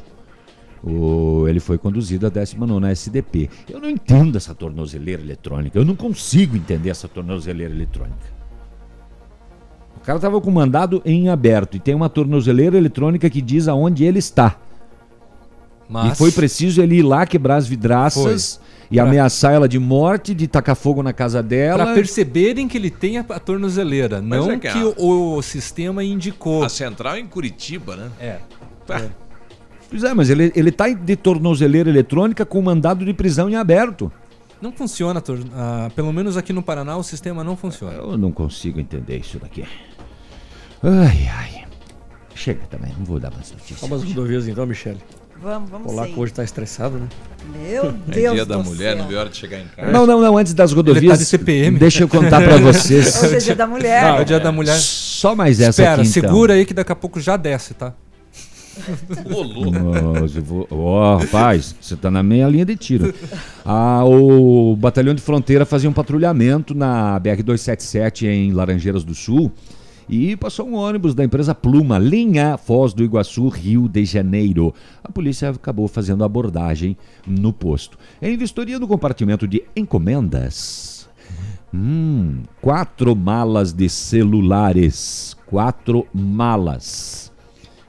O- 0.82 1.46
ele 1.48 1.58
foi 1.58 1.76
conduzido 1.76 2.26
à 2.26 2.30
19 2.30 2.86
SDP. 2.92 3.50
Eu 3.68 3.80
não 3.80 3.90
entendo 3.90 4.36
essa 4.36 4.54
tornozeleira 4.54 5.20
eletrônica. 5.20 5.76
Eu 5.76 5.84
não 5.84 5.96
consigo 5.96 6.56
entender 6.56 6.90
essa 6.90 7.08
tornozeleira 7.08 7.74
eletrônica. 7.74 8.35
O 10.06 10.12
cara 10.14 10.18
estava 10.18 10.40
com 10.40 10.52
mandado 10.52 11.02
em 11.04 11.28
aberto 11.30 11.76
e 11.76 11.80
tem 11.80 11.92
uma 11.92 12.08
tornozeleira 12.08 12.76
eletrônica 12.76 13.28
que 13.28 13.42
diz 13.42 13.66
aonde 13.66 14.04
ele 14.04 14.20
está. 14.20 14.54
Mas- 15.88 16.12
E 16.12 16.16
foi 16.16 16.30
preciso 16.30 16.80
ele 16.80 16.98
ir 16.98 17.02
lá 17.02 17.26
quebrar 17.26 17.56
as 17.56 17.66
vidraças 17.66 18.60
e 18.88 18.94
Pra- 18.94 19.04
ameaçar 19.04 19.52
ela 19.52 19.68
de 19.68 19.80
morte, 19.80 20.32
de 20.32 20.46
tacar 20.46 20.76
fogo 20.76 21.02
na 21.02 21.12
casa 21.12 21.42
dela. 21.42 21.86
Pra 21.86 21.94
perceberem 21.94 22.68
que 22.68 22.78
ele 22.78 22.88
tem 22.88 23.18
a, 23.18 23.24
a 23.28 23.40
tornozeleira, 23.40 24.22
Mas 24.22 24.38
não 24.46 24.52
é 24.52 24.58
que 24.60 24.68
que, 24.70 24.78
a- 24.78 24.86
o, 24.96 25.38
o 25.38 25.42
sistema 25.42 26.04
indicou. 26.04 26.62
A 26.62 26.68
central 26.68 27.16
é 27.16 27.18
em 27.18 27.26
Curitiba, 27.26 27.96
né? 27.96 28.08
É. 28.20 28.38
Pois 29.90 30.04
é, 30.04 30.14
mas 30.14 30.30
ele, 30.30 30.52
ele 30.54 30.70
tá 30.70 30.88
de 30.88 31.16
tornozeleira 31.16 31.90
eletrônica 31.90 32.46
com 32.46 32.62
mandado 32.62 33.04
de 33.04 33.12
prisão 33.12 33.50
em 33.50 33.56
aberto. 33.56 34.12
Não 34.62 34.70
funciona, 34.70 35.20
tor- 35.20 35.40
ah, 35.52 35.90
pelo 35.96 36.12
menos 36.12 36.36
aqui 36.36 36.52
no 36.52 36.62
Paraná 36.62 36.96
o 36.96 37.02
sistema 37.02 37.42
não 37.42 37.56
funciona. 37.56 37.94
Eu 37.94 38.16
não 38.16 38.30
consigo 38.30 38.78
entender 38.78 39.18
isso 39.18 39.38
daqui. 39.40 39.64
Ai, 40.86 41.28
ai. 41.34 41.64
Chega 42.34 42.60
também, 42.70 42.92
não 42.96 43.04
vou 43.04 43.18
dar 43.18 43.32
mais 43.32 43.50
notícias. 43.50 43.80
Vamos 43.80 44.02
às 44.02 44.08
rodovias 44.08 44.46
então, 44.46 44.64
Michele. 44.64 44.98
Vamos, 45.42 45.68
vamos 45.68 45.92
Olá, 45.92 46.06
sim. 46.06 46.12
que 46.14 46.20
hoje 46.20 46.32
tá 46.32 46.44
estressado, 46.44 46.96
né? 46.96 47.08
Meu 47.52 47.86
É 48.08 48.12
Deus 48.12 48.34
dia 48.34 48.46
da 48.46 48.58
mulher, 48.58 48.94
céu. 48.94 49.02
não 49.02 49.08
vê 49.08 49.16
hora 49.16 49.28
de 49.28 49.36
chegar 49.36 49.58
em 49.58 49.66
casa. 49.66 49.90
Não, 49.90 50.06
não, 50.06 50.20
não, 50.20 50.38
antes 50.38 50.54
das 50.54 50.72
rodovias. 50.72 51.02
Ele 51.02 51.10
tá 51.12 51.16
de 51.16 51.24
CPM. 51.24 51.78
Deixa 51.78 52.04
eu 52.04 52.08
contar 52.08 52.40
pra 52.40 52.56
vocês. 52.62 53.22
Hoje 53.22 53.34
é 53.34 53.38
dia 53.38 53.56
da 53.56 53.66
mulher. 53.66 54.02
Não, 54.04 54.16
é 54.18 54.22
o 54.22 54.24
dia 54.24 54.40
da 54.40 54.52
mulher. 54.52 54.76
Só 54.78 55.34
mais 55.34 55.60
essa 55.60 55.82
Espera, 55.82 56.02
aqui, 56.02 56.08
então. 56.08 56.22
segura 56.22 56.54
aí 56.54 56.64
que 56.64 56.72
daqui 56.72 56.92
a 56.92 56.96
pouco 56.96 57.20
já 57.20 57.36
desce, 57.36 57.74
tá? 57.74 57.92
Ô, 59.24 59.42
louco. 59.42 60.66
Ó, 60.70 61.16
rapaz, 61.16 61.74
você 61.80 61.96
tá 61.96 62.10
na 62.10 62.22
meia 62.22 62.46
linha 62.48 62.64
de 62.64 62.76
tiro. 62.76 63.12
Ah, 63.64 64.04
o 64.04 64.76
Batalhão 64.76 65.14
de 65.14 65.22
Fronteira 65.22 65.64
fazia 65.66 65.90
um 65.90 65.92
patrulhamento 65.92 66.74
na 66.74 67.18
BR-277 67.20 68.26
em 68.26 68.52
Laranjeiras 68.52 69.02
do 69.02 69.14
Sul 69.14 69.50
e 70.08 70.36
passou 70.36 70.68
um 70.68 70.74
ônibus 70.74 71.14
da 71.14 71.24
empresa 71.24 71.54
Pluma, 71.54 71.98
linha 71.98 72.56
Foz 72.56 72.94
do 72.94 73.02
Iguaçu, 73.02 73.48
Rio 73.48 73.88
de 73.88 74.04
Janeiro. 74.04 74.72
A 75.02 75.10
polícia 75.10 75.50
acabou 75.50 75.88
fazendo 75.88 76.22
abordagem 76.22 76.96
no 77.26 77.52
posto. 77.52 77.98
Em 78.22 78.36
vistoria 78.36 78.78
no 78.78 78.86
compartimento 78.86 79.48
de 79.48 79.64
encomendas, 79.74 81.08
hum, 81.74 82.42
quatro 82.60 83.16
malas 83.16 83.72
de 83.72 83.88
celulares. 83.88 85.36
Quatro 85.46 86.06
malas. 86.12 87.32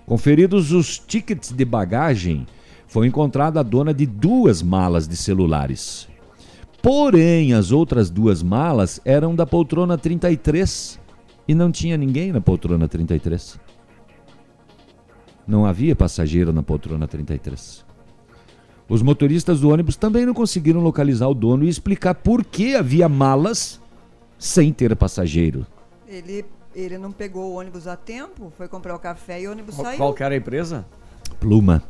Conferidos 0.05 0.71
os 0.71 0.99
tickets 0.99 1.51
de 1.51 1.65
bagagem, 1.65 2.45
foi 2.87 3.07
encontrada 3.07 3.59
a 3.59 3.63
dona 3.63 3.93
de 3.93 4.05
duas 4.05 4.61
malas 4.61 5.07
de 5.07 5.17
celulares. 5.17 6.07
Porém, 6.81 7.53
as 7.53 7.71
outras 7.71 8.09
duas 8.09 8.41
malas 8.41 9.01
eram 9.03 9.35
da 9.35 9.45
poltrona 9.45 9.97
33 9.97 10.99
e 11.47 11.55
não 11.55 11.71
tinha 11.71 11.95
ninguém 11.97 12.31
na 12.31 12.41
poltrona 12.41 12.87
33. 12.87 13.59
Não 15.47 15.65
havia 15.65 15.95
passageiro 15.95 16.51
na 16.51 16.61
poltrona 16.61 17.07
33. 17.07 17.85
Os 18.89 19.01
motoristas 19.01 19.61
do 19.61 19.69
ônibus 19.69 19.95
também 19.95 20.25
não 20.25 20.33
conseguiram 20.33 20.81
localizar 20.81 21.27
o 21.27 21.33
dono 21.33 21.63
e 21.63 21.69
explicar 21.69 22.15
por 22.15 22.43
que 22.43 22.75
havia 22.75 23.07
malas 23.07 23.81
sem 24.37 24.71
ter 24.71 24.95
passageiro. 24.95 25.65
Ele, 26.07 26.45
ele 26.75 26.97
não 26.97 27.11
pegou 27.11 27.51
o 27.51 27.55
ônibus 27.55 27.87
a 27.87 27.95
tempo, 27.95 28.51
foi 28.57 28.67
comprar 28.67 28.95
o 28.95 28.99
café 28.99 29.41
e 29.41 29.47
o 29.47 29.51
ônibus 29.51 29.75
Qual, 29.75 29.85
saiu. 29.85 29.97
qual 29.97 30.13
que 30.13 30.23
era 30.23 30.35
a 30.35 30.37
empresa? 30.37 30.85
Pluma. 31.39 31.83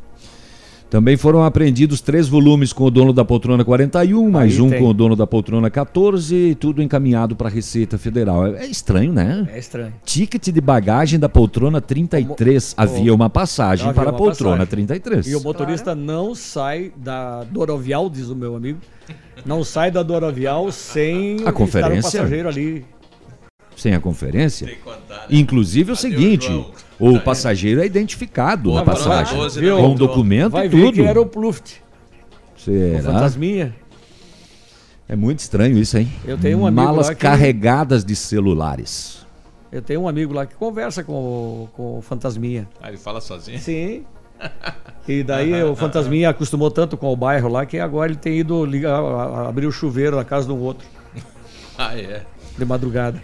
Também 0.90 1.18
foram 1.18 1.42
apreendidos 1.44 2.00
três 2.00 2.26
volumes 2.28 2.72
com 2.72 2.84
o 2.84 2.90
dono 2.90 3.12
da 3.12 3.22
poltrona 3.22 3.62
41, 3.62 4.30
mais 4.30 4.54
Aí 4.54 4.60
um 4.62 4.70
tem. 4.70 4.78
com 4.78 4.88
o 4.88 4.94
dono 4.94 5.14
da 5.14 5.26
poltrona 5.26 5.68
14, 5.68 6.56
tudo 6.58 6.82
encaminhado 6.82 7.36
para 7.36 7.48
a 7.48 7.50
Receita 7.50 7.98
Federal. 7.98 8.46
É, 8.46 8.64
é 8.64 8.66
estranho, 8.66 9.12
né? 9.12 9.46
É 9.52 9.58
estranho. 9.58 9.92
Ticket 10.02 10.48
de 10.48 10.60
bagagem 10.62 11.18
da 11.20 11.28
poltrona 11.28 11.78
33. 11.82 12.74
Havia 12.74 13.14
uma 13.14 13.28
passagem 13.28 13.86
Havia 13.86 14.00
para 14.00 14.10
a 14.10 14.12
uma 14.12 14.18
poltrona 14.18 14.64
passagem. 14.64 14.86
33. 14.86 15.26
E 15.26 15.36
o 15.36 15.42
motorista 15.42 15.94
não 15.94 16.34
sai 16.34 16.90
da 16.96 17.44
Dorovial, 17.44 18.08
diz 18.08 18.30
o 18.30 18.34
meu 18.36 18.56
amigo, 18.56 18.78
não 19.44 19.62
sai 19.62 19.90
da 19.90 20.02
Dorovial 20.02 20.72
sem 20.72 21.32
A 21.32 21.36
estar 21.36 21.52
conferência? 21.52 21.98
um 21.98 22.02
passageiro 22.22 22.48
ali. 22.48 22.84
Sem 23.76 23.94
a 23.94 24.00
conferência? 24.00 24.74
Inclusive 25.30 25.90
é 25.90 25.92
o 25.92 25.96
seguinte: 25.96 26.48
o 26.98 27.20
passageiro 27.20 27.80
é 27.80 27.86
identificado 27.86 28.72
na 28.74 28.84
passagem. 28.84 29.36
12, 29.36 29.60
com 29.70 29.88
um 29.88 29.94
documento 29.94 30.52
Vai 30.52 30.66
e 30.66 30.68
ver 30.68 30.80
tudo. 30.86 30.94
que 30.94 31.02
era 31.02 31.20
o 31.20 31.26
Pluft, 31.26 31.80
o 32.56 32.60
Será? 32.60 33.02
fantasminha. 33.02 33.74
É 35.08 35.16
muito 35.16 35.38
estranho 35.40 35.78
isso, 35.78 35.96
hein? 35.96 36.12
Eu 36.26 36.36
tenho 36.36 36.58
um 36.58 36.66
amigo 36.66 36.82
Malas 36.84 37.08
lá 37.08 37.14
que- 37.14 37.20
carregadas 37.22 38.04
de 38.04 38.14
celulares. 38.14 39.26
Eu 39.72 39.80
tenho 39.82 40.00
um 40.02 40.08
amigo 40.08 40.32
lá 40.34 40.44
que 40.46 40.54
conversa 40.54 41.02
com 41.04 41.12
o, 41.12 41.68
com 41.74 41.98
o 41.98 42.02
fantasminha. 42.02 42.68
Ah, 42.82 42.88
ele 42.88 42.96
fala 42.98 43.20
sozinho? 43.20 43.58
Sim. 43.58 44.04
E 45.06 45.22
daí 45.22 45.62
o 45.64 45.74
fantasminha 45.74 46.30
acostumou 46.30 46.70
tanto 46.70 46.96
com 46.96 47.12
o 47.12 47.16
bairro 47.16 47.48
lá 47.48 47.66
que 47.66 47.78
agora 47.78 48.10
ele 48.10 48.18
tem 48.18 48.38
ido 48.38 48.64
ligar, 48.64 48.98
abrir 49.48 49.66
o 49.66 49.72
chuveiro 49.72 50.16
na 50.16 50.24
casa 50.24 50.46
de 50.46 50.52
um 50.52 50.58
outro, 50.60 50.86
Ah, 51.76 51.96
é. 51.98 52.22
de 52.56 52.64
madrugada. 52.64 53.20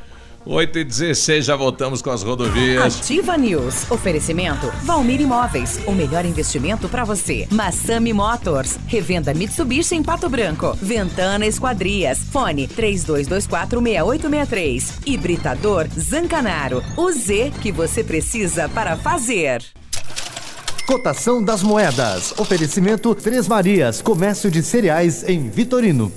8 0.46 0.78
e 0.78 0.84
16 0.84 1.44
já 1.44 1.56
voltamos 1.56 2.00
com 2.02 2.10
as 2.10 2.22
rodovias. 2.22 3.00
Ativa 3.00 3.36
News. 3.36 3.90
Oferecimento 3.90 4.70
Valmir 4.82 5.20
Imóveis. 5.20 5.80
O 5.86 5.92
melhor 5.92 6.24
investimento 6.26 6.88
para 6.88 7.04
você. 7.04 7.46
Massami 7.50 8.12
Motors. 8.12 8.76
Revenda 8.86 9.32
Mitsubishi 9.32 9.94
em 9.94 10.02
Pato 10.02 10.28
Branco. 10.28 10.76
Ventana 10.80 11.46
Esquadrias. 11.46 12.18
Fone 12.30 12.68
32246863. 12.68 14.84
Hibridador 15.06 15.86
Zancanaro. 15.98 16.82
O 16.96 17.10
Z 17.10 17.52
que 17.62 17.72
você 17.72 18.04
precisa 18.04 18.68
para 18.68 18.96
fazer. 18.96 19.64
Cotação 20.86 21.42
das 21.42 21.62
moedas. 21.62 22.34
Oferecimento 22.38 23.14
Três 23.14 23.48
Marias. 23.48 24.02
Comércio 24.02 24.50
de 24.50 24.62
cereais 24.62 25.26
em 25.26 25.48
Vitorino. 25.48 26.12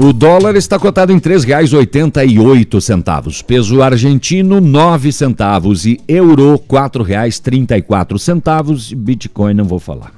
O 0.00 0.12
dólar 0.12 0.54
está 0.54 0.78
cotado 0.78 1.10
em 1.10 1.16
R$ 1.16 1.22
3,88. 1.22 3.42
Peso 3.42 3.82
argentino, 3.82 4.60
9 4.60 5.10
centavos. 5.10 5.86
E 5.86 6.00
euro, 6.06 6.52
R$ 6.52 6.60
4,34. 6.68 8.94
Bitcoin, 8.94 9.54
não 9.54 9.64
vou 9.64 9.80
falar. 9.80 10.17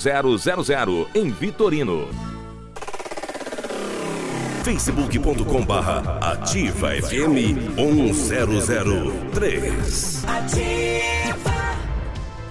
160000 0.00 1.08
em 1.14 1.30
Vitorino. 1.30 2.08
facebook.com 4.62 5.64
barra 5.64 6.18
ativa 6.20 6.90
FM 6.90 7.76
1003. 7.76 10.24
Ativa, 10.26 11.76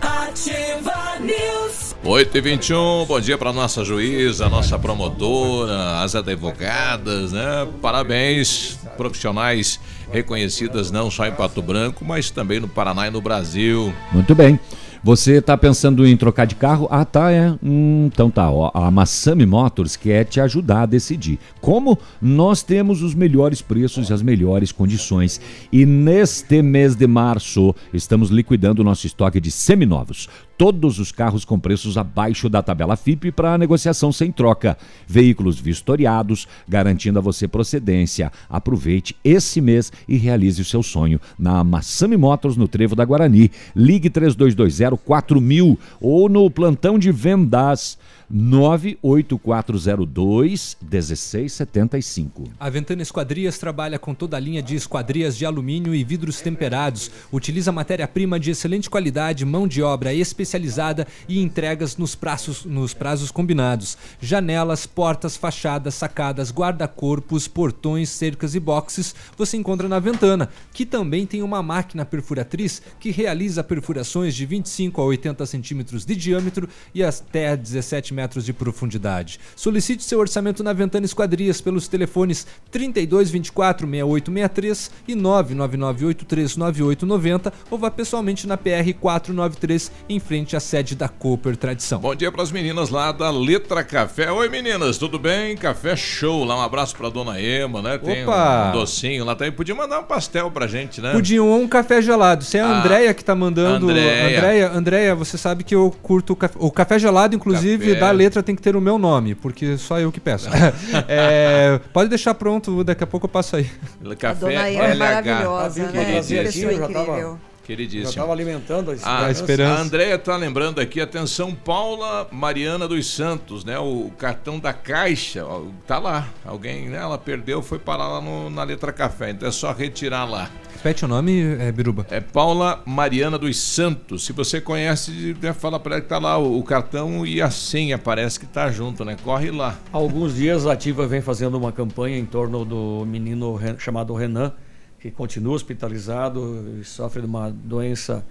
ativa 0.01 1.19
News. 1.19 1.95
8 2.03 2.37
e 2.37 2.41
21 2.41 3.05
bom 3.05 3.19
dia 3.19 3.37
para 3.37 3.53
nossa 3.53 3.83
juíza, 3.83 4.49
nossa 4.49 4.79
promotora, 4.79 5.99
as 6.01 6.15
advogadas, 6.15 7.31
né? 7.31 7.67
Parabéns, 7.81 8.79
profissionais 8.97 9.79
reconhecidas 10.11 10.89
não 10.91 11.11
só 11.11 11.27
em 11.27 11.31
Pato 11.31 11.61
Branco, 11.61 12.03
mas 12.03 12.31
também 12.31 12.59
no 12.59 12.67
Paraná 12.67 13.07
e 13.07 13.11
no 13.11 13.21
Brasil. 13.21 13.93
Muito 14.11 14.33
bem. 14.33 14.59
Você 15.01 15.37
está 15.37 15.57
pensando 15.57 16.05
em 16.05 16.17
trocar 16.17 16.43
de 16.43 16.55
carro? 16.55 16.85
Ah, 16.91 17.05
tá, 17.05 17.31
é. 17.31 17.55
Hum, 17.63 18.09
então 18.13 18.29
tá. 18.29 18.51
Ó, 18.51 18.69
a 18.73 18.91
Massami 18.91 19.45
Motors 19.45 19.95
quer 19.95 20.25
te 20.25 20.41
ajudar 20.41 20.81
a 20.81 20.85
decidir. 20.85 21.39
Como? 21.61 21.97
Nós 22.21 22.63
temos 22.63 23.01
os 23.01 23.15
melhores 23.15 23.61
preços 23.61 24.09
e 24.09 24.13
as 24.13 24.21
melhores 24.21 24.73
condições. 24.73 25.39
E 25.71 25.85
neste 25.85 26.61
mês 26.61 26.95
de 26.95 27.07
março, 27.07 27.73
estamos 27.93 28.29
liquidando 28.29 28.81
o 28.81 28.85
nosso 28.85 29.07
estoque 29.07 29.39
de 29.39 29.51
seminovos. 29.51 30.27
Todos 30.57 30.99
os 30.99 31.13
carros 31.13 31.45
com 31.45 31.57
preços 31.57 31.97
abaixo 31.97 32.49
da 32.49 32.61
tabela 32.61 32.97
FIP 32.97 33.31
para 33.31 33.57
negociação 33.57 34.11
sem 34.11 34.29
troca. 34.29 34.77
Veículos 35.07 35.57
vistoriados, 35.57 36.45
garantindo 36.67 37.17
a 37.17 37.21
você 37.21 37.47
procedência. 37.47 38.29
Aproveite 38.49 39.15
esse 39.23 39.61
mês 39.61 39.89
e 40.05 40.17
realize 40.17 40.61
o 40.61 40.65
seu 40.65 40.83
sonho 40.83 41.21
na 41.37 41.63
Massami 41.63 42.17
Motors 42.17 42.57
no 42.57 42.67
Trevo 42.67 42.93
da 42.93 43.05
Guarani. 43.05 43.49
Ligue 43.73 44.09
3220 44.09 44.88
4000 44.97 45.77
ou 45.99 46.29
no 46.29 46.49
plantão 46.49 46.97
de 46.97 47.11
vendas 47.11 47.97
98402 48.29 50.77
1675. 50.79 52.43
A 52.59 52.69
Ventana 52.69 53.01
Esquadrias 53.01 53.57
trabalha 53.57 53.97
com 53.97 54.13
toda 54.13 54.37
a 54.37 54.39
linha 54.39 54.61
de 54.61 54.75
esquadrias 54.75 55.35
de 55.35 55.47
alumínio 55.47 55.95
e 55.95 56.03
vidros 56.03 56.39
temperados. 56.39 57.09
Utiliza 57.31 57.71
matéria-prima 57.71 58.39
de 58.39 58.51
excelente 58.51 58.87
qualidade, 58.87 59.43
mão 59.45 59.67
de 59.67 59.81
obra 59.81 60.13
especializada 60.13 61.07
e 61.27 61.41
entregas 61.41 61.97
nos 61.97 62.13
prazos, 62.13 62.65
nos 62.65 62.93
prazos 62.93 63.31
combinados. 63.31 63.97
Janelas, 64.21 64.85
portas, 64.85 65.35
fachadas, 65.35 65.95
sacadas, 65.95 66.51
guarda-corpos, 66.51 67.47
portões, 67.47 68.09
cercas 68.09 68.53
e 68.53 68.59
boxes 68.59 69.15
você 69.35 69.57
encontra 69.57 69.87
na 69.87 69.97
Ventana, 69.97 70.49
que 70.71 70.85
também 70.85 71.25
tem 71.25 71.41
uma 71.41 71.63
máquina 71.63 72.05
perfuratriz 72.05 72.79
que 72.99 73.09
realiza 73.09 73.63
perfurações 73.63 74.35
de 74.35 74.45
25 74.45 75.01
a 75.01 75.05
80 75.05 75.43
centímetros 75.47 76.05
de 76.05 76.15
diâmetro 76.15 76.69
e 76.93 77.03
até 77.03 77.57
17 77.57 78.13
metros 78.13 78.18
de 78.27 78.53
profundidade. 78.53 79.39
Solicite 79.55 80.03
seu 80.03 80.19
orçamento 80.19 80.63
na 80.63 80.73
Ventana 80.73 81.05
Esquadrias 81.05 81.61
pelos 81.61 81.87
telefones 81.87 82.45
32 82.71 83.29
24 83.31 83.87
6863 83.87 84.91
e 85.07 85.15
999839890 85.15 87.51
ou 87.71 87.77
vá 87.77 87.89
pessoalmente 87.91 88.47
na 88.47 88.57
PR 88.57 88.93
493 88.99 89.91
em 90.09 90.19
frente 90.19 90.55
à 90.55 90.59
sede 90.59 90.95
da 90.95 91.07
Cooper 91.07 91.55
Tradição. 91.55 91.99
Bom 91.99 92.15
dia 92.15 92.31
para 92.31 92.41
as 92.43 92.51
meninas 92.51 92.89
lá 92.89 93.11
da 93.11 93.29
Letra 93.31 93.83
Café. 93.83 94.31
Oi 94.31 94.49
meninas, 94.49 94.97
tudo 94.97 95.17
bem? 95.19 95.55
Café 95.55 95.95
show 95.95 96.43
lá. 96.43 96.57
Um 96.57 96.61
abraço 96.61 96.95
para 96.95 97.09
dona 97.09 97.39
Ema, 97.39 97.81
né? 97.81 97.97
Tem 97.97 98.23
Opa! 98.23 98.69
um 98.69 98.71
docinho 98.79 99.23
lá 99.25 99.35
também. 99.35 99.51
Podia 99.51 99.75
mandar 99.75 99.99
um 99.99 100.03
pastel 100.03 100.49
pra 100.51 100.67
gente, 100.67 101.01
né? 101.01 101.11
Podiam 101.13 101.51
um 101.51 101.67
café 101.67 102.01
gelado. 102.01 102.43
Se 102.43 102.57
é 102.57 102.61
a 102.61 102.67
Ah, 102.67 102.79
Andréia 102.79 103.13
que 103.13 103.23
tá 103.23 103.35
mandando. 103.35 103.89
Andréia. 103.89 104.37
Andréia, 104.37 104.71
Andréia, 104.71 105.15
você 105.15 105.37
sabe 105.37 105.63
que 105.63 105.73
eu 105.75 105.93
curto 106.01 106.33
o 106.33 106.35
café. 106.35 106.55
O 106.59 106.71
café 106.71 106.99
gelado, 106.99 107.35
inclusive, 107.35 107.87
Café. 107.93 107.99
da 107.99 108.08
letra 108.11 108.43
tem 108.43 108.55
que 108.55 108.61
ter 108.61 108.75
o 108.75 108.81
meu 108.81 108.97
nome, 108.97 109.35
porque 109.35 109.77
só 109.77 109.99
eu 109.99 110.11
que 110.11 110.19
peço. 110.19 110.49
É, 111.07 111.79
pode 111.93 112.09
deixar 112.09 112.33
pronto, 112.33 112.83
daqui 112.83 113.03
a 113.03 113.07
pouco 113.07 113.25
eu 113.25 113.29
passo 113.29 113.55
aí. 113.55 113.69
Café 114.17 114.39
Dona 114.39 114.69
Ema 114.69 114.83
é 114.83 114.91
LH. 114.91 114.97
maravilhosa, 114.97 115.83
né? 115.83 116.05
Queridíssimo. 116.05 116.69
Pessoa 116.69 116.73
incrível. 116.73 117.39
Queridíssimo. 117.69 118.11
Já 118.11 118.21
tava 118.21 118.33
alimentando 118.33 118.89
a 119.03 119.25
a, 119.25 119.29
esperança. 119.31 119.79
a 119.79 119.83
Andréia 119.83 120.17
tá 120.17 120.35
lembrando 120.35 120.81
aqui, 120.81 120.99
atenção, 120.99 121.53
Paula 121.53 122.27
Mariana 122.31 122.87
dos 122.87 123.05
Santos, 123.13 123.63
né? 123.63 123.77
O 123.77 124.09
cartão 124.17 124.57
da 124.57 124.73
Caixa, 124.73 125.45
ó, 125.45 125.61
tá 125.85 125.99
lá. 125.99 126.27
Alguém, 126.43 126.89
né? 126.89 126.97
Ela 126.97 127.19
perdeu, 127.19 127.61
foi 127.61 127.77
parar 127.77 128.07
lá 128.07 128.21
no- 128.21 128.49
na 128.49 128.63
letra 128.63 128.91
café. 128.91 129.29
Então 129.29 129.47
é 129.47 129.51
só 129.51 129.71
retirar 129.71 130.25
lá. 130.25 130.49
Repete 130.77 131.05
o 131.05 131.07
nome, 131.07 131.41
é, 131.59 131.71
Biruba. 131.71 132.07
É 132.09 132.19
Paula 132.19 132.81
Mariana 132.87 133.37
dos 133.37 133.55
Santos. 133.59 134.25
Se 134.25 134.33
você 134.33 134.59
conhece, 134.59 135.35
né, 135.39 135.53
fala 135.53 135.79
pra 135.79 135.95
ela 135.95 136.01
que 136.01 136.07
tá 136.07 136.17
lá 136.17 136.39
o, 136.39 136.57
o 136.57 136.63
cartão 136.63 137.23
e 137.23 137.39
a 137.39 137.51
senha, 137.51 137.99
parece 137.99 138.39
que 138.39 138.47
tá 138.47 138.71
junto, 138.71 139.05
né? 139.05 139.15
Corre 139.23 139.51
lá. 139.51 139.77
Há 139.93 139.97
alguns 139.97 140.33
dias 140.35 140.65
a 140.65 140.71
Ativa 140.73 141.05
vem 141.05 141.21
fazendo 141.21 141.55
uma 141.55 141.71
campanha 141.71 142.17
em 142.17 142.25
torno 142.25 142.65
do 142.65 143.05
menino 143.05 143.53
Ren- 143.55 143.77
chamado 143.77 144.13
Renan, 144.15 144.53
que 144.99 145.09
continua 145.11 145.53
hospitalizado 145.55 146.65
e 146.79 146.83
sofre 146.83 147.21
de 147.21 147.27
uma 147.27 147.49
doença 147.49 148.25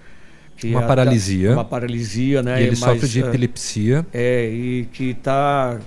que 0.57 0.69
Uma 0.71 0.83
é- 0.85 0.87
paralisia. 0.87 1.53
Uma 1.53 1.65
paralisia, 1.65 2.43
né? 2.43 2.61
E 2.61 2.67
ele 2.67 2.71
Mas, 2.73 2.79
sofre 2.81 3.09
de 3.09 3.23
é, 3.23 3.27
epilepsia. 3.27 4.07
É, 4.13 4.51
e 4.51 4.89
que 4.93 5.11
está 5.11 5.79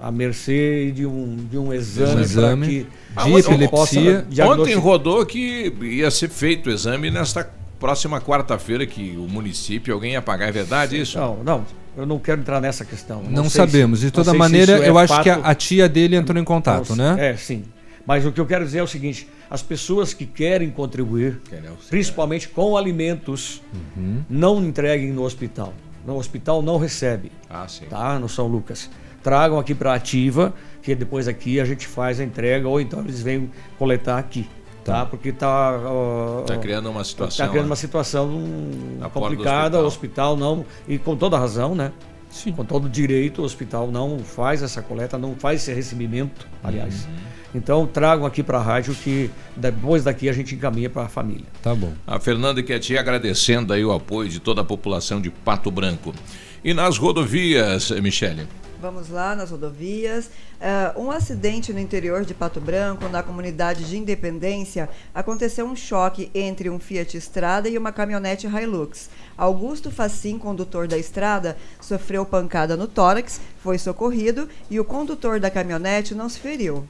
à 0.00 0.10
mercê 0.12 0.92
de 0.94 1.04
um, 1.04 1.36
de 1.50 1.58
um 1.58 1.72
exame, 1.74 2.14
Um 2.14 2.20
exame 2.20 2.66
que 2.66 2.72
de 2.80 2.86
a 3.16 3.24
gente 3.24 3.38
epilepsia. 3.52 4.26
Ontem 4.46 4.74
rodou 4.76 5.26
que 5.26 5.72
ia 5.82 6.10
ser 6.10 6.28
feito 6.28 6.68
o 6.68 6.72
exame 6.72 7.10
nesta 7.10 7.48
próxima 7.80 8.20
quarta-feira, 8.20 8.86
que 8.86 9.16
o 9.16 9.28
município, 9.28 9.92
alguém 9.92 10.12
ia 10.12 10.22
pagar. 10.22 10.48
É 10.48 10.52
verdade 10.52 11.00
isso? 11.00 11.18
Não, 11.18 11.42
não. 11.44 11.64
Eu 11.96 12.06
não 12.06 12.18
quero 12.20 12.40
entrar 12.40 12.60
nessa 12.60 12.84
questão. 12.84 13.22
Não, 13.28 13.50
sei 13.50 13.60
sabemos. 13.66 13.98
se- 13.98 14.06
De 14.06 14.16
não 14.16 14.24
toda 14.24 14.32
maneira, 14.38 14.78
é 14.84 14.88
eu 14.88 14.96
acho 14.96 15.20
que 15.22 15.28
a, 15.30 15.34
fato. 15.36 15.46
a 15.46 15.54
tia 15.54 15.88
dele 15.88 16.14
entrou 16.14 16.40
em 16.40 16.44
contato, 16.44 16.94
Não, 16.94 17.16
né? 17.16 17.30
É, 17.32 17.36
sim. 17.36 17.64
Mas 18.08 18.24
o 18.24 18.32
que 18.32 18.40
eu 18.40 18.46
quero 18.46 18.64
dizer 18.64 18.78
é 18.78 18.82
o 18.82 18.86
seguinte: 18.86 19.28
as 19.50 19.62
pessoas 19.62 20.14
que 20.14 20.24
querem 20.24 20.70
contribuir, 20.70 21.42
principalmente 21.90 22.48
com 22.48 22.74
alimentos, 22.74 23.60
Uhum. 23.94 24.22
não 24.30 24.64
entreguem 24.64 25.12
no 25.12 25.24
hospital. 25.24 25.74
No 26.06 26.16
hospital 26.16 26.62
não 26.62 26.78
recebe. 26.78 27.30
Ah, 27.50 27.68
sim. 27.68 27.84
Tá? 27.84 28.18
No 28.18 28.26
São 28.26 28.46
Lucas. 28.46 28.88
Tragam 29.22 29.58
aqui 29.58 29.74
para 29.74 29.92
ativa, 29.92 30.54
que 30.82 30.94
depois 30.94 31.28
aqui 31.28 31.60
a 31.60 31.66
gente 31.66 31.86
faz 31.86 32.18
a 32.18 32.24
entrega, 32.24 32.66
ou 32.66 32.80
então 32.80 33.00
eles 33.00 33.20
vêm 33.20 33.50
coletar 33.78 34.16
aqui. 34.16 34.48
Tá? 34.82 35.04
Porque 35.04 35.30
tá. 35.30 35.78
ó, 35.84 36.44
Tá 36.46 36.56
criando 36.56 36.88
uma 36.88 37.04
situação, 37.04 37.44
Tá 37.44 37.50
criando 37.50 37.66
né? 37.66 37.70
uma 37.70 37.76
situação 37.76 38.26
do 38.30 39.10
complicada, 39.10 39.82
o 39.82 39.84
hospital 39.84 40.34
não. 40.34 40.64
E 40.88 40.96
com 40.96 41.14
toda 41.14 41.36
razão, 41.38 41.74
né? 41.74 41.92
Sim. 42.30 42.52
Com 42.52 42.64
todo 42.64 42.88
direito, 42.88 43.42
o 43.42 43.44
hospital 43.44 43.90
não 43.90 44.18
faz 44.20 44.62
essa 44.62 44.80
coleta, 44.80 45.18
não 45.18 45.34
faz 45.34 45.60
esse 45.60 45.74
recebimento, 45.74 46.48
aliás. 46.64 47.04
Uhum. 47.04 47.37
Então 47.54 47.86
tragam 47.86 48.26
aqui 48.26 48.42
para 48.42 48.58
a 48.58 48.62
rádio 48.62 48.94
que 48.94 49.30
depois 49.56 50.04
daqui 50.04 50.28
a 50.28 50.32
gente 50.32 50.54
encaminha 50.54 50.90
para 50.90 51.04
a 51.04 51.08
família. 51.08 51.46
Tá 51.62 51.74
bom. 51.74 51.92
A 52.06 52.20
Fernanda 52.20 52.62
quer 52.62 52.78
te 52.78 52.96
agradecendo 52.96 53.72
aí 53.72 53.84
o 53.84 53.92
apoio 53.92 54.28
de 54.28 54.40
toda 54.40 54.60
a 54.60 54.64
população 54.64 55.20
de 55.20 55.30
Pato 55.30 55.70
Branco. 55.70 56.14
E 56.62 56.74
nas 56.74 56.98
rodovias, 56.98 57.90
Michele? 57.90 58.46
Vamos 58.80 59.08
lá 59.08 59.34
nas 59.34 59.50
rodovias. 59.50 60.30
Ah, 60.60 60.92
um 60.96 61.10
acidente 61.10 61.72
no 61.72 61.80
interior 61.80 62.24
de 62.24 62.32
Pato 62.32 62.60
Branco, 62.60 63.08
na 63.08 63.24
comunidade 63.24 63.84
de 63.84 63.96
Independência, 63.96 64.88
aconteceu 65.12 65.66
um 65.66 65.74
choque 65.74 66.30
entre 66.32 66.70
um 66.70 66.78
Fiat 66.78 67.16
Strada 67.16 67.68
e 67.68 67.76
uma 67.76 67.90
caminhonete 67.90 68.46
Hilux. 68.46 69.10
Augusto 69.36 69.90
Facim, 69.90 70.38
condutor 70.38 70.86
da 70.86 70.96
estrada, 70.96 71.56
sofreu 71.80 72.24
pancada 72.24 72.76
no 72.76 72.86
tórax, 72.86 73.40
foi 73.62 73.78
socorrido 73.78 74.48
e 74.70 74.78
o 74.78 74.84
condutor 74.84 75.40
da 75.40 75.50
caminhonete 75.50 76.14
não 76.14 76.28
se 76.28 76.38
feriu. 76.38 76.86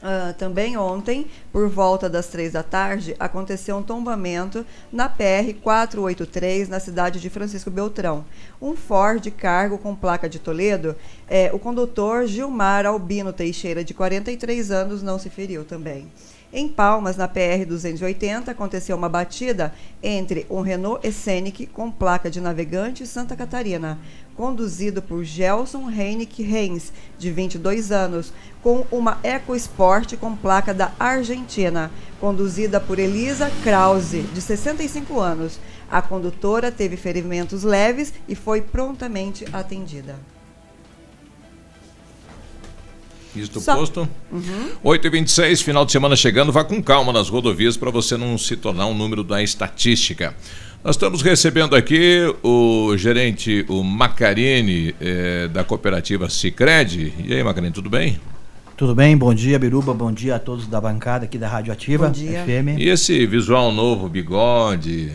Ah, 0.00 0.32
também 0.38 0.76
ontem, 0.76 1.26
por 1.52 1.68
volta 1.68 2.08
das 2.08 2.28
três 2.28 2.52
da 2.52 2.62
tarde, 2.62 3.16
aconteceu 3.18 3.76
um 3.76 3.82
tombamento 3.82 4.64
na 4.92 5.08
PR 5.08 5.52
483, 5.60 6.68
na 6.68 6.78
cidade 6.78 7.20
de 7.20 7.28
Francisco 7.28 7.68
Beltrão. 7.68 8.24
Um 8.62 8.76
Ford 8.76 9.28
cargo 9.32 9.76
com 9.76 9.96
placa 9.96 10.28
de 10.28 10.38
Toledo, 10.38 10.94
eh, 11.28 11.50
o 11.52 11.58
condutor 11.58 12.26
Gilmar 12.26 12.86
Albino 12.86 13.32
Teixeira, 13.32 13.82
de 13.82 13.92
43 13.92 14.70
anos, 14.70 15.02
não 15.02 15.18
se 15.18 15.28
feriu 15.28 15.64
também. 15.64 16.06
Em 16.50 16.66
Palmas, 16.66 17.14
na 17.14 17.28
PR 17.28 17.66
280, 17.66 18.50
aconteceu 18.50 18.96
uma 18.96 19.08
batida 19.08 19.74
entre 20.02 20.46
um 20.48 20.62
Renault 20.62 21.06
Scenic 21.12 21.66
com 21.66 21.90
placa 21.90 22.30
de 22.30 22.40
navegante 22.40 23.06
Santa 23.06 23.36
Catarina, 23.36 23.98
conduzido 24.34 25.02
por 25.02 25.22
Gelson 25.24 25.90
Heinrich 25.90 26.42
Reins, 26.42 26.90
de 27.18 27.30
22 27.30 27.92
anos, 27.92 28.32
com 28.62 28.86
uma 28.90 29.18
EcoSport 29.22 30.16
com 30.16 30.34
placa 30.34 30.72
da 30.72 30.90
Argentina, 30.98 31.90
conduzida 32.18 32.80
por 32.80 32.98
Elisa 32.98 33.50
Krause, 33.62 34.22
de 34.22 34.40
65 34.40 35.20
anos. 35.20 35.60
A 35.90 36.00
condutora 36.00 36.72
teve 36.72 36.96
ferimentos 36.96 37.62
leves 37.62 38.14
e 38.26 38.34
foi 38.34 38.62
prontamente 38.62 39.44
atendida. 39.52 40.16
Isto 43.42 43.60
Só. 43.60 43.76
posto? 43.76 44.08
Uhum. 44.32 44.70
8h26, 44.84 45.62
final 45.62 45.84
de 45.84 45.92
semana 45.92 46.16
chegando, 46.16 46.52
vá 46.52 46.64
com 46.64 46.82
calma 46.82 47.12
nas 47.12 47.28
rodovias 47.28 47.76
para 47.76 47.90
você 47.90 48.16
não 48.16 48.36
se 48.38 48.56
tornar 48.56 48.86
um 48.86 48.94
número 48.94 49.22
da 49.22 49.42
estatística. 49.42 50.34
Nós 50.84 50.94
estamos 50.94 51.22
recebendo 51.22 51.74
aqui 51.74 52.22
o 52.42 52.96
gerente, 52.96 53.64
o 53.68 53.82
Macarini, 53.82 54.94
eh, 55.00 55.48
da 55.48 55.64
cooperativa 55.64 56.30
Cicred. 56.30 57.12
E 57.24 57.34
aí, 57.34 57.42
Macarini, 57.42 57.72
tudo 57.72 57.90
bem? 57.90 58.18
Tudo 58.76 58.94
bem? 58.94 59.16
Bom 59.16 59.34
dia, 59.34 59.58
Biruba. 59.58 59.92
Bom 59.92 60.12
dia 60.12 60.36
a 60.36 60.38
todos 60.38 60.68
da 60.68 60.80
bancada 60.80 61.24
aqui 61.24 61.36
da 61.36 61.48
Rádio 61.48 61.72
Ativa 61.72 62.06
Bom 62.06 62.12
dia. 62.12 62.44
FM. 62.44 62.78
E 62.78 62.88
esse 62.88 63.26
visual 63.26 63.72
novo, 63.72 64.08
bigode, 64.08 65.12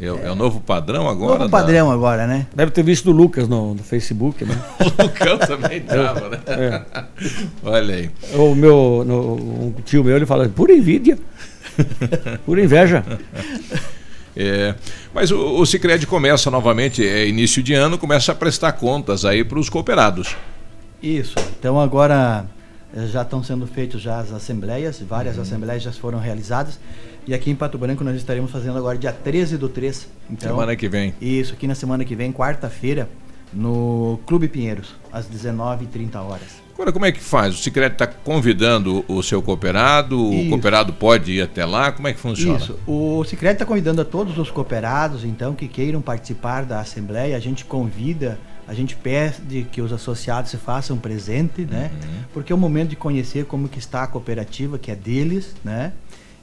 é, 0.00 0.10
o- 0.10 0.18
é 0.26 0.30
o 0.30 0.34
novo 0.34 0.60
padrão 0.60 1.08
agora? 1.08 1.40
Novo 1.40 1.50
da- 1.50 1.58
padrão 1.58 1.90
agora, 1.90 2.26
né? 2.26 2.46
Deve 2.54 2.70
ter 2.72 2.82
visto 2.82 3.10
o 3.10 3.12
Lucas 3.12 3.46
no, 3.48 3.74
no 3.74 3.82
Facebook, 3.82 4.44
né? 4.44 4.56
O 4.80 5.02
Lucão 5.02 5.38
também 5.38 5.80
tava, 5.86 6.28
né? 6.28 6.38
É. 6.46 6.82
Olha 7.62 7.94
aí. 7.94 8.10
O 8.34 8.54
meu 8.54 9.04
no, 9.06 9.34
um 9.34 9.74
tio 9.84 10.02
meu 10.04 10.16
ele 10.16 10.26
fala, 10.26 10.48
por 10.48 10.70
envidia. 10.70 11.18
por 12.44 12.58
inveja. 12.58 13.04
É, 14.36 14.74
mas 15.14 15.30
o, 15.30 15.38
o 15.60 15.66
Cicred 15.66 16.06
começa 16.06 16.50
novamente, 16.50 17.06
é 17.06 17.26
início 17.28 17.62
de 17.62 17.74
ano, 17.74 17.98
começa 17.98 18.32
a 18.32 18.34
prestar 18.34 18.72
contas 18.72 19.24
aí 19.24 19.44
para 19.44 19.58
os 19.58 19.68
cooperados. 19.68 20.34
Isso. 21.02 21.34
Então 21.58 21.78
agora 21.78 22.46
eh, 22.96 23.06
já 23.08 23.22
estão 23.22 23.42
sendo 23.42 23.66
feitas 23.66 24.00
já 24.00 24.20
as 24.20 24.32
assembleias, 24.32 25.00
várias 25.06 25.36
Uhum. 25.36 25.42
assembleias 25.42 25.82
já 25.82 25.92
foram 25.92 26.18
realizadas. 26.18 26.78
E 27.26 27.34
aqui 27.34 27.50
em 27.50 27.54
Pato 27.54 27.78
Branco 27.78 28.02
nós 28.02 28.16
estaremos 28.16 28.50
fazendo 28.50 28.76
agora 28.78 28.98
dia 28.98 29.12
13 29.12 29.56
do 29.56 29.68
3. 29.68 30.08
Então, 30.30 30.50
Semana 30.50 30.74
que 30.74 30.88
vem. 30.88 31.14
Isso, 31.20 31.54
aqui 31.54 31.66
na 31.66 31.74
semana 31.74 32.04
que 32.04 32.16
vem, 32.16 32.32
quarta-feira, 32.32 33.08
no 33.52 34.18
Clube 34.26 34.48
Pinheiros, 34.48 34.94
às 35.12 35.26
19h30 35.28 36.16
horas. 36.16 36.62
Agora, 36.74 36.90
como 36.90 37.04
é 37.04 37.12
que 37.12 37.20
faz? 37.20 37.54
O 37.54 37.58
Cicred 37.58 37.92
está 37.92 38.06
convidando 38.06 39.04
o 39.06 39.22
seu 39.22 39.42
cooperado, 39.42 40.18
o 40.20 40.32
Isso. 40.32 40.48
cooperado 40.48 40.92
pode 40.92 41.32
ir 41.32 41.42
até 41.42 41.64
lá, 41.64 41.92
como 41.92 42.08
é 42.08 42.12
que 42.12 42.18
funciona? 42.18 42.58
Isso. 42.58 42.78
O 42.86 43.22
Sicredi 43.24 43.54
está 43.54 43.66
convidando 43.66 44.00
a 44.00 44.04
todos 44.04 44.36
os 44.38 44.50
cooperados, 44.50 45.24
então, 45.24 45.54
que 45.54 45.68
queiram 45.68 46.00
participar 46.00 46.64
da 46.64 46.80
Assembleia. 46.80 47.36
A 47.36 47.40
gente 47.40 47.64
convida, 47.64 48.38
a 48.66 48.72
gente 48.74 48.96
pede 48.96 49.66
que 49.70 49.82
os 49.82 49.92
associados 49.92 50.50
se 50.50 50.56
façam 50.56 50.96
presente, 50.96 51.62
né? 51.64 51.92
Porque 52.32 52.52
é 52.52 52.56
o 52.56 52.58
momento 52.58 52.90
de 52.90 52.96
conhecer 52.96 53.44
como 53.44 53.68
que 53.68 53.78
está 53.78 54.02
a 54.04 54.06
cooperativa, 54.06 54.78
que 54.78 54.90
é 54.90 54.96
deles, 54.96 55.54
né? 55.62 55.92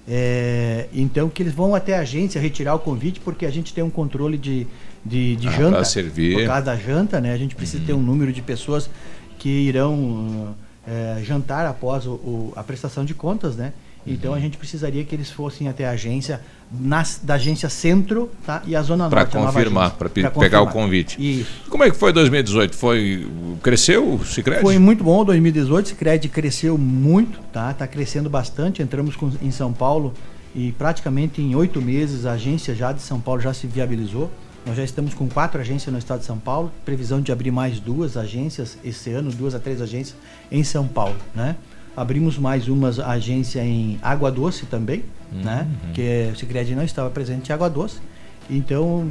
É, 0.08 0.88
então, 0.93 1.30
que 1.30 1.43
eles 1.43 1.54
vão 1.54 1.76
até 1.76 1.95
a 1.95 2.02
agência 2.02 2.41
retirar 2.41 2.74
o 2.76 2.80
convite, 2.80 3.20
porque 3.20 3.45
a 3.45 3.52
gente 3.52 3.74
tem 3.74 3.84
um 3.84 3.89
controle 3.89 4.38
de, 4.38 4.66
de, 5.06 5.36
de 5.36 5.47
Ah, 5.47 5.52
janta. 5.52 5.76
pra 5.78 5.86
servir. 5.86 6.34
Por 6.36 6.45
causa 6.47 6.62
da 6.64 6.76
janta, 6.76 7.22
né? 7.22 7.32
A 7.34 7.38
gente 7.38 7.56
precisa 7.56 7.84
ter 7.86 7.93
um 7.93 8.02
número 8.02 8.34
de 8.34 8.41
pessoas 8.41 8.89
que 9.38 9.50
irão 9.50 10.56
eh, 10.88 11.22
jantar 11.24 11.66
após 11.68 12.08
o- 12.08 12.12
o- 12.14 12.54
a 12.56 12.64
prestação 12.64 13.06
de 13.06 13.14
contas, 13.14 13.56
né? 13.56 13.74
Então 14.08 14.34
a 14.34 14.39
gente 14.39 14.58
precisaria 14.58 15.04
que 15.04 15.14
eles 15.14 15.30
fossem 15.30 15.68
até 15.68 15.86
a 15.88 15.91
agência, 15.91 16.41
nas- 16.72 17.20
da 17.22 17.36
agência 17.36 17.70
Centro 17.70 18.30
tá? 18.45 18.64
e 18.66 18.76
a 18.76 18.82
Zona 18.82 19.08
Para 19.10 19.22
Norte. 19.22 19.38
a 19.38 19.39
nova 19.39 19.52
confirmar, 19.54 19.91
para 19.91 20.10
Pra 20.10 20.32
pegar 20.32 20.62
o 20.62 20.68
convite. 20.68 21.18
Isso. 21.20 21.50
Como 21.70 21.84
é 21.84 21.91
que 21.91 21.97
foi 21.97 22.12
2018? 22.14 22.76
Foi 22.76 23.28
cresceu 23.62 24.14
o 24.16 24.26
Cicred? 24.26 24.62
Foi 24.62 24.80
muito 24.80 25.04
bom 25.04 25.24
2018, 25.26 25.86
o 25.86 25.89
Cicred 25.89 26.28
cresceu 26.30 26.78
muito, 26.78 27.39
tá? 27.54 27.74
Tá 27.74 27.86
crescendo 27.86 28.30
bastante. 28.30 28.82
Entramos 28.82 29.16
com- 29.16 29.32
em 29.41 29.52
São 29.52 29.72
Paulo 29.74 30.14
e 30.56 30.72
praticamente 30.72 31.41
em 31.41 31.54
oito 31.56 31.82
meses 31.82 32.26
a 32.26 32.32
agência 32.32 32.74
já 32.74 32.91
de 32.91 33.02
São 33.02 33.20
Paulo 33.20 33.41
já 33.41 33.54
se 33.54 33.68
viabilizou. 33.68 34.32
Nós 34.66 34.76
já 34.76 34.84
estamos 34.84 35.14
com 35.14 35.28
quatro 35.28 35.60
agências 35.62 35.91
no 35.91 35.97
estado 35.97 36.20
de 36.20 36.26
São 36.26 36.38
Paulo, 36.38 36.72
previsão 36.84 37.22
de 37.22 37.32
abrir 37.32 37.50
mais 37.52 37.80
duas 37.80 38.18
agências 38.18 38.78
esse 38.84 39.10
ano, 39.12 39.32
duas 39.32 39.56
a 39.56 39.60
três 39.60 39.82
agências 39.82 40.16
em 40.52 40.64
São 40.64 40.86
Paulo, 40.88 41.16
né? 41.34 41.56
Abrimos 41.96 42.38
mais 42.38 42.68
uma 42.68 42.90
agência 42.90 43.64
em 43.64 44.00
Água 44.02 44.32
Doce 44.32 44.66
também, 44.66 45.04
né? 45.32 45.68
Que 45.94 46.30
o 46.32 46.36
Cicred 46.38 46.74
não 46.76 46.84
estava 46.84 47.10
presente 47.10 47.50
em 47.50 47.54
Água 47.54 47.70
Doce. 47.70 47.98
Então, 48.50 49.08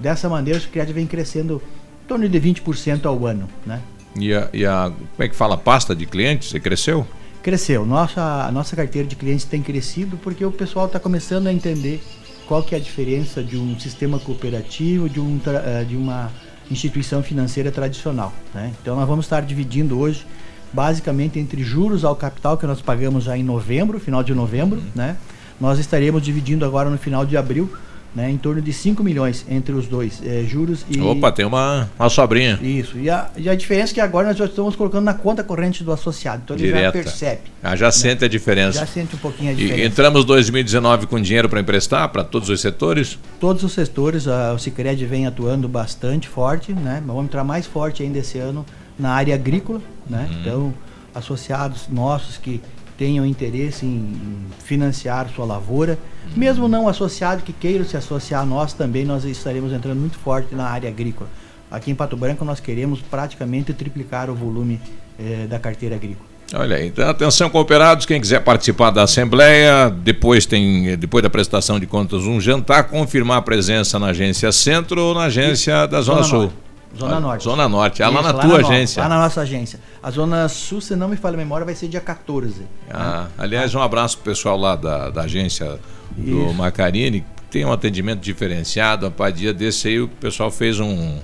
dessa 0.00 0.28
maneira, 0.28 0.58
o 0.58 0.62
Cicred 0.62 0.92
vem 0.92 1.06
crescendo 1.06 1.62
em 2.04 2.08
torno 2.08 2.28
de 2.28 2.40
20% 2.40 3.06
ao 3.06 3.26
ano, 3.26 3.48
né? 3.64 3.80
E 4.18 4.34
a, 4.34 4.48
e 4.52 4.66
a- 4.66 4.90
como 4.90 5.24
é 5.24 5.28
que 5.28 5.34
fala? 5.36 5.56
Pasta 5.56 5.94
de 5.94 6.04
clientes? 6.04 6.50
Você 6.50 6.60
cresceu? 6.60 7.06
Cresceu. 7.42 7.86
Nossa, 7.86 8.20
a 8.46 8.52
nossa 8.52 8.76
carteira 8.76 9.06
de 9.08 9.16
clientes 9.16 9.44
tem 9.44 9.62
crescido 9.62 10.16
porque 10.16 10.44
o 10.44 10.50
pessoal 10.52 10.86
está 10.86 10.98
começando 11.00 11.46
a 11.46 11.52
entender 11.52 12.02
qual 12.46 12.62
que 12.62 12.74
é 12.74 12.78
a 12.78 12.80
diferença 12.80 13.42
de 13.42 13.56
um 13.56 13.78
sistema 13.80 14.18
cooperativo 14.18 15.08
de, 15.08 15.18
um, 15.20 15.40
eh, 15.46 15.84
de 15.88 15.96
uma 15.96 16.30
instituição 16.70 17.22
financeira 17.22 17.70
tradicional. 17.72 18.32
Né? 18.54 18.72
Então 18.80 18.94
nós 18.96 19.08
vamos 19.08 19.24
estar 19.24 19.40
dividindo 19.42 19.98
hoje 19.98 20.26
basicamente 20.72 21.38
entre 21.38 21.62
juros 21.62 22.04
ao 22.04 22.16
capital 22.16 22.56
que 22.56 22.66
nós 22.66 22.80
pagamos 22.80 23.24
já 23.24 23.36
em 23.36 23.42
novembro, 23.42 24.00
final 24.00 24.22
de 24.22 24.34
novembro, 24.34 24.82
né? 24.94 25.16
Nós 25.60 25.78
estaremos 25.78 26.22
dividindo 26.22 26.64
agora 26.64 26.88
no 26.90 26.98
final 26.98 27.24
de 27.24 27.36
abril, 27.36 27.70
né, 28.14 28.30
em 28.30 28.36
torno 28.36 28.60
de 28.60 28.72
5 28.74 29.02
milhões 29.02 29.46
entre 29.48 29.72
os 29.72 29.86
dois, 29.86 30.20
eh, 30.22 30.44
juros 30.46 30.84
e 30.90 31.00
Opa, 31.00 31.32
tem 31.32 31.46
uma, 31.46 31.88
uma 31.98 32.10
sobrinha. 32.10 32.58
isso. 32.60 32.98
E 32.98 33.08
a, 33.08 33.30
e 33.38 33.48
a 33.48 33.54
diferença 33.54 33.92
é 33.92 33.94
que 33.94 34.00
agora 34.02 34.28
nós 34.28 34.36
já 34.36 34.44
estamos 34.44 34.76
colocando 34.76 35.04
na 35.04 35.14
conta 35.14 35.42
corrente 35.42 35.82
do 35.82 35.90
associado. 35.90 36.42
Então 36.44 36.54
ele 36.56 36.68
já 36.68 36.76
Direta. 36.76 36.92
percebe. 36.92 37.40
Ah, 37.62 37.74
já 37.74 37.90
sente 37.90 38.22
a 38.22 38.28
diferença. 38.28 38.80
Já 38.80 38.86
sente 38.86 39.16
um 39.16 39.18
pouquinho 39.18 39.48
a 39.48 39.52
E 39.54 39.56
diferença. 39.56 39.86
entramos 39.86 40.26
2019 40.26 41.06
com 41.06 41.18
dinheiro 41.20 41.48
para 41.48 41.58
emprestar 41.60 42.06
para 42.10 42.22
todos 42.22 42.50
os 42.50 42.60
setores? 42.60 43.18
Todos 43.40 43.62
os 43.62 43.72
setores, 43.72 44.28
a, 44.28 44.52
o 44.52 44.58
Cicred 44.58 45.06
vem 45.06 45.26
atuando 45.26 45.66
bastante 45.66 46.28
forte, 46.28 46.72
né? 46.74 47.02
Vamos 47.06 47.24
entrar 47.24 47.44
mais 47.44 47.64
forte 47.66 48.02
ainda 48.02 48.18
esse 48.18 48.36
ano 48.36 48.66
na 48.98 49.10
área 49.10 49.34
agrícola, 49.34 49.80
né? 50.08 50.28
Uhum. 50.30 50.40
Então, 50.40 50.74
associados 51.14 51.88
nossos 51.90 52.36
que 52.36 52.60
tenham 52.96 53.26
interesse 53.26 53.84
em, 53.84 54.46
financiar 54.64 55.28
sua 55.34 55.44
lavoura, 55.44 55.98
Uhum. 56.24 56.32
mesmo 56.36 56.68
não 56.68 56.88
associado 56.88 57.42
que 57.42 57.52
queiram 57.52 57.84
se 57.84 57.96
associar 57.96 58.42
a 58.42 58.46
nós 58.46 58.72
também, 58.72 59.04
nós 59.04 59.24
estaremos 59.24 59.72
entrando 59.72 59.98
muito 59.98 60.16
forte 60.18 60.54
na 60.54 60.66
área 60.66 60.88
agrícola. 60.88 61.28
Aqui 61.70 61.90
em 61.90 61.94
Pato 61.94 62.16
Branco 62.16 62.44
nós 62.44 62.60
queremos 62.60 63.00
praticamente 63.00 63.72
triplicar 63.72 64.30
o 64.30 64.34
volume 64.34 64.80
eh, 65.18 65.46
da 65.48 65.58
carteira 65.58 65.96
agrícola. 65.96 66.26
Olha 66.54 66.76
aí, 66.76 66.88
então 66.88 67.08
atenção 67.08 67.48
cooperados, 67.48 68.04
quem 68.04 68.20
quiser 68.20 68.40
participar 68.40 68.90
da 68.90 69.04
assembleia, 69.04 69.88
depois 69.88 70.44
tem, 70.44 70.96
depois 70.98 71.22
da 71.22 71.30
prestação 71.30 71.80
de 71.80 71.86
contas, 71.86 72.24
um 72.24 72.38
jantar, 72.38 72.84
confirmar 72.84 73.38
a 73.38 73.42
presença 73.42 73.98
na 73.98 74.08
agência 74.08 74.52
Centro 74.52 75.00
ou 75.00 75.14
na 75.14 75.22
agência 75.24 75.86
da 75.86 76.02
Zona, 76.02 76.22
Zona 76.22 76.28
Sul. 76.28 76.40
Norte. 76.40 76.56
Zona 76.98 77.16
Ah, 77.16 77.20
Norte. 77.20 77.44
Zona 77.44 77.68
Norte, 77.68 78.02
ah, 78.02 78.08
lá 78.08 78.22
na 78.22 78.32
lá 78.32 78.42
tua 78.42 78.58
no- 78.58 78.66
agência. 78.66 79.02
Lá 79.02 79.08
na 79.08 79.18
nossa 79.18 79.40
agência. 79.40 79.80
A 80.02 80.10
Zona 80.10 80.48
Sul, 80.48 80.80
se 80.80 80.94
não 80.94 81.08
me 81.08 81.16
falha 81.16 81.34
a 81.34 81.38
memória, 81.38 81.64
vai 81.64 81.74
ser 81.74 81.88
dia 81.88 82.00
14. 82.00 82.62
Ah, 82.90 83.26
aliás, 83.38 83.74
um 83.74 83.80
abraço 83.80 84.18
pro 84.18 84.30
pessoal 84.32 84.56
lá 84.58 84.76
da, 84.76 85.08
da 85.10 85.22
agência 85.22 85.78
do 86.16 86.44
Isso. 86.46 86.54
Macarini, 86.54 87.20
que 87.20 87.26
tem 87.50 87.64
um 87.64 87.72
atendimento 87.72 88.20
diferenciado. 88.20 89.06
Rapaz, 89.06 89.34
dia 89.34 89.54
desse 89.54 89.88
aí 89.88 90.00
o 90.00 90.08
pessoal 90.08 90.50
fez 90.50 90.78
um, 90.80 91.18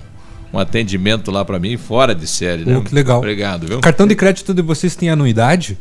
um 0.51 0.57
atendimento 0.57 1.29
lá 1.29 1.45
para 1.45 1.59
mim 1.59 1.77
fora 1.77 2.15
de 2.15 2.25
série, 2.25 2.65
né? 2.65 2.73
Pô, 2.75 2.81
que 2.81 2.93
legal. 2.95 3.19
Obrigado, 3.19 3.67
viu? 3.67 3.79
Cartão 3.81 4.07
de 4.07 4.15
crédito 4.15 4.53
de 4.53 4.61
vocês 4.63 4.95
tem 4.95 5.09
anuidade? 5.09 5.77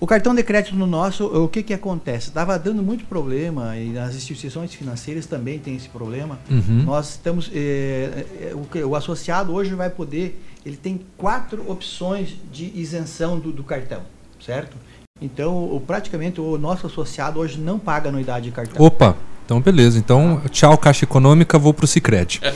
O 0.00 0.06
cartão 0.06 0.32
de 0.32 0.44
crédito 0.44 0.76
no 0.76 0.86
nosso, 0.86 1.26
o 1.26 1.48
que 1.48 1.60
que 1.60 1.74
acontece? 1.74 2.28
Estava 2.28 2.56
dando 2.56 2.82
muito 2.82 3.04
problema 3.04 3.76
e 3.76 3.88
nas 3.88 4.14
instituições 4.14 4.72
financeiras 4.72 5.26
também 5.26 5.58
tem 5.58 5.74
esse 5.74 5.88
problema. 5.88 6.38
Uhum. 6.48 6.84
Nós 6.84 7.10
estamos, 7.10 7.50
eh, 7.52 8.24
eh, 8.40 8.54
o, 8.54 8.88
o 8.90 8.94
associado 8.94 9.52
hoje 9.52 9.74
vai 9.74 9.90
poder, 9.90 10.40
ele 10.64 10.76
tem 10.76 11.00
quatro 11.16 11.68
opções 11.68 12.36
de 12.52 12.70
isenção 12.78 13.40
do, 13.40 13.50
do 13.50 13.64
cartão, 13.64 14.02
certo? 14.40 14.76
Então, 15.20 15.64
o, 15.64 15.80
praticamente 15.84 16.40
o 16.40 16.56
nosso 16.58 16.86
associado 16.86 17.40
hoje 17.40 17.58
não 17.58 17.78
paga 17.78 18.08
anuidade 18.08 18.46
de 18.46 18.50
cartão. 18.52 18.84
Opa, 18.84 19.16
então 19.44 19.60
beleza. 19.60 19.98
Então, 19.98 20.40
tchau, 20.50 20.78
Caixa 20.78 21.04
Econômica, 21.04 21.58
vou 21.58 21.74
pro 21.74 21.86
Cicred. 21.86 22.40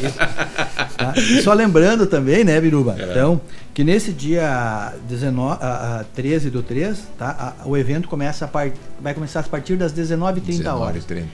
Tá? 0.96 1.14
E 1.16 1.42
Só 1.42 1.52
lembrando 1.52 2.06
também, 2.06 2.44
né, 2.44 2.60
Biruba? 2.60 2.94
Então, 2.98 3.40
que 3.74 3.82
nesse 3.82 4.12
dia 4.12 4.92
19, 5.08 5.58
a, 5.60 6.00
a 6.00 6.04
13 6.14 6.50
do 6.50 6.62
3, 6.62 6.96
tá? 7.18 7.56
A- 7.60 7.66
o 7.66 7.76
evento 7.76 8.06
começa 8.08 8.44
a 8.44 8.48
par, 8.48 8.70
vai 9.00 9.12
começar 9.14 9.40
a 9.40 9.42
partir 9.42 9.74
das 9.76 9.92
19h30 9.92 10.66
horas. 10.74 11.04
19h30. 11.04 11.24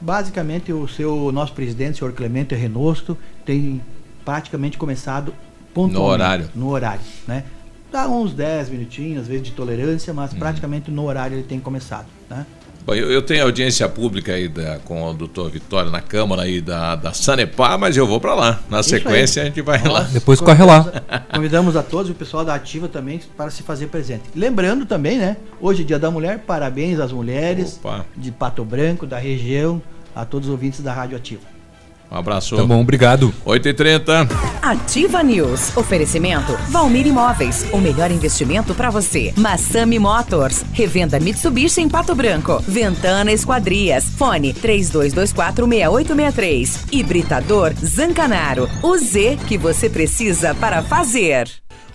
Basicamente, 0.00 0.72
o 0.72 0.88
seu 0.88 1.30
nosso 1.32 1.52
presidente, 1.52 1.96
o 1.96 1.98
senhor 1.98 2.12
Clemente 2.14 2.54
Renosto, 2.54 3.18
tem 3.44 3.82
praticamente 4.24 4.78
começado 4.78 5.34
pontualmente. 5.74 5.98
No 5.98 6.04
horário. 6.10 6.48
No 6.54 6.68
horário, 6.70 7.00
né? 7.28 7.44
Dá 7.92 8.08
uns 8.08 8.32
10 8.32 8.68
minutinhos, 8.70 9.22
às 9.22 9.28
vezes, 9.28 9.42
de 9.44 9.52
tolerância, 9.52 10.12
Uhum. 10.12 10.16
mas 10.16 10.32
praticamente 10.34 10.90
no 10.90 11.04
horário 11.06 11.36
ele 11.36 11.42
tem 11.44 11.58
começado, 11.58 12.06
né? 12.28 12.46
Bom, 12.86 12.94
eu, 12.94 13.10
eu 13.10 13.20
tenho 13.20 13.42
audiência 13.44 13.86
pública 13.88 14.32
aí 14.32 14.48
da- 14.48 14.78
com 14.78 15.02
o 15.04 15.12
doutor 15.12 15.50
Vitório 15.50 15.90
na 15.90 16.00
Câmara 16.00 16.42
aí 16.42 16.62
da, 16.62 16.96
da 16.96 17.12
Sanepar, 17.12 17.78
mas 17.78 17.94
eu 17.96 18.06
vou 18.06 18.18
para 18.18 18.34
lá. 18.34 18.60
Na 18.70 18.80
Isso 18.80 18.94
aí. 18.94 19.00
sequência 19.02 19.42
a 19.42 19.44
gente 19.44 19.60
vai 19.60 19.82
lá. 19.86 20.00
Depois 20.04 20.40
corre 20.40 20.64
lá. 20.64 20.90
Convidamos 21.34 21.76
a 21.76 21.82
todos 21.82 22.08
e 22.08 22.12
o 22.12 22.14
pessoal 22.14 22.42
da 22.44 22.54
Ativa 22.54 22.88
também 22.88 23.20
para 23.36 23.50
se 23.50 23.62
fazer 23.62 23.88
presente. 23.88 24.22
Lembrando 24.34 24.86
também, 24.86 25.18
né? 25.18 25.36
Hoje 25.60 25.82
é 25.82 25.84
Dia 25.84 25.98
da 25.98 26.10
Mulher, 26.10 26.38
parabéns 26.46 26.98
às 27.00 27.12
mulheres 27.12 27.78
Opa. 27.84 28.06
de 28.16 28.32
Pato 28.32 28.64
Branco, 28.64 29.06
da 29.06 29.18
região, 29.18 29.80
a 30.16 30.24
todos 30.24 30.48
os 30.48 30.52
ouvintes 30.52 30.80
da 30.80 30.92
Rádio 30.92 31.18
Ativa. 31.18 31.42
Um 32.10 32.16
abraço. 32.16 32.56
Tá 32.56 32.64
bom, 32.64 32.80
obrigado. 32.80 33.32
8h30. 33.46 34.28
Ativa 34.60 35.22
News. 35.22 35.76
Oferecimento 35.76 36.52
Valmir 36.68 37.06
Imóveis. 37.06 37.66
O 37.72 37.78
melhor 37.78 38.10
investimento 38.10 38.74
para 38.74 38.90
você. 38.90 39.32
Massami 39.36 39.96
Motors. 39.98 40.64
Revenda 40.72 41.20
Mitsubishi 41.20 41.80
em 41.80 41.88
Pato 41.88 42.14
Branco. 42.14 42.62
Ventana 42.66 43.32
Esquadrias. 43.32 44.04
Fone 44.16 44.52
32246863. 44.54 46.86
Hibridador 46.90 47.72
Zancanaro. 47.74 48.68
O 48.82 48.98
Z 48.98 49.38
que 49.46 49.56
você 49.56 49.88
precisa 49.88 50.52
para 50.54 50.82
fazer. 50.82 51.48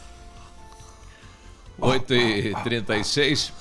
8 1.80 2.14
e 2.14 2.54
36 2.64 3.54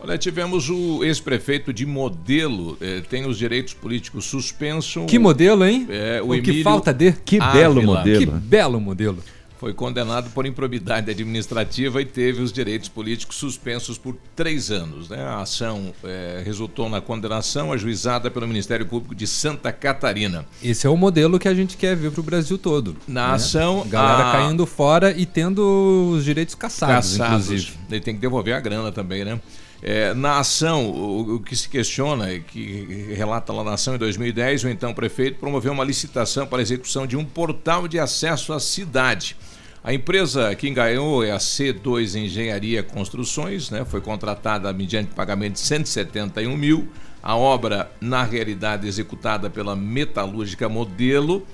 Olha, 0.00 0.16
tivemos 0.16 0.70
o 0.70 1.02
ex-prefeito 1.02 1.72
de 1.72 1.84
Modelo, 1.84 2.78
eh, 2.80 3.02
tem 3.10 3.26
os 3.26 3.36
direitos 3.36 3.74
políticos 3.74 4.24
suspensos. 4.26 5.04
Que 5.10 5.18
modelo, 5.18 5.64
hein? 5.64 5.86
É, 5.90 6.22
o, 6.22 6.26
O 6.26 6.30
que 6.40 6.50
Emílio 6.50 6.62
falta 6.64 6.94
de? 6.94 7.12
Que 7.12 7.38
Ávila. 7.40 7.52
belo 7.52 7.82
modelo. 7.82 8.18
Que 8.20 8.26
belo 8.26 8.80
modelo. 8.80 9.18
Foi 9.58 9.74
condenado 9.74 10.30
por 10.30 10.46
improbidade 10.46 11.10
administrativa 11.10 12.00
e 12.00 12.04
teve 12.04 12.40
os 12.40 12.52
direitos 12.52 12.88
políticos 12.88 13.34
suspensos 13.38 13.98
por 13.98 14.16
três 14.36 14.70
anos. 14.70 15.08
né? 15.08 15.20
A 15.20 15.40
ação 15.40 15.92
eh, 16.04 16.42
resultou 16.44 16.88
na 16.88 17.00
condenação 17.00 17.72
ajuizada 17.72 18.30
pelo 18.30 18.46
Ministério 18.46 18.86
Público 18.86 19.16
de 19.16 19.26
Santa 19.26 19.72
Catarina. 19.72 20.46
Esse 20.62 20.86
é 20.86 20.90
o 20.90 20.96
modelo 20.96 21.40
que 21.40 21.48
a 21.48 21.54
gente 21.54 21.76
quer 21.76 21.96
ver 21.96 22.12
pro 22.12 22.22
Brasil 22.22 22.56
todo. 22.56 22.96
Na 23.08 23.30
né? 23.30 23.34
ação, 23.34 23.84
Galera 23.90 24.28
a- 24.28 24.32
caindo 24.32 24.64
fora 24.64 25.10
e 25.10 25.26
tendo 25.26 26.12
os 26.14 26.24
direitos 26.24 26.54
caçados, 26.54 27.16
caçados. 27.16 27.46
inclusive. 27.46 27.72
Ele 27.90 28.00
tem 28.00 28.14
que 28.14 28.20
devolver 28.20 28.54
a 28.54 28.60
grana 28.60 28.92
também, 28.92 29.24
né? 29.24 29.40
É, 29.80 30.12
na 30.12 30.38
ação, 30.38 30.90
o, 30.90 31.36
o 31.36 31.40
que 31.40 31.54
se 31.54 31.68
questiona, 31.68 32.38
que 32.40 33.12
relata 33.14 33.52
lá 33.52 33.62
na 33.62 33.74
ação 33.74 33.94
em 33.94 33.98
2010, 33.98 34.64
o 34.64 34.68
então 34.68 34.92
prefeito 34.92 35.38
promoveu 35.38 35.72
uma 35.72 35.84
licitação 35.84 36.46
para 36.46 36.58
a 36.58 36.62
execução 36.62 37.06
de 37.06 37.16
um 37.16 37.24
portal 37.24 37.86
de 37.86 37.98
acesso 37.98 38.52
à 38.52 38.58
cidade. 38.58 39.36
A 39.82 39.94
empresa 39.94 40.54
que 40.56 40.68
ganhou 40.70 41.24
é 41.24 41.30
a 41.30 41.38
C2 41.38 42.20
Engenharia 42.20 42.82
Construções, 42.82 43.70
né? 43.70 43.84
foi 43.84 44.00
contratada 44.00 44.72
mediante 44.72 45.14
pagamento 45.14 45.54
de 45.54 45.60
171 45.60 46.56
mil. 46.56 46.88
A 47.22 47.36
obra, 47.36 47.90
na 48.00 48.22
realidade, 48.22 48.86
executada 48.86 49.48
pela 49.48 49.76
Metalúrgica 49.76 50.68
Modelo, 50.68 51.46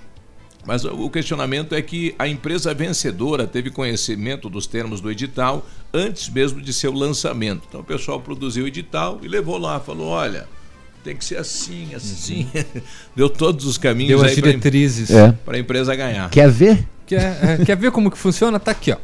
mas 0.67 0.85
o 0.85 1.11
questionamento 1.11 1.75
é 1.75 1.83
que 1.83 2.15
a 2.19 2.27
empresa 2.27 2.73
vencedora 2.73 3.47
teve 3.47 3.71
conhecimento 3.71 4.49
dos 4.49 4.67
termos 4.67 5.01
do 5.01 5.11
edital 5.11 5.67
antes 5.93 6.29
mesmo 6.29 6.61
de 6.61 6.73
seu 6.73 6.93
lançamento. 6.93 7.63
Então 7.69 7.81
o 7.81 7.85
pessoal 7.85 8.21
produziu 8.21 8.65
o 8.65 8.69
edital 8.69 9.19
e 9.23 9.29
levou 9.29 9.59
lá, 9.59 9.79
falou: 9.79 10.09
olha, 10.09 10.47
tem 11.03 11.15
que 11.15 11.25
ser 11.25 11.37
assim, 11.37 11.95
assim. 11.95 12.49
Deu 13.15 13.29
todos 13.29 13.67
os 13.67 13.77
caminhos 13.77 14.21
Deu 14.21 14.25
as 14.25 14.35
diretrizes. 14.35 15.11
É. 15.11 15.33
para 15.33 15.57
a 15.57 15.61
empresa 15.61 15.95
ganhar. 15.95 16.31
Quer 16.31 16.51
ver? 16.51 16.89
Quer, 17.07 17.61
é, 17.61 17.65
quer 17.65 17.77
ver 17.77 17.91
como 17.91 18.11
que 18.11 18.17
funciona? 18.17 18.59
Tá 18.59 18.71
aqui, 18.71 18.91
ó. 18.91 18.97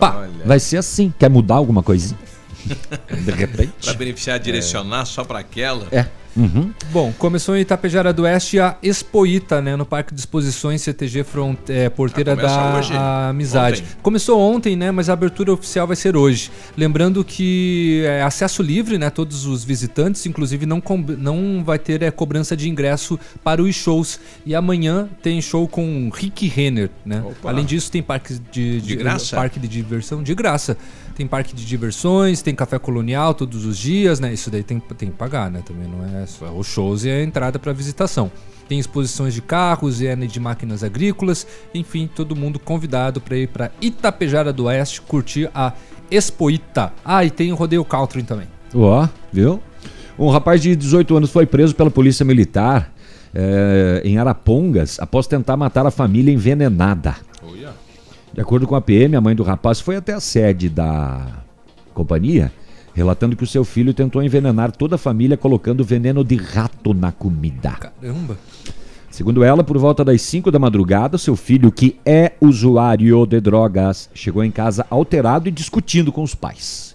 Pá. 0.00 0.16
Olha. 0.16 0.44
Vai 0.44 0.58
ser 0.58 0.78
assim. 0.78 1.14
Quer 1.18 1.30
mudar 1.30 1.54
alguma 1.54 1.82
coisinha? 1.82 2.18
De 3.24 3.30
repente. 3.30 3.72
Para 3.84 3.94
beneficiar, 3.94 4.38
direcionar 4.38 5.04
só 5.04 5.24
para 5.24 5.38
aquela. 5.38 5.86
É. 5.90 6.06
Uhum. 6.36 6.70
Bom, 6.92 7.14
começou 7.16 7.56
em 7.56 7.60
Itapejara 7.62 8.12
do 8.12 8.24
Oeste 8.24 8.60
a 8.60 8.76
Expoita, 8.82 9.62
né, 9.62 9.74
no 9.74 9.86
Parque 9.86 10.12
de 10.12 10.20
Exposições 10.20 10.82
CTG 10.82 11.24
Front, 11.24 11.56
é, 11.70 11.88
Porteira 11.88 12.32
Ah, 12.32 12.34
da 12.34 12.78
hoje. 12.78 12.92
Amizade. 12.94 13.80
Ontem. 13.80 13.96
Começou 14.02 14.38
ontem, 14.38 14.76
né, 14.76 14.90
mas 14.90 15.08
a 15.08 15.14
abertura 15.14 15.50
oficial 15.50 15.86
vai 15.86 15.96
ser 15.96 16.14
hoje. 16.14 16.50
Lembrando 16.76 17.24
que 17.24 18.02
é 18.04 18.20
acesso 18.20 18.62
livre, 18.62 18.98
né, 18.98 19.08
todos 19.08 19.46
os 19.46 19.64
visitantes, 19.64 20.26
inclusive 20.26 20.66
não, 20.66 20.82
não 21.16 21.64
vai 21.64 21.78
ter 21.78 22.02
é, 22.02 22.10
cobrança 22.10 22.54
de 22.54 22.68
ingresso 22.68 23.18
para 23.42 23.62
os 23.62 23.74
shows. 23.74 24.20
E 24.44 24.54
amanhã 24.54 25.08
tem 25.22 25.40
show 25.40 25.66
com 25.66 26.10
Rick 26.12 26.46
Renner, 26.48 26.90
né. 27.02 27.22
Opa. 27.24 27.48
Além 27.48 27.64
disso, 27.64 27.90
tem 27.90 28.02
parques 28.02 28.42
de, 28.52 28.82
De 28.82 28.94
graça? 28.94 29.34
parque 29.34 29.58
de 29.58 29.68
diversão 29.68 30.22
de 30.22 30.34
graça. 30.34 30.76
Tem 31.16 31.26
parque 31.26 31.56
de 31.56 31.64
diversões, 31.64 32.42
tem 32.42 32.54
café 32.54 32.78
colonial 32.78 33.32
todos 33.32 33.64
os 33.64 33.78
dias, 33.78 34.20
né? 34.20 34.34
Isso 34.34 34.50
daí 34.50 34.62
tem, 34.62 34.78
tem 34.78 35.10
que 35.10 35.16
pagar, 35.16 35.50
né? 35.50 35.62
Também 35.64 35.88
não 35.88 36.04
é 36.04 36.26
só 36.26 36.52
os 36.52 36.66
shows 36.66 37.04
e 37.04 37.10
a 37.10 37.22
entrada 37.22 37.58
para 37.58 37.72
visitação. 37.72 38.30
Tem 38.68 38.78
exposições 38.78 39.32
de 39.32 39.40
carros 39.40 40.02
e 40.02 40.14
de 40.26 40.38
máquinas 40.38 40.84
agrícolas, 40.84 41.46
enfim, 41.72 42.06
todo 42.14 42.36
mundo 42.36 42.58
convidado 42.58 43.18
para 43.18 43.36
ir 43.36 43.48
para 43.48 43.70
Itapejara 43.80 44.52
do 44.52 44.64
Oeste 44.64 45.00
curtir 45.00 45.50
a 45.54 45.72
Expoita. 46.10 46.92
Ah, 47.02 47.24
e 47.24 47.30
tem 47.30 47.50
o 47.50 47.56
rodeio 47.56 47.84
country 47.84 48.22
também. 48.22 48.48
Ó, 48.74 49.08
viu? 49.32 49.62
Um 50.18 50.28
rapaz 50.28 50.60
de 50.60 50.76
18 50.76 51.16
anos 51.16 51.30
foi 51.30 51.46
preso 51.46 51.74
pela 51.74 51.90
polícia 51.90 52.24
militar 52.24 52.92
eh, 53.34 54.02
em 54.04 54.18
Arapongas 54.18 54.98
após 55.00 55.26
tentar 55.26 55.56
matar 55.56 55.86
a 55.86 55.90
família 55.90 56.32
envenenada. 56.32 57.16
De 58.36 58.42
acordo 58.42 58.66
com 58.66 58.76
a 58.76 58.82
PM, 58.82 59.16
a 59.16 59.20
mãe 59.20 59.34
do 59.34 59.42
rapaz 59.42 59.80
foi 59.80 59.96
até 59.96 60.12
a 60.12 60.20
sede 60.20 60.68
da 60.68 61.42
companhia, 61.94 62.52
relatando 62.92 63.34
que 63.34 63.42
o 63.42 63.46
seu 63.46 63.64
filho 63.64 63.94
tentou 63.94 64.22
envenenar 64.22 64.70
toda 64.72 64.96
a 64.96 64.98
família 64.98 65.38
colocando 65.38 65.82
veneno 65.82 66.22
de 66.22 66.36
rato 66.36 66.92
na 66.92 67.10
comida. 67.10 67.70
Caramba. 67.70 68.36
Segundo 69.10 69.42
ela, 69.42 69.64
por 69.64 69.78
volta 69.78 70.04
das 70.04 70.20
5 70.20 70.50
da 70.50 70.58
madrugada, 70.58 71.16
seu 71.16 71.34
filho, 71.34 71.72
que 71.72 71.98
é 72.04 72.32
usuário 72.38 73.24
de 73.24 73.40
drogas, 73.40 74.10
chegou 74.12 74.44
em 74.44 74.50
casa 74.50 74.84
alterado 74.90 75.48
e 75.48 75.50
discutindo 75.50 76.12
com 76.12 76.22
os 76.22 76.34
pais. 76.34 76.94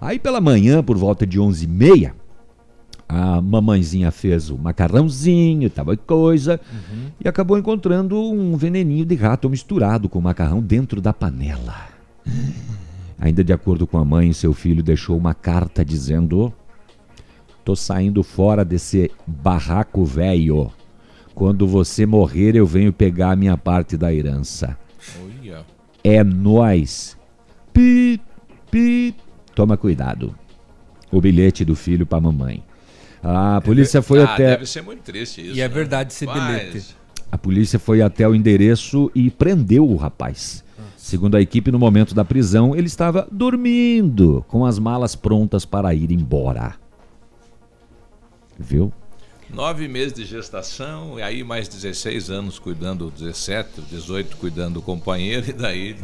Aí 0.00 0.18
pela 0.18 0.40
manhã, 0.40 0.82
por 0.82 0.96
volta 0.96 1.24
de 1.24 1.38
11h30, 1.38 2.10
a 3.08 3.40
mamãezinha 3.40 4.10
fez 4.10 4.50
o 4.50 4.56
macarrãozinho, 4.56 5.68
tal 5.70 5.92
e 5.92 5.96
coisa, 5.96 6.60
e 7.22 7.28
acabou 7.28 7.58
encontrando 7.58 8.18
um 8.18 8.56
veneninho 8.56 9.04
de 9.04 9.14
rato 9.14 9.48
misturado 9.48 10.08
com 10.08 10.20
macarrão 10.20 10.62
dentro 10.62 11.00
da 11.00 11.12
panela. 11.12 11.88
Ainda 13.18 13.44
de 13.44 13.52
acordo 13.52 13.86
com 13.86 13.98
a 13.98 14.04
mãe, 14.04 14.32
seu 14.32 14.52
filho 14.52 14.82
deixou 14.82 15.16
uma 15.16 15.34
carta 15.34 15.84
dizendo: 15.84 16.52
Tô 17.64 17.76
saindo 17.76 18.22
fora 18.22 18.64
desse 18.64 19.10
barraco 19.26 20.04
velho. 20.04 20.70
Quando 21.34 21.66
você 21.66 22.06
morrer, 22.06 22.54
eu 22.54 22.66
venho 22.66 22.92
pegar 22.92 23.32
a 23.32 23.36
minha 23.36 23.56
parte 23.56 23.96
da 23.96 24.12
herança. 24.12 24.76
Olha. 25.22 25.64
É 26.02 26.22
nós. 26.22 27.16
Pi, 27.72 28.20
pi. 28.70 29.14
Toma 29.54 29.76
cuidado. 29.76 30.34
O 31.10 31.20
bilhete 31.20 31.64
do 31.64 31.74
filho 31.74 32.06
para 32.06 32.20
mamãe. 32.20 32.62
A 33.24 33.60
polícia 33.62 34.02
foi 34.02 34.20
ah, 34.20 34.24
até 34.34 34.50
Deve 34.50 34.66
ser 34.66 34.82
muito 34.82 35.00
triste 35.02 35.40
isso. 35.40 35.56
E 35.56 35.60
é 35.60 35.68
né? 35.68 35.74
verdade 35.74 36.12
esse 36.12 36.26
Mas- 36.26 36.44
bilhete. 36.44 36.96
a 37.32 37.38
polícia 37.38 37.78
foi 37.78 38.02
até 38.02 38.28
o 38.28 38.34
endereço 38.34 39.10
e 39.14 39.30
prendeu 39.30 39.88
o 39.88 39.96
rapaz. 39.96 40.62
Segundo 40.96 41.34
a 41.36 41.40
equipe, 41.40 41.70
no 41.70 41.78
momento 41.78 42.14
da 42.14 42.24
prisão, 42.24 42.74
ele 42.76 42.86
estava 42.86 43.26
dormindo, 43.30 44.44
com 44.48 44.64
as 44.64 44.78
malas 44.78 45.14
prontas 45.14 45.64
para 45.64 45.92
ir 45.94 46.10
embora. 46.10 46.74
Viu? 48.58 48.92
Nove 49.50 49.86
meses 49.86 50.12
de 50.14 50.24
gestação, 50.24 51.18
e 51.18 51.22
aí 51.22 51.44
mais 51.44 51.68
16 51.68 52.30
anos 52.30 52.58
cuidando, 52.58 53.10
17, 53.10 53.82
18 53.82 54.36
cuidando 54.38 54.74
do 54.74 54.82
companheiro, 54.82 55.48
e 55.50 55.52
daí 55.52 55.96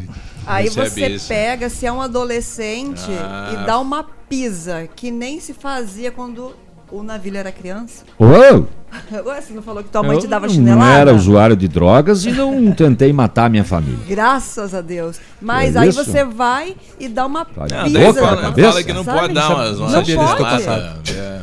Aí 0.47 0.69
você 0.69 1.09
isso. 1.09 1.29
pega, 1.29 1.69
se 1.69 1.87
é 1.87 1.93
um 1.93 2.01
adolescente, 2.01 3.01
Ah. 3.11 3.51
e 3.63 3.67
dá 3.67 3.79
uma 3.79 4.05
pisa 4.05 4.87
que 4.95 5.11
nem 5.11 5.41
se 5.41 5.53
fazia 5.55 6.13
quando 6.13 6.55
o 6.93 7.03
navio 7.03 7.37
era 7.37 7.51
criança. 7.53 8.05
Ô! 8.19 8.65
Agora 9.17 9.41
você 9.41 9.53
não 9.53 9.62
falou 9.62 9.83
que 9.85 9.89
tua 9.89 10.03
mãe 10.03 10.19
te 10.19 10.27
dava 10.27 10.47
Eu 10.47 10.51
chinelada? 10.51 10.81
Não 10.85 10.93
era 11.01 11.15
usuário 11.15 11.55
de 11.57 11.69
drogas 11.69 12.25
e 12.25 12.33
não 12.33 12.71
tentei 12.75 13.12
matar 13.12 13.49
minha 13.49 13.62
família. 13.65 13.99
Graças 14.09 14.75
a 14.75 14.81
Deus. 14.81 15.21
Mas 15.41 15.77
É 15.77 15.81
aí 15.81 15.89
isso? 15.91 16.05
você 16.05 16.25
vai 16.25 16.77
e 16.99 17.09
dá 17.09 17.25
uma 17.27 17.47
Não, 17.57 17.65
pisa. 17.67 17.77
daí 17.89 17.93
Boca 18.07 18.21
na 18.21 18.27
fala, 18.29 18.43
cabeça? 18.43 18.69
fala 18.73 18.83
que 18.83 18.93
não 18.93 19.05
Sabe? 19.05 19.19
pode 19.21 19.35
dar 19.35 19.49
umas, 19.55 19.79
Não 19.79 19.87
umas 19.87 19.95
pode. 19.95 21.12
é. 21.12 21.43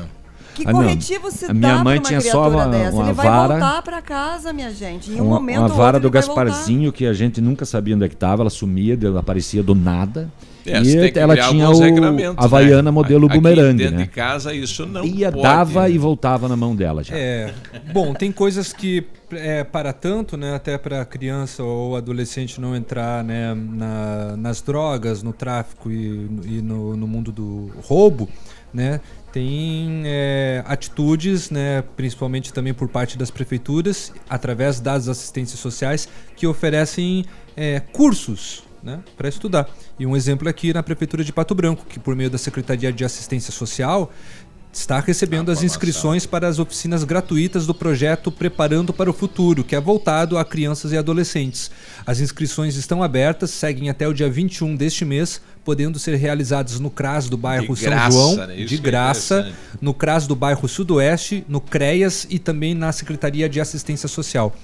Que 0.54 0.64
A 0.68 0.74
minha- 0.74 0.84
corretivo 0.84 1.30
se 1.32 1.46
a 1.46 1.48
dá 1.50 1.54
minha 1.54 1.84
mãe 1.84 2.00
tinha 2.00 2.20
só 2.20 2.50
uma- 2.50 2.66
dessa? 2.68 2.96
uma 2.96 3.04
ele 3.06 3.14
vai 3.14 3.28
vara- 3.28 3.48
voltar 3.60 3.82
pra 3.84 4.02
casa, 4.02 4.52
minha 4.52 4.72
gente. 4.74 5.12
Em 5.12 5.22
um 5.22 5.28
uma, 5.28 5.36
momento 5.36 5.60
uma 5.60 5.68
vara 5.68 6.00
do. 6.00 6.10
Gasparzinho 6.10 6.92
que 6.92 7.06
a 7.06 7.14
gente 7.14 7.40
nunca 7.40 7.64
sabia 7.64 7.96
onde 7.96 8.04
é 8.06 8.10
que 8.10 8.16
estava, 8.16 8.42
ela 8.42 8.50
sumia, 8.50 8.98
ela 9.02 9.20
aparecia 9.20 9.62
do 9.62 9.76
nada. 9.76 10.30
É, 10.68 10.82
e 10.82 11.18
ela 11.18 11.38
tinha 11.38 11.70
o 11.70 11.80
Havaiana 12.36 12.84
né? 12.84 12.92
modelo 12.92 13.28
Aqui 13.28 13.36
bumerangue, 13.38 13.84
dentro 13.84 13.98
né? 13.98 14.04
de 14.04 14.10
casa 14.10 14.54
isso 14.54 14.86
não 14.86 15.06
Ia, 15.06 15.32
pode, 15.32 15.44
dava 15.44 15.84
né? 15.84 15.92
e 15.92 15.98
voltava 15.98 16.48
na 16.48 16.56
mão 16.58 16.76
dela 16.76 17.04
já. 17.04 17.16
É. 17.18 17.54
Bom, 17.94 18.14
tem 18.14 18.32
coisas 18.32 18.74
que 18.74 19.06
é, 19.32 19.64
para 19.64 19.94
tanto, 19.94 20.38
né, 20.38 20.56
até 20.56 20.78
para 20.78 21.04
criança 21.06 21.64
ou 21.64 21.96
adolescente 21.96 22.60
não 22.60 22.76
entrar 22.76 23.24
né, 23.24 23.54
na- 23.54 24.36
nas 24.38 24.62
drogas, 24.62 25.24
no 25.24 25.34
tráfico 25.34 25.92
e, 25.92 26.30
e 26.46 26.62
no, 26.62 26.96
no 26.96 27.08
mundo 27.08 27.32
do 27.32 27.72
roubo, 27.84 28.30
né, 28.74 29.00
tem 29.32 30.04
é, 30.06 30.64
atitudes, 30.66 31.50
né, 31.50 31.84
principalmente 31.96 32.52
também 32.54 32.74
por 32.74 32.88
parte 32.88 33.18
das 33.18 33.30
prefeituras, 33.30 34.14
através 34.30 34.80
das 34.80 35.08
assistências 35.08 35.60
sociais, 35.60 36.08
que 36.36 36.48
oferecem 36.48 37.26
é, 37.56 37.80
cursos 37.80 38.67
né, 38.84 39.00
para 39.18 39.28
estudar. 39.28 39.70
E 40.00 40.06
um 40.06 40.16
exemplo 40.16 40.48
aqui 40.48 40.74
na 40.74 40.84
Prefeitura 40.84 41.24
de 41.24 41.34
Pato 41.34 41.54
Branco, 41.56 41.86
que 41.88 42.00
por 42.00 42.16
meio 42.16 42.30
da 42.30 42.38
Secretaria 42.38 42.92
de 42.92 43.04
Assistência 43.04 43.52
Social 43.52 44.12
está 44.72 45.00
recebendo 45.00 45.52
as 45.52 45.64
inscrições 45.64 46.26
para 46.26 46.48
as 46.48 46.60
oficinas 46.60 47.04
gratuitas 47.04 47.66
do 47.66 47.74
projeto 47.74 48.32
Preparando 48.32 48.94
para 48.94 49.10
o 49.10 49.14
Futuro, 49.14 49.64
que 49.64 49.76
é 49.76 49.82
voltado 49.82 50.38
a 50.38 50.46
crianças 50.46 50.92
e 50.92 50.98
adolescentes. 50.98 51.72
As 52.06 52.20
inscrições 52.20 52.76
estão 52.76 53.02
abertas, 53.02 53.50
seguem 53.50 53.90
até 53.90 54.08
o 54.08 54.14
dia 54.14 54.30
21 54.30 54.76
deste 54.76 55.04
mês, 55.04 55.42
podendo 55.66 55.98
ser 55.98 56.16
realizadas 56.16 56.80
no 56.80 56.90
CRAS 56.90 57.28
do 57.28 57.38
bairro 57.38 57.74
De 57.74 57.82
São 57.82 57.90
graça, 57.90 58.12
João, 58.12 58.36
né? 58.36 58.56
De 58.56 58.76
é 58.76 58.78
graça, 58.78 59.40
interessante. 59.40 59.58
no 59.82 59.94
CRAS 59.94 60.28
do 60.28 60.36
bairro 60.36 60.68
Sudoeste, 60.68 61.44
no 61.48 61.60
CREAS 61.60 62.28
e 62.30 62.38
também 62.40 62.74
na 62.74 62.92
Secretaria 62.92 63.50
de 63.50 63.60
Assistência 63.60 64.08
Social. 64.08 64.56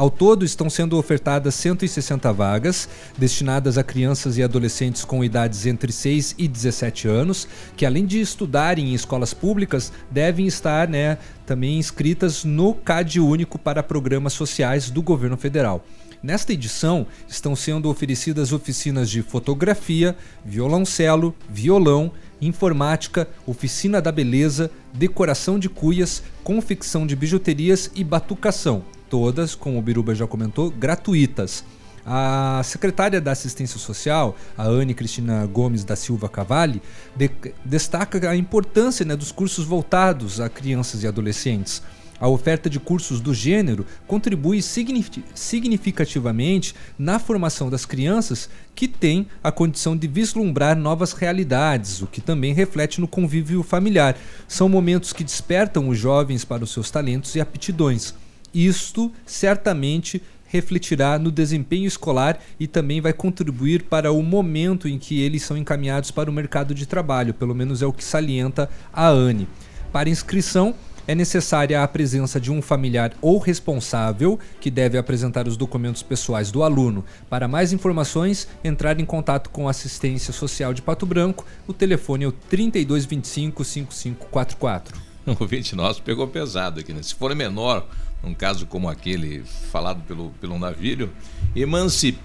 Ao 0.00 0.08
todo, 0.08 0.46
estão 0.46 0.70
sendo 0.70 0.96
ofertadas 0.96 1.54
160 1.56 2.32
vagas, 2.32 2.88
destinadas 3.18 3.76
a 3.76 3.84
crianças 3.84 4.38
e 4.38 4.42
adolescentes 4.42 5.04
com 5.04 5.22
idades 5.22 5.66
entre 5.66 5.92
6 5.92 6.36
e 6.38 6.48
17 6.48 7.06
anos, 7.06 7.46
que 7.76 7.84
além 7.84 8.06
de 8.06 8.18
estudarem 8.18 8.92
em 8.92 8.94
escolas 8.94 9.34
públicas, 9.34 9.92
devem 10.10 10.46
estar 10.46 10.88
né, 10.88 11.18
também 11.44 11.78
inscritas 11.78 12.44
no 12.44 12.72
CAD 12.72 13.20
Único 13.20 13.58
para 13.58 13.82
Programas 13.82 14.32
Sociais 14.32 14.88
do 14.88 15.02
Governo 15.02 15.36
Federal. 15.36 15.84
Nesta 16.22 16.54
edição, 16.54 17.06
estão 17.28 17.54
sendo 17.54 17.90
oferecidas 17.90 18.54
oficinas 18.54 19.10
de 19.10 19.20
fotografia, 19.20 20.16
violoncelo, 20.42 21.34
violão, 21.46 22.10
informática, 22.40 23.28
oficina 23.46 24.00
da 24.00 24.10
beleza, 24.12 24.70
decoração 24.92 25.58
de 25.58 25.68
cuias, 25.68 26.22
confecção 26.42 27.06
de 27.06 27.14
bijuterias 27.16 27.90
e 27.94 28.02
batucação. 28.02 28.82
Todas, 29.08 29.54
como 29.54 29.78
o 29.78 29.82
Biruba 29.82 30.14
já 30.14 30.26
comentou, 30.26 30.70
gratuitas. 30.70 31.64
A 32.06 32.62
secretária 32.64 33.20
da 33.20 33.32
Assistência 33.32 33.78
Social, 33.78 34.34
a 34.56 34.64
Anne 34.64 34.94
Cristina 34.94 35.44
Gomes 35.46 35.84
da 35.84 35.94
Silva 35.94 36.28
Cavalli, 36.28 36.80
de- 37.14 37.30
destaca 37.64 38.30
a 38.30 38.34
importância 38.36 39.04
né, 39.04 39.14
dos 39.14 39.30
cursos 39.30 39.66
voltados 39.66 40.40
a 40.40 40.48
crianças 40.48 41.02
e 41.02 41.06
adolescentes. 41.06 41.82
A 42.20 42.28
oferta 42.28 42.68
de 42.68 42.78
cursos 42.78 43.18
do 43.18 43.32
gênero 43.32 43.86
contribui 44.06 44.60
signifi- 44.60 45.24
significativamente 45.34 46.74
na 46.98 47.18
formação 47.18 47.70
das 47.70 47.86
crianças 47.86 48.50
que 48.74 48.86
têm 48.86 49.26
a 49.42 49.50
condição 49.50 49.96
de 49.96 50.06
vislumbrar 50.06 50.76
novas 50.76 51.14
realidades, 51.14 52.02
o 52.02 52.06
que 52.06 52.20
também 52.20 52.52
reflete 52.52 53.00
no 53.00 53.08
convívio 53.08 53.62
familiar. 53.62 54.18
São 54.46 54.68
momentos 54.68 55.14
que 55.14 55.24
despertam 55.24 55.88
os 55.88 55.98
jovens 55.98 56.44
para 56.44 56.62
os 56.62 56.70
seus 56.70 56.90
talentos 56.90 57.34
e 57.34 57.40
aptidões. 57.40 58.14
Isto 58.52 59.10
certamente 59.24 60.22
refletirá 60.46 61.18
no 61.18 61.30
desempenho 61.30 61.86
escolar 61.86 62.38
e 62.58 62.66
também 62.66 63.00
vai 63.00 63.12
contribuir 63.12 63.84
para 63.84 64.12
o 64.12 64.22
momento 64.22 64.88
em 64.88 64.98
que 64.98 65.20
eles 65.20 65.42
são 65.42 65.56
encaminhados 65.56 66.10
para 66.10 66.28
o 66.28 66.32
mercado 66.32 66.74
de 66.74 66.84
trabalho, 66.84 67.32
pelo 67.32 67.54
menos 67.54 67.80
é 67.80 67.86
o 67.86 67.92
que 67.92 68.04
salienta 68.04 68.68
a 68.92 69.06
ANE. 69.06 69.48
Para 69.92 70.10
inscrição, 70.10 70.74
é 71.10 71.14
necessária 71.14 71.82
a 71.82 71.88
presença 71.88 72.40
de 72.40 72.52
um 72.52 72.62
familiar 72.62 73.12
ou 73.20 73.36
responsável 73.38 74.38
que 74.60 74.70
deve 74.70 74.96
apresentar 74.96 75.48
os 75.48 75.56
documentos 75.56 76.04
pessoais 76.04 76.52
do 76.52 76.62
aluno. 76.62 77.04
Para 77.28 77.48
mais 77.48 77.72
informações, 77.72 78.46
entrar 78.62 79.00
em 79.00 79.04
contato 79.04 79.50
com 79.50 79.66
a 79.66 79.72
Assistência 79.72 80.32
Social 80.32 80.72
de 80.72 80.80
Pato 80.80 81.04
Branco. 81.04 81.44
O 81.66 81.72
telefone 81.72 82.26
é 82.26 82.28
o 82.28 82.32
3225 82.32 83.64
5544. 83.64 85.00
O 85.26 85.36
ouvinte 85.38 85.76
nosso 85.76 86.00
pegou 86.02 86.26
pesado 86.28 86.80
aqui, 86.80 86.94
né? 86.94 87.02
Se 87.02 87.14
for 87.14 87.34
menor, 87.34 87.86
num 88.22 88.32
caso 88.32 88.64
como 88.64 88.88
aquele 88.88 89.42
falado 89.70 90.02
pelo, 90.04 90.30
pelo 90.40 90.58
navírio, 90.58 91.12
emancipa, 91.54 92.20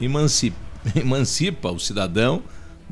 emancipa, 0.00 0.56
emancipa 0.94 1.70
o 1.70 1.80
cidadão, 1.80 2.42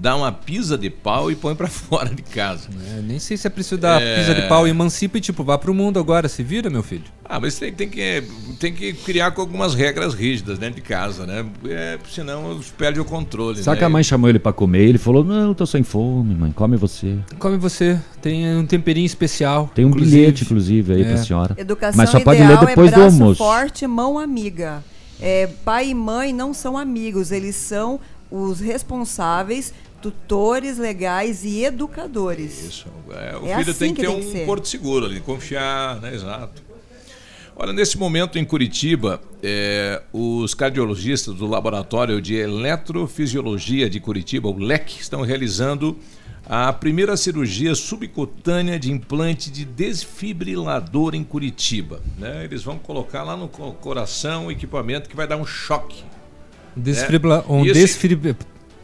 dá 0.00 0.16
uma 0.16 0.32
pisa 0.32 0.78
de 0.78 0.88
pau 0.88 1.30
e 1.30 1.36
põe 1.36 1.54
pra 1.54 1.68
fora 1.68 2.08
de 2.14 2.22
casa. 2.22 2.68
É, 2.96 3.02
nem 3.02 3.18
sei 3.18 3.36
se 3.36 3.46
é 3.46 3.50
preciso 3.50 3.76
dar 3.78 4.00
É. 4.00 4.16
pisa 4.18 4.34
de 4.34 4.48
pau, 4.48 4.66
emancipa 4.66 5.18
e 5.18 5.20
tipo, 5.20 5.44
vá 5.44 5.58
pro 5.58 5.74
mundo 5.74 5.98
agora, 5.98 6.26
se 6.28 6.42
vira, 6.42 6.70
meu 6.70 6.82
filho. 6.82 7.04
Ah, 7.24 7.38
mas 7.38 7.56
tem, 7.58 7.72
tem, 7.72 7.88
que, 7.88 8.24
tem 8.58 8.72
que 8.74 8.92
criar 8.92 9.30
com 9.30 9.40
algumas 9.40 9.72
regras 9.74 10.14
rígidas 10.14 10.58
dentro 10.58 10.76
de 10.76 10.80
casa, 10.80 11.24
né? 11.26 11.46
É, 11.68 11.98
senão 12.10 12.58
perde 12.76 12.98
o 12.98 13.04
controle. 13.04 13.62
Sabe 13.62 13.76
né? 13.76 13.78
que 13.78 13.84
a 13.84 13.88
mãe 13.88 14.02
chamou 14.02 14.28
ele 14.28 14.38
pra 14.40 14.52
comer 14.52 14.80
ele 14.88 14.98
falou: 14.98 15.22
Não, 15.22 15.54
tô 15.54 15.64
sem 15.66 15.82
fome, 15.84 16.34
mãe, 16.34 16.50
come 16.50 16.76
você. 16.76 17.18
Come 17.38 17.56
você, 17.56 18.00
tem 18.20 18.56
um 18.56 18.66
temperinho 18.66 19.06
especial. 19.06 19.70
Tem 19.74 19.84
um 19.84 19.88
inclusive. 19.90 20.16
bilhete, 20.16 20.42
inclusive, 20.44 20.92
aí 20.94 21.02
É. 21.02 21.04
pra 21.04 21.16
senhora. 21.18 21.54
Educação 21.56 21.96
Mas 21.98 22.10
só 22.10 22.18
pode 22.18 22.42
ideal 22.42 22.60
ler 22.60 22.66
depois 22.68 22.90
é 22.92 22.94
do 22.96 23.02
almoço. 23.02 23.36
forte, 23.38 23.86
mão 23.86 24.18
amiga. 24.18 24.82
É, 25.20 25.46
pai 25.64 25.90
e 25.90 25.94
mãe 25.94 26.32
não 26.32 26.52
são 26.54 26.76
amigos, 26.78 27.30
eles 27.30 27.54
são 27.54 28.00
os 28.30 28.58
responsáveis, 28.60 29.72
tutores 30.00 30.78
legais 30.78 31.44
e 31.44 31.64
educadores. 31.64 32.64
Isso. 32.64 32.86
É, 33.10 33.36
o 33.36 33.46
É 33.46 33.56
filho 33.58 33.70
assim 33.70 33.78
tem 33.78 33.94
que 33.94 34.00
que 34.02 34.06
ter 34.06 34.12
tem 34.12 34.20
que 34.22 34.26
um 34.28 34.32
ser. 34.32 34.46
porto 34.46 34.66
seguro 34.68 35.06
ali, 35.06 35.20
confiar, 35.20 36.00
né? 36.00 36.14
Exato. 36.14 36.62
Olha, 37.56 37.72
nesse 37.74 37.98
momento 37.98 38.38
em 38.38 38.44
Curitiba, 38.44 39.20
é, 39.42 40.00
os 40.12 40.54
cardiologistas 40.54 41.34
do 41.34 41.46
Laboratório 41.46 42.20
de 42.20 42.34
Eletrofisiologia 42.34 43.88
de 43.90 44.00
Curitiba, 44.00 44.48
o 44.48 44.56
LEC, 44.58 44.98
estão 45.00 45.20
realizando 45.22 45.98
a 46.48 46.72
primeira 46.72 47.16
cirurgia 47.16 47.74
subcutânea 47.74 48.78
de 48.78 48.90
implante 48.90 49.50
de 49.50 49.64
desfibrilador 49.64 51.14
em 51.14 51.22
Curitiba. 51.22 52.00
né? 52.18 52.44
Eles 52.44 52.62
vão 52.62 52.78
colocar 52.78 53.22
lá 53.22 53.36
no 53.36 53.46
co- 53.46 53.72
coração 53.72 54.46
um 54.46 54.50
equipamento 54.50 55.08
que 55.08 55.14
vai 55.14 55.26
dar 55.26 55.36
um 55.36 55.44
choque. 55.46 56.02
Um 56.76 56.80
desfibra... 56.80 57.44
um. 57.48 57.62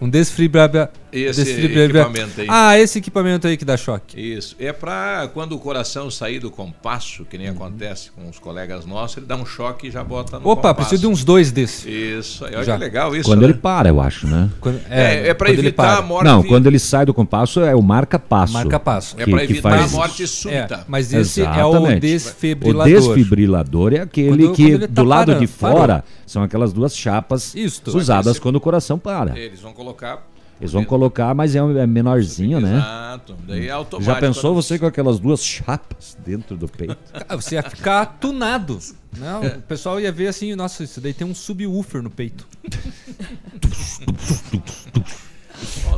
Um 0.01 0.09
desfibra... 0.10 0.93
Esse 1.20 1.64
equipamento 1.64 2.40
aí. 2.40 2.47
Ah, 2.48 2.78
esse 2.78 2.98
equipamento 2.98 3.47
aí 3.47 3.56
que 3.56 3.64
dá 3.64 3.76
choque. 3.76 4.20
Isso. 4.20 4.55
É 4.59 4.72
para 4.72 5.28
quando 5.32 5.52
o 5.52 5.59
coração 5.59 6.10
sair 6.10 6.38
do 6.38 6.51
compasso, 6.51 7.24
que 7.24 7.36
Uhum. 7.36 7.43
nem 7.43 7.51
acontece 7.52 8.10
com 8.10 8.28
os 8.28 8.38
colegas 8.38 8.84
nossos, 8.86 9.16
ele 9.18 9.26
dá 9.26 9.36
um 9.36 9.47
choque 9.47 9.88
e 9.88 9.90
já 9.90 10.02
bota 10.05 10.38
no 10.38 10.48
Opa, 10.48 10.68
compasso. 10.68 10.74
preciso 10.88 11.01
de 11.02 11.06
uns 11.09 11.24
dois 11.24 11.51
desses. 11.52 11.84
Isso. 11.86 12.44
Olha 12.44 12.62
Já. 12.64 12.74
que 12.74 12.80
legal 12.80 13.14
isso. 13.16 13.28
Quando 13.28 13.40
né? 13.43 13.47
ele 13.48 13.55
para, 13.55 13.88
eu 13.88 14.01
acho, 14.01 14.26
né? 14.26 14.51
É, 14.90 15.28
é 15.28 15.34
para 15.34 15.47
quando 15.48 15.59
ele 15.59 15.68
evitar 15.68 15.82
para. 15.84 15.98
a 15.98 16.02
morte. 16.02 16.24
Não, 16.24 16.43
quando 16.43 16.66
ele 16.66 16.78
sai 16.78 17.05
do 17.06 17.14
compasso 17.14 17.60
é 17.60 17.74
o 17.74 17.82
marca-passo. 17.82 18.52
Marca-passo. 18.52 19.16
É 19.18 19.24
que 19.24 19.30
evitar 19.30 19.70
faz- 19.70 19.93
a 19.94 19.97
morte 19.97 20.26
súbita. 20.26 20.74
É, 20.74 20.84
mas 20.88 21.12
esse 21.12 21.40
é 21.43 21.44
o 21.64 21.70
Exatamente. 21.70 22.01
desfibrilador. 22.01 22.86
O 22.93 23.14
desfibrilador 23.14 23.93
é 23.94 24.01
aquele 24.01 24.44
Quando- 24.44 24.55
que 24.55 24.70
quando 24.70 24.80
tá 24.88 25.02
do 25.02 25.05
lado 25.05 25.26
parando, 25.26 25.40
de 25.47 25.52
fora 25.52 25.86
parou. 25.94 26.05
são 26.26 26.43
aquelas 26.43 26.72
duas 26.72 26.97
chapas 26.97 27.55
Isto. 27.55 27.97
usadas 27.97 28.38
quando 28.38 28.56
o 28.56 28.60
coração 28.60 28.98
para. 28.98 29.38
Eles 29.38 29.60
vão 29.60 29.72
colocar. 29.72 30.26
Eles 30.60 30.72
vão 30.72 30.84
colocar, 30.84 31.34
mas 31.34 31.54
é, 31.54 31.62
um- 31.62 31.76
é 31.76 31.86
menorzinho, 31.86 32.60
né? 32.60 32.76
Exato. 32.78 33.36
Daí 33.46 33.68
é 33.68 33.70
automático. 33.70 34.12
Já 34.14 34.18
pensou 34.20 34.54
você 34.54 34.78
com 34.78 34.86
aquelas 34.86 35.18
duas 35.18 35.44
chapas 35.44 36.16
dentro 36.24 36.56
do 36.56 36.66
peito? 36.66 36.96
Você 37.36 37.56
ia 37.56 37.62
ficar 37.62 38.06
tunado. 38.20 38.78
Não, 39.18 39.44
o 39.44 39.62
pessoal 39.62 40.00
ia 40.00 40.10
ver 40.12 40.28
assim, 40.28 40.54
nossa, 40.54 40.82
isso 40.84 41.00
daí 41.00 41.12
tem 41.14 41.26
um 41.26 41.34
subwoofer 41.34 42.02
no 42.02 42.10
peito. 42.10 42.46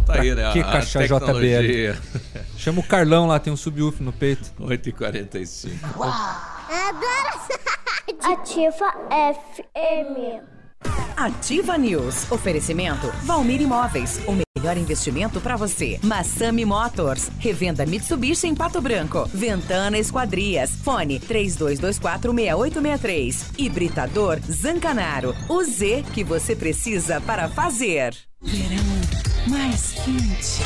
Tá 0.07 0.21
aí, 0.21 0.35
né? 0.35 0.53
Que 0.53 0.63
caixa. 0.63 1.01
JBL. 1.07 1.97
Chama 2.57 2.81
o 2.81 2.83
Carlão 2.83 3.27
lá, 3.27 3.39
tem 3.39 3.53
um 3.53 3.57
subwoofer 3.57 4.03
no 4.03 4.13
peito. 4.13 4.51
8h45. 4.61 5.71
Ativa 8.25 8.93
FM. 9.35 10.43
Ativa 11.17 11.77
News. 11.77 12.31
Oferecimento 12.31 13.11
Valmir 13.25 13.61
Imóveis. 13.61 14.21
O 14.27 14.33
melhor 14.33 14.77
investimento 14.77 15.41
para 15.41 15.57
você. 15.57 15.99
Massami 16.03 16.65
Motors. 16.65 17.29
Revenda 17.41 17.85
Mitsubishi 17.85 18.47
em 18.47 18.55
Pato 18.55 18.81
Branco. 18.81 19.29
Ventana 19.35 19.99
Esquadrias. 19.99 20.77
Fone 20.77 21.19
32246863. 21.19 23.59
Hibridador 23.59 24.39
Zancanaro. 24.49 25.35
O 25.49 25.65
Z 25.65 26.05
que 26.15 26.23
você 26.23 26.55
precisa 26.55 27.21
para 27.21 27.49
fazer. 27.49 28.15
Verão 28.41 28.85
mais 29.49 29.95
quente. 29.95 30.63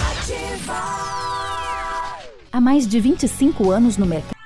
Há 2.52 2.60
mais 2.60 2.86
de 2.86 3.00
25 3.00 3.70
anos 3.70 3.96
no 3.96 4.04
mercado. 4.04 4.36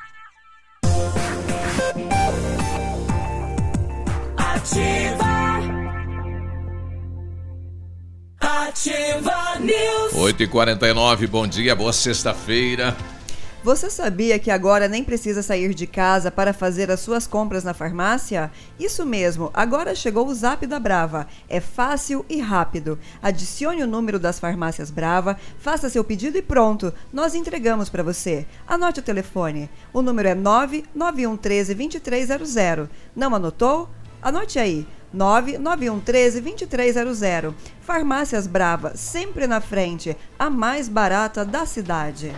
Ativa. 4.37 5.26
Ativa 8.47 9.59
News. 9.59 10.13
8h49, 10.13 11.27
bom 11.27 11.49
dia, 11.49 11.75
boa 11.75 11.93
sexta-feira. 11.93 12.97
Você 13.65 13.91
sabia 13.91 14.39
que 14.39 14.53
agora 14.53 14.87
nem 14.87 15.03
precisa 15.03 15.43
sair 15.43 15.75
de 15.75 15.85
casa 15.85 16.31
para 16.31 16.53
fazer 16.53 16.89
as 16.89 17.01
suas 17.01 17.27
compras 17.27 17.65
na 17.65 17.75
farmácia? 17.75 18.53
Isso 18.79 19.05
mesmo, 19.05 19.51
agora 19.53 19.97
chegou 19.97 20.29
o 20.29 20.33
Zap 20.33 20.65
da 20.65 20.79
Brava. 20.79 21.27
É 21.49 21.59
fácil 21.59 22.25
e 22.29 22.41
rápido. 22.41 23.01
Adicione 23.21 23.83
o 23.83 23.87
número 23.89 24.17
das 24.17 24.39
farmácias 24.39 24.93
Brava, 24.93 25.37
faça 25.59 25.91
seu 25.91 26.05
pedido 26.05 26.39
e 26.39 26.43
pronto, 26.43 26.95
nós 27.13 27.35
entregamos 27.35 27.89
para 27.89 28.05
você. 28.05 28.47
Anote 28.65 29.01
o 29.01 29.03
telefone. 29.03 29.69
O 29.93 30.03
número 30.03 30.29
é 30.29 30.37
99113 30.37 31.75
2300. 31.75 32.89
Não 33.17 33.35
anotou? 33.35 33.91
Anote 34.23 34.61
aí. 34.61 34.87
99113 35.13 36.41
2300. 36.41 37.55
Farmácias 37.81 38.47
Brava, 38.47 38.93
sempre 38.97 39.47
na 39.47 39.61
frente, 39.61 40.17
a 40.39 40.51
mais 40.51 40.89
barata 40.89 41.45
da 41.45 41.65
cidade. 41.65 42.33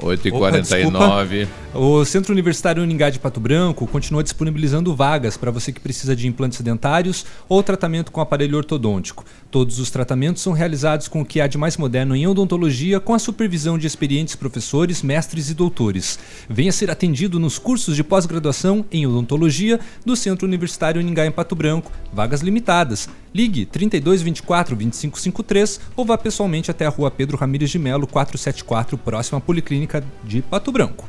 8h49. 0.00 1.48
O 1.74 2.04
Centro 2.04 2.32
Universitário 2.32 2.82
Uningá 2.82 3.10
de 3.10 3.18
Pato 3.18 3.40
Branco 3.40 3.86
continua 3.86 4.22
disponibilizando 4.22 4.94
vagas 4.94 5.36
para 5.36 5.50
você 5.50 5.72
que 5.72 5.80
precisa 5.80 6.14
de 6.14 6.28
implantes 6.28 6.60
dentários 6.60 7.24
ou 7.48 7.62
tratamento 7.62 8.12
com 8.12 8.20
aparelho 8.20 8.56
ortodôntico. 8.56 9.24
Todos 9.50 9.78
os 9.78 9.90
tratamentos 9.90 10.42
são 10.42 10.52
realizados 10.52 11.08
com 11.08 11.20
o 11.20 11.24
que 11.24 11.40
há 11.40 11.46
de 11.46 11.56
mais 11.56 11.76
moderno 11.76 12.16
em 12.16 12.26
odontologia, 12.26 12.98
com 12.98 13.14
a 13.14 13.18
supervisão 13.18 13.78
de 13.78 13.86
experientes 13.86 14.34
professores, 14.34 15.02
mestres 15.02 15.50
e 15.50 15.54
doutores. 15.54 16.18
Venha 16.48 16.72
ser 16.72 16.90
atendido 16.90 17.38
nos 17.38 17.58
cursos 17.58 17.94
de 17.94 18.02
pós-graduação 18.02 18.84
em 18.90 19.06
odontologia 19.06 19.78
do 20.04 20.16
Centro 20.16 20.46
Universitário 20.46 21.00
Uningá 21.00 21.24
em 21.24 21.30
Pato 21.30 21.54
Branco. 21.54 21.92
Vagas 22.12 22.40
limitadas. 22.40 23.08
Ligue 23.34 23.64
32 23.64 24.22
24 24.22 24.74
25 24.74 25.20
53 25.20 25.80
ou 25.94 26.04
vá 26.04 26.18
pessoalmente 26.18 26.70
até 26.70 26.86
a 26.86 26.90
rua 26.90 27.10
Pedro 27.10 27.36
Ramires 27.36 27.70
de 27.70 27.78
Melo, 27.78 28.06
474, 28.06 28.98
próxima 28.98 29.38
à 29.38 29.40
Policlínica 29.40 30.04
de 30.24 30.42
Pato 30.42 30.72
Branco. 30.72 31.08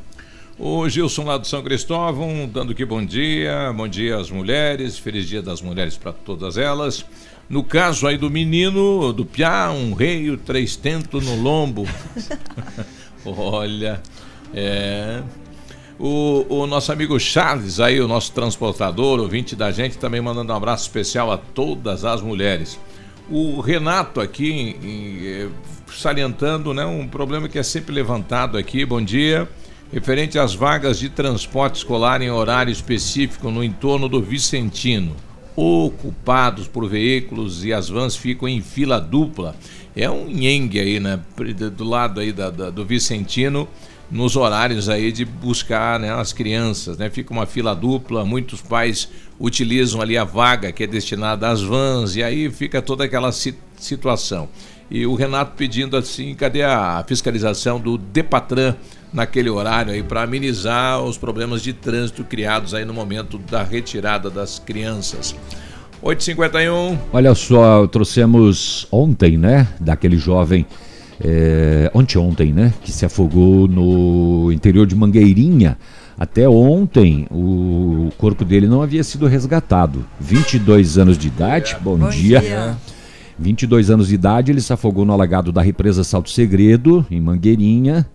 O 0.59 0.89
Gilson 0.89 1.23
lá 1.23 1.38
do 1.38 1.45
São 1.45 1.61
Cristóvão, 1.61 2.49
dando 2.51 2.73
que 2.73 2.84
bom 2.84 3.05
dia, 3.05 3.72
bom 3.73 3.88
dia 3.88 4.18
às 4.18 4.31
mulheres, 4.31 4.97
feliz 4.97 5.27
dia 5.27 5.39
das 5.39 5.61
mulheres 5.61 5.95
para 5.95 6.11
todas 6.11 6.57
elas. 6.57 7.05
No 7.49 7.64
caso 7.64 8.06
aí 8.07 8.18
do 8.18 8.30
menino, 8.30 9.14
do 9.14 9.26
Piá, 9.26 9.72
um 9.72 9.94
rei, 9.94 10.36
três 10.38 10.76
tentos 10.76 11.26
no 11.26 11.36
lombo. 11.41 11.88
Olha, 13.26 14.02
é. 14.53 15.22
O, 15.99 16.45
o, 16.48 16.68
nosso 16.68 16.91
amigo 16.91 17.19
Charles, 17.19 17.80
aí, 17.80 17.99
o 17.99 18.07
nosso 18.07 18.32
transportador, 18.32 19.19
ouvinte 19.19 19.56
da 19.56 19.72
gente, 19.72 19.98
também 19.98 20.22
mandando 20.22 20.53
um 20.53 20.56
abraço 20.56 20.84
especial 20.84 21.32
a 21.32 21.38
todas 21.38 22.06
as 22.06 22.22
mulheres. 22.22 22.80
O 23.30 23.60
Renato 23.61 24.22
aqui, 24.22 24.52
em, 24.52 24.69
em, 24.84 25.49
salientando 25.91 26.74
né, 26.74 26.86
um 26.86 27.07
problema 27.07 27.49
que 27.49 27.57
é 27.57 27.64
sempre 27.64 27.95
levantado 27.95 28.57
aqui, 28.57 28.86
bom 28.86 29.02
dia, 29.02 29.49
referente 29.91 30.38
às 30.38 30.53
vagas 30.53 30.99
de 30.99 31.10
transporte 31.10 31.78
escolar 31.78 32.22
em 32.22 32.30
horário 32.30 32.72
específico 32.72 33.49
no 33.49 33.64
entorno 33.64 34.07
do 34.07 34.22
Vicentino, 34.22 35.15
ocupados 35.60 36.68
por 36.68 36.88
veículos 36.88 37.66
e 37.66 37.74
as 37.74 37.90
vans 37.90 38.16
ficam 38.16 38.48
em 38.48 38.62
fila 38.62 39.02
dupla. 39.02 39.56
É 39.96 40.08
um 40.08 40.28
nhengue 40.28 40.80
aí, 40.80 41.00
né, 41.00 41.20
do 41.76 41.84
lado 41.84 42.20
aí 42.20 42.32
da, 42.32 42.52
da 42.52 42.70
do 42.70 42.86
Vicentino, 42.86 43.68
nos 44.10 44.36
horários 44.36 44.88
aí 44.88 45.12
de 45.12 45.26
buscar 45.26 46.00
né, 46.00 46.14
as 46.14 46.32
crianças, 46.32 47.00
né? 47.00 47.10
Fica 47.10 47.34
uma 47.34 47.48
fila 47.48 47.74
dupla, 47.74 48.24
muitos 48.24 48.62
pais 48.62 49.10
utilizam 49.40 50.00
ali 50.00 50.16
a 50.16 50.24
vaga 50.24 50.72
que 50.72 50.84
é 50.84 50.88
destinada 50.88 51.50
às 51.50 51.62
vans 51.62 52.16
e 52.16 52.22
aí 52.22 52.52
fica 52.52 52.80
toda 52.80 53.04
aquela 53.04 53.32
situação. 53.32 54.48
E 54.89 55.05
o 55.05 55.15
Renato 55.15 55.53
pedindo 55.57 55.97
assim, 55.97 56.34
cadê 56.34 56.64
a 56.64 57.03
fiscalização 57.07 57.80
do 57.80 57.97
Depatran 57.97 58.76
naquele 59.11 59.49
horário 59.49 59.91
aí 59.91 60.03
para 60.03 60.23
amenizar 60.23 61.01
os 61.01 61.18
problemas 61.18 61.61
de 61.61 61.73
trânsito 61.73 62.23
criados 62.23 62.73
aí 62.73 62.85
no 62.85 62.93
momento 62.93 63.38
da 63.38 63.64
retirada 63.64 64.30
das 64.30 64.59
crianças. 64.59 65.35
8h51. 66.03 66.97
Olha 67.11 67.34
só, 67.35 67.88
trouxemos 67.88 68.88
ontem, 68.91 69.38
né, 69.38 69.68
daquele 69.80 70.18
jovem 70.18 70.65
é, 71.19 71.91
ontem, 71.93 72.53
né, 72.53 72.73
que 72.84 72.91
se 72.91 73.05
afogou 73.05 73.68
no 73.68 74.51
interior 74.51 74.85
de 74.85 74.95
Mangueirinha. 74.95 75.77
Até 76.19 76.49
ontem, 76.49 77.27
o 77.30 78.09
corpo 78.18 78.43
dele 78.43 78.68
não 78.68 78.81
havia 78.81 79.03
sido 79.03 79.27
resgatado. 79.27 80.05
22 80.19 80.97
anos 80.97 81.18
de 81.18 81.27
idade, 81.27 81.77
bom, 81.81 81.97
bom 81.97 82.09
dia. 82.09 82.39
dia. 82.39 82.77
22 83.39 83.91
anos 83.91 84.07
de 84.07 84.15
idade, 84.15 84.51
ele 84.51 84.61
se 84.61 84.73
afogou 84.73 85.05
no 85.05 85.14
alagado 85.14 85.51
da 85.51 85.61
represa 85.61 86.03
Salto 86.03 86.30
Segredo, 86.30 87.05
em 87.11 87.22
Mangueirinha, 87.22 88.07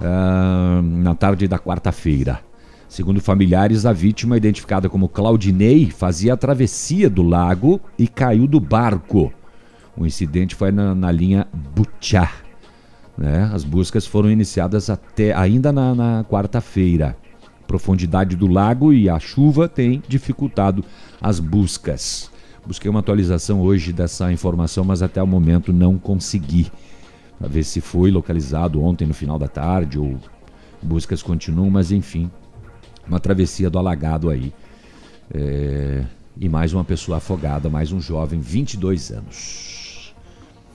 uh, 0.00 0.82
na 0.82 1.14
tarde 1.14 1.46
da 1.46 1.58
quarta-feira. 1.58 2.40
Segundo 2.88 3.20
familiares, 3.20 3.86
a 3.86 3.92
vítima, 3.92 4.36
identificada 4.36 4.88
como 4.88 5.08
Claudinei, 5.08 5.90
fazia 5.90 6.34
a 6.34 6.36
travessia 6.36 7.08
do 7.08 7.22
lago 7.22 7.80
e 7.98 8.08
caiu 8.08 8.46
do 8.46 8.58
barco. 8.58 9.32
O 9.96 10.06
incidente 10.06 10.54
foi 10.54 10.72
na, 10.72 10.94
na 10.94 11.10
linha 11.10 11.46
Butiá. 11.52 12.30
Né? 13.16 13.50
As 13.52 13.64
buscas 13.64 14.06
foram 14.06 14.30
iniciadas 14.30 14.90
até 14.90 15.32
ainda 15.34 15.72
na, 15.72 15.94
na 15.94 16.24
quarta-feira. 16.24 17.16
Profundidade 17.66 18.36
do 18.36 18.46
lago 18.46 18.92
e 18.92 19.08
a 19.08 19.18
chuva 19.18 19.68
têm 19.68 20.02
dificultado 20.06 20.84
as 21.20 21.40
buscas. 21.40 22.30
Busquei 22.66 22.90
uma 22.90 23.00
atualização 23.00 23.60
hoje 23.60 23.92
dessa 23.92 24.32
informação, 24.32 24.84
mas 24.84 25.00
até 25.00 25.22
o 25.22 25.26
momento 25.26 25.72
não 25.72 25.96
consegui. 25.96 26.70
Para 27.38 27.48
ver 27.48 27.62
se 27.62 27.80
foi 27.80 28.10
localizado 28.10 28.82
ontem 28.82 29.06
no 29.06 29.14
final 29.14 29.38
da 29.38 29.46
tarde 29.46 29.98
ou 29.98 30.18
buscas 30.82 31.22
continuam, 31.22 31.70
mas 31.70 31.92
enfim, 31.92 32.30
uma 33.06 33.20
travessia 33.20 33.70
do 33.70 33.78
alagado 33.78 34.30
aí. 34.30 34.52
É... 35.32 36.04
E 36.38 36.48
mais 36.48 36.74
uma 36.74 36.84
pessoa 36.84 37.18
afogada, 37.18 37.70
mais 37.70 37.92
um 37.92 38.00
jovem, 38.00 38.40
22 38.40 39.10
anos. 39.10 40.14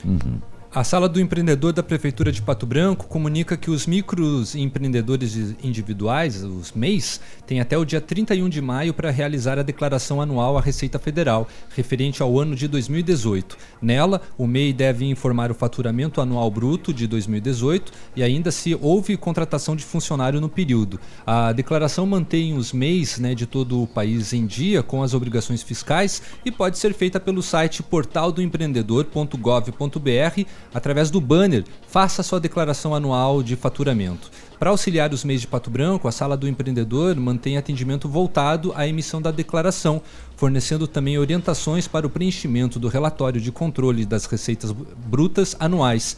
Uhum. 0.04 0.51
A 0.74 0.82
Sala 0.82 1.06
do 1.06 1.20
Empreendedor 1.20 1.74
da 1.74 1.82
Prefeitura 1.82 2.32
de 2.32 2.40
Pato 2.40 2.64
Branco 2.64 3.06
comunica 3.06 3.58
que 3.58 3.70
os 3.70 3.86
microempreendedores 3.86 5.54
individuais, 5.62 6.42
os 6.42 6.72
MEIs, 6.72 7.20
têm 7.46 7.60
até 7.60 7.76
o 7.76 7.84
dia 7.84 8.00
31 8.00 8.48
de 8.48 8.62
maio 8.62 8.94
para 8.94 9.10
realizar 9.10 9.58
a 9.58 9.62
declaração 9.62 10.18
anual 10.18 10.56
à 10.56 10.62
Receita 10.62 10.98
Federal, 10.98 11.46
referente 11.76 12.22
ao 12.22 12.40
ano 12.40 12.56
de 12.56 12.66
2018. 12.68 13.54
Nela, 13.82 14.22
o 14.38 14.46
MEI 14.46 14.72
deve 14.72 15.04
informar 15.04 15.50
o 15.50 15.54
faturamento 15.54 16.22
anual 16.22 16.50
bruto 16.50 16.90
de 16.90 17.06
2018 17.06 17.92
e 18.16 18.22
ainda 18.22 18.50
se 18.50 18.74
houve 18.74 19.14
contratação 19.18 19.76
de 19.76 19.84
funcionário 19.84 20.40
no 20.40 20.48
período. 20.48 20.98
A 21.26 21.52
declaração 21.52 22.06
mantém 22.06 22.56
os 22.56 22.72
MEIs 22.72 23.18
né, 23.18 23.34
de 23.34 23.44
todo 23.44 23.82
o 23.82 23.86
país 23.86 24.32
em 24.32 24.46
dia 24.46 24.82
com 24.82 25.02
as 25.02 25.12
obrigações 25.12 25.62
fiscais 25.62 26.22
e 26.46 26.50
pode 26.50 26.78
ser 26.78 26.94
feita 26.94 27.20
pelo 27.20 27.42
site 27.42 27.82
portaldoempreendedor.gov.br 27.82 30.61
através 30.72 31.10
do 31.10 31.20
banner 31.20 31.64
Faça 31.86 32.22
sua 32.22 32.40
declaração 32.40 32.94
anual 32.94 33.42
de 33.42 33.54
faturamento. 33.54 34.30
Para 34.58 34.70
auxiliar 34.70 35.12
os 35.12 35.24
meios 35.24 35.42
de 35.42 35.46
Pato 35.46 35.70
Branco, 35.70 36.08
a 36.08 36.12
Sala 36.12 36.36
do 36.36 36.48
Empreendedor 36.48 37.16
mantém 37.16 37.56
atendimento 37.56 38.08
voltado 38.08 38.72
à 38.74 38.86
emissão 38.86 39.20
da 39.20 39.30
declaração, 39.30 40.00
fornecendo 40.36 40.86
também 40.86 41.18
orientações 41.18 41.86
para 41.88 42.06
o 42.06 42.10
preenchimento 42.10 42.78
do 42.78 42.88
relatório 42.88 43.40
de 43.40 43.52
controle 43.52 44.06
das 44.06 44.24
receitas 44.24 44.72
brutas 44.72 45.56
anuais. 45.58 46.16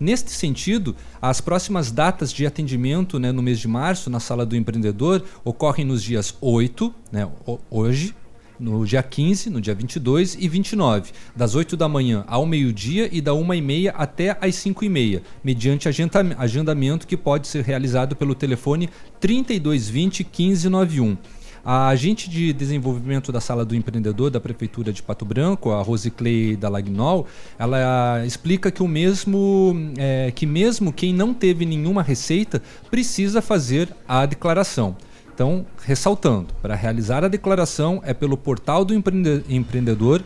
Neste 0.00 0.32
sentido, 0.32 0.96
as 1.20 1.40
próximas 1.40 1.92
datas 1.92 2.32
de 2.32 2.44
atendimento 2.44 3.20
né, 3.20 3.30
no 3.30 3.42
mês 3.42 3.60
de 3.60 3.68
março 3.68 4.10
na 4.10 4.18
Sala 4.18 4.44
do 4.44 4.56
Empreendedor 4.56 5.22
ocorrem 5.44 5.84
nos 5.84 6.02
dias 6.02 6.34
8, 6.40 6.92
né, 7.12 7.28
hoje, 7.70 8.12
no 8.58 8.84
dia 8.86 9.02
15, 9.02 9.50
no 9.50 9.60
dia 9.60 9.74
22 9.74 10.36
e 10.38 10.48
29, 10.48 11.12
das 11.34 11.54
8 11.54 11.76
da 11.76 11.88
manhã 11.88 12.24
ao 12.26 12.46
meio-dia 12.46 13.08
e 13.12 13.20
da 13.20 13.34
1 13.34 13.54
e 13.54 13.60
meia 13.60 13.90
até 13.92 14.36
às 14.40 14.54
5 14.56 14.84
e 14.84 14.88
meia, 14.88 15.22
mediante 15.42 15.88
agendamento 15.88 17.06
que 17.06 17.16
pode 17.16 17.48
ser 17.48 17.64
realizado 17.64 18.16
pelo 18.16 18.34
telefone 18.34 18.88
3220 19.20 20.24
1591. 20.24 21.16
A 21.64 21.88
agente 21.88 22.28
de 22.28 22.52
desenvolvimento 22.52 23.30
da 23.30 23.40
Sala 23.40 23.64
do 23.64 23.76
Empreendedor 23.76 24.30
da 24.30 24.40
Prefeitura 24.40 24.92
de 24.92 25.00
Pato 25.00 25.24
Branco, 25.24 25.70
a 25.70 25.80
Rosiclei 25.80 26.56
Dalagnol, 26.56 27.24
ela 27.56 28.26
explica 28.26 28.68
que 28.68 28.82
o 28.82 28.88
mesmo 28.88 29.76
é, 29.96 30.32
que 30.34 30.44
mesmo 30.44 30.92
quem 30.92 31.14
não 31.14 31.32
teve 31.32 31.64
nenhuma 31.64 32.02
receita 32.02 32.60
precisa 32.90 33.40
fazer 33.40 33.88
a 34.08 34.26
declaração. 34.26 34.96
Então, 35.34 35.64
ressaltando, 35.84 36.48
para 36.60 36.74
realizar 36.74 37.24
a 37.24 37.28
declaração 37.28 38.00
é 38.04 38.12
pelo 38.12 38.36
portal 38.36 38.84
do 38.84 38.94
empreendedor 38.94 40.22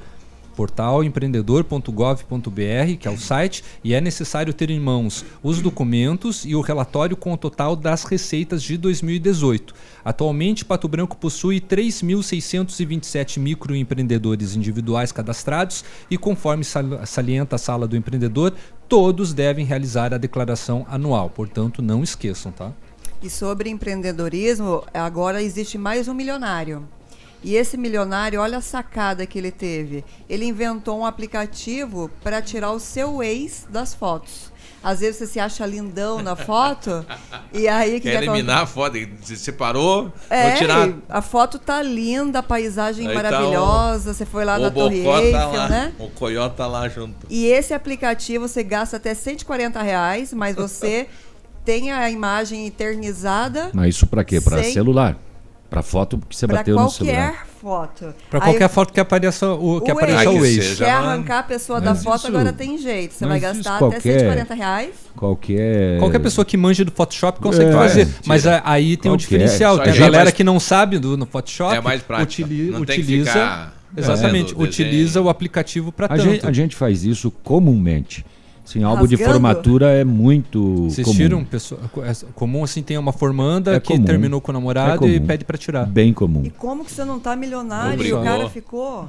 portal 0.56 1.04
empreendedor.gov.br, 1.04 2.96
que 2.98 3.06
é 3.06 3.10
o 3.10 3.18
site, 3.18 3.62
e 3.84 3.92
é 3.92 4.00
necessário 4.00 4.54
ter 4.54 4.70
em 4.70 4.80
mãos 4.80 5.22
os 5.42 5.60
documentos 5.60 6.46
e 6.46 6.54
o 6.54 6.62
relatório 6.62 7.14
com 7.14 7.30
o 7.34 7.36
total 7.36 7.76
das 7.76 8.04
receitas 8.04 8.62
de 8.62 8.78
2018. 8.78 9.74
Atualmente, 10.02 10.64
Pato 10.64 10.88
Branco 10.88 11.14
possui 11.18 11.60
3.627 11.60 13.38
microempreendedores 13.38 14.56
individuais 14.56 15.12
cadastrados 15.12 15.84
e, 16.10 16.16
conforme 16.16 16.64
sal- 16.64 17.04
salienta 17.04 17.56
a 17.56 17.58
sala 17.58 17.86
do 17.86 17.94
empreendedor, 17.94 18.54
todos 18.88 19.34
devem 19.34 19.66
realizar 19.66 20.14
a 20.14 20.18
declaração 20.18 20.86
anual. 20.88 21.28
Portanto, 21.28 21.82
não 21.82 22.02
esqueçam, 22.02 22.50
tá? 22.50 22.72
E 23.22 23.30
sobre 23.30 23.70
empreendedorismo, 23.70 24.84
agora 24.92 25.42
existe 25.42 25.78
mais 25.78 26.06
um 26.06 26.14
milionário. 26.14 26.86
E 27.42 27.54
esse 27.54 27.76
milionário, 27.76 28.40
olha 28.40 28.58
a 28.58 28.62
sacada 28.62 29.26
que 29.26 29.38
ele 29.38 29.50
teve. 29.50 30.04
Ele 30.28 30.44
inventou 30.46 30.98
um 30.98 31.06
aplicativo 31.06 32.10
para 32.22 32.42
tirar 32.42 32.72
o 32.72 32.80
seu 32.80 33.22
ex 33.22 33.66
das 33.70 33.94
fotos. 33.94 34.52
Às 34.82 35.00
vezes 35.00 35.16
você 35.16 35.26
se 35.26 35.40
acha 35.40 35.66
lindão 35.66 36.22
na 36.22 36.36
foto, 36.36 37.04
e 37.52 37.66
aí 37.66 37.96
o 37.96 38.00
que 38.00 38.08
Quer 38.08 38.18
que 38.20 38.24
eliminar 38.24 38.62
a 38.62 38.66
foto, 38.66 38.96
se 39.22 39.36
separou, 39.36 40.12
É, 40.30 40.50
vou 40.50 40.58
tirar. 40.58 40.88
a 41.08 41.20
foto 41.22 41.58
tá 41.58 41.82
linda, 41.82 42.38
a 42.38 42.42
paisagem 42.42 43.08
Aí 43.08 43.14
tá 43.14 43.22
maravilhosa. 43.22 44.14
você 44.14 44.24
foi 44.24 44.44
lá 44.44 44.56
o 44.56 44.60
na 44.60 44.70
Torre 44.70 45.02
Bocó 45.02 45.18
Eiffel, 45.18 45.40
tá 45.40 45.46
lá, 45.46 45.68
né? 45.68 45.92
O 45.98 46.08
Coyote 46.10 46.56
tá 46.56 46.66
lá 46.68 46.88
junto. 46.88 47.26
E 47.28 47.46
esse 47.46 47.74
aplicativo 47.74 48.46
você 48.46 48.62
gasta 48.62 48.96
até 48.96 49.12
140 49.12 49.82
reais, 49.82 50.32
mas 50.32 50.54
você 50.54 51.08
tem 51.66 51.92
a 51.92 52.08
imagem 52.08 52.66
eternizada. 52.66 53.68
Mas 53.74 53.96
isso 53.96 54.06
pra 54.06 54.24
quê? 54.24 54.40
Pra 54.40 54.62
sem- 54.62 54.72
celular. 54.72 55.18
Pra 55.68 55.82
foto 55.82 56.16
que 56.28 56.34
você 56.36 56.46
Pra 56.46 56.58
bateu 56.58 56.76
no 56.76 56.82
qualquer 56.82 57.04
celular. 57.04 57.46
foto. 57.60 58.14
Para 58.30 58.38
Aí 58.38 58.44
qualquer 58.52 58.68
foto 58.68 58.92
que 58.92 59.00
apareça 59.00 59.48
o, 59.52 59.80
que 59.80 59.90
o 59.90 59.94
apareça 59.94 60.30
o 60.30 60.46
ex. 60.46 60.76
Quer 60.76 60.90
arrancar 60.92 61.40
a 61.40 61.42
pessoa 61.42 61.80
da 61.80 61.92
foto, 61.92 62.18
isso- 62.18 62.26
agora 62.28 62.52
tem 62.52 62.78
jeito. 62.78 63.14
Você 63.14 63.26
vai 63.26 63.40
gastar 63.40 63.78
qualquer- 63.80 63.98
até 63.98 64.10
140 64.20 64.54
reais. 64.54 64.90
Qualquer. 65.16 65.98
Qualquer 65.98 66.20
pessoa 66.20 66.44
que 66.44 66.56
manje 66.56 66.84
do 66.84 66.92
Photoshop 66.92 67.40
consegue 67.40 67.70
É, 67.70 67.72
fazer. 67.72 68.08
Mas 68.24 68.46
a- 68.46 68.62
aí 68.64 68.96
tem 68.96 69.10
um 69.10 69.14
Qualquer. 69.14 69.24
diferencial. 69.24 69.76
Tem 69.80 69.92
a 69.92 69.96
galera 69.96 70.24
mas- 70.26 70.34
que 70.34 70.44
não 70.44 70.60
sabe 70.60 71.00
do 71.00 71.16
no 71.16 71.26
Photoshop. 71.26 71.74
É 71.74 71.80
mais 71.80 72.00
prático. 72.00 72.44
utili- 72.48 72.70
Não 72.70 72.84
tem 72.84 72.96
que 72.96 73.02
utiliza. 73.02 73.30
ficar 73.32 73.74
exatamente. 73.96 74.54
Utiliza 74.56 75.20
o 75.20 75.28
aplicativo 75.28 75.90
para 75.90 76.06
tanto. 76.06 76.22
gente, 76.22 76.46
a 76.46 76.52
gente 76.52 76.76
faz 76.76 77.04
isso 77.04 77.28
comumente. 77.42 78.24
Sim, 78.66 78.82
álbum 78.82 79.06
de 79.06 79.14
Rasgando? 79.14 79.32
formatura 79.32 79.86
é 79.92 80.04
muito 80.04 80.84
Vocês 80.90 81.06
comum. 81.06 81.16
tiram 81.16 81.44
pessoa, 81.44 81.80
é 82.04 82.12
comum 82.34 82.64
assim 82.64 82.82
tem 82.82 82.98
uma 82.98 83.12
formanda 83.12 83.76
É 83.76 83.80
que 83.80 83.92
comum. 83.94 84.04
terminou 84.04 84.40
com 84.40 84.50
o 84.50 84.54
namorado 84.54 85.06
É 85.06 85.08
e 85.08 85.20
pede 85.20 85.44
para 85.44 85.56
tirar. 85.56 85.86
Bem 85.86 86.12
comum. 86.12 86.42
E 86.44 86.50
como 86.50 86.84
que 86.84 86.90
você 86.92 87.04
não 87.04 87.18
tá 87.20 87.34
milionário 87.36 87.92
e 87.92 87.94
Obrigou. 88.12 88.20
o 88.20 88.24
cara 88.24 88.48
ficou? 88.50 89.08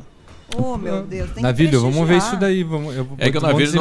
Oh, 0.56 0.78
meu 0.78 1.04
Deus, 1.04 1.32
tem 1.32 1.44
Navilho, 1.44 1.72
que 1.72 1.78
vamos 1.78 2.08
ver 2.08 2.18
isso 2.20 2.38
daí. 2.38 2.64
Vamos, 2.64 2.96
eu, 2.96 3.06
É 3.18 3.30
que 3.30 3.38
o 3.38 3.42
Navilho 3.42 3.74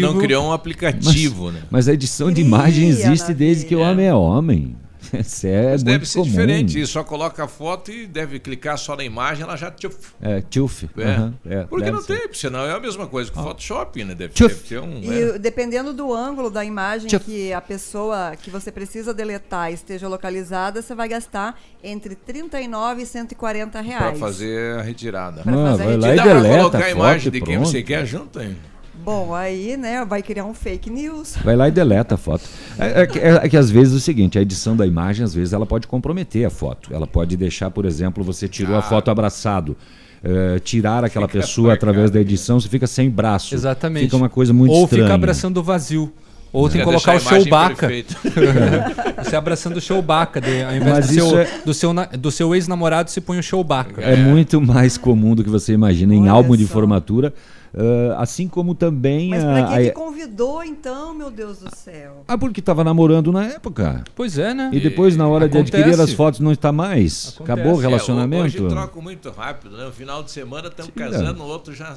não, 0.00 0.14
não- 0.14 0.20
criou 0.22 0.46
um 0.46 0.52
aplicativo, 0.52 1.44
mas, 1.46 1.54
né? 1.54 1.60
Mas 1.70 1.88
a 1.88 1.92
edição 1.92 2.32
de 2.32 2.40
imagem 2.40 2.88
existe 2.88 3.34
desde 3.34 3.66
que 3.66 3.76
o 3.76 3.80
homem 3.80 4.06
é 4.06 4.14
homem. 4.14 4.74
Isso 5.20 5.46
é 5.46 5.70
Mas 5.72 5.82
muito 5.82 5.84
deve 5.84 6.06
ser 6.06 6.18
comum. 6.18 6.30
diferente, 6.30 6.86
só 6.86 7.04
coloca 7.04 7.44
a 7.44 7.48
foto 7.48 7.90
e 7.90 8.06
deve 8.06 8.38
clicar 8.38 8.78
só 8.78 8.96
na 8.96 9.04
imagem, 9.04 9.42
ela 9.44 9.56
já 9.56 9.70
tchuf. 9.70 9.96
É, 10.20 10.40
tchuf. 10.42 10.88
É. 10.96 11.04
aham, 11.04 11.34
é, 11.46 11.62
Porque 11.64 11.90
não 11.90 12.00
ser. 12.00 12.18
tem, 12.18 12.34
senão 12.34 12.60
é 12.66 12.72
a 12.72 12.80
mesma 12.80 13.06
coisa 13.06 13.30
que 13.30 13.38
o 13.38 13.42
Photoshop, 13.42 14.04
né? 14.04 14.14
Deve, 14.14 14.32
deve 14.34 14.54
ter 14.54 14.80
um. 14.80 14.98
E 15.02 15.22
é. 15.34 15.38
dependendo 15.38 15.92
do 15.92 16.12
ângulo 16.14 16.50
da 16.50 16.64
imagem 16.64 17.08
Tchuf. 17.08 17.24
que 17.24 17.52
a 17.52 17.60
pessoa 17.60 18.34
que 18.40 18.50
você 18.50 18.72
precisa 18.72 19.12
deletar 19.12 19.72
esteja 19.72 20.08
localizada, 20.08 20.80
você 20.82 20.94
vai 20.94 21.08
gastar 21.08 21.58
entre 21.82 22.14
39 22.14 23.02
e 23.02 23.06
140 23.06 23.80
reais. 23.80 24.02
Pra 24.02 24.14
fazer 24.14 24.78
a 24.78 24.82
retirada. 24.82 25.42
Pra 25.42 25.52
fazer 25.52 25.82
a 25.82 25.86
vai 25.86 25.96
lá 25.96 26.12
E 26.12 26.16
dá 26.16 26.22
pra 26.22 26.34
deleta 26.34 26.58
colocar 26.58 26.84
a 26.84 26.90
imagem 26.90 27.32
de 27.32 27.40
quem 27.40 27.54
pronto. 27.56 27.68
você 27.70 27.82
quer 27.82 28.06
junto, 28.06 28.40
hein? 28.40 28.56
Bom, 29.04 29.34
aí, 29.34 29.76
né, 29.76 30.04
vai 30.04 30.22
criar 30.22 30.44
um 30.44 30.54
fake 30.54 30.88
news. 30.90 31.34
Vai 31.44 31.56
lá 31.56 31.68
e 31.68 31.70
deleta 31.70 32.14
a 32.14 32.18
foto. 32.18 32.44
É, 32.78 33.02
é 33.02 33.06
que- 33.06 33.18
é 33.18 33.48
que 33.48 33.56
às 33.56 33.70
vezes 33.70 33.94
é 33.94 33.96
o 33.96 34.00
seguinte, 34.00 34.38
a 34.38 34.42
edição 34.42 34.76
da 34.76 34.86
imagem, 34.86 35.24
às 35.24 35.34
vezes, 35.34 35.52
ela 35.52 35.66
pode 35.66 35.86
comprometer 35.86 36.44
a 36.46 36.50
foto. 36.50 36.88
Ela 36.94 37.06
pode 37.06 37.36
deixar, 37.36 37.70
por 37.70 37.84
exemplo, 37.84 38.22
você 38.22 38.46
tirou 38.48 38.76
a 38.76 38.78
Ah. 38.78 38.82
foto 38.82 39.10
abraçado. 39.10 39.76
eh, 40.24 40.60
tirar 40.60 41.04
aquela 41.04 41.26
Fica 41.26 41.40
pessoa 41.40 41.72
através 41.74 42.08
da 42.08 42.20
edição, 42.20 42.60
você 42.60 42.68
fica 42.68 42.86
sem 42.86 43.10
braço. 43.10 43.56
Exatamente. 43.56 44.04
Fica 44.04 44.16
uma 44.16 44.28
coisa 44.28 44.52
muito 44.52 44.70
Ou 44.72 44.84
estranha. 44.84 45.02
fica 45.06 45.14
abraçando 45.16 45.56
o 45.56 45.62
vazio. 45.64 46.12
Ou 46.52 46.68
tem 46.68 46.78
que 46.78 46.84
colocar 46.84 47.14
o 47.14 47.16
a 47.16 47.68
perfeita. 47.70 48.14
você 49.24 49.34
abraçando 49.34 49.78
o 49.78 49.80
Chewbacca. 49.80 50.40
de- 50.40 50.62
Ao 50.62 50.76
invés 50.76 50.92
Mas 50.94 51.06
do 51.08 51.12
seu, 51.14 51.38
é- 51.40 51.48
do 51.64 51.74
seu, 51.74 51.92
do 52.16 52.30
seu 52.30 52.54
ex-namorado, 52.54 53.10
você 53.10 53.20
põe 53.20 53.36
o 53.36 53.42
Chewbacca. 53.42 54.00
É, 54.00 54.14
muito 54.14 54.60
mais 54.60 54.96
comum 54.96 55.34
do 55.34 55.42
que 55.42 55.50
você 55.50 55.72
imagina 55.72 56.14
em 56.14 56.28
álbum 56.28 56.56
de 56.56 56.66
formatura. 56.68 57.34
Eh, 57.74 58.14
assim 58.18 58.46
como 58.48 58.74
também 58.74 59.30
Mas 59.30 59.44
a- 59.44 59.46
pra 59.52 59.66
que, 59.66 59.74
a- 59.74 59.82
que 59.84 59.90
convidou, 59.92 60.62
então, 60.62 61.14
meu 61.14 61.30
Deus 61.30 61.58
do 61.58 61.74
céu? 61.74 62.24
Ah, 62.28 62.36
porque 62.36 62.60
estava 62.60 62.82
namorando 62.84 63.32
na 63.32 63.44
época. 63.46 64.04
Pois 64.14 64.38
é, 64.38 64.52
né? 64.54 64.70
E 64.72 64.80
depois, 64.80 65.16
na 65.16 65.26
hora 65.28 65.48
de 65.48 65.56
Acontece. 65.56 65.82
adquirir 65.82 66.00
as 66.00 66.12
fotos, 66.12 66.40
não 66.40 66.52
está 66.52 66.70
mais. 66.72 67.36
Acabou 67.40 67.76
o 67.76 67.78
É, 67.80 67.82
relacionamento. 67.82 68.44
hoje 68.62 68.68
troca 68.68 69.00
muito 69.00 69.30
rápido, 69.30 69.76
né? 69.76 69.84
No 69.86 69.92
final 69.92 70.22
de 70.22 70.30
semana 70.30 70.68
estamos 70.68 70.92
casando, 70.94 71.42
o 71.42 71.46
outro 71.46 71.72
já, 71.74 71.94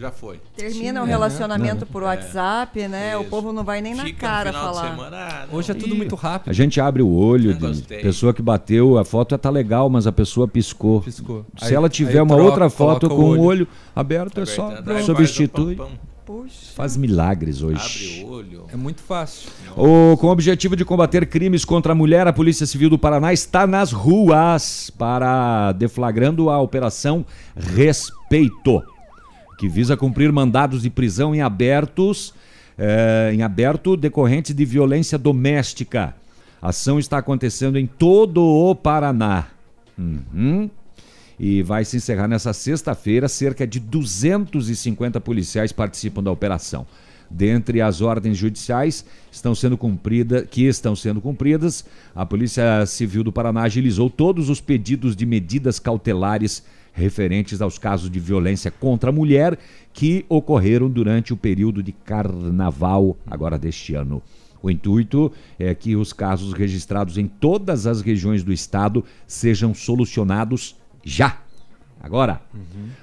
já 0.00 0.10
foi. 0.10 0.40
Termina 0.56 1.02
o 1.02 1.04
né? 1.04 1.10
relacionamento 1.12 1.84
por 1.84 2.02
WhatsApp, 2.02 2.88
né? 2.88 3.16
O 3.18 3.24
povo 3.24 3.52
não 3.52 3.62
vai 3.62 3.82
nem 3.82 3.94
na 3.94 4.04
Fica 4.04 4.20
cara 4.26 4.52
falar. 4.52 4.90
semana, 4.90 5.16
ah. 5.16 5.46
Hoje 5.52 5.70
é 5.70 5.74
tudo 5.74 5.94
muito 5.94 6.16
rápido. 6.16 6.48
A 6.50 6.54
gente 6.54 6.80
abre 6.80 7.02
o 7.02 7.10
olho, 7.12 7.56
pessoa 8.00 8.32
que 8.32 8.40
bateu, 8.40 8.96
a 8.98 9.04
foto 9.04 9.36
tá 9.36 9.50
legal, 9.50 9.90
mas 9.90 10.06
a 10.06 10.12
pessoa 10.12 10.48
piscou. 10.48 11.02
Piscou. 11.02 11.44
Se 11.58 11.66
Aí- 11.66 11.74
ela 11.74 11.86
aí 11.86 11.90
tiver 11.90 12.22
uma 12.22 12.34
troca, 12.34 12.50
outra 12.50 12.70
foto 12.70 13.08
com 13.08 13.14
o 13.16 13.28
olho. 13.28 13.42
olho 13.42 13.68
aberto, 13.94 14.40
é 14.40 14.46
só 14.46 14.72
substitui. 15.04 15.78
Puxa. 16.24 16.72
Faz 16.76 16.96
milagres 16.96 17.60
hoje. 17.60 18.20
Abre 18.20 18.24
o 18.24 18.32
olho. 18.32 18.64
É 18.72 18.76
muito 18.76 19.02
fácil. 19.02 19.50
O- 19.76 20.16
com 20.16 20.28
o 20.28 20.30
objetivo 20.30 20.76
de 20.76 20.84
combater 20.84 21.26
crimes 21.26 21.64
contra 21.64 21.90
a 21.92 21.94
mulher, 21.94 22.24
a 22.28 22.32
Polícia 22.32 22.64
Civil 22.66 22.88
do 22.88 22.96
Paraná 22.96 23.32
está 23.32 23.66
nas 23.66 23.90
ruas 23.90 24.90
para 24.96 25.72
deflagrando 25.72 26.48
a 26.48 26.60
Operação 26.60 27.26
Respeito, 27.56 28.80
que 29.60 29.68
visa 29.68 29.94
cumprir 29.94 30.32
mandados 30.32 30.80
de 30.80 30.88
prisão 30.88 31.34
em 31.34 31.42
abertos, 31.42 32.32
eh, 32.78 33.30
em 33.34 33.42
aberto 33.42 33.94
decorrentes 33.94 34.54
de 34.54 34.64
violência 34.64 35.18
doméstica. 35.18 36.14
A 36.62 36.70
ação 36.70 36.98
está 36.98 37.18
acontecendo 37.18 37.78
em 37.78 37.86
todo 37.86 38.42
o 38.42 38.74
Paraná. 38.74 39.48
Uhum. 39.98 40.70
E 41.38 41.62
vai 41.62 41.84
se 41.84 41.98
encerrar 41.98 42.26
nessa 42.26 42.54
sexta-feira. 42.54 43.28
Cerca 43.28 43.66
de 43.66 43.78
250 43.78 45.20
policiais 45.20 45.72
participam 45.72 46.22
da 46.22 46.30
operação. 46.30 46.86
Dentre 47.28 47.82
as 47.82 48.00
ordens 48.00 48.38
judiciais 48.38 49.04
estão 49.30 49.54
sendo 49.54 49.76
cumprida, 49.76 50.42
que 50.42 50.62
estão 50.62 50.96
sendo 50.96 51.20
cumpridas, 51.20 51.84
a 52.16 52.24
Polícia 52.24 52.86
Civil 52.86 53.22
do 53.22 53.30
Paraná 53.30 53.64
agilizou 53.64 54.08
todos 54.08 54.48
os 54.48 54.58
pedidos 54.58 55.14
de 55.14 55.26
medidas 55.26 55.78
cautelares 55.78 56.64
referentes 56.92 57.60
aos 57.60 57.78
casos 57.78 58.10
de 58.10 58.20
violência 58.20 58.70
contra 58.70 59.10
a 59.10 59.12
mulher 59.12 59.58
que 59.92 60.24
ocorreram 60.28 60.88
durante 60.88 61.32
o 61.32 61.36
período 61.36 61.82
de 61.82 61.92
carnaval 61.92 63.16
agora 63.26 63.58
deste 63.58 63.94
ano. 63.94 64.22
O 64.62 64.70
intuito 64.70 65.32
é 65.58 65.74
que 65.74 65.96
os 65.96 66.12
casos 66.12 66.52
registrados 66.52 67.16
em 67.16 67.26
todas 67.26 67.86
as 67.86 68.02
regiões 68.02 68.44
do 68.44 68.52
estado 68.52 69.04
sejam 69.26 69.72
solucionados 69.74 70.76
já. 71.02 71.38
Agora, 72.02 72.40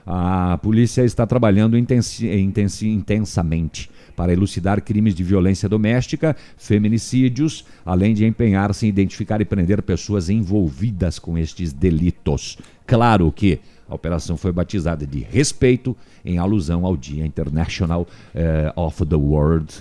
a 0.05 0.57
polícia 0.61 1.03
está 1.03 1.25
trabalhando 1.25 1.77
intensi- 1.77 2.27
intensi- 2.27 2.89
intensamente 2.89 3.89
para 4.15 4.33
elucidar 4.33 4.81
crimes 4.81 5.13
de 5.13 5.23
violência 5.23 5.69
doméstica, 5.69 6.35
feminicídios, 6.57 7.63
além 7.85 8.15
de 8.15 8.25
empenhar-se 8.25 8.87
em 8.87 8.89
identificar 8.89 9.39
e 9.39 9.45
prender 9.45 9.83
pessoas 9.83 10.29
envolvidas 10.29 11.19
com 11.19 11.37
estes 11.37 11.71
delitos. 11.71 12.57
Claro 12.87 13.31
que 13.31 13.59
a 13.89 13.95
operação 13.95 14.35
foi 14.37 14.51
batizada 14.51 15.05
de 15.05 15.19
Respeito, 15.19 15.95
em 16.25 16.37
alusão 16.37 16.85
ao 16.85 16.97
Dia 16.97 17.25
International 17.25 18.07
eh, 18.35 18.71
of 18.75 19.05
the 19.05 19.15
World 19.15 19.73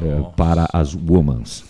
eh, 0.00 0.22
para 0.36 0.68
as 0.72 0.94
Womans. 0.94 1.64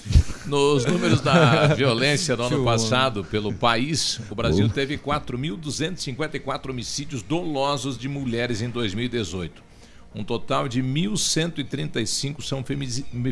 Nos 0.47 0.85
números 0.85 1.21
da 1.21 1.69
violência 1.75 2.37
no 2.37 2.45
ano 2.45 2.65
passado 2.65 3.25
pelo 3.25 3.53
país, 3.55 4.21
o 4.31 4.35
Brasil 4.35 4.67
Oh. 4.67 4.69
teve 4.69 4.99
4.254 4.99 6.71
homicídios 6.71 7.23
dolosos 7.23 7.97
de 7.97 8.09
mulheres 8.09 8.61
em 8.61 8.69
2018. 8.69 9.63
Um 10.15 10.25
total 10.25 10.69
de 10.69 10.83
1.135 10.83 12.43
são 12.43 12.65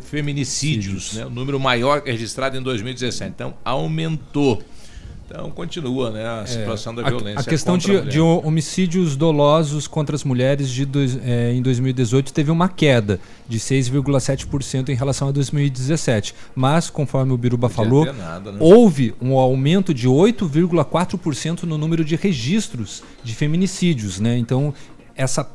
feminicídios, 0.03 1.15
né? 1.15 1.27
o 1.27 1.31
número 1.31 1.59
maior 1.59 2.03
registrado 2.05 2.57
em 2.57 2.63
2017. 2.63 3.31
Então, 3.35 3.55
aumentou. 3.65 4.63
Então, 5.29 5.51
continua 5.51 6.11
né, 6.13 6.25
a 6.25 6.47
situação 6.47 6.95
da 6.95 7.03
É, 7.03 7.07
A- 7.07 7.09
violência. 7.11 7.41
A, 7.41 7.45
questão 7.45 7.75
contra 7.75 8.01
de, 8.03 8.09
a 8.09 8.11
de 8.11 8.21
homicídios 8.21 9.17
dolosos 9.17 9.89
contra 9.89 10.15
as 10.15 10.23
mulheres 10.23 10.71
de 10.71 10.85
dois- 10.87 11.19
eh, 11.21 11.53
em 11.53 11.61
2018 11.61 12.33
teve 12.33 12.51
uma 12.53 12.69
queda 12.69 13.19
de 13.49 13.59
6,7% 13.59 14.89
em 14.91 14.95
relação 14.95 15.29
a 15.29 15.33
2017. 15.33 16.33
Mas, 16.55 16.89
conforme 16.89 17.33
o 17.33 17.37
Biruba 17.37 17.69
falou, 17.69 18.05
nada, 18.13 18.53
né? 18.53 18.59
houve 18.61 19.15
um 19.21 19.37
aumento 19.37 19.93
de 19.93 20.07
8,4% 20.09 21.65
no 21.65 21.77
número 21.77 22.05
de 22.05 22.15
registros 22.15 23.03
de 23.25 23.35
feminicídios. 23.35 24.21
Né? 24.21 24.39
Então, 24.39 24.73
essa 25.17 25.49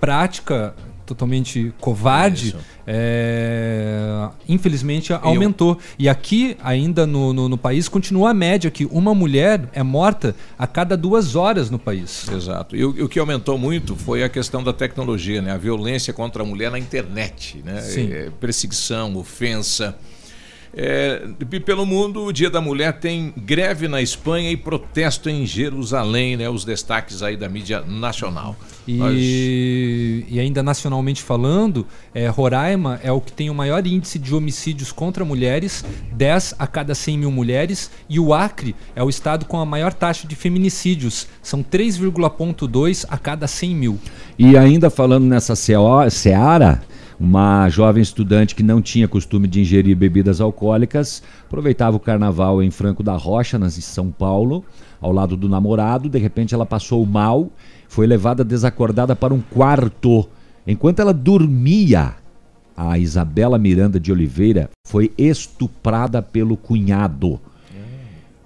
prática 0.00 0.74
totalmente 1.06 1.72
covarde, 1.80 2.54
é, 2.86 4.28
infelizmente 4.48 5.12
aumentou. 5.12 5.78
E 5.98 6.08
aqui, 6.08 6.56
ainda 6.62 7.06
no, 7.06 7.32
no, 7.32 7.48
no 7.48 7.56
país, 7.56 7.88
continua 7.88 8.30
a 8.30 8.34
média 8.34 8.70
que 8.70 8.86
uma 8.86 9.14
mulher 9.14 9.68
é 9.72 9.82
morta 9.82 10.34
a 10.58 10.66
cada 10.66 10.96
duas 10.96 11.36
horas 11.36 11.70
no 11.70 11.78
país. 11.78 12.28
Exato. 12.28 12.76
E 12.76 12.84
o, 12.84 13.04
o 13.04 13.08
que 13.08 13.18
aumentou 13.18 13.56
muito 13.56 13.94
foi 13.96 14.22
a 14.22 14.28
questão 14.28 14.62
da 14.62 14.72
tecnologia, 14.72 15.40
né? 15.40 15.52
A 15.52 15.56
violência 15.56 16.12
contra 16.12 16.42
a 16.42 16.46
mulher 16.46 16.70
na 16.70 16.78
internet, 16.78 17.62
né? 17.64 17.80
É, 17.96 18.30
perseguição, 18.40 19.16
ofensa. 19.16 19.96
É, 20.78 21.22
e 21.50 21.58
pelo 21.60 21.86
mundo, 21.86 22.24
o 22.24 22.32
Dia 22.32 22.50
da 22.50 22.60
Mulher 22.60 22.92
tem 23.00 23.32
greve 23.34 23.88
na 23.88 24.02
Espanha 24.02 24.50
e 24.50 24.56
protesto 24.58 25.30
em 25.30 25.46
Jerusalém, 25.46 26.36
né? 26.36 26.50
Os 26.50 26.66
destaques 26.66 27.22
aí 27.22 27.34
da 27.34 27.48
mídia 27.48 27.80
nacional. 27.80 28.54
Nós- 28.86 29.16
E, 29.18 30.26
e 30.28 30.38
ainda 30.38 30.62
nacionalmente 30.62 31.22
falando, 31.22 31.86
é, 32.14 32.28
Roraima 32.28 33.00
é 33.02 33.10
o 33.10 33.22
que 33.22 33.32
tem 33.32 33.48
o 33.48 33.54
maior 33.54 33.86
índice 33.86 34.18
de 34.18 34.34
homicídios 34.34 34.92
contra 34.92 35.24
mulheres, 35.24 35.82
10 36.12 36.54
a 36.58 36.66
cada 36.66 36.94
100 36.94 37.18
mil 37.18 37.30
mulheres, 37.30 37.90
e 38.08 38.20
o 38.20 38.34
Acre 38.34 38.76
é 38.94 39.02
o 39.02 39.08
estado 39.08 39.46
com 39.46 39.58
a 39.58 39.64
maior 39.64 39.94
taxa 39.94 40.28
de 40.28 40.36
feminicídios, 40.36 41.26
são 41.42 41.62
3,2 41.62 43.06
a 43.08 43.16
cada 43.16 43.46
100 43.46 43.74
mil. 43.74 43.98
E 44.38 44.56
ainda 44.58 44.90
falando 44.90 45.24
nessa 45.24 45.56
seara, 45.56 46.82
uma 47.18 47.68
jovem 47.70 48.02
estudante 48.02 48.54
que 48.54 48.62
não 48.62 48.82
tinha 48.82 49.08
costume 49.08 49.48
de 49.48 49.60
ingerir 49.62 49.96
bebidas 49.96 50.40
alcoólicas 50.40 51.22
aproveitava 51.46 51.96
o 51.96 52.00
carnaval 52.00 52.62
em 52.62 52.70
Franco 52.70 53.02
da 53.02 53.16
Rocha, 53.16 53.58
nas- 53.58 53.78
em 53.78 53.80
São 53.80 54.10
Paulo, 54.10 54.64
ao 55.00 55.12
lado 55.12 55.36
do 55.36 55.48
namorado. 55.48 56.08
De 56.08 56.18
repente 56.18 56.54
ela 56.54 56.66
passou 56.66 57.04
mal, 57.06 57.50
foi 57.88 58.06
levada 58.06 58.44
desacordada 58.44 59.16
para 59.16 59.32
um 59.32 59.40
quarto. 59.40 60.28
Enquanto 60.66 61.00
ela 61.00 61.14
dormia, 61.14 62.14
a 62.76 62.98
Isabela 62.98 63.56
Miranda 63.58 63.98
de 63.98 64.12
Oliveira 64.12 64.68
foi 64.86 65.10
estuprada 65.16 66.20
pelo 66.20 66.56
cunhado. 66.56 67.40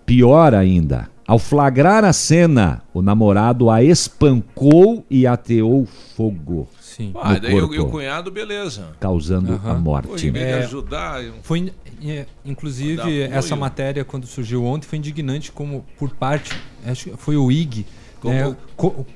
Pior 0.07 0.55
ainda, 0.55 1.09
ao 1.31 1.39
flagrar 1.39 2.05
a 2.05 2.13
cena, 2.13 2.83
o 2.93 3.01
namorado 3.01 3.71
a 3.71 3.81
espancou 3.85 5.05
e 5.09 5.29
ateou 5.29 5.87
fogo 6.17 6.69
Sim. 6.81 7.13
Ah, 7.15 7.35
no 7.35 7.41
daí 7.41 7.55
o, 7.55 7.61
corpo, 7.61 7.75
e 7.75 7.79
o 7.79 7.87
cunhado, 7.87 8.31
beleza. 8.33 8.89
causando 8.99 9.53
a 9.53 9.55
Aham. 9.55 9.75
Pô, 9.77 9.81
morte. 9.81 10.29
de 10.31 10.37
É, 10.37 10.65
ajudar. 10.65 11.23
eu- 11.23 11.35
Foi, 11.43 11.73
é, 12.05 12.27
inclusive, 12.45 13.23
essa 13.23 13.55
matéria, 13.55 14.05
quando 14.05 14.27
surgiu 14.27 14.65
ontem, 14.65 14.87
foi 14.89 14.99
indignante 14.99 15.53
como, 15.53 15.85
por 15.97 16.11
parte, 16.11 16.53
acho 16.85 17.11
que 17.11 17.17
foi 17.17 17.37
o 17.37 17.51
IG. 17.51 17.87
Como- 18.21 18.35
né, 18.35 18.57
co- 18.77 19.07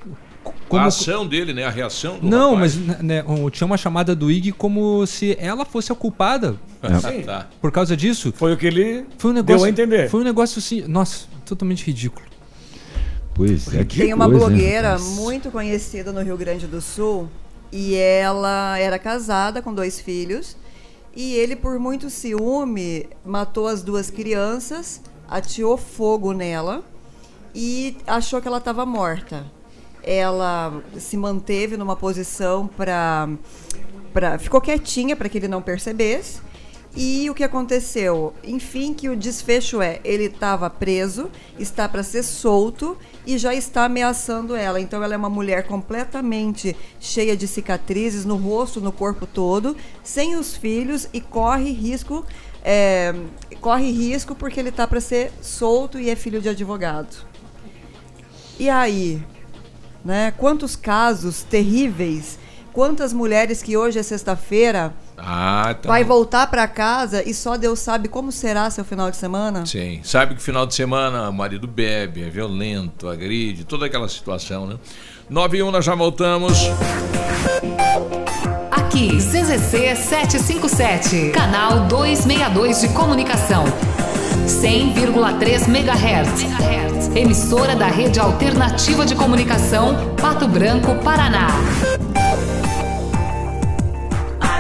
a 0.45 0.51
como- 0.69 0.85
ação 0.87 1.27
dele, 1.27 1.53
né? 1.53 1.65
A 1.65 1.71
reação 1.71 2.21
do 2.21 2.29
Não, 2.29 2.55
rapaz. 2.55 2.77
mas 2.77 3.03
né, 3.03 3.25
o- 3.27 3.51
tinha 3.51 3.67
uma 3.67 3.77
chamada 3.77 4.15
do 4.15 4.31
IG 4.31 4.53
como 4.53 5.05
se 5.05 5.37
ela 5.41 5.65
fosse 5.65 5.91
a 5.91 5.97
culpada. 5.97 6.55
É. 6.81 6.95
Sim. 7.01 7.23
Tá. 7.23 7.49
Por 7.61 7.73
causa 7.73 7.97
disso. 7.97 8.33
Foi 8.37 8.53
o 8.53 8.57
que 8.57 8.67
ele 8.69 9.05
foi 9.19 9.33
um 9.33 9.35
negócio, 9.35 9.57
deu 9.59 9.65
a 9.67 9.69
entender. 9.69 10.09
Foi 10.09 10.21
um 10.21 10.25
negócio 10.25 10.59
assim, 10.61 10.83
nossa, 10.87 11.27
totalmente 11.45 11.85
ridículo. 11.85 12.27
Pois 13.35 13.73
é, 13.75 13.85
que 13.85 13.99
Tem 13.99 14.15
uma 14.15 14.27
coisa, 14.27 14.45
hein, 14.45 14.49
blogueira 14.51 14.89
rapaz? 14.91 15.09
muito 15.11 15.51
conhecida 15.51 16.13
no 16.13 16.23
Rio 16.23 16.37
Grande 16.37 16.67
do 16.67 16.81
Sul 16.81 17.29
e 17.73 17.97
ela 17.97 18.79
era 18.79 18.99
casada 18.99 19.61
com 19.61 19.75
dois 19.75 19.99
filhos 19.99 20.57
e 21.17 21.35
ele, 21.35 21.57
por 21.57 21.79
muito 21.79 22.11
ciúme, 22.11 23.09
matou 23.25 23.67
as 23.69 23.83
duas 23.83 24.11
crianças, 24.11 25.01
ateou 25.29 25.77
fogo 25.77 26.33
nela 26.33 26.85
e 27.55 27.97
achou 28.07 28.41
que 28.41 28.49
ela 28.49 28.59
estava 28.59 28.85
morta. 28.85 29.45
Ela 30.03 30.83
se 30.99 31.17
manteve 31.17 31.77
numa 31.77 31.97
posição 31.97 32.67
para 32.67 33.29
pra, 34.13 34.39
ficou 34.39 34.61
quietinha 34.61 35.17
para 35.17 35.29
que 35.29 35.39
ele 35.39 35.49
não 35.49 35.63
percebesse. 35.63 36.41
E 36.97 37.29
o 37.29 37.35
que 37.35 37.43
aconteceu? 37.43 38.33
Enfim, 38.45 38.95
que 38.95 39.09
o 39.09 39.17
desfecho 39.17 39.83
é, 39.83 40.01
ele 40.05 40.25
estava 40.25 40.71
preso, 40.71 41.29
está 41.59 41.89
para 41.89 42.05
ser 42.05 42.23
solto 42.23 42.97
e 43.27 43.37
já 43.37 43.53
está 43.53 43.87
ameaçando 43.87 44.55
ela. 44.55 44.81
Então 44.81 45.03
ela 45.03 45.13
é 45.13 45.17
uma 45.17 45.29
mulher 45.29 45.67
completamente 45.67 46.77
cheia 47.01 47.37
de 47.37 47.49
cicatrizes 47.49 48.25
no 48.25 48.37
rosto, 48.37 48.81
no 48.81 48.93
corpo 48.93 49.27
todo, 49.27 49.77
sem 50.05 50.37
os 50.37 50.57
filhos 50.57 51.09
e 51.13 51.21
corre 51.21 51.73
risco, 51.73 52.25
é, 52.63 53.13
corre 53.61 53.91
risco 53.91 54.37
porque 54.37 54.61
ele 54.61 54.69
está 54.69 54.87
para 54.87 55.01
ser 55.01 55.33
solto 55.43 55.99
e 55.99 56.09
é 56.09 56.15
filho 56.15 56.41
de 56.41 56.49
advogado. 56.49 57.27
E 58.57 58.71
aí, 58.71 59.21
né? 60.05 60.33
Quantos 60.39 60.77
casos 60.77 61.43
terríveis? 61.43 62.39
Quantas 62.73 63.13
mulheres 63.13 63.63
que 63.65 63.77
hoje 63.77 63.99
é 63.99 64.03
sexta-feira 64.03 64.95
Ah, 65.17 65.75
tá. 65.81 65.89
vai 65.89 66.03
voltar 66.05 66.47
para 66.49 66.67
casa 66.67 67.23
e 67.29 67.33
só 67.33 67.57
Deus 67.57 67.79
sabe 67.79 68.09
como 68.09 68.33
será 68.33 68.69
seu 68.71 68.85
final 68.85 69.11
de 69.11 69.17
semana? 69.17 69.65
Sim. 69.65 70.01
Sabe 70.03 70.35
que 70.35 70.43
final 70.43 70.67
de 70.67 70.75
semana 70.75 71.29
o 71.29 71.33
marido 71.33 71.67
bebe, 71.67 72.23
é 72.23 72.29
violento, 72.29 73.09
agride, 73.09 73.65
toda 73.65 73.87
aquela 73.87 74.09
situação, 74.09 74.67
né? 74.67 74.77
9 75.31 75.59
e 75.59 75.63
1, 75.63 75.71
nós 75.71 75.85
já 75.85 75.95
voltamos. 75.95 76.59
Aqui, 78.71 79.17
CZC 79.17 79.97
757, 79.97 81.31
canal 81.31 81.87
262 81.87 82.81
de 82.83 82.89
comunicação. 82.89 83.65
100,3 84.47 85.69
MHz. 85.69 87.17
Emissora 87.17 87.75
da 87.77 87.87
Rede 87.87 88.19
Alternativa 88.19 89.07
de 89.07 89.15
Comunicação, 89.15 90.15
Pato 90.21 90.47
Branco, 90.47 90.95
Paraná. 90.97 91.49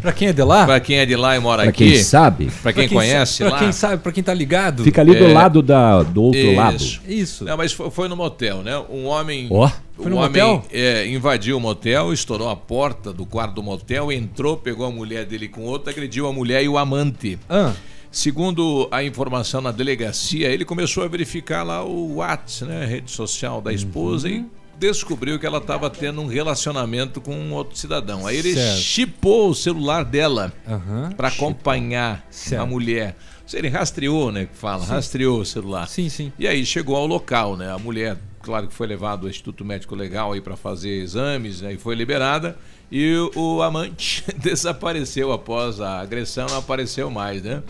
Pra 0.00 0.12
quem 0.12 0.28
é 0.28 0.32
de 0.32 0.42
lá? 0.42 0.66
Para 0.66 0.80
quem 0.80 0.96
é 0.98 1.06
de 1.06 1.14
lá 1.14 1.36
e 1.36 1.38
mora 1.38 1.62
Pra 1.62 1.70
aqui. 1.70 1.90
quem 1.92 2.02
sabe. 2.02 2.50
Para 2.62 2.72
quem, 2.72 2.88
conhece 2.88 3.42
Pra 3.44 3.52
lá. 3.52 3.58
quem 3.60 3.70
sabe, 3.72 4.02
pra 4.02 4.10
quem 4.12 4.22
tá 4.22 4.34
ligado. 4.34 4.82
Fica 4.82 5.00
ali 5.00 5.14
do 5.14 5.24
É, 5.26 5.32
lado 5.32 5.62
da, 5.62 6.02
do 6.02 6.22
outro 6.24 6.54
lado. 6.54 6.76
Isso. 6.76 7.00
Isso. 7.06 7.44
Não, 7.44 7.56
mas 7.56 7.72
foi, 7.72 7.90
foi 7.90 8.08
no 8.08 8.16
motel, 8.16 8.62
né? 8.62 8.76
Um 8.90 9.04
homem. 9.06 9.46
Ó. 9.50 9.70
Foi 9.96 10.06
um 10.06 10.10
no 10.10 10.16
homem 10.16 10.28
motel? 10.42 10.64
é, 10.72 11.06
invadiu 11.06 11.56
o 11.56 11.60
motel, 11.60 12.12
estourou 12.12 12.48
a 12.50 12.56
porta 12.56 13.12
do 13.12 13.24
quarto 13.24 13.54
do 13.54 13.62
motel, 13.62 14.10
entrou, 14.10 14.56
pegou 14.56 14.86
a 14.86 14.90
mulher 14.90 15.24
dele 15.24 15.46
com 15.46 15.62
outra, 15.62 15.92
agrediu 15.92 16.26
a 16.26 16.32
mulher 16.32 16.64
e 16.64 16.68
o 16.68 16.76
amante. 16.76 17.38
Ah. 17.48 17.72
Segundo 18.10 18.88
a 18.92 19.02
informação 19.02 19.60
na 19.60 19.70
delegacia, 19.72 20.48
ele 20.48 20.64
começou 20.64 21.04
a 21.04 21.08
verificar 21.08 21.62
lá 21.64 21.84
o 21.84 22.16
WhatsApp, 22.16 22.70
né, 22.72 22.82
a 22.84 22.86
rede 22.86 23.10
social 23.10 23.60
da 23.60 23.72
esposa, 23.72 24.28
Uhum. 24.28 24.34
e 24.34 24.46
descobriu 24.92 25.38
que 25.38 25.46
ela 25.46 25.58
estava 25.58 25.88
tendo 25.88 26.20
um 26.20 26.26
relacionamento 26.26 27.20
com 27.20 27.34
um 27.34 27.52
outro 27.52 27.76
cidadão. 27.76 28.26
Aí 28.26 28.36
ele 28.36 28.54
Certo. 28.54 28.78
chipou 28.80 29.50
o 29.50 29.54
celular 29.54 30.04
dela 30.04 30.52
Aham. 30.68 31.10
para 31.16 31.28
acompanhar 31.28 32.26
Certo. 32.30 32.62
a 32.62 32.66
mulher. 32.66 33.16
Ele 33.52 33.68
rastreou, 33.68 34.32
né? 34.32 34.46
Que 34.46 34.56
fala, 34.56 34.84
Sim. 34.84 34.90
rastreou 34.90 35.40
o 35.40 35.44
celular. 35.46 35.86
Sim, 35.88 36.08
sim. 36.08 36.32
E 36.38 36.46
aí 36.48 36.64
chegou 36.64 36.96
ao 36.96 37.06
local, 37.06 37.56
né? 37.56 37.70
A 37.70 37.78
mulher, 37.78 38.16
claro 38.42 38.66
que 38.68 38.74
foi 38.74 38.86
levada 38.86 39.24
ao 39.26 39.28
Instituto 39.30 39.64
Médico 39.64 39.94
Legal 39.94 40.32
aí 40.32 40.40
para 40.40 40.56
fazer 40.56 40.90
exames, 41.02 41.60
né? 41.60 41.74
E 41.74 41.76
foi 41.76 41.94
liberada. 41.94 42.56
E 42.90 43.14
o 43.34 43.60
amante 43.62 44.24
desapareceu 44.38 45.32
após 45.32 45.80
a 45.80 46.00
agressão, 46.00 46.46
não 46.48 46.58
apareceu 46.58 47.10
mais, 47.10 47.42
né? 47.42 47.62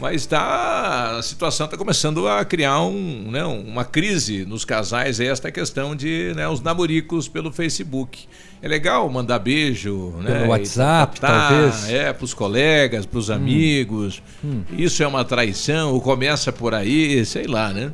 Mas 0.00 0.24
tá, 0.24 1.18
a 1.18 1.22
situação 1.22 1.66
está 1.66 1.76
começando 1.76 2.26
a 2.26 2.42
criar 2.42 2.80
um, 2.80 3.30
né, 3.30 3.44
uma 3.44 3.84
crise 3.84 4.46
nos 4.46 4.64
casais, 4.64 5.20
esta 5.20 5.52
questão 5.52 5.94
de 5.94 6.32
né, 6.34 6.48
os 6.48 6.62
namoricos 6.62 7.28
pelo 7.28 7.52
Facebook. 7.52 8.26
É 8.62 8.68
legal 8.68 9.08
mandar 9.10 9.38
beijo, 9.38 10.14
né? 10.22 10.38
Pelo 10.38 10.50
WhatsApp, 10.50 11.20
tá, 11.20 11.48
talvez. 11.48 11.90
É, 11.90 12.12
para 12.14 12.24
os 12.24 12.32
colegas, 12.32 13.04
para 13.04 13.18
os 13.18 13.30
amigos. 13.30 14.22
Hum. 14.42 14.62
Isso 14.72 15.02
é 15.02 15.06
uma 15.06 15.24
traição, 15.24 15.92
ou 15.92 16.00
começa 16.00 16.50
por 16.50 16.74
aí, 16.74 17.24
sei 17.26 17.46
lá, 17.46 17.70
né? 17.72 17.92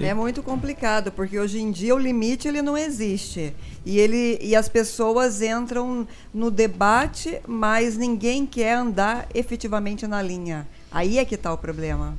É 0.00 0.12
muito 0.12 0.42
complicado, 0.42 1.10
porque 1.10 1.38
hoje 1.38 1.58
em 1.58 1.70
dia 1.70 1.94
o 1.94 1.98
limite 1.98 2.46
ele 2.46 2.60
não 2.60 2.76
existe. 2.76 3.54
E, 3.84 3.98
ele, 3.98 4.38
e 4.42 4.54
as 4.54 4.68
pessoas 4.68 5.40
entram 5.40 6.06
no 6.34 6.50
debate, 6.50 7.40
mas 7.46 7.96
ninguém 7.96 8.44
quer 8.44 8.74
andar 8.74 9.26
efetivamente 9.34 10.06
na 10.06 10.20
linha. 10.20 10.66
Aí 10.90 11.18
é 11.18 11.24
que 11.24 11.34
está 11.34 11.52
o 11.52 11.58
problema. 11.58 12.16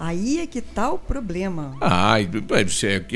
Aí 0.00 0.38
é 0.38 0.46
que 0.46 0.60
está 0.60 0.92
o 0.92 0.98
problema. 0.98 1.74
Ah, 1.80 2.20
é, 2.20 2.24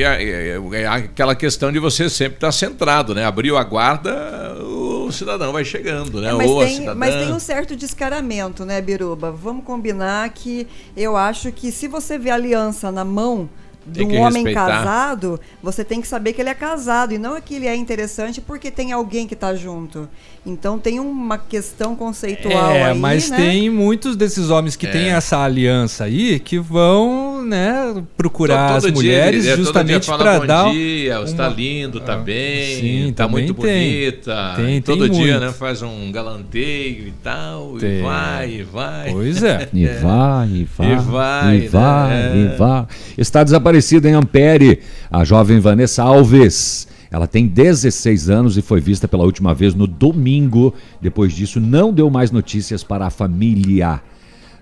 é- 0.02 0.58
é- 0.82 0.86
aquela 0.88 1.34
questão 1.36 1.70
de 1.70 1.78
você 1.78 2.10
sempre 2.10 2.34
estar 2.34 2.50
centrado, 2.50 3.14
né? 3.14 3.24
Abriu 3.24 3.56
a 3.56 3.62
guarda, 3.62 4.56
o 4.60 5.12
cidadão 5.12 5.52
vai 5.52 5.64
chegando, 5.64 6.20
né? 6.20 6.30
É, 6.30 6.32
mas, 6.32 6.50
Ou 6.50 6.60
a 6.60 6.64
tem, 6.64 6.76
cidadã. 6.78 6.98
mas 6.98 7.14
tem 7.14 7.32
um 7.32 7.38
certo 7.38 7.76
descaramento, 7.76 8.64
né, 8.64 8.80
Biruba? 8.80 9.30
Vamos 9.30 9.64
combinar 9.64 10.28
que 10.30 10.66
eu 10.96 11.16
acho 11.16 11.52
que 11.52 11.70
se 11.70 11.86
você 11.86 12.18
vê 12.18 12.30
aliança 12.30 12.90
na 12.90 13.04
mão 13.04 13.48
de 13.86 14.02
um 14.04 14.20
homem 14.20 14.44
respeitar. 14.44 14.66
casado, 14.66 15.40
você 15.62 15.84
tem 15.84 16.00
que 16.00 16.06
saber 16.06 16.32
que 16.32 16.40
ele 16.40 16.50
é 16.50 16.54
casado 16.54 17.12
e 17.12 17.18
não 17.18 17.36
é 17.36 17.40
que 17.40 17.54
ele 17.54 17.66
é 17.66 17.74
interessante 17.74 18.40
porque 18.40 18.70
tem 18.70 18.92
alguém 18.92 19.26
que 19.26 19.34
está 19.34 19.54
junto. 19.54 20.08
Então 20.44 20.76
tem 20.76 20.98
uma 20.98 21.38
questão 21.38 21.94
conceitual 21.94 22.72
É, 22.72 22.86
aí, 22.90 22.98
mas 22.98 23.30
né? 23.30 23.36
tem 23.36 23.70
muitos 23.70 24.16
desses 24.16 24.50
homens 24.50 24.74
que 24.74 24.88
É. 24.88 24.90
têm 24.90 25.08
essa 25.10 25.38
aliança 25.38 26.02
aí 26.02 26.40
que 26.40 26.58
vão, 26.58 27.44
né, 27.46 28.02
procurar 28.16 28.74
Todo 28.80 28.86
as 28.88 28.92
mulheres 28.92 29.46
é, 29.46 29.50
todo 29.50 29.64
justamente 29.64 30.00
dia 30.02 30.10
fala, 30.10 30.18
para 30.24 30.38
bom 30.40 30.46
dar 30.46 30.72
dia, 30.72 31.18
uma- 31.20 31.24
está 31.26 31.48
lindo, 31.48 31.98
está 31.98 32.16
bem, 32.16 32.80
Sim, 32.80 33.08
está 33.10 33.28
também 33.28 33.44
muito 33.46 33.62
tem. 33.62 33.92
bonita. 34.10 34.52
Tem, 34.56 34.76
E 34.78 34.80
todo 34.80 35.08
tem 35.08 35.12
dia, 35.12 35.32
muito. 35.38 35.46
né, 35.46 35.52
faz 35.52 35.80
um 35.80 36.10
galanteio 36.10 37.06
e 37.06 37.12
tal, 37.22 37.76
Tem. 37.78 38.00
e 38.00 38.02
vai, 38.02 38.50
e 38.50 38.62
vai. 38.64 39.10
Pois 39.12 39.42
é. 39.44 39.68
E 39.72 39.86
vai, 39.86 40.48
e 40.48 40.64
vai, 40.76 40.92
E 40.92 40.96
vai, 40.96 41.56
e 41.58 41.68
vai, 41.68 42.08
né? 42.10 42.52
e 42.52 42.58
vai. 42.58 42.86
Está 43.16 43.44
desaparecida 43.44 44.08
em 44.10 44.14
Ampere 44.14 44.80
a 45.08 45.22
jovem 45.24 45.60
Vanessa 45.60 46.02
Alves. 46.02 46.90
Ela 47.12 47.26
tem 47.26 47.46
16 47.46 48.30
anos 48.30 48.56
e 48.56 48.62
foi 48.62 48.80
vista 48.80 49.06
pela 49.06 49.24
última 49.24 49.54
vez 49.54 49.74
no 49.74 49.86
domingo. 49.86 50.72
Depois 50.98 51.34
disso, 51.34 51.60
não 51.60 51.92
deu 51.92 52.08
mais 52.08 52.30
notícias 52.30 52.82
para 52.82 53.06
a 53.06 53.10
família. 53.10 54.00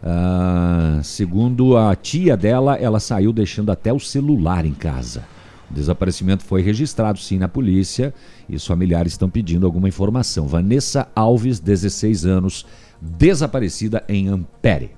Ah, 0.02 0.98
segundo 1.05 1.77
a 1.77 1.94
tia 1.94 2.36
dela, 2.36 2.74
ela 2.74 2.98
saiu 2.98 3.32
deixando 3.32 3.70
até 3.70 3.93
o 3.93 4.01
celular 4.01 4.66
em 4.66 4.74
casa. 4.74 5.22
O 5.70 5.74
desaparecimento 5.74 6.43
foi 6.43 6.60
registrado 6.60 7.20
sim 7.20 7.39
na 7.39 7.47
polícia 7.47 8.12
e 8.48 8.56
os 8.56 8.66
familiares 8.66 9.12
estão 9.12 9.31
pedindo 9.31 9.64
alguma 9.64 9.89
informação. 9.89 10.48
Vanessa 10.48 11.06
Alves, 11.14 11.60
16 11.60 12.27
anos, 12.27 12.66
desaparecida 13.01 14.02
em 14.09 14.27
Ampere. 14.27 14.90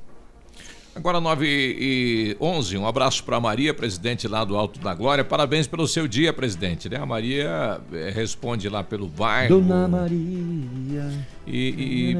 Agora 0.94 1.20
9 1.20 1.46
e 1.48 2.36
11, 2.38 2.76
um 2.76 2.86
abraço 2.86 3.24
para 3.24 3.38
a 3.38 3.40
Maria, 3.40 3.72
presidente 3.72 4.28
lá 4.28 4.44
do 4.44 4.54
Alto 4.54 4.78
da 4.78 4.92
Glória. 4.94 5.24
Parabéns 5.24 5.66
pelo 5.66 5.88
seu 5.88 6.06
dia, 6.06 6.34
presidente. 6.34 6.86
Né? 6.86 6.98
A 6.98 7.06
Maria 7.06 7.80
eh, 7.94 8.12
responde 8.14 8.68
lá 8.68 8.84
pelo 8.84 9.08
bairro. 9.08 9.58
Dona 9.58 9.88
Maria. 9.88 11.10
E, 11.46 11.56
e, 11.56 12.10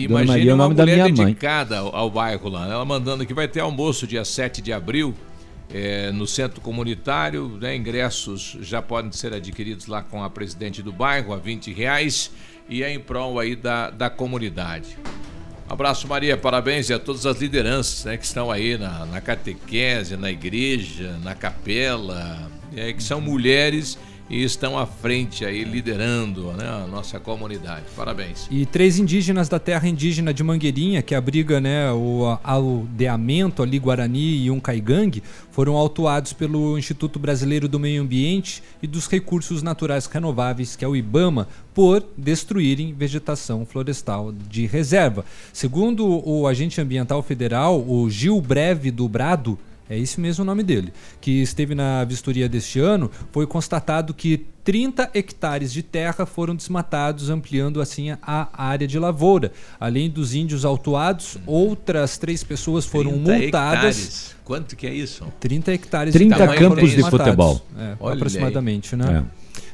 e, 0.00 0.06
Dona 0.06 0.24
Maria 0.24 0.50
é 0.50 0.52
o 0.52 0.56
uma 0.56 0.64
nome 0.64 0.76
da 0.76 0.84
mulher 0.84 0.94
minha 0.94 1.06
mãe. 1.06 1.26
dedicada 1.26 1.78
ao, 1.78 1.94
ao 1.94 2.08
bairro 2.08 2.48
lá. 2.48 2.68
Ela 2.68 2.84
mandando 2.84 3.26
que 3.26 3.34
vai 3.34 3.48
ter 3.48 3.58
almoço 3.58 4.06
dia 4.06 4.24
7 4.24 4.62
de 4.62 4.72
abril 4.72 5.12
eh, 5.74 6.12
no 6.12 6.24
centro 6.24 6.60
comunitário. 6.60 7.58
Né? 7.60 7.74
Ingressos 7.74 8.58
já 8.60 8.80
podem 8.80 9.10
ser 9.10 9.34
adquiridos 9.34 9.88
lá 9.88 10.02
com 10.02 10.22
a 10.22 10.30
presidente 10.30 10.84
do 10.84 10.92
bairro 10.92 11.34
a 11.34 11.36
20 11.36 11.72
reais 11.72 12.30
e 12.68 12.84
é 12.84 12.94
em 12.94 13.00
prol 13.00 13.40
aí 13.40 13.56
da, 13.56 13.90
da 13.90 14.08
comunidade. 14.08 14.96
Abraço, 15.68 16.06
Maria, 16.06 16.36
parabéns 16.36 16.90
a 16.90 16.98
todas 16.98 17.24
as 17.24 17.38
lideranças 17.40 18.04
né, 18.04 18.16
que 18.16 18.24
estão 18.24 18.50
aí 18.50 18.76
na, 18.76 19.06
na 19.06 19.20
catequese, 19.20 20.16
na 20.16 20.30
igreja, 20.30 21.18
na 21.22 21.34
capela, 21.34 22.50
é, 22.76 22.92
que 22.92 23.02
são 23.02 23.20
mulheres 23.20 23.98
e 24.32 24.42
estão 24.42 24.78
à 24.78 24.86
frente 24.86 25.44
aí, 25.44 25.62
liderando 25.62 26.52
né, 26.54 26.66
a 26.66 26.86
nossa 26.86 27.20
comunidade. 27.20 27.84
Parabéns. 27.94 28.48
E 28.50 28.64
três 28.64 28.98
indígenas 28.98 29.46
da 29.46 29.58
terra 29.58 29.86
indígena 29.86 30.32
de 30.32 30.42
Mangueirinha, 30.42 31.02
que 31.02 31.14
abriga 31.14 31.60
né, 31.60 31.92
o 31.92 32.38
aldeamento 32.42 33.62
ali 33.62 33.78
Guarani 33.78 34.44
e 34.44 34.50
um 34.50 34.58
Caigangue, 34.58 35.22
foram 35.50 35.76
autuados 35.76 36.32
pelo 36.32 36.78
Instituto 36.78 37.18
Brasileiro 37.18 37.68
do 37.68 37.78
Meio 37.78 38.00
Ambiente 38.00 38.62
e 38.82 38.86
dos 38.86 39.06
Recursos 39.06 39.62
Naturais 39.62 40.06
Renováveis, 40.06 40.74
que 40.74 40.84
é 40.84 40.88
o 40.88 40.96
IBAMA, 40.96 41.46
por 41.74 42.02
destruírem 42.16 42.94
vegetação 42.94 43.66
florestal 43.66 44.32
de 44.32 44.64
reserva. 44.64 45.26
Segundo 45.52 46.06
o 46.26 46.46
agente 46.46 46.80
ambiental 46.80 47.22
federal, 47.22 47.84
o 47.86 48.08
Gil 48.08 48.40
Breve 48.40 48.90
do 48.90 49.06
Brado, 49.06 49.58
é 49.92 49.98
esse 49.98 50.18
mesmo 50.18 50.42
o 50.42 50.46
nome 50.46 50.62
dele, 50.62 50.90
que 51.20 51.42
esteve 51.42 51.74
na 51.74 52.02
vistoria 52.04 52.48
deste 52.48 52.80
ano, 52.80 53.10
foi 53.30 53.46
constatado 53.46 54.14
que 54.14 54.46
30 54.64 55.10
hectares 55.12 55.70
de 55.70 55.82
terra 55.82 56.24
foram 56.24 56.56
desmatados, 56.56 57.28
ampliando 57.28 57.78
assim 57.78 58.10
a 58.22 58.48
área 58.54 58.86
de 58.88 58.98
lavoura. 58.98 59.52
Além 59.78 60.08
dos 60.08 60.34
índios 60.34 60.64
autuados, 60.64 61.36
outras 61.44 62.16
três 62.16 62.42
pessoas 62.42 62.86
foram 62.86 63.12
30 63.12 63.38
multadas. 63.38 63.98
hectares. 63.98 64.36
Quanto 64.44 64.76
que 64.76 64.86
é 64.86 64.94
isso? 64.94 65.26
30 65.38 65.72
hectares 65.74 66.14
30 66.14 66.34
de 66.34 66.40
terra 66.40 66.54
campos 66.54 66.68
foram 66.68 66.88
de 66.88 66.96
desmatados. 66.96 67.24
futebol. 67.26 67.66
É, 67.78 68.12
aproximadamente, 68.12 68.94
aí. 68.94 69.00
né? 69.00 69.26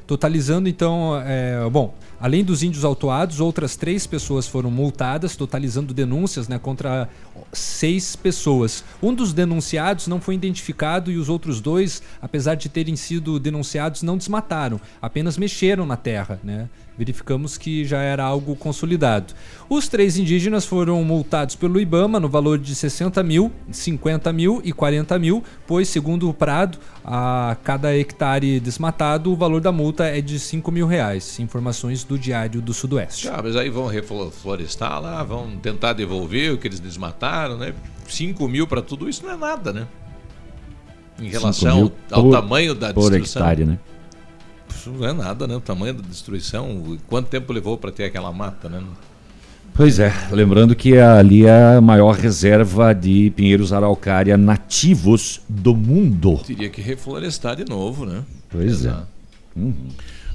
Totalizando, 0.05 0.69
então, 0.69 1.23
é, 1.24 1.69
bom, 1.70 1.95
além 2.20 2.45
dos 2.45 2.62
índios 2.62 2.85
autuados, 2.85 3.40
outras 3.40 3.77
três 3.77 4.07
pessoas 4.07 4.47
foram 4.47 4.70
multadas, 4.70 5.36
totalizando 5.36 5.95
denúncias 5.95 6.49
né, 6.49 6.59
contra 6.59 7.09
seis 7.53 8.16
pessoas. 8.16 8.85
Um 9.03 9.15
dos 9.15 9.32
denunciados 9.32 10.07
não 10.07 10.20
foi 10.20 10.35
identificado 10.35 11.11
e 11.11 11.16
os 11.16 11.28
outros 11.28 11.61
dois, 11.61 12.03
apesar 12.20 12.55
de 12.55 12.69
terem 12.69 12.97
sido 12.97 13.39
denunciados, 13.39 14.03
não 14.03 14.16
desmataram, 14.16 14.81
apenas 15.01 15.39
mexeram 15.39 15.86
na 15.86 15.97
terra, 15.97 16.40
né? 16.43 16.69
Verificamos 16.99 17.57
que 17.57 17.85
já 17.85 18.03
era 18.03 18.24
algo 18.24 18.57
consolidado. 18.57 19.32
Os 19.69 19.86
três 19.86 20.19
indígenas 20.19 20.66
foram 20.66 21.05
multados 21.05 21.55
pelo 21.55 21.78
IBAMA 21.78 22.19
no 22.19 22.28
valor 22.28 22.59
de 22.59 22.74
60 22.74 23.23
mil, 23.23 23.53
50 23.70 24.32
mil 24.32 24.61
e 24.65 24.73
40 24.73 25.16
mil, 25.16 25.45
pois, 25.65 25.89
segundo 25.89 26.28
o 26.28 26.35
Prado, 26.35 26.77
a 27.05 27.57
cada 27.62 27.97
hectare 27.97 28.59
desmatado, 28.59 29.31
o 29.32 29.36
valor 29.36 29.61
da 29.61 29.70
multa 29.70 30.07
é 30.07 30.20
de 30.20 30.40
5 30.40 30.73
mil 30.73 30.89
reais. 30.89 31.39
Informações 31.39 32.03
do 32.09 32.18
Diário 32.18 32.60
do 32.62 32.72
Sudoeste. 32.72 33.28
Ah, 33.28 33.40
mas 33.43 33.55
aí 33.55 33.68
vão 33.68 33.86
reflorestar 33.86 35.01
lá, 35.01 35.22
vão 35.22 35.56
tentar 35.59 35.93
devolver 35.93 36.52
o 36.52 36.59
que 36.59 36.66
eles 36.66 36.80
desmataram, 36.80 37.59
né? 37.59 37.74
5 38.09 38.48
mil 38.48 38.66
para 38.66 38.80
tudo 38.80 39.09
isso 39.09 39.22
não 39.24 39.32
é 39.32 39.36
nada, 39.36 39.72
né? 39.72 39.86
Em 41.20 41.28
relação 41.28 41.93
ao 42.10 42.22
por- 42.22 42.32
tamanho 42.32 42.74
da 42.74 42.93
por 42.94 43.10
destruição. 43.10 43.43
hectare, 43.43 43.64
né? 43.66 43.78
Isso 44.70 44.90
não 44.90 45.06
é 45.06 45.12
nada, 45.12 45.47
né? 45.47 45.56
O 45.56 45.60
tamanho 45.60 45.94
da 45.94 46.02
destruição. 46.09 46.98
Quanto 47.09 47.28
tempo 47.28 47.52
levou 47.52 47.76
para 47.76 47.90
ter 47.90 48.05
aquela 48.05 48.32
mata, 48.32 48.68
né? 48.68 48.82
Pois 49.74 49.98
é, 49.98 50.12
lembrando 50.32 50.74
que 50.74 50.97
ali 50.98 51.44
é 51.44 51.76
a 51.76 51.80
maior 51.80 52.12
reserva 52.16 52.93
de 52.93 53.30
pinheiros 53.36 53.72
araucária 53.72 54.36
nativos 54.36 55.40
do 55.48 55.74
mundo. 55.74 56.39
Teria 56.44 56.68
que 56.68 56.80
reflorestar 56.80 57.55
de 57.56 57.64
novo, 57.64 58.05
né? 58.06 58.24
Pois 58.48 58.85
é. 58.85 58.94
Uhum. 59.55 59.74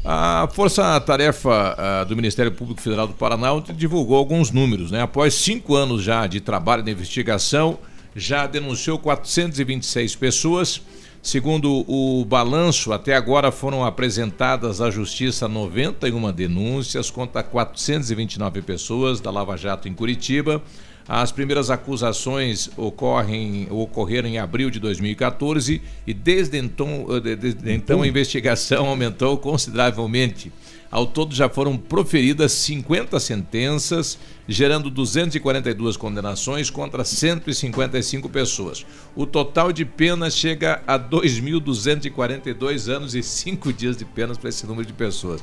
A 0.05 0.49
Força 0.51 0.99
Tarefa 0.99 1.75
ah, 1.77 2.03
do 2.03 2.13
Ministério 2.13 2.51
Público 2.51 2.81
Federal 2.81 3.07
do 3.07 3.13
Paraná 3.13 3.47
divulgou 3.73 4.17
alguns 4.17 4.51
números, 4.51 4.91
né? 4.91 5.01
Após 5.01 5.33
cinco 5.33 5.75
anos 5.75 6.03
já 6.03 6.27
de 6.27 6.41
trabalho 6.41 6.83
de 6.83 6.91
investigação, 6.91 7.79
já 8.13 8.45
denunciou 8.45 8.99
426 8.99 10.15
pessoas. 10.17 10.81
Segundo 11.21 11.85
o 11.87 12.25
balanço, 12.25 12.91
até 12.91 13.15
agora 13.15 13.49
foram 13.49 13.85
apresentadas 13.85 14.81
à 14.81 14.91
Justiça 14.91 15.47
91 15.47 16.33
denúncias 16.33 17.09
contra 17.09 17.41
429 17.41 18.61
pessoas 18.61 19.21
da 19.21 19.31
Lava 19.31 19.55
Jato 19.55 19.87
em 19.87 19.93
Curitiba. 19.93 20.61
As 21.07 21.31
primeiras 21.31 21.69
acusações 21.69 22.69
ocorrem, 22.77 23.67
ocorreram 23.69 24.29
em 24.29 24.37
abril 24.37 24.69
de 24.69 24.79
2014 24.79 25.81
e 26.07 26.13
desde 26.13 26.57
então, 26.57 27.05
eh, 27.09 27.35
desde 27.35 27.73
então 27.73 28.01
a 28.01 28.07
investigação 28.07 28.87
aumentou 28.87 29.37
consideravelmente. 29.37 30.51
Ao 30.89 31.07
todo 31.07 31.33
já 31.33 31.49
foram 31.49 31.75
proferidas 31.75 32.51
50 32.51 33.19
sentenças, 33.19 34.15
gerando 34.47 34.91
242 34.91 35.97
condenações 35.97 36.69
contra 36.69 37.03
155 37.03 38.29
pessoas. 38.29 38.85
O 39.15 39.25
total 39.25 39.73
de 39.73 39.85
penas 39.85 40.37
chega 40.37 40.83
a 40.85 40.99
2.242 40.99 42.87
anos 42.89 43.15
e 43.15 43.23
5 43.23 43.73
dias 43.73 43.97
de 43.97 44.05
penas 44.05 44.37
para 44.37 44.49
esse 44.49 44.67
número 44.67 44.85
de 44.85 44.93
pessoas. 44.93 45.41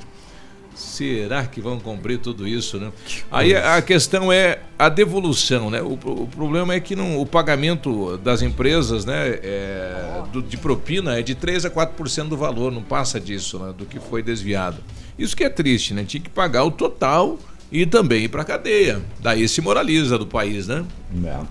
Será 0.81 1.47
que 1.47 1.61
vão 1.61 1.79
cumprir 1.79 2.19
tudo 2.19 2.49
isso, 2.49 2.79
né? 2.79 2.91
Aí 3.31 3.55
a 3.55 3.81
questão 3.83 4.33
é 4.33 4.61
a 4.79 4.89
devolução, 4.89 5.71
né? 5.71 5.83
O, 5.83 5.93
o 5.93 6.29
problema 6.29 6.75
é 6.75 6.81
que 6.81 6.97
não, 6.97 7.21
o 7.21 7.27
pagamento 7.27 8.17
das 8.19 8.41
empresas, 8.41 9.05
né, 9.05 9.39
é, 9.43 10.23
do, 10.33 10.41
de 10.41 10.57
propina 10.57 11.19
é 11.19 11.23
de 11.23 11.35
3 11.35 11.67
a 11.67 11.71
4% 11.71 12.29
do 12.29 12.37
valor, 12.37 12.73
não 12.73 12.83
passa 12.83 13.21
disso, 13.21 13.59
né, 13.59 13.75
do 13.77 13.85
que 13.85 14.01
foi 14.01 14.23
desviado. 14.23 14.79
Isso 15.19 15.37
que 15.37 15.45
é 15.45 15.51
triste, 15.51 15.93
né? 15.93 16.03
Tinha 16.05 16.23
que 16.23 16.31
pagar 16.31 16.65
o 16.65 16.71
total 16.71 17.39
e 17.71 17.85
também 17.85 18.25
ir 18.25 18.29
para 18.29 18.43
cadeia. 18.43 19.03
Daí 19.21 19.47
se 19.47 19.61
moraliza 19.61 20.17
do 20.17 20.27
país, 20.27 20.67
né? 20.67 20.85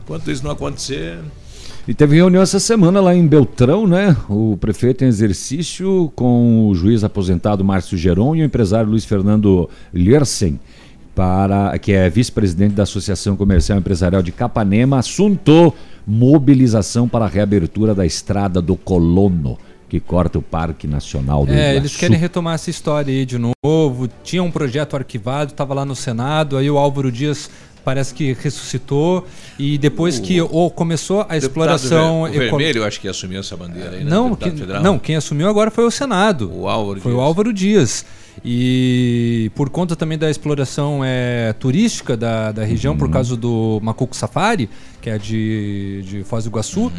Enquanto 0.01 0.31
isso 0.31 0.43
não 0.43 0.51
acontecer, 0.51 1.19
E 1.88 1.93
teve 1.93 2.15
reunião 2.15 2.43
essa 2.43 2.60
semana 2.60 3.01
lá 3.01 3.15
em 3.15 3.26
Beltrão, 3.26 3.88
né? 3.88 4.15
O 4.30 4.57
prefeito 4.57 5.03
em 5.03 5.07
exercício 5.07 6.11
com 6.15 6.68
o 6.68 6.76
juiz 6.76 7.03
aposentado 7.03 7.64
Márcio 7.64 7.97
Geron 7.97 8.35
e 8.35 8.41
o 8.41 8.45
empresário 8.45 8.89
Luiz 8.89 9.06
Fernando 9.06 9.69
Liersen, 9.93 10.60
para, 11.15 11.77
que 11.80 11.91
é 11.91 12.10
vice-presidente 12.10 12.76
da 12.76 12.84
Associação 12.84 13.35
Comercial 13.35 13.77
e 13.77 13.80
Empresarial 13.80 14.22
de 14.22 14.31
Capanema, 14.31 14.99
assunto 14.99 15.73
mobilização 16.06 17.07
para 17.07 17.26
a 17.26 17.27
reabertura 17.27 17.93
da 17.93 18.06
estrada 18.06 18.61
do 18.61 18.76
Colono, 18.76 19.57
que 19.88 19.99
corta 19.99 20.39
o 20.39 20.41
Parque 20.41 20.88
Nacional 20.88 21.45
do 21.45 21.51
É, 21.51 21.76
eles 21.76 21.95
querem 21.95 22.18
retomar 22.18 22.56
essa 22.56 22.69
história 22.69 23.14
aí 23.14 23.26
de 23.26 23.38
novo. 23.38 24.10
Tinha 24.23 24.41
um 24.41 24.49
projeto 24.49 24.95
arquivado, 24.95 25.51
estava 25.51 25.73
lá 25.73 25.85
no 25.85 25.95
Senado, 25.95 26.57
aí 26.57 26.69
o 26.69 26.77
Álvaro 26.77 27.11
Dias 27.11 27.49
parece 27.90 28.14
que 28.14 28.34
ressuscitou 28.34 29.26
e 29.57 29.76
depois 29.80 30.20
que 30.20 30.40
o, 30.40 30.70
começou 30.70 31.26
a 31.28 31.36
exploração 31.36 32.26
Ver- 32.26 32.30
o 32.30 32.40
Vermelho, 32.40 32.82
eu 32.82 32.86
acho 32.86 33.02
que 33.02 33.07
assumiu 33.07 33.40
essa 33.40 33.57
bandeira 33.57 33.95
aí, 33.98 34.03
né? 34.03 34.10
Não, 34.11 34.36
quem, 34.36 34.53
não, 34.84 34.99
quem 34.99 35.16
assumiu 35.16 35.49
agora 35.49 35.72
foi 35.72 35.86
o 35.86 35.90
Senado. 35.90 36.52
O 36.53 36.68
Álvaro 36.68 37.02
Foi 37.02 37.11
Dias. 37.11 37.20
o 37.20 37.26
Álvaro 37.26 37.52
Dias. 37.52 38.06
E 38.45 39.52
por 39.56 39.72
conta 39.72 39.95
também 39.95 40.20
da 40.20 40.30
exploração 40.30 41.02
é, 41.03 41.52
turística 41.53 42.16
da, 42.16 42.52
da 42.52 42.64
região, 42.64 42.95
por 42.95 43.10
causa 43.10 43.36
do 43.36 43.80
Macuco 43.82 44.16
Safari, 44.16 44.70
que 45.02 45.10
é 45.10 45.18
de, 45.18 46.03
de 46.06 46.24
Foz 46.24 46.44
do 46.44 46.52
Iguaçu, 46.52 46.91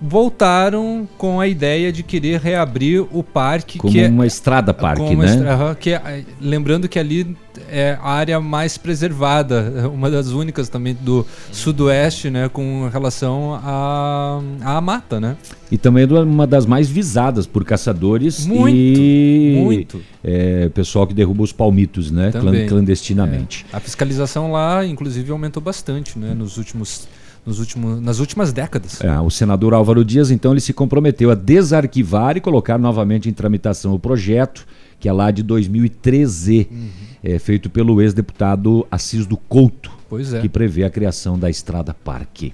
voltaram 0.00 1.06
com 1.18 1.38
a 1.40 1.46
ideia 1.46 1.92
de 1.92 2.02
querer 2.02 2.40
reabrir 2.40 3.04
o 3.12 3.22
parque. 3.22 3.78
Como 3.78 3.92
que 3.92 4.00
é, 4.00 4.08
uma 4.08 4.26
estrada 4.26 4.72
parque, 4.72 5.14
né? 5.14 5.26
estra- 5.26 5.74
que 5.78 5.90
é- 5.90 6.24
lembrando 6.40 6.88
que 6.88 6.98
ali 6.98 7.36
é 7.68 7.98
a 8.00 8.10
área 8.10 8.40
mais 8.40 8.78
preservada, 8.78 9.88
uma 9.92 10.10
das 10.10 10.28
únicas 10.28 10.68
também 10.68 10.94
do 10.98 11.26
sudoeste, 11.52 12.30
né, 12.30 12.48
com 12.48 12.88
relação 12.92 13.54
à 13.62 14.40
à 14.64 14.80
mata, 14.80 15.20
né? 15.20 15.36
E 15.70 15.76
também 15.78 16.04
é 16.04 16.06
uma 16.22 16.46
das 16.46 16.66
mais 16.66 16.88
visadas 16.88 17.46
por 17.46 17.64
caçadores 17.64 18.44
Muito, 18.46 18.74
e 18.76 19.60
muito. 19.62 20.00
é, 20.24 20.68
pessoal 20.70 21.06
que 21.06 21.14
derruba 21.14 21.42
os 21.42 21.52
palmitos, 21.52 22.10
né? 22.10 22.30
Também. 22.30 22.66
clandestinamente. 22.66 23.66
É. 23.72 23.76
A 23.76 23.80
fiscalização 23.80 24.50
lá, 24.50 24.84
inclusive, 24.84 25.30
aumentou 25.30 25.62
bastante, 25.62 26.18
né, 26.18 26.34
nos 26.34 26.56
últimos, 26.56 27.06
nos 27.44 27.58
últimos, 27.58 28.00
nas 28.00 28.18
últimas 28.18 28.52
décadas. 28.52 29.00
É, 29.00 29.18
o 29.20 29.30
senador 29.30 29.74
Álvaro 29.74 30.04
Dias, 30.04 30.30
então, 30.30 30.52
ele 30.52 30.60
se 30.60 30.72
comprometeu 30.72 31.30
a 31.30 31.34
desarquivar 31.34 32.36
e 32.36 32.40
colocar 32.40 32.78
novamente 32.78 33.28
em 33.28 33.32
tramitação 33.32 33.92
o 33.94 33.98
projeto, 33.98 34.66
que 34.98 35.08
é 35.08 35.12
lá 35.12 35.30
de 35.30 35.42
2013, 35.42 36.68
Uhum. 36.70 36.90
é, 37.24 37.38
feito 37.38 37.70
pelo 37.70 38.00
ex-deputado 38.02 38.86
Assis 38.90 39.26
do 39.26 39.36
Couto, 39.36 39.90
Pois 40.08 40.32
é. 40.34 40.40
que 40.40 40.48
prevê 40.48 40.84
a 40.84 40.90
criação 40.90 41.38
da 41.38 41.48
Estrada 41.48 41.94
Parque. 41.94 42.52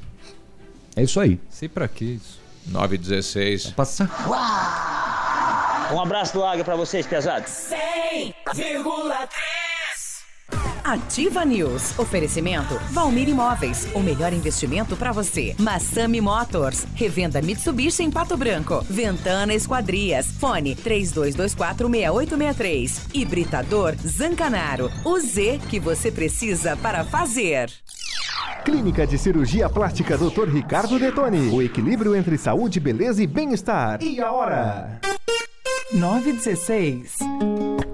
É 0.95 1.03
isso 1.03 1.19
aí. 1.21 1.39
Sei 1.51 1.69
pra 1.69 1.87
que 1.89 2.05
isso. 2.05 2.39
9 2.69 2.95
e 2.95 2.99
16. 2.99 3.67
Passar. 3.71 4.09
Um 5.95 6.01
abraço 6.01 6.33
do 6.33 6.45
Águia 6.45 6.65
pra 6.65 6.75
vocês, 6.75 7.07
pesados. 7.07 7.51
100,3 7.51 8.83
Ativa 10.87 11.45
News. 11.45 11.99
Oferecimento 11.99 12.79
Valmir 12.93 13.29
Imóveis. 13.29 13.89
O 13.93 13.99
melhor 13.99 14.33
investimento 14.33 14.95
para 14.95 15.11
você. 15.11 15.53
Massami 15.59 16.21
Motors. 16.21 16.87
Revenda 16.95 17.43
Mitsubishi 17.43 18.05
em 18.05 18.11
Pato 18.11 18.37
Branco. 18.37 18.87
Ventana 18.89 19.53
Esquadrias. 19.53 20.29
Fone 20.39 20.77
32246863. 20.77 23.09
Hibridador 23.13 23.97
Zancanaro. 23.97 24.89
O 25.05 25.19
Z 25.19 25.59
que 25.69 25.81
você 25.81 26.13
precisa 26.13 26.77
para 26.77 27.05
fazer. 27.05 27.69
Clínica 28.65 29.05
de 29.05 29.19
Cirurgia 29.19 29.69
Plástica 29.69 30.17
Dr. 30.17 30.49
Ricardo 30.49 31.01
Detoni. 31.01 31.51
O 31.51 31.61
equilíbrio 31.61 32.15
entre 32.15 32.39
saúde, 32.39 32.79
beleza 32.79 33.21
e 33.21 33.27
bem-estar. 33.27 34.01
E 34.05 34.21
a 34.21 34.31
hora? 34.31 35.01
916. 35.93 37.17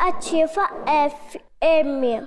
Ativa 0.00 0.64
FM. 0.86 2.26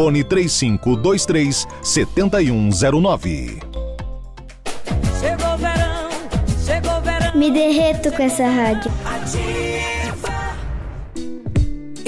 Fone 0.00 0.24
3523 0.24 1.68
7109. 1.82 3.58
Chegou 5.20 5.52
o 5.52 5.58
verão, 5.58 6.08
chegou 6.64 6.96
o 6.96 7.00
verão. 7.02 7.34
Me 7.34 7.50
derreto 7.50 8.10
com 8.10 8.22
essa 8.22 8.48
rádio. 8.48 8.90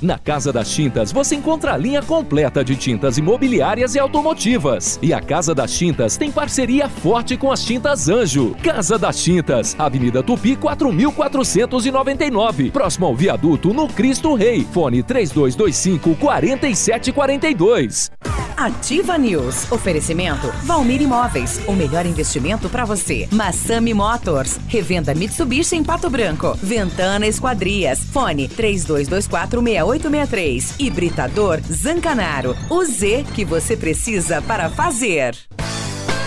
Na 0.00 0.18
Casa 0.18 0.52
das 0.52 0.70
Tintas 0.70 1.10
você 1.10 1.34
encontra 1.34 1.72
a 1.72 1.76
linha 1.76 2.02
completa 2.02 2.62
de 2.62 2.76
tintas 2.76 3.16
imobiliárias 3.16 3.94
e 3.94 3.98
automotivas. 3.98 4.98
E 5.00 5.14
a 5.14 5.20
Casa 5.20 5.54
das 5.54 5.72
Tintas 5.72 6.18
tem 6.18 6.30
parceria 6.30 6.88
forte 6.88 7.36
com 7.36 7.50
as 7.50 7.64
Tintas 7.64 8.08
Anjo. 8.08 8.54
Casa 8.62 8.98
das 8.98 9.22
Tintas, 9.22 9.74
Avenida 9.78 10.22
Tupi 10.22 10.54
4499, 10.54 12.70
próximo 12.70 13.06
ao 13.06 13.16
viaduto 13.16 13.72
no 13.72 13.88
Cristo 13.88 14.34
Rei. 14.34 14.66
Fone 14.70 15.02
3225 15.02 16.14
4742. 16.16 18.10
Ativa 18.56 19.18
News. 19.18 19.70
Oferecimento 19.70 20.50
Valmir 20.64 21.02
Imóveis. 21.02 21.60
O 21.66 21.74
melhor 21.74 22.06
investimento 22.06 22.70
para 22.70 22.86
você. 22.86 23.28
Massami 23.30 23.92
Motors. 23.92 24.58
Revenda 24.66 25.14
Mitsubishi 25.14 25.76
em 25.76 25.84
Pato 25.84 26.08
Branco. 26.08 26.56
Ventana 26.62 27.26
Esquadrias. 27.26 28.00
Fone 28.00 28.48
32246863. 29.86 30.74
Hibridador 30.78 31.60
Zancanaro. 31.70 32.56
O 32.68 32.84
Z 32.84 33.24
que 33.34 33.44
você 33.44 33.76
precisa 33.76 34.42
para 34.42 34.68
fazer. 34.68 35.36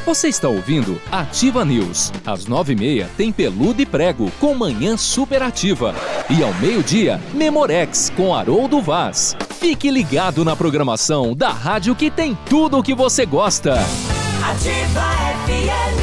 Você 0.06 0.30
está 0.30 0.48
ouvindo 0.48 1.00
Ativa 1.12 1.64
News. 1.64 2.12
Às 2.26 2.48
nove 2.48 2.74
e 2.74 2.76
meia 2.76 3.10
tem 3.16 3.32
Peludo 3.32 3.82
e 3.82 3.86
Prego 3.86 4.32
com 4.40 4.56
Manhã 4.56 4.98
Superativa. 4.98 5.94
E 6.30 6.42
ao 6.42 6.54
meio-dia, 6.56 7.22
Memorex 7.34 8.12
com 8.16 8.34
Haroldo 8.34 8.82
Vaz. 8.82 9.36
Fique 9.60 9.92
ligado 9.92 10.44
na 10.46 10.56
programação 10.56 11.36
da 11.36 11.52
rádio 11.52 11.96
que 11.96 12.10
tem 12.10 12.36
tudo 12.50 12.80
o 12.80 12.84
que 12.84 12.96
você 12.96 13.26
gosta. 13.26 13.76
Ativa 14.42 15.02
FM. 15.46 16.00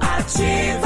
Ativa. 0.00 0.85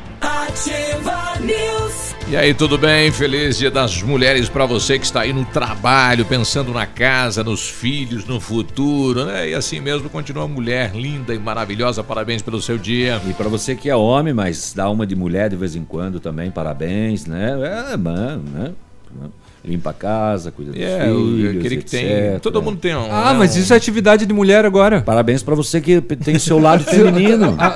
Ativa 0.21 1.33
News. 1.39 2.15
E 2.27 2.37
aí, 2.37 2.53
tudo 2.53 2.77
bem? 2.77 3.11
Feliz 3.11 3.57
Dia 3.57 3.71
das 3.71 4.01
Mulheres 4.03 4.47
para 4.47 4.65
você 4.65 4.97
que 4.99 5.03
está 5.03 5.21
aí 5.21 5.33
no 5.33 5.43
trabalho, 5.43 6.23
pensando 6.23 6.71
na 6.71 6.85
casa, 6.85 7.43
nos 7.43 7.67
filhos, 7.67 8.23
no 8.25 8.39
futuro, 8.39 9.25
né? 9.25 9.49
E 9.49 9.53
assim 9.55 9.79
mesmo 9.79 10.09
continua 10.09 10.47
mulher 10.47 10.95
linda 10.95 11.33
e 11.33 11.39
maravilhosa. 11.39 12.03
Parabéns 12.03 12.41
pelo 12.41 12.61
seu 12.61 12.77
dia. 12.77 13.19
E 13.27 13.33
para 13.33 13.49
você 13.49 13.75
que 13.75 13.89
é 13.89 13.95
homem, 13.95 14.33
mas 14.33 14.73
dá 14.73 14.89
uma 14.89 15.05
de 15.05 15.15
mulher 15.15 15.49
de 15.49 15.55
vez 15.55 15.75
em 15.75 15.83
quando 15.83 16.19
também, 16.19 16.51
parabéns, 16.51 17.25
né? 17.25 17.91
É, 17.91 17.97
mano, 17.97 18.43
né? 18.53 18.71
Limpa 19.63 19.91
a 19.91 19.93
casa, 19.93 20.51
cuida 20.51 20.71
dos 20.71 20.81
É, 20.81 21.03
filhos, 21.05 21.55
aquele 21.57 21.77
que 21.77 21.85
tem- 21.85 22.39
todo 22.39 22.61
mundo 22.63 22.79
tem 22.79 22.95
um- 22.95 23.11
Ah, 23.11 23.33
mas 23.35 23.55
isso 23.55 23.71
é 23.73 23.77
atividade 23.77 24.25
de 24.25 24.33
mulher 24.33 24.65
agora. 24.65 25.01
Parabéns 25.01 25.43
pra 25.43 25.53
você 25.53 25.79
que 25.79 26.01
tem 26.01 26.39
seu 26.39 26.57
lado 26.59 26.83
feminino. 26.89 27.55
Ah, 27.59 27.75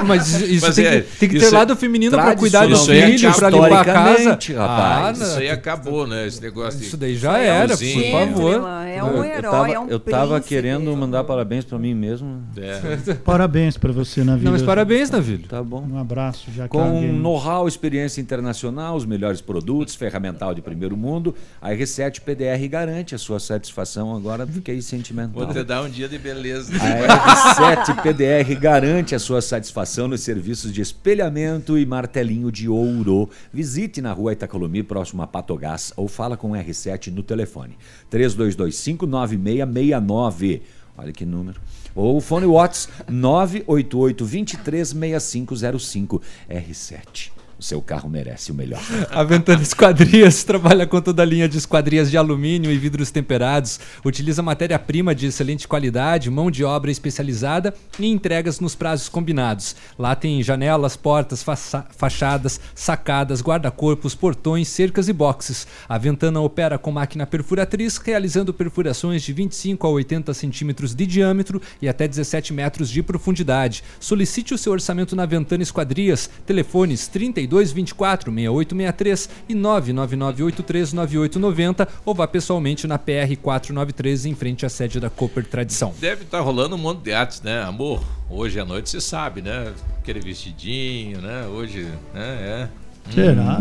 não, 0.00 0.04
mas 0.04 0.40
isso 0.40 0.66
Mas 0.66 0.74
tem, 0.74 0.86
é, 0.86 1.00
que, 1.02 1.16
tem 1.18 1.28
que 1.28 1.38
ter 1.38 1.46
é 1.46 1.50
lado 1.50 1.76
feminino 1.76 2.10
pra 2.16 2.34
cuidar 2.34 2.66
dos 2.66 2.84
filhos, 2.86 3.36
pra 3.36 3.48
limpar 3.50 3.80
a 3.80 3.84
casa. 3.84 4.30
rapaz. 4.56 5.20
Ah, 5.22 5.24
Isso 5.24 5.38
aí 5.38 5.50
acabou, 5.50 6.06
né? 6.06 6.26
Esse 6.26 6.42
negócio 6.42 6.78
de. 6.80 6.86
Isso 6.86 6.96
daí 6.96 7.16
já 7.16 7.38
era, 7.38 7.76
por 7.76 8.10
favor. 8.10 8.68
É 8.88 9.04
um 9.04 9.22
herói, 9.24 9.36
eu 9.36 9.42
tava, 9.50 9.70
é 9.70 9.78
um 9.78 9.88
eu 9.88 10.00
tava 10.00 10.26
príncipe. 10.34 10.48
querendo 10.48 10.96
mandar 10.96 11.22
parabéns 11.24 11.64
pra 11.64 11.78
mim 11.78 11.94
mesmo. 11.94 12.42
É. 12.56 13.14
Parabéns 13.24 13.76
pra 13.76 13.92
você, 13.92 14.24
Navilho. 14.24 14.44
Não, 14.46 14.52
mas 14.52 14.62
parabéns, 14.62 15.10
Navilho. 15.10 15.46
Tá 15.48 15.62
bom. 15.62 15.86
Um 15.90 15.98
abraço, 15.98 16.48
já 16.54 16.64
que 16.64 16.70
Com 16.70 17.00
know-how, 17.12 17.68
experiência 17.68 18.20
internacional, 18.20 18.96
os 18.96 19.04
melhores 19.06 19.40
produtos, 19.40 19.94
ferramental 19.94 20.54
de 20.54 20.60
primeiro 20.60 20.96
mundo, 20.96 21.19
a 21.60 21.70
R7 21.70 22.20
PDR 22.20 22.66
garante 22.68 23.14
a 23.14 23.18
sua 23.18 23.38
satisfação. 23.38 24.16
Agora 24.16 24.44
fiquei 24.46 24.80
sentimental. 24.82 25.44
Vou 25.44 25.52
te 25.52 25.62
dar 25.62 25.82
um 25.82 25.90
dia 25.90 26.08
de 26.08 26.18
beleza. 26.18 26.72
A 26.74 27.84
R7 27.84 28.02
PDR 28.02 28.58
garante 28.58 29.14
a 29.14 29.18
sua 29.18 29.42
satisfação 29.42 30.08
nos 30.08 30.22
serviços 30.22 30.72
de 30.72 30.80
espelhamento 30.80 31.76
e 31.78 31.84
martelinho 31.84 32.50
de 32.50 32.66
ouro. 32.68 33.28
Visite 33.52 34.00
na 34.00 34.12
rua 34.12 34.32
Itacolomi, 34.32 34.82
próximo 34.82 35.20
a 35.22 35.26
Patogás, 35.26 35.92
ou 35.96 36.08
fala 36.08 36.34
com 36.36 36.52
o 36.52 36.54
R7 36.54 37.12
no 37.12 37.22
telefone 37.22 37.76
32259669. 38.10 40.62
Olha 40.96 41.12
que 41.12 41.24
número. 41.24 41.60
Ou 41.94 42.16
o 42.16 42.20
fone 42.20 42.46
Watts 42.46 42.88
988 43.08 44.24
236505 44.24 46.20
R7. 46.48 47.39
O 47.60 47.62
seu 47.62 47.82
carro 47.82 48.08
merece 48.08 48.50
o 48.50 48.54
melhor. 48.54 48.80
A 49.12 49.22
Ventana 49.22 49.62
Esquadrias 49.62 50.42
trabalha 50.44 50.86
com 50.86 50.98
toda 50.98 51.20
a 51.22 51.26
linha 51.26 51.46
de 51.46 51.58
esquadrias 51.58 52.10
de 52.10 52.16
alumínio 52.16 52.70
e 52.72 52.78
vidros 52.78 53.10
temperados, 53.10 53.78
utiliza 54.02 54.42
matéria-prima 54.42 55.14
de 55.14 55.26
excelente 55.26 55.68
qualidade, 55.68 56.30
mão 56.30 56.50
de 56.50 56.64
obra 56.64 56.90
especializada 56.90 57.74
e 57.98 58.06
entregas 58.06 58.60
nos 58.60 58.74
prazos 58.74 59.10
combinados. 59.10 59.76
Lá 59.98 60.14
tem 60.16 60.42
janelas, 60.42 60.96
portas, 60.96 61.42
faça- 61.42 61.84
fachadas, 61.94 62.58
sacadas, 62.74 63.42
guarda-corpos, 63.42 64.14
portões, 64.14 64.66
cercas 64.66 65.06
e 65.06 65.12
boxes. 65.12 65.66
A 65.86 65.98
Ventana 65.98 66.40
opera 66.40 66.78
com 66.78 66.90
máquina 66.90 67.26
perfuratriz, 67.26 67.98
realizando 67.98 68.54
perfurações 68.54 69.22
de 69.22 69.34
25 69.34 69.86
a 69.86 69.90
80 69.90 70.32
centímetros 70.32 70.94
de 70.94 71.04
diâmetro 71.04 71.60
e 71.82 71.86
até 71.90 72.08
17 72.08 72.54
metros 72.54 72.88
de 72.88 73.02
profundidade. 73.02 73.84
Solicite 74.00 74.54
o 74.54 74.58
seu 74.58 74.72
orçamento 74.72 75.14
na 75.14 75.26
Ventana 75.26 75.62
Esquadrias. 75.62 76.30
Telefones 76.46 77.06
32 77.06 77.49
24 77.72 78.32
6863 78.32 79.28
e 79.48 79.54
99983 79.54 80.92
9890 80.92 81.88
ou 82.04 82.14
vá 82.14 82.26
pessoalmente 82.26 82.86
na 82.86 82.98
PR 82.98 83.36
493 83.40 84.26
em 84.26 84.34
frente 84.34 84.64
à 84.64 84.68
sede 84.68 85.00
da 85.00 85.10
Cooper 85.10 85.46
Tradição. 85.46 85.94
Deve 86.00 86.24
estar 86.24 86.40
rolando 86.40 86.76
um 86.76 86.78
monte 86.78 87.02
de 87.02 87.12
atos, 87.12 87.42
né? 87.42 87.62
Amor, 87.62 88.02
hoje 88.28 88.58
à 88.60 88.64
noite 88.64 88.90
você 88.90 89.00
sabe, 89.00 89.42
né? 89.42 89.72
Aquele 89.98 90.20
vestidinho, 90.20 91.20
né? 91.20 91.46
Hoje, 91.46 91.88
né? 92.14 92.68
É. 92.68 92.68
Será? 93.14 93.58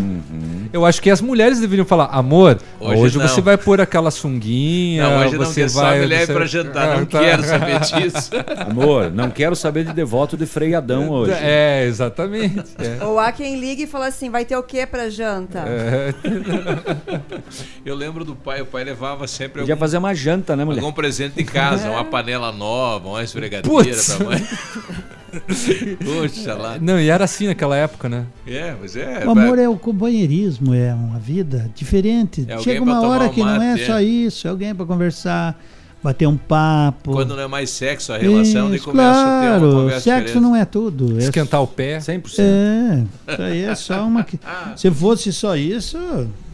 Eu 0.71 0.85
acho 0.85 1.01
que 1.01 1.09
as 1.09 1.19
mulheres 1.19 1.59
deveriam 1.59 1.85
falar, 1.85 2.05
amor, 2.05 2.59
hoje, 2.79 2.99
Hoje 3.01 3.17
não. 3.17 3.27
você 3.27 3.41
vai 3.41 3.57
pôr 3.57 3.81
aquela 3.81 4.11
sunguinha, 4.11 5.03
Não, 5.09 5.19
hoje 5.25 5.35
não, 5.37 5.45
você 5.45 5.67
só 5.67 5.81
vai... 5.81 5.99
me 5.99 6.05
leve 6.05 6.27
você- 6.27 6.33
pra 6.33 6.45
jantar, 6.45 6.87
não 6.97 7.03
Ah, 7.03 7.05
tá. 7.07 7.19
quero 7.19 7.43
saber 7.43 7.79
disso. 7.79 8.29
Amor, 8.69 9.11
não 9.11 9.31
quero 9.31 9.55
saber 9.55 9.83
de 9.85 9.93
devoto 9.93 10.37
de 10.37 10.45
freadão 10.45 11.09
hoje. 11.09 11.33
É, 11.41 11.85
exatamente. 11.85 12.63
É. 12.77 13.03
Ou 13.03 13.17
há 13.19 13.31
quem 13.31 13.59
ligue 13.59 13.83
e 13.83 13.87
fala 13.87 14.07
assim, 14.07 14.29
vai 14.29 14.45
ter 14.45 14.55
o 14.55 14.61
que 14.63 14.85
pra 14.85 15.09
janta? 15.09 15.63
É. 15.67 16.13
Eu 17.85 17.95
lembro 17.95 18.23
do 18.23 18.35
pai, 18.35 18.61
o 18.61 18.65
pai 18.65 18.83
levava 18.83 19.27
sempre 19.27 19.61
Podia 19.61 19.73
algum, 19.73 19.79
fazer 19.79 19.97
uma 19.97 20.13
janta, 20.13 20.55
né, 20.55 20.63
mulher? 20.63 20.79
algum 20.81 20.91
presente 20.93 21.33
de 21.35 21.43
casa, 21.43 21.89
uma 21.89 22.03
panela 22.05 22.51
nova, 22.51 23.07
uma 23.07 23.23
esfregadeira 23.23 23.67
Putz. 23.67 24.13
pra 24.15 24.25
mãe. 24.25 24.47
Puxa 26.03 26.53
lá. 26.55 26.77
Não, 26.79 26.99
e 26.99 27.09
era 27.09 27.23
assim 27.23 27.47
naquela 27.47 27.75
época, 27.75 28.07
né? 28.09 28.25
É, 28.47 28.75
mas 28.79 28.95
é. 28.95 29.25
O 29.25 29.31
amor 29.31 29.57
é 29.59 29.67
o 29.67 29.77
companheirismo, 29.77 30.73
é 30.73 30.93
uma 30.93 31.19
vida 31.19 31.69
diferente. 31.75 32.45
É 32.47 32.57
Chega 32.59 32.81
uma 32.83 33.01
hora 33.01 33.25
um 33.25 33.29
que 33.29 33.39
não 33.39 33.61
é 33.61 33.71
mate, 33.73 33.85
só 33.85 33.99
é. 33.99 34.03
isso, 34.03 34.47
é 34.47 34.49
alguém 34.49 34.73
pra 34.75 34.85
conversar, 34.85 35.59
bater 36.03 36.27
um 36.27 36.37
papo. 36.37 37.11
Quando 37.11 37.35
não 37.35 37.43
é 37.43 37.47
mais 37.47 37.69
sexo 37.69 38.13
a 38.13 38.17
relação, 38.17 38.73
Isso, 38.73 38.85
começa 38.85 39.09
a 39.09 39.41
ter 39.41 39.47
uma 39.47 39.59
claro, 39.59 39.71
conversa 39.71 39.99
sexo 40.01 40.19
diferente. 40.25 40.41
não 40.43 40.55
é 40.55 40.65
tudo. 40.65 41.15
É 41.19 41.23
Esquentar 41.23 41.61
o 41.61 41.67
pé. 41.67 41.97
100%. 41.99 42.39
É, 42.39 43.03
isso 43.33 43.41
aí 43.41 43.61
é 43.63 43.75
só 43.75 44.05
uma. 44.05 44.23
que- 44.23 44.39
Se 44.77 44.89
fosse 44.91 45.31
só 45.33 45.55
isso, 45.55 45.97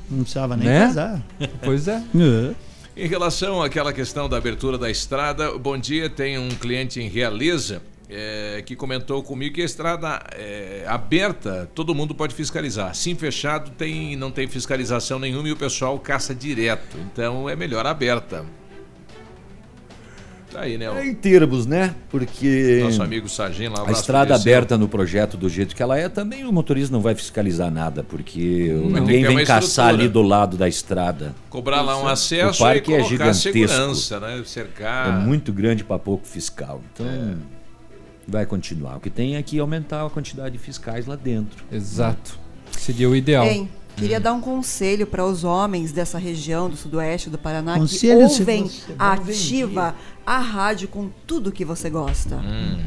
não 0.10 0.20
precisava 0.22 0.56
nem 0.58 0.68
Né? 0.68 0.80
casar. 0.88 1.22
Pois 1.64 1.88
é. 1.88 2.02
É. 2.16 2.52
Em 2.98 3.08
relação 3.10 3.62
àquela 3.62 3.92
questão 3.92 4.30
da 4.30 4.38
abertura 4.38 4.78
da 4.78 4.90
estrada, 4.90 5.58
bom 5.58 5.78
dia, 5.78 6.10
tem 6.10 6.40
um 6.40 6.48
cliente 6.48 7.02
em 7.02 7.10
Realiza 7.10 7.82
é, 8.16 8.62
que 8.66 8.76
comentou 8.76 9.22
comigo 9.22 9.56
que 9.56 9.62
a 9.62 9.66
estrada 9.66 10.22
é, 10.32 10.86
aberta, 10.88 11.70
todo 11.76 11.94
mundo 11.94 12.16
pode 12.16 12.34
fiscalizar. 12.34 12.96
Sim, 12.96 13.14
fechado, 13.16 13.72
tem, 13.72 14.16
não 14.16 14.32
tem 14.32 14.48
fiscalização 14.48 15.20
nenhuma 15.20 15.50
e 15.50 15.52
o 15.52 15.58
pessoal 15.58 16.00
caça 16.00 16.34
direto. 16.34 16.98
Então 17.12 17.50
é 17.50 17.56
melhor 17.56 17.86
aberta. 17.86 18.46
Tá 20.50 20.62
aí, 20.62 20.78
né? 20.78 20.90
o 20.90 20.98
Em 21.04 21.14
termos, 21.14 21.66
né? 21.66 21.94
Porque 22.10 22.80
Nosso 22.82 23.04
amigo 23.04 23.28
Sarginho 23.28 23.74
lá, 23.74 23.84
a 23.86 23.92
estrada 23.92 24.34
aberta 24.34 24.78
no 24.78 24.88
projeto 24.88 25.36
do 25.36 25.50
jeito 25.50 25.76
que 25.76 25.84
ela 25.84 26.00
é, 26.00 26.08
também 26.08 26.46
o 26.46 26.54
motorista 26.54 26.94
não 26.94 27.02
vai 27.02 27.14
fiscalizar 27.14 27.70
nada, 27.70 28.02
porque 28.02 28.72
ninguém 28.86 29.24
ter 29.24 29.36
vem 29.36 29.46
caçar 29.46 29.90
ali 29.90 30.08
do 30.08 30.22
lado 30.22 30.56
da 30.56 30.70
estrada. 30.70 31.36
Cobrar 31.50 31.82
lá 31.82 32.02
um 32.02 32.08
acesso 32.08 32.64
o 32.64 32.66
parque 32.66 32.92
e 32.92 32.94
é 32.94 33.04
gigantesco. 33.04 33.52
segurança, 33.52 34.20
né? 34.22 34.42
Cercar. 34.46 35.10
É 35.10 35.26
muito 35.26 35.52
grande 35.52 35.84
para 35.84 36.00
pouco 36.00 36.26
fiscal. 36.26 36.82
Então 36.94 37.06
É. 37.06 37.65
vai 38.28 38.46
continuar. 38.46 38.98
O 38.98 39.00
que 39.00 39.10
tem 39.10 39.36
é 39.36 39.44
que 39.44 39.60
aumentar 39.60 40.06
a 40.06 40.10
quantidade 40.10 40.54
de 40.58 40.58
fiscais 40.64 41.06
lá 41.06 41.16
dentro. 41.16 41.64
Exato. 41.72 42.38
Seria 42.72 43.10
o 43.10 43.16
ideal. 43.16 43.46
Hein, 43.46 43.70
queria 43.96 44.20
dar 44.20 44.34
um 44.34 44.42
conselho 44.42 45.06
para 45.08 45.24
os 45.26 45.44
homens 45.44 45.92
dessa 45.92 46.18
região 46.18 46.70
do 46.70 46.76
sudoeste 46.76 47.30
do 47.30 47.38
Paraná 47.38 47.76
Conselho 47.78 48.28
que 48.28 48.30
se 48.34 48.40
ouvem 48.42 48.70
ativa 48.98 49.96
a 50.26 50.40
rádio 50.40 50.88
com 50.88 51.10
tudo 51.28 51.52
que 51.52 51.64
você 51.64 51.90
gosta. 51.90 52.36
Hum. 52.38 52.84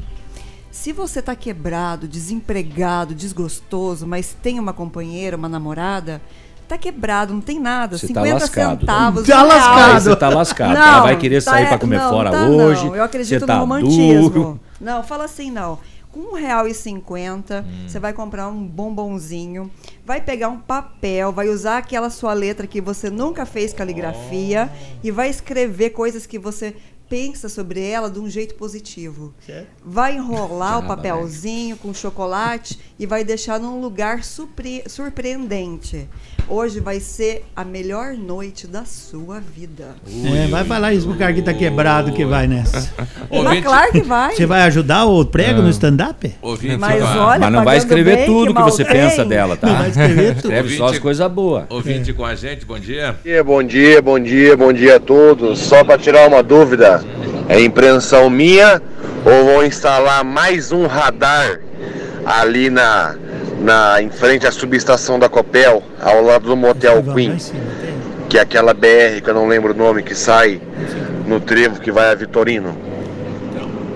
Se 0.71 0.93
você 0.93 1.21
tá 1.23 1.35
quebrado, 1.35 2.07
desempregado, 2.07 3.15
desgostoso, 3.15 4.07
mas 4.07 4.37
tem 4.43 4.61
uma 4.61 4.73
companheira, 4.73 5.37
uma 5.37 5.49
namorada, 5.49 6.21
tá 6.69 6.77
quebrado, 6.79 7.33
não 7.33 7.41
tem 7.41 7.59
nada, 7.59 7.97
Você 7.99 8.09
tá 8.13 8.21
50 8.23 8.35
lascado. 8.35 8.81
centavos. 8.81 9.27
Tá 9.27 9.35
real. 9.37 9.49
lascado. 9.49 10.01
Você 10.03 10.17
tá 10.17 10.29
lascado. 10.29 10.75
Não, 10.75 10.83
Ela 10.87 11.01
vai 11.01 11.17
querer 11.19 11.41
sair 11.41 11.63
tá- 11.65 11.69
pra 11.71 11.79
comer 11.79 11.99
não, 11.99 12.11
fora 12.11 12.31
tá 12.31 12.47
hoje. 12.47 12.85
Não. 12.87 12.95
Eu 12.97 13.03
acredito 13.03 13.41
Você 13.41 13.47
tá 13.47 13.55
no 13.55 13.61
romantismo. 13.61 14.31
duro. 14.31 14.61
Não, 14.81 15.03
fala 15.03 15.25
assim 15.25 15.51
não. 15.51 15.79
Com 16.13 16.21
um 16.21 16.35
real 16.35 16.67
e 16.67 16.73
cinquenta, 16.75 17.65
Hum. 17.69 17.87
você 17.89 17.99
vai 18.01 18.13
comprar 18.15 18.49
um 18.49 18.67
bombonzinho, 18.67 19.71
vai 20.07 20.21
pegar 20.21 20.49
um 20.49 20.59
papel, 20.59 21.31
vai 21.33 21.49
usar 21.49 21.79
aquela 21.79 22.09
sua 22.11 22.33
letra 22.33 22.67
que 22.67 22.81
você 22.81 23.11
nunca 23.11 23.45
fez 23.45 23.73
caligrafia 23.75 24.71
e 25.05 25.11
vai 25.11 25.29
escrever 25.29 25.91
coisas 25.91 26.27
que 26.27 26.39
você 26.39 26.75
pensa 27.11 27.49
sobre 27.49 27.81
ela 27.83 28.11
de 28.11 28.19
um 28.19 28.29
jeito 28.29 28.55
positivo. 28.55 29.35
Vai 29.85 30.17
enrolar 30.17 30.79
o 30.79 30.87
papelzinho 30.87 31.77
com 31.77 31.93
chocolate 31.95 32.79
e 32.99 33.07
vai 33.07 33.25
deixar 33.25 33.59
num 33.61 33.81
lugar 33.81 34.23
supre- 34.25 34.85
surpreendente. 34.87 36.09
Hoje 36.51 36.81
vai 36.81 36.99
ser 36.99 37.45
a 37.55 37.63
melhor 37.63 38.15
noite 38.15 38.67
da 38.67 38.87
sua 38.87 39.39
vida. 39.39 39.95
É, 40.25 40.47
vai 40.49 40.65
falar 40.65 40.95
isso 40.95 41.07
pro 41.07 41.15
cara 41.19 41.31
que 41.35 41.43
tá 41.43 41.53
quebrado 41.53 42.11
que 42.13 42.25
vai 42.25 42.47
nessa. 42.47 42.91
Mas 43.45 43.63
claro 43.63 43.93
que 43.93 44.01
vai. 44.01 44.35
Você 44.35 44.47
vai 44.47 44.63
ajudar 44.63 45.05
o 45.05 45.27
prego 45.27 45.61
Ah. 45.61 45.65
no 45.65 45.69
stand-up? 45.69 46.35
Ouvinte, 46.41 46.79
Mas 46.79 47.03
olha, 47.03 47.39
Mas 47.41 47.53
não 47.53 47.65
vai 47.65 47.77
escrever 47.77 48.17
bem, 48.17 48.27
tudo 48.27 48.55
que 48.55 48.61
mal 48.61 48.71
você 48.71 48.83
tem. 48.83 48.95
pensa 48.95 49.27
dela, 49.27 49.59
tá? 49.59 49.67
Não 49.67 49.77
vai 49.77 49.89
escrever 49.91 50.29
tudo. 50.37 50.39
Escreve 50.47 50.77
só 50.79 50.87
as 50.87 50.99
coisas 50.99 51.31
boas. 51.31 51.65
Ouvinte 51.69 52.15
com 52.15 52.25
a 52.25 52.35
gente, 52.35 52.65
bom 52.65 52.79
dia. 52.79 53.15
Bom 53.45 53.63
dia, 53.63 54.01
bom 54.01 54.19
dia, 54.19 54.57
bom 54.57 54.73
dia 54.73 54.97
a 54.97 55.01
todos. 55.01 55.59
Só 55.59 55.85
para 55.85 55.99
tirar 55.99 56.27
uma 56.29 56.43
dúvida, 56.43 57.05
é 57.47 57.61
impressão 57.61 58.31
minha 58.31 58.81
ou 59.23 59.45
vão 59.45 59.65
instalar 59.67 60.25
mais 60.25 60.73
um 60.73 60.87
radar 60.87 61.61
ali 62.25 62.71
na, 62.71 63.17
na 63.61 64.01
em 64.03 64.11
frente 64.11 64.47
à 64.47 64.53
subestação 64.53 65.19
da 65.19 65.29
Copel, 65.29 65.83
ao 66.01 66.23
lado 66.23 66.47
do 66.49 66.57
Motel 66.57 67.03
Queen, 67.15 67.37
que 68.29 68.39
é 68.39 68.41
aquela 68.41 68.73
BR 68.75 69.21
que 69.23 69.29
eu 69.31 69.35
não 69.35 69.47
lembro 69.49 69.73
o 69.73 69.77
nome 69.77 70.03
que 70.03 70.15
sai 70.15 70.61
no 71.27 71.41
trevo 71.41 71.81
que 71.81 71.91
vai 71.91 72.11
a 72.11 72.15
Vitorino. 72.15 72.77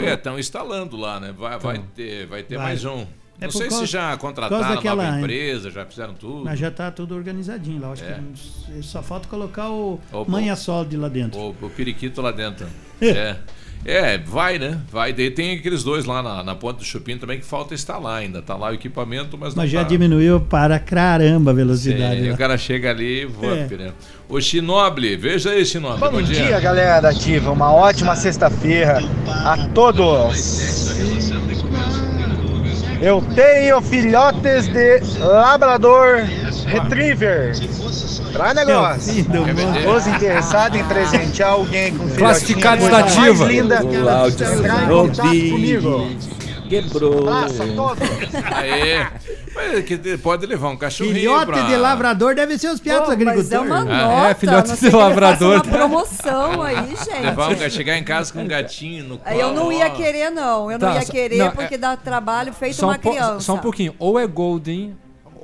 É, 0.01 0.15
estão 0.15 0.39
instalando 0.39 0.97
lá, 0.97 1.21
né? 1.21 1.33
Vai, 1.37 1.59
vai 1.59 1.81
ter, 1.95 2.27
vai 2.27 2.43
ter 2.43 2.57
Vai. 2.57 2.67
mais 2.67 2.85
um. 2.85 3.07
É 3.41 3.45
Não 3.47 3.51
sei 3.53 3.69
causa- 3.69 3.87
se 3.87 3.93
já 3.93 4.17
contrataram 4.17 4.75
daquela- 4.77 5.05
nova 5.05 5.19
empresa, 5.19 5.71
já 5.71 5.85
fizeram 5.85 6.15
tudo. 6.15 6.45
Mas 6.45 6.59
já 6.59 6.71
tá 6.71 6.91
tudo 6.91 7.15
organizadinho 7.17 7.81
lá. 7.81 7.93
Acho 7.93 8.05
É. 8.05 8.19
que 8.67 8.83
só 8.83 9.03
falta 9.03 9.27
colocar 9.29 9.69
o 9.71 9.99
O- 10.13 10.25
manha 10.31 10.55
solde 10.55 10.97
lá 10.97 11.09
dentro. 11.09 11.39
O, 11.41 11.49
o 11.67 11.71
periquito 11.71 12.21
lá 12.21 12.31
dentro. 12.33 12.67
É. 13.03 13.37
É. 13.85 14.19
Vai, 14.19 14.59
né? 14.59 14.79
Vai. 14.91 15.13
Daí 15.13 15.31
tem 15.31 15.57
aqueles 15.59 15.83
dois 15.83 16.05
lá 16.05 16.23
na, 16.23 16.43
na 16.45 16.55
ponta 16.55 16.79
do 16.79 16.85
Chupim 16.85 17.19
também 17.19 17.39
que 17.39 17.45
falta 17.45 17.75
instalar 17.75 18.19
ainda. 18.21 18.41
Tá 18.41 18.57
lá 18.57 18.71
o 18.71 18.75
equipamento, 18.75 19.37
mas 19.39 19.55
não 19.55 19.63
Mas 19.63 19.71
já 19.71 19.83
tá. 19.83 19.89
diminuiu 19.89 20.41
para 20.41 20.79
caramba 20.79 21.51
a 21.51 21.55
velocidade. 21.55 22.21
Sim, 22.23 22.29
lá. 22.29 22.35
o 22.35 22.39
cara 22.39 22.57
chega 22.57 22.91
ali 22.91 23.23
e 23.23 23.27
voa, 23.27 23.57
É. 23.57 23.67
né? 23.77 23.93
O 24.29 24.41
Chinoble, 24.41 25.17
veja 25.17 25.51
aí, 25.51 25.65
Chinoble. 25.67 25.99
Bom, 26.01 26.11
Bom 26.11 26.23
dia, 26.23 26.59
galera 26.61 27.01
da 27.01 27.09
Ativa. 27.11 27.51
Uma 27.51 27.73
ótima 27.73 28.15
sexta-feira 28.17 28.99
a 29.27 29.57
todos. 29.75 30.93
Eu 33.01 33.21
tenho 33.35 33.81
filhotes 33.83 34.69
de 34.69 35.01
labrador 35.19 36.19
retriever. 36.73 37.53
Pra 38.33 38.55
negócio. 38.55 39.13
Os 39.97 40.07
interessados 40.07 40.79
em 40.81 40.85
presentear 40.85 41.51
alguém 41.53 41.91
com 41.93 41.99
filhotinho. 42.05 42.19
Classificados 42.19 42.89
coisa 42.89 43.03
da 43.03 43.09
Ativa. 43.09 43.45
Mais 43.45 43.57
linda. 43.57 43.81
Cláudio. 43.83 44.47
Quebrou. 46.69 47.29
Abraço 47.29 47.63
a 47.63 47.67
todos. 47.67 48.09
Aê. 48.57 49.07
Mas 49.55 49.75
é 49.75 49.83
que 49.83 50.17
pode 50.17 50.47
levar 50.47 50.71
um 50.71 50.77
cachorrinho 50.79 51.15
Filhote 51.17 51.47
pra... 51.53 51.61
de 51.63 51.77
lavrador 51.77 52.35
deve 52.35 52.57
ser 52.57 52.69
os 52.69 52.81
piatos 52.81 53.15
Pô, 53.15 53.21
mas 53.23 53.29
agricultores. 53.29 53.53
é 53.53 53.61
uma 53.61 53.79
Ah, 53.81 53.85
nota, 53.85 54.31
é, 54.31 54.35
filhote 54.35 54.77
de 54.81 54.89
lavrador. 54.91 55.55
uma 55.57 55.61
promoção 55.65 56.63
aí, 56.63 56.77
Levar 57.21 57.51
um, 57.51 57.55
gente. 57.57 57.71
chegar 57.75 57.99
em 57.99 58.03
casa 58.05 58.33
com 58.33 58.41
um 58.41 58.49
gatinho 58.49 59.05
no 59.05 59.19
colo. 59.19 59.37
Eu 59.39 59.53
não 59.53 59.71
ia 59.71 59.91
querer, 59.91 60.31
não. 60.31 60.71
Eu 60.73 60.79
Tá, 60.79 60.95
não 60.95 61.01
ia 61.01 61.05
querer 61.05 61.37
não, 61.37 61.47
é- 61.47 61.51
porque 61.51 61.77
dá 61.77 61.95
trabalho 61.99 62.55
feito 62.55 62.77
Só 62.77 62.87
uma 62.87 62.95
um, 62.97 62.99
po- 62.99 63.11
criança. 63.11 63.41
só 63.41 63.55
um 63.55 63.59
pouquinho. 63.59 63.95
Ou 63.99 64.19
é 64.19 64.27
Golden 64.27 64.97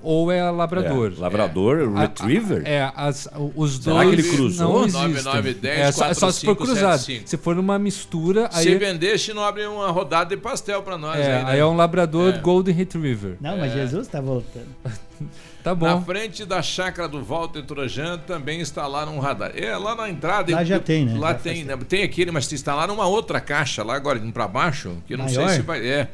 ou 0.02 0.30
é 0.32 0.50
Labrador. 0.50 1.12
É, 1.16 1.20
Labrador, 1.20 1.92
A- 1.94 1.98
a- 1.98 2.00
Retriever? 2.02 2.62
É, 2.66 2.90
as, 2.94 3.28
os 3.54 3.76
Será 3.78 3.96
dois. 4.02 4.08
que 4.08 4.14
ele 4.16 4.36
cruzou? 4.36 4.72
Não 4.72 4.80
existem. 4.86 5.02
9910 5.02 5.78
é, 5.78 5.92
só, 5.92 6.14
só 6.14 6.30
se 6.30 6.44
for 6.46 6.56
4575. 6.56 6.56
cruzado. 6.56 7.28
Se 7.28 7.36
for 7.36 7.54
numa 7.56 7.78
mistura, 7.78 8.48
Se 8.52 8.68
aí, 8.68 8.74
vender, 8.76 9.18
Chinobre 9.18 9.66
uma 9.66 9.90
rodada 9.90 10.34
de 10.34 10.40
pastel 10.40 10.82
pra 10.82 10.96
nós. 10.98 11.18
é, 11.18 11.22
aí, 11.38 11.44
né? 11.44 11.50
aí 11.52 11.58
é 11.60 11.66
um 11.66 11.76
Labrador 11.76 12.34
É. 12.34 12.38
Golden 12.38 12.74
Retriever. 12.74 13.36
Não, 13.40 13.56
mas 13.56 13.72
Jesus 13.72 14.06
tá 14.08 14.20
voltando. 14.20 14.66
Tá 15.64 15.74
bom. 15.74 15.86
Na 15.86 16.00
frente 16.00 16.44
da 16.44 16.62
chácara 16.62 17.08
do 17.08 17.22
Walter 17.22 17.62
Trojan 17.62 18.16
também 18.18 18.60
instalaram 18.60 19.16
um 19.16 19.18
radar. 19.18 19.50
É, 19.56 19.76
lá 19.76 19.94
na 19.96 20.08
entrada. 20.08 20.52
Lá 20.54 20.62
já 20.64 20.78
tem, 20.78 21.04
né? 21.04 21.18
Lá 21.18 21.32
Já 21.32 21.34
tem, 21.34 21.64
né? 21.64 21.76
Tem 21.88 22.04
aquele, 22.04 22.30
mas 22.30 22.50
instalaram 22.52 22.94
uma 22.94 23.06
outra 23.06 23.40
caixa 23.40 23.82
lá 23.82 23.96
agora, 23.96 24.18
indo 24.20 24.32
pra 24.32 24.46
baixo, 24.46 24.92
que 25.06 25.14
eu 25.14 25.18
não 25.18 25.24
Maior? 25.24 25.48
sei 25.48 25.56
se 25.56 25.62
vai. 25.62 25.84
É. 25.86 26.08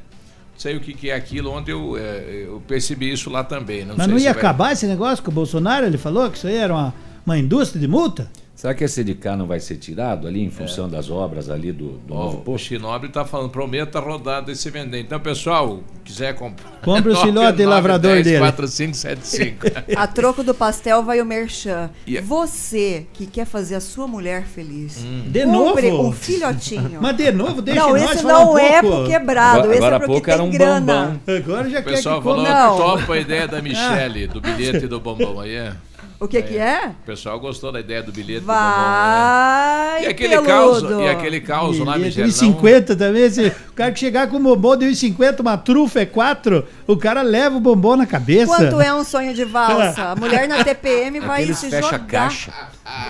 Sei 0.56 0.76
o 0.76 0.80
que, 0.80 0.94
que 0.94 1.10
é 1.10 1.14
aquilo, 1.14 1.50
ontem 1.50 1.72
eu, 1.72 1.96
é, 1.96 2.44
eu 2.46 2.62
percebi 2.66 3.12
isso 3.12 3.28
lá 3.28 3.42
também. 3.42 3.84
Não 3.84 3.96
Mas 3.96 4.04
sei 4.04 4.12
não 4.12 4.18
se 4.18 4.24
ia 4.24 4.32
vai- 4.32 4.40
acabar 4.40 4.72
esse 4.72 4.86
negócio 4.86 5.22
com 5.24 5.30
o 5.30 5.34
Bolsonaro? 5.34 5.84
Ele 5.84 5.98
falou 5.98 6.30
que 6.30 6.38
isso 6.38 6.46
aí 6.46 6.54
era 6.56 6.72
uma, 6.72 6.94
uma 7.26 7.38
indústria 7.38 7.80
de 7.80 7.88
multa? 7.88 8.30
Será 8.64 8.72
que 8.74 8.82
esse 8.82 9.04
de 9.04 9.14
cá 9.14 9.36
não 9.36 9.46
vai 9.46 9.60
ser 9.60 9.76
tirado 9.76 10.26
ali 10.26 10.42
em 10.42 10.48
função 10.48 10.88
das 10.88 11.10
obras 11.10 11.50
ali 11.50 11.70
do, 11.70 11.98
do 11.98 12.14
novo 12.14 12.38
Ó, 12.38 12.40
o 12.40 12.42
posto? 12.44 12.68
Chinobre 12.68 13.10
tá 13.10 13.22
falando, 13.22 13.50
prometa 13.50 14.00
rodada 14.00 14.50
e 14.50 14.56
se 14.56 14.70
vender. 14.70 15.00
Então, 15.00 15.20
pessoal, 15.20 15.80
quiser 16.02 16.34
comprar. 16.34 16.70
Compre 16.80 17.12
o 17.12 17.16
filhote 17.16 17.58
de 17.58 17.66
lavrador 17.66 18.22
dele. 18.22 18.38
4575. 18.38 19.66
A 19.94 20.06
troco 20.06 20.42
do 20.42 20.54
pastel 20.54 21.02
vai 21.02 21.20
o 21.20 21.26
merchan. 21.26 21.90
E- 22.06 22.18
Você 22.22 23.06
que 23.12 23.26
quer 23.26 23.44
fazer 23.44 23.74
a 23.74 23.80
sua 23.82 24.06
mulher 24.08 24.46
feliz. 24.46 25.04
Hum. 25.04 25.24
De 25.26 25.44
compre 25.44 25.90
novo? 25.90 26.08
um 26.08 26.12
filhotinho. 26.12 27.00
Mas 27.02 27.16
de 27.18 27.30
novo, 27.32 27.60
deixa 27.60 27.80
não, 27.82 27.90
nós 27.90 28.12
esse 28.12 28.22
falar 28.22 28.32
não 28.32 28.52
um 28.54 28.58
é 28.58 28.80
pouco. 28.80 28.96
pro 29.02 29.06
quebrado, 29.10 29.58
Agora- 29.58 29.72
esse 29.74 29.76
agora 29.84 29.96
é 29.96 29.98
porque 29.98 30.12
pouco 30.12 30.38
tem 30.38 30.40
um 30.40 30.50
grana. 30.50 31.20
Agora 31.26 31.68
já 31.68 31.80
O 31.80 31.82
quer 31.84 31.90
pessoal 31.90 32.16
que 32.22 32.24
falou. 32.28 32.42
Não. 32.42 32.76
que 32.76 32.82
topa 32.82 33.12
a 33.12 33.18
ideia 33.18 33.46
da 33.46 33.60
Michelle, 33.60 34.26
do 34.26 34.40
bilhete 34.40 34.86
e 34.86 34.88
do 34.88 34.98
bombom 35.00 35.38
aí, 35.38 35.54
é. 35.54 35.74
O 36.20 36.28
que 36.28 36.40
que 36.40 36.56
é? 36.56 36.88
O 37.02 37.06
pessoal 37.06 37.38
gostou 37.40 37.70
da 37.72 37.80
ideia 37.80 38.02
do 38.02 38.12
bilhete 38.12 38.38
e 38.38 38.40
do 38.40 38.46
bombom. 38.46 38.58
Né? 38.60 38.64
Vai, 38.64 40.04
E 40.04 40.06
aquele 40.06 40.28
peludo. 40.40 40.46
caos, 40.48 40.82
e 40.82 41.08
aquele 41.08 41.40
caos 41.40 41.78
lá, 41.80 41.98
não... 41.98 42.06
1,50 42.06 42.96
também. 42.96 43.28
Se 43.30 43.46
o 43.68 43.72
cara 43.72 43.92
que 43.92 43.98
chegar 43.98 44.28
com 44.28 44.36
um 44.36 44.42
bombom 44.42 44.76
de 44.76 44.86
1,50, 44.86 45.40
uma 45.40 45.58
trufa 45.58 46.00
é 46.00 46.06
4, 46.06 46.66
o 46.86 46.96
cara 46.96 47.22
leva 47.22 47.56
o 47.56 47.60
bombom 47.60 47.96
na 47.96 48.06
cabeça. 48.06 48.46
Quanto 48.56 48.80
é 48.80 48.94
um 48.94 49.04
sonho 49.04 49.34
de 49.34 49.44
valsa? 49.44 50.12
A 50.12 50.16
mulher 50.16 50.48
na 50.48 50.62
TPM 50.64 51.20
vai 51.20 51.42
Aqueles 51.42 51.58
se 51.58 51.68
fecha 51.68 51.82
jogar. 51.90 52.06
caixa. 52.06 52.52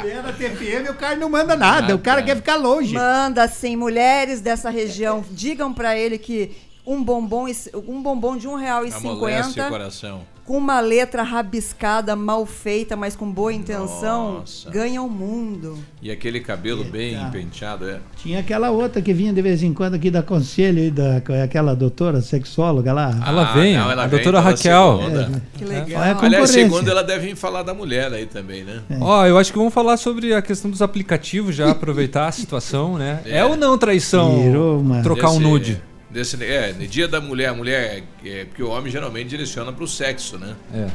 Mulher 0.01 0.23
na 0.23 0.33
TPM, 0.33 0.89
o 0.89 0.95
cara 0.95 1.17
não 1.17 1.29
manda 1.29 1.55
nada, 1.57 1.95
o 1.95 1.99
cara 1.99 2.23
quer 2.23 2.37
ficar 2.37 2.57
longe. 2.57 2.95
Manda 2.95 3.47
sim, 3.49 3.77
mulheres 3.77 4.41
dessa 4.41 4.71
região, 4.71 5.25
digam 5.31 5.73
pra 5.73 5.97
ele 5.97 6.17
que 6.19 6.53
um 6.87 7.03
bombom, 7.03 7.47
um 7.89 8.03
bombom 8.03 8.37
de 8.37 8.47
um 8.49 8.55
real 8.57 8.85
e 8.85 8.91
cinquenta 8.93 9.69
coração. 9.69 10.23
Com 10.45 10.59
uma 10.59 10.79
letra 10.81 11.23
rabiscada, 11.23 12.15
mal 12.15 12.45
feita, 12.45 12.95
mas 12.97 13.17
com 13.17 13.31
boa 13.31 13.53
intenção, 13.53 14.41
Nossa. 14.41 14.71
ganha 14.71 15.01
o 15.03 15.09
mundo. 15.09 15.79
E 16.03 16.11
aquele 16.11 16.39
cabelo 16.41 16.85
bem 16.85 17.15
Eita. 17.15 17.31
penteado, 17.31 17.89
é. 17.89 17.99
Tinha 18.17 18.41
aquela 18.41 18.71
outra 18.71 19.01
que 19.01 19.13
vinha 19.15 19.33
de 19.33 19.41
vez 19.41 19.63
em 19.63 19.73
quando 19.73 19.95
aqui 19.95 20.11
da 20.11 20.23
conselho, 20.23 20.91
da, 20.93 21.23
aquela 21.43 21.75
doutora 21.75 22.21
sexóloga 22.21 22.93
lá. 22.93 23.11
Ela 23.27 23.43
Ah, 23.51 23.53
vem, 23.55 23.75
não, 23.75 23.91
ela 23.91 24.05
a 24.05 24.07
vem 24.07 24.19
doutora 24.21 24.41
Raquel. 24.41 24.99
segunda. 25.03 25.43
Que 25.57 25.65
legal. 25.65 25.83
Olha 25.87 25.97
a 25.97 26.01
Aliás, 26.03 26.17
concorrência. 26.21 26.53
segundo 26.63 26.91
ela 26.91 27.03
deve 27.03 27.27
vir 27.29 27.37
falar 27.37 27.63
da 27.63 27.73
mulher 27.73 28.13
aí 28.13 28.27
também, 28.27 28.65
né? 28.65 28.83
Ó, 29.01 29.25
eu 29.27 29.39
acho 29.39 29.51
que 29.51 29.57
vamos 29.59 29.73
falar 29.73 29.97
sobre 29.97 30.35
a 30.35 30.43
questão 30.43 30.71
dos 30.71 30.83
aplicativos 30.83 31.55
já, 31.55 31.71
aproveitar 31.71 32.29
a 32.29 32.33
situação, 32.33 32.99
né? 32.99 33.21
É, 33.25 33.39
É. 33.39 33.45
ou 33.47 33.57
não 33.57 33.79
traição 33.79 34.43
Virou 34.43 34.81
uma- 34.81 35.03
trocar 35.03 35.31
um 35.31 35.39
Desse- 35.39 35.43
nude? 35.51 35.83
Desse, 36.15 36.43
é, 36.45 36.73
no 36.73 36.87
dia 36.87 37.09
da 37.09 37.21
mulher, 37.21 37.49
a 37.49 37.55
mulher, 37.55 38.05
é, 38.25 38.45
porque 38.45 38.63
o 38.63 38.71
homem 38.71 38.91
geralmente 38.91 39.29
direciona 39.29 39.73
pro 39.73 39.85
sexo, 39.87 40.39
né? 40.39 40.55
É. 40.73 40.87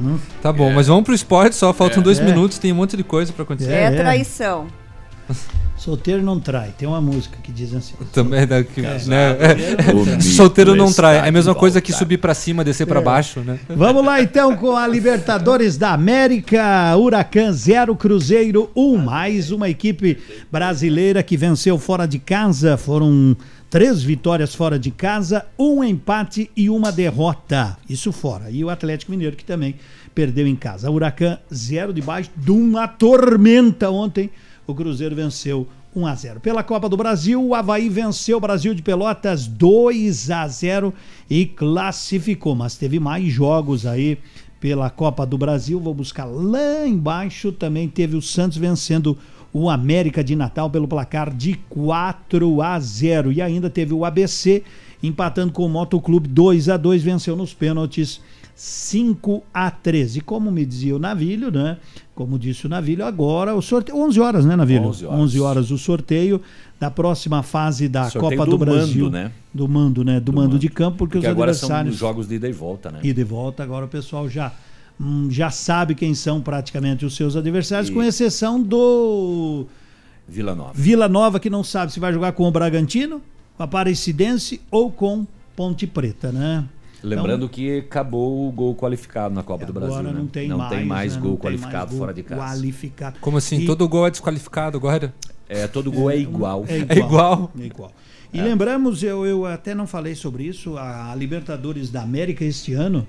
Hum. 0.00 0.18
Tá 0.42 0.52
bom, 0.52 0.68
É. 0.70 0.74
mas 0.74 0.88
vamos 0.88 1.04
pro 1.04 1.14
esporte 1.14 1.54
só, 1.54 1.72
faltam 1.72 2.00
É. 2.00 2.02
dois 2.02 2.18
É. 2.18 2.24
minutos, 2.24 2.58
tem 2.58 2.72
um 2.72 2.74
monte 2.74 2.96
de 2.96 3.04
coisa 3.04 3.32
pra 3.32 3.44
acontecer. 3.44 3.70
É, 3.70 3.82
É, 3.82 3.86
é. 3.86 3.90
traição. 3.92 4.66
Solteiro 5.78 6.22
não 6.22 6.40
trai. 6.40 6.72
Tem 6.78 6.88
uma 6.88 7.00
música 7.00 7.36
que 7.42 7.52
diz 7.52 7.74
assim. 7.74 7.94
Também 8.12 8.46
né, 8.46 8.62
que, 8.62 8.80
Casado, 8.82 9.10
né? 9.10 9.36
solteiro 10.22 10.74
não 10.74 10.90
trai. 10.90 11.16
É 11.18 11.28
a 11.28 11.32
mesma 11.32 11.54
coisa 11.54 11.80
que 11.80 11.92
subir 11.92 12.16
pra 12.18 12.32
cima, 12.32 12.64
descer 12.64 12.86
pra 12.86 13.00
É. 13.00 13.02
baixo, 13.02 13.40
né? 13.40 13.58
Vamos 13.68 14.04
lá 14.04 14.22
então 14.22 14.56
com 14.56 14.74
a 14.76 14.86
Libertadores 14.86 15.76
da 15.76 15.92
América. 15.92 16.96
Huracan 16.96 17.52
0, 17.52 17.94
Cruzeiro 17.96 18.70
1. 18.74 18.96
Mais 18.96 19.50
uma 19.50 19.68
equipe 19.68 20.16
brasileira 20.50 21.22
que 21.22 21.36
venceu 21.36 21.78
fora 21.78 22.06
de 22.06 22.18
casa. 22.18 22.76
Foram 22.78 23.36
três 23.74 24.04
vitórias 24.04 24.54
fora 24.54 24.78
de 24.78 24.92
casa, 24.92 25.46
um 25.58 25.82
empate 25.82 26.48
e 26.56 26.70
uma 26.70 26.92
derrota. 26.92 27.76
Isso 27.90 28.12
fora. 28.12 28.48
E 28.48 28.62
o 28.62 28.70
Atlético 28.70 29.10
Mineiro 29.10 29.34
que 29.34 29.44
também 29.44 29.74
perdeu 30.14 30.46
em 30.46 30.54
casa. 30.54 30.88
Huracan 30.88 31.40
0 31.52 31.92
debaixo 31.92 32.30
de 32.36 32.52
uma 32.52 32.86
tormenta 32.86 33.90
ontem. 33.90 34.30
O 34.64 34.76
Cruzeiro 34.76 35.16
venceu 35.16 35.66
1 35.92 36.06
a 36.06 36.14
0. 36.14 36.38
Pela 36.38 36.62
Copa 36.62 36.88
do 36.88 36.96
Brasil, 36.96 37.44
o 37.44 37.52
Havaí 37.52 37.88
venceu 37.88 38.36
o 38.36 38.40
Brasil 38.40 38.74
de 38.74 38.80
Pelotas 38.80 39.48
2 39.48 40.30
a 40.30 40.46
0 40.46 40.94
e 41.28 41.44
classificou, 41.44 42.54
mas 42.54 42.76
teve 42.76 43.00
mais 43.00 43.26
jogos 43.26 43.86
aí 43.86 44.18
pela 44.60 44.88
Copa 44.88 45.26
do 45.26 45.36
Brasil. 45.36 45.80
Vou 45.80 45.92
buscar 45.92 46.26
lá 46.26 46.86
embaixo. 46.86 47.50
Também 47.50 47.88
teve 47.88 48.16
o 48.16 48.22
Santos 48.22 48.56
vencendo 48.56 49.18
o 49.54 49.70
América 49.70 50.24
de 50.24 50.34
Natal 50.34 50.68
pelo 50.68 50.88
placar 50.88 51.32
de 51.32 51.54
4 51.70 52.60
a 52.60 52.78
0 52.80 53.30
e 53.30 53.40
ainda 53.40 53.70
teve 53.70 53.94
o 53.94 54.04
ABC 54.04 54.64
empatando 55.00 55.52
com 55.52 55.64
o 55.64 55.68
Motoclube 55.68 56.28
2 56.28 56.68
a 56.68 56.76
2 56.76 57.04
venceu 57.04 57.36
nos 57.36 57.54
pênaltis 57.54 58.20
5 58.56 59.44
a 59.52 59.70
13. 59.70 60.18
E 60.18 60.22
como 60.22 60.50
me 60.50 60.66
dizia 60.66 60.96
o 60.96 60.98
Navilho, 60.98 61.52
né? 61.52 61.78
Como 62.16 62.36
disse 62.36 62.66
o 62.66 62.68
Navilho, 62.68 63.04
agora 63.04 63.54
o 63.54 63.62
sorteio 63.62 63.98
11 63.98 64.20
horas, 64.20 64.44
né, 64.44 64.56
Navilho? 64.56 64.88
11 64.88 65.06
horas. 65.06 65.20
11 65.20 65.40
horas 65.40 65.70
o 65.70 65.78
sorteio 65.78 66.40
da 66.78 66.90
próxima 66.90 67.42
fase 67.44 67.88
da 67.88 68.10
Sorteio 68.10 68.36
Copa 68.36 68.44
do, 68.44 68.58
do 68.58 68.58
Brasil, 68.58 69.04
mando, 69.04 69.16
né? 69.16 69.32
Do 69.52 69.68
mando, 69.68 70.04
né? 70.04 70.20
Do, 70.20 70.32
mando, 70.32 70.58
de 70.58 70.68
campo, 70.68 70.98
porque, 70.98 71.18
Porque 71.18 71.26
os 71.26 71.30
agora 71.30 71.54
são 71.54 71.68
adversários 71.68 71.94
os 71.94 72.00
jogos 72.00 72.28
de 72.28 72.34
ida 72.34 72.48
e 72.48 72.52
volta, 72.52 72.90
né? 72.90 72.98
e 73.02 73.12
de 73.12 73.24
volta, 73.24 73.62
agora 73.62 73.84
o 73.84 73.88
pessoal 73.88 74.28
já 74.28 74.52
hum, 75.00 75.28
já 75.30 75.50
sabe 75.50 75.94
quem 75.94 76.14
são 76.14 76.40
praticamente 76.40 77.04
os 77.04 77.14
seus 77.16 77.36
adversários, 77.36 77.88
E- 77.90 77.92
com 77.92 78.02
exceção 78.02 78.60
do 78.62 79.66
Vila 80.28 80.54
Nova. 80.54 80.72
Vila 80.74 81.08
Nova, 81.08 81.38
que 81.40 81.50
não 81.50 81.62
sabe 81.64 81.92
se 81.92 82.00
vai 82.00 82.12
jogar 82.12 82.32
com 82.32 82.44
o 82.46 82.50
Bragantino, 82.50 83.20
com 83.56 83.62
a 83.62 83.66
Aparecidense 83.66 84.60
ou 84.70 84.90
com 84.90 85.26
Ponte 85.56 85.86
Preta, 85.86 86.32
né? 86.32 86.64
Lembrando 87.02 87.48
que 87.50 87.78
acabou 87.80 88.48
o 88.48 88.50
gol 88.50 88.74
qualificado 88.74 89.34
na 89.34 89.42
Copa 89.42 89.66
do 89.66 89.72
Brasil. 89.74 89.94
Agora 89.94 90.10
né? 90.12 90.18
não 90.18 90.26
tem 90.26 90.48
não 90.48 90.56
mais, 90.56 90.70
tem 90.70 90.84
mais 90.86 91.14
né? 91.14 91.20
gol 91.20 91.30
Não 91.32 91.36
tem 91.36 91.42
qualificado 91.50 91.86
mais 91.88 91.98
fora 91.98 92.14
de 92.14 92.22
casa. 92.22 92.40
qualificado. 92.40 93.18
Como 93.20 93.36
assim? 93.36 93.58
E- 93.60 93.66
Todo 93.66 93.86
gol 93.86 94.06
é 94.06 94.10
desqualificado 94.10 94.78
agora? 94.78 95.12
É, 95.46 95.66
todo 95.68 95.92
gol 95.92 96.10
é, 96.10 96.16
igual. 96.16 96.64
É 96.66 96.78
É 96.78 96.98
igual. 96.98 97.52
É 97.60 97.64
igual. 97.64 97.92
E 98.32 98.40
lembramos, 98.40 99.02
eu, 99.02 99.24
eu 99.26 99.44
até 99.46 99.74
não 99.74 99.86
falei 99.86 100.14
sobre 100.16 100.44
isso, 100.44 100.76
a 100.78 101.14
Libertadores 101.14 101.90
da 101.90 102.02
América 102.02 102.42
este 102.44 102.72
ano, 102.72 103.06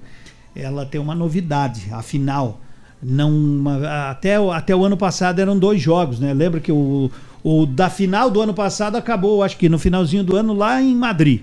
ela 0.55 0.85
tem 0.85 0.99
uma 1.01 1.13
novidade, 1.15 1.87
a 1.91 2.01
final. 2.01 2.61
Não, 3.03 3.63
até, 4.09 4.39
o- 4.39 4.51
até 4.51 4.75
o 4.75 4.83
ano 4.85 4.97
passado 4.97 5.39
eram 5.39 5.57
dois 5.59 5.81
jogos, 5.81 6.19
né? 6.19 6.33
Lembra 6.33 6.59
que 6.59 6.71
o, 6.71 7.11
o 7.43 7.65
da 7.65 7.89
final 7.89 8.31
do 8.31 8.41
ano 8.41 8.53
passado 8.53 8.95
acabou, 8.95 9.43
acho 9.43 9.57
que 9.57 9.69
no 9.69 9.77
finalzinho 9.77 10.23
do 10.23 10.35
ano, 10.35 10.53
lá 10.53 10.81
em 10.81 10.95
Madrid. 10.95 11.41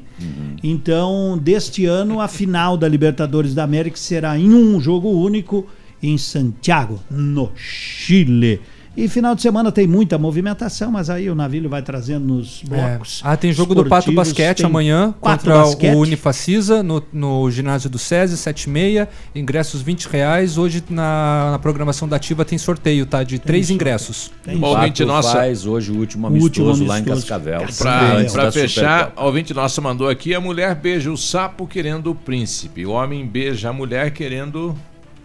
Então, 0.62 1.38
deste 1.40 1.84
ano, 1.86 2.20
a 2.20 2.26
final 2.28 2.76
da 2.76 2.88
Libertadores 2.88 3.54
da 3.54 3.64
América 3.64 3.96
será 3.96 4.38
em 4.38 4.52
um 4.52 4.80
jogo 4.80 5.08
único 5.10 5.66
em 6.02 6.16
Santiago, 6.18 6.98
no 7.10 7.50
Chile. 7.54 8.60
E 8.94 9.08
final 9.08 9.34
de 9.34 9.40
semana 9.40 9.72
tem 9.72 9.86
muita 9.86 10.18
movimentação, 10.18 10.90
mas 10.92 11.08
aí 11.08 11.30
o 11.30 11.34
Navilho 11.34 11.66
vai 11.70 11.80
trazendo 11.80 12.26
nos 12.26 12.62
blocos. 12.62 13.22
É. 13.24 13.28
Ah, 13.28 13.36
tem 13.38 13.50
jogo 13.50 13.74
do 13.74 13.86
Pato 13.86 14.12
Basquete 14.12 14.58
tem 14.58 14.66
amanhã 14.66 15.14
contra 15.18 15.54
basquete. 15.60 15.94
o 15.94 15.98
Unifacisa 15.98 16.82
no, 16.82 17.02
no 17.10 17.50
ginásio 17.50 17.88
do 17.88 17.98
SESI, 17.98 18.36
7 18.36 18.64
e 18.64 18.70
meia, 18.70 19.08
ingressos 19.34 19.80
20 19.80 20.04
reais. 20.08 20.58
Hoje 20.58 20.84
na, 20.90 21.52
na 21.52 21.58
programação 21.58 22.06
da 22.06 22.16
Ativa 22.16 22.44
tem 22.44 22.58
sorteio, 22.58 23.06
tá? 23.06 23.22
De 23.22 23.38
três 23.38 23.66
sorteio. 23.68 23.76
ingressos. 23.76 24.30
Tem 24.44 24.58
O 24.58 24.66
ouvinte 24.66 25.04
nossa- 25.06 25.32
faz 25.32 25.64
hoje 25.64 25.90
o 25.90 25.96
último 25.96 26.28
O 26.28 26.30
último 26.32 26.66
amistoso 26.68 26.84
lá 26.84 26.98
em 26.98 27.02
amistoso. 27.02 27.26
Cascavel. 27.26 27.66
Da 28.34 28.52
fechar, 28.52 29.12
o 29.16 29.24
ouvinte 29.24 29.54
nosso 29.54 29.80
mandou 29.80 30.08
aqui: 30.10 30.34
a 30.34 30.40
mulher 30.40 30.74
beija 30.74 31.10
o 31.10 31.16
sapo 31.16 31.66
querendo 31.66 32.10
o 32.10 32.14
príncipe. 32.14 32.84
O 32.84 32.90
homem 32.90 33.26
beija 33.26 33.70
a 33.70 33.72
mulher 33.72 34.10
querendo. 34.10 34.76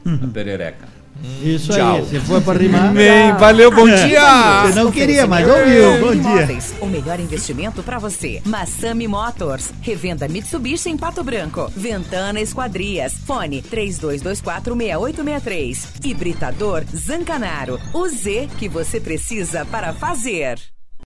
A 0.05 0.27
perereca. 0.27 0.96
Isso 1.41 1.71
Tchau. 1.73 1.95
aí, 1.95 2.01
você 2.01 2.19
foi 2.19 2.41
para 2.41 2.59
rimar. 2.59 2.93
Bem, 2.93 3.33
valeu, 3.33 3.71
bom 3.71 3.87
dia! 3.87 4.65
Você 4.65 4.79
não 4.79 4.91
queria, 4.91 5.25
mas 5.27 5.47
ouviu. 5.47 5.99
Bom 5.99 6.15
dia. 6.15 6.47
O 6.81 6.87
melhor 6.87 7.19
investimento 7.19 7.83
para 7.83 7.99
você. 7.99 8.41
Massami 8.45 9.07
Motors, 9.07 9.69
revenda 9.81 10.27
Mitsubishi 10.27 10.89
em 10.89 10.97
Pato 10.97 11.23
Branco. 11.23 11.71
Ventana 11.75 12.41
Esquadrias, 12.41 13.13
fone 13.25 13.61
32246863. 13.63 15.77
Hibridador 16.03 16.83
Zancanaro, 16.95 17.79
o 17.93 18.07
Z 18.07 18.49
que 18.57 18.67
você 18.69 18.99
precisa 18.99 19.65
para 19.65 19.93
fazer. 19.93 20.57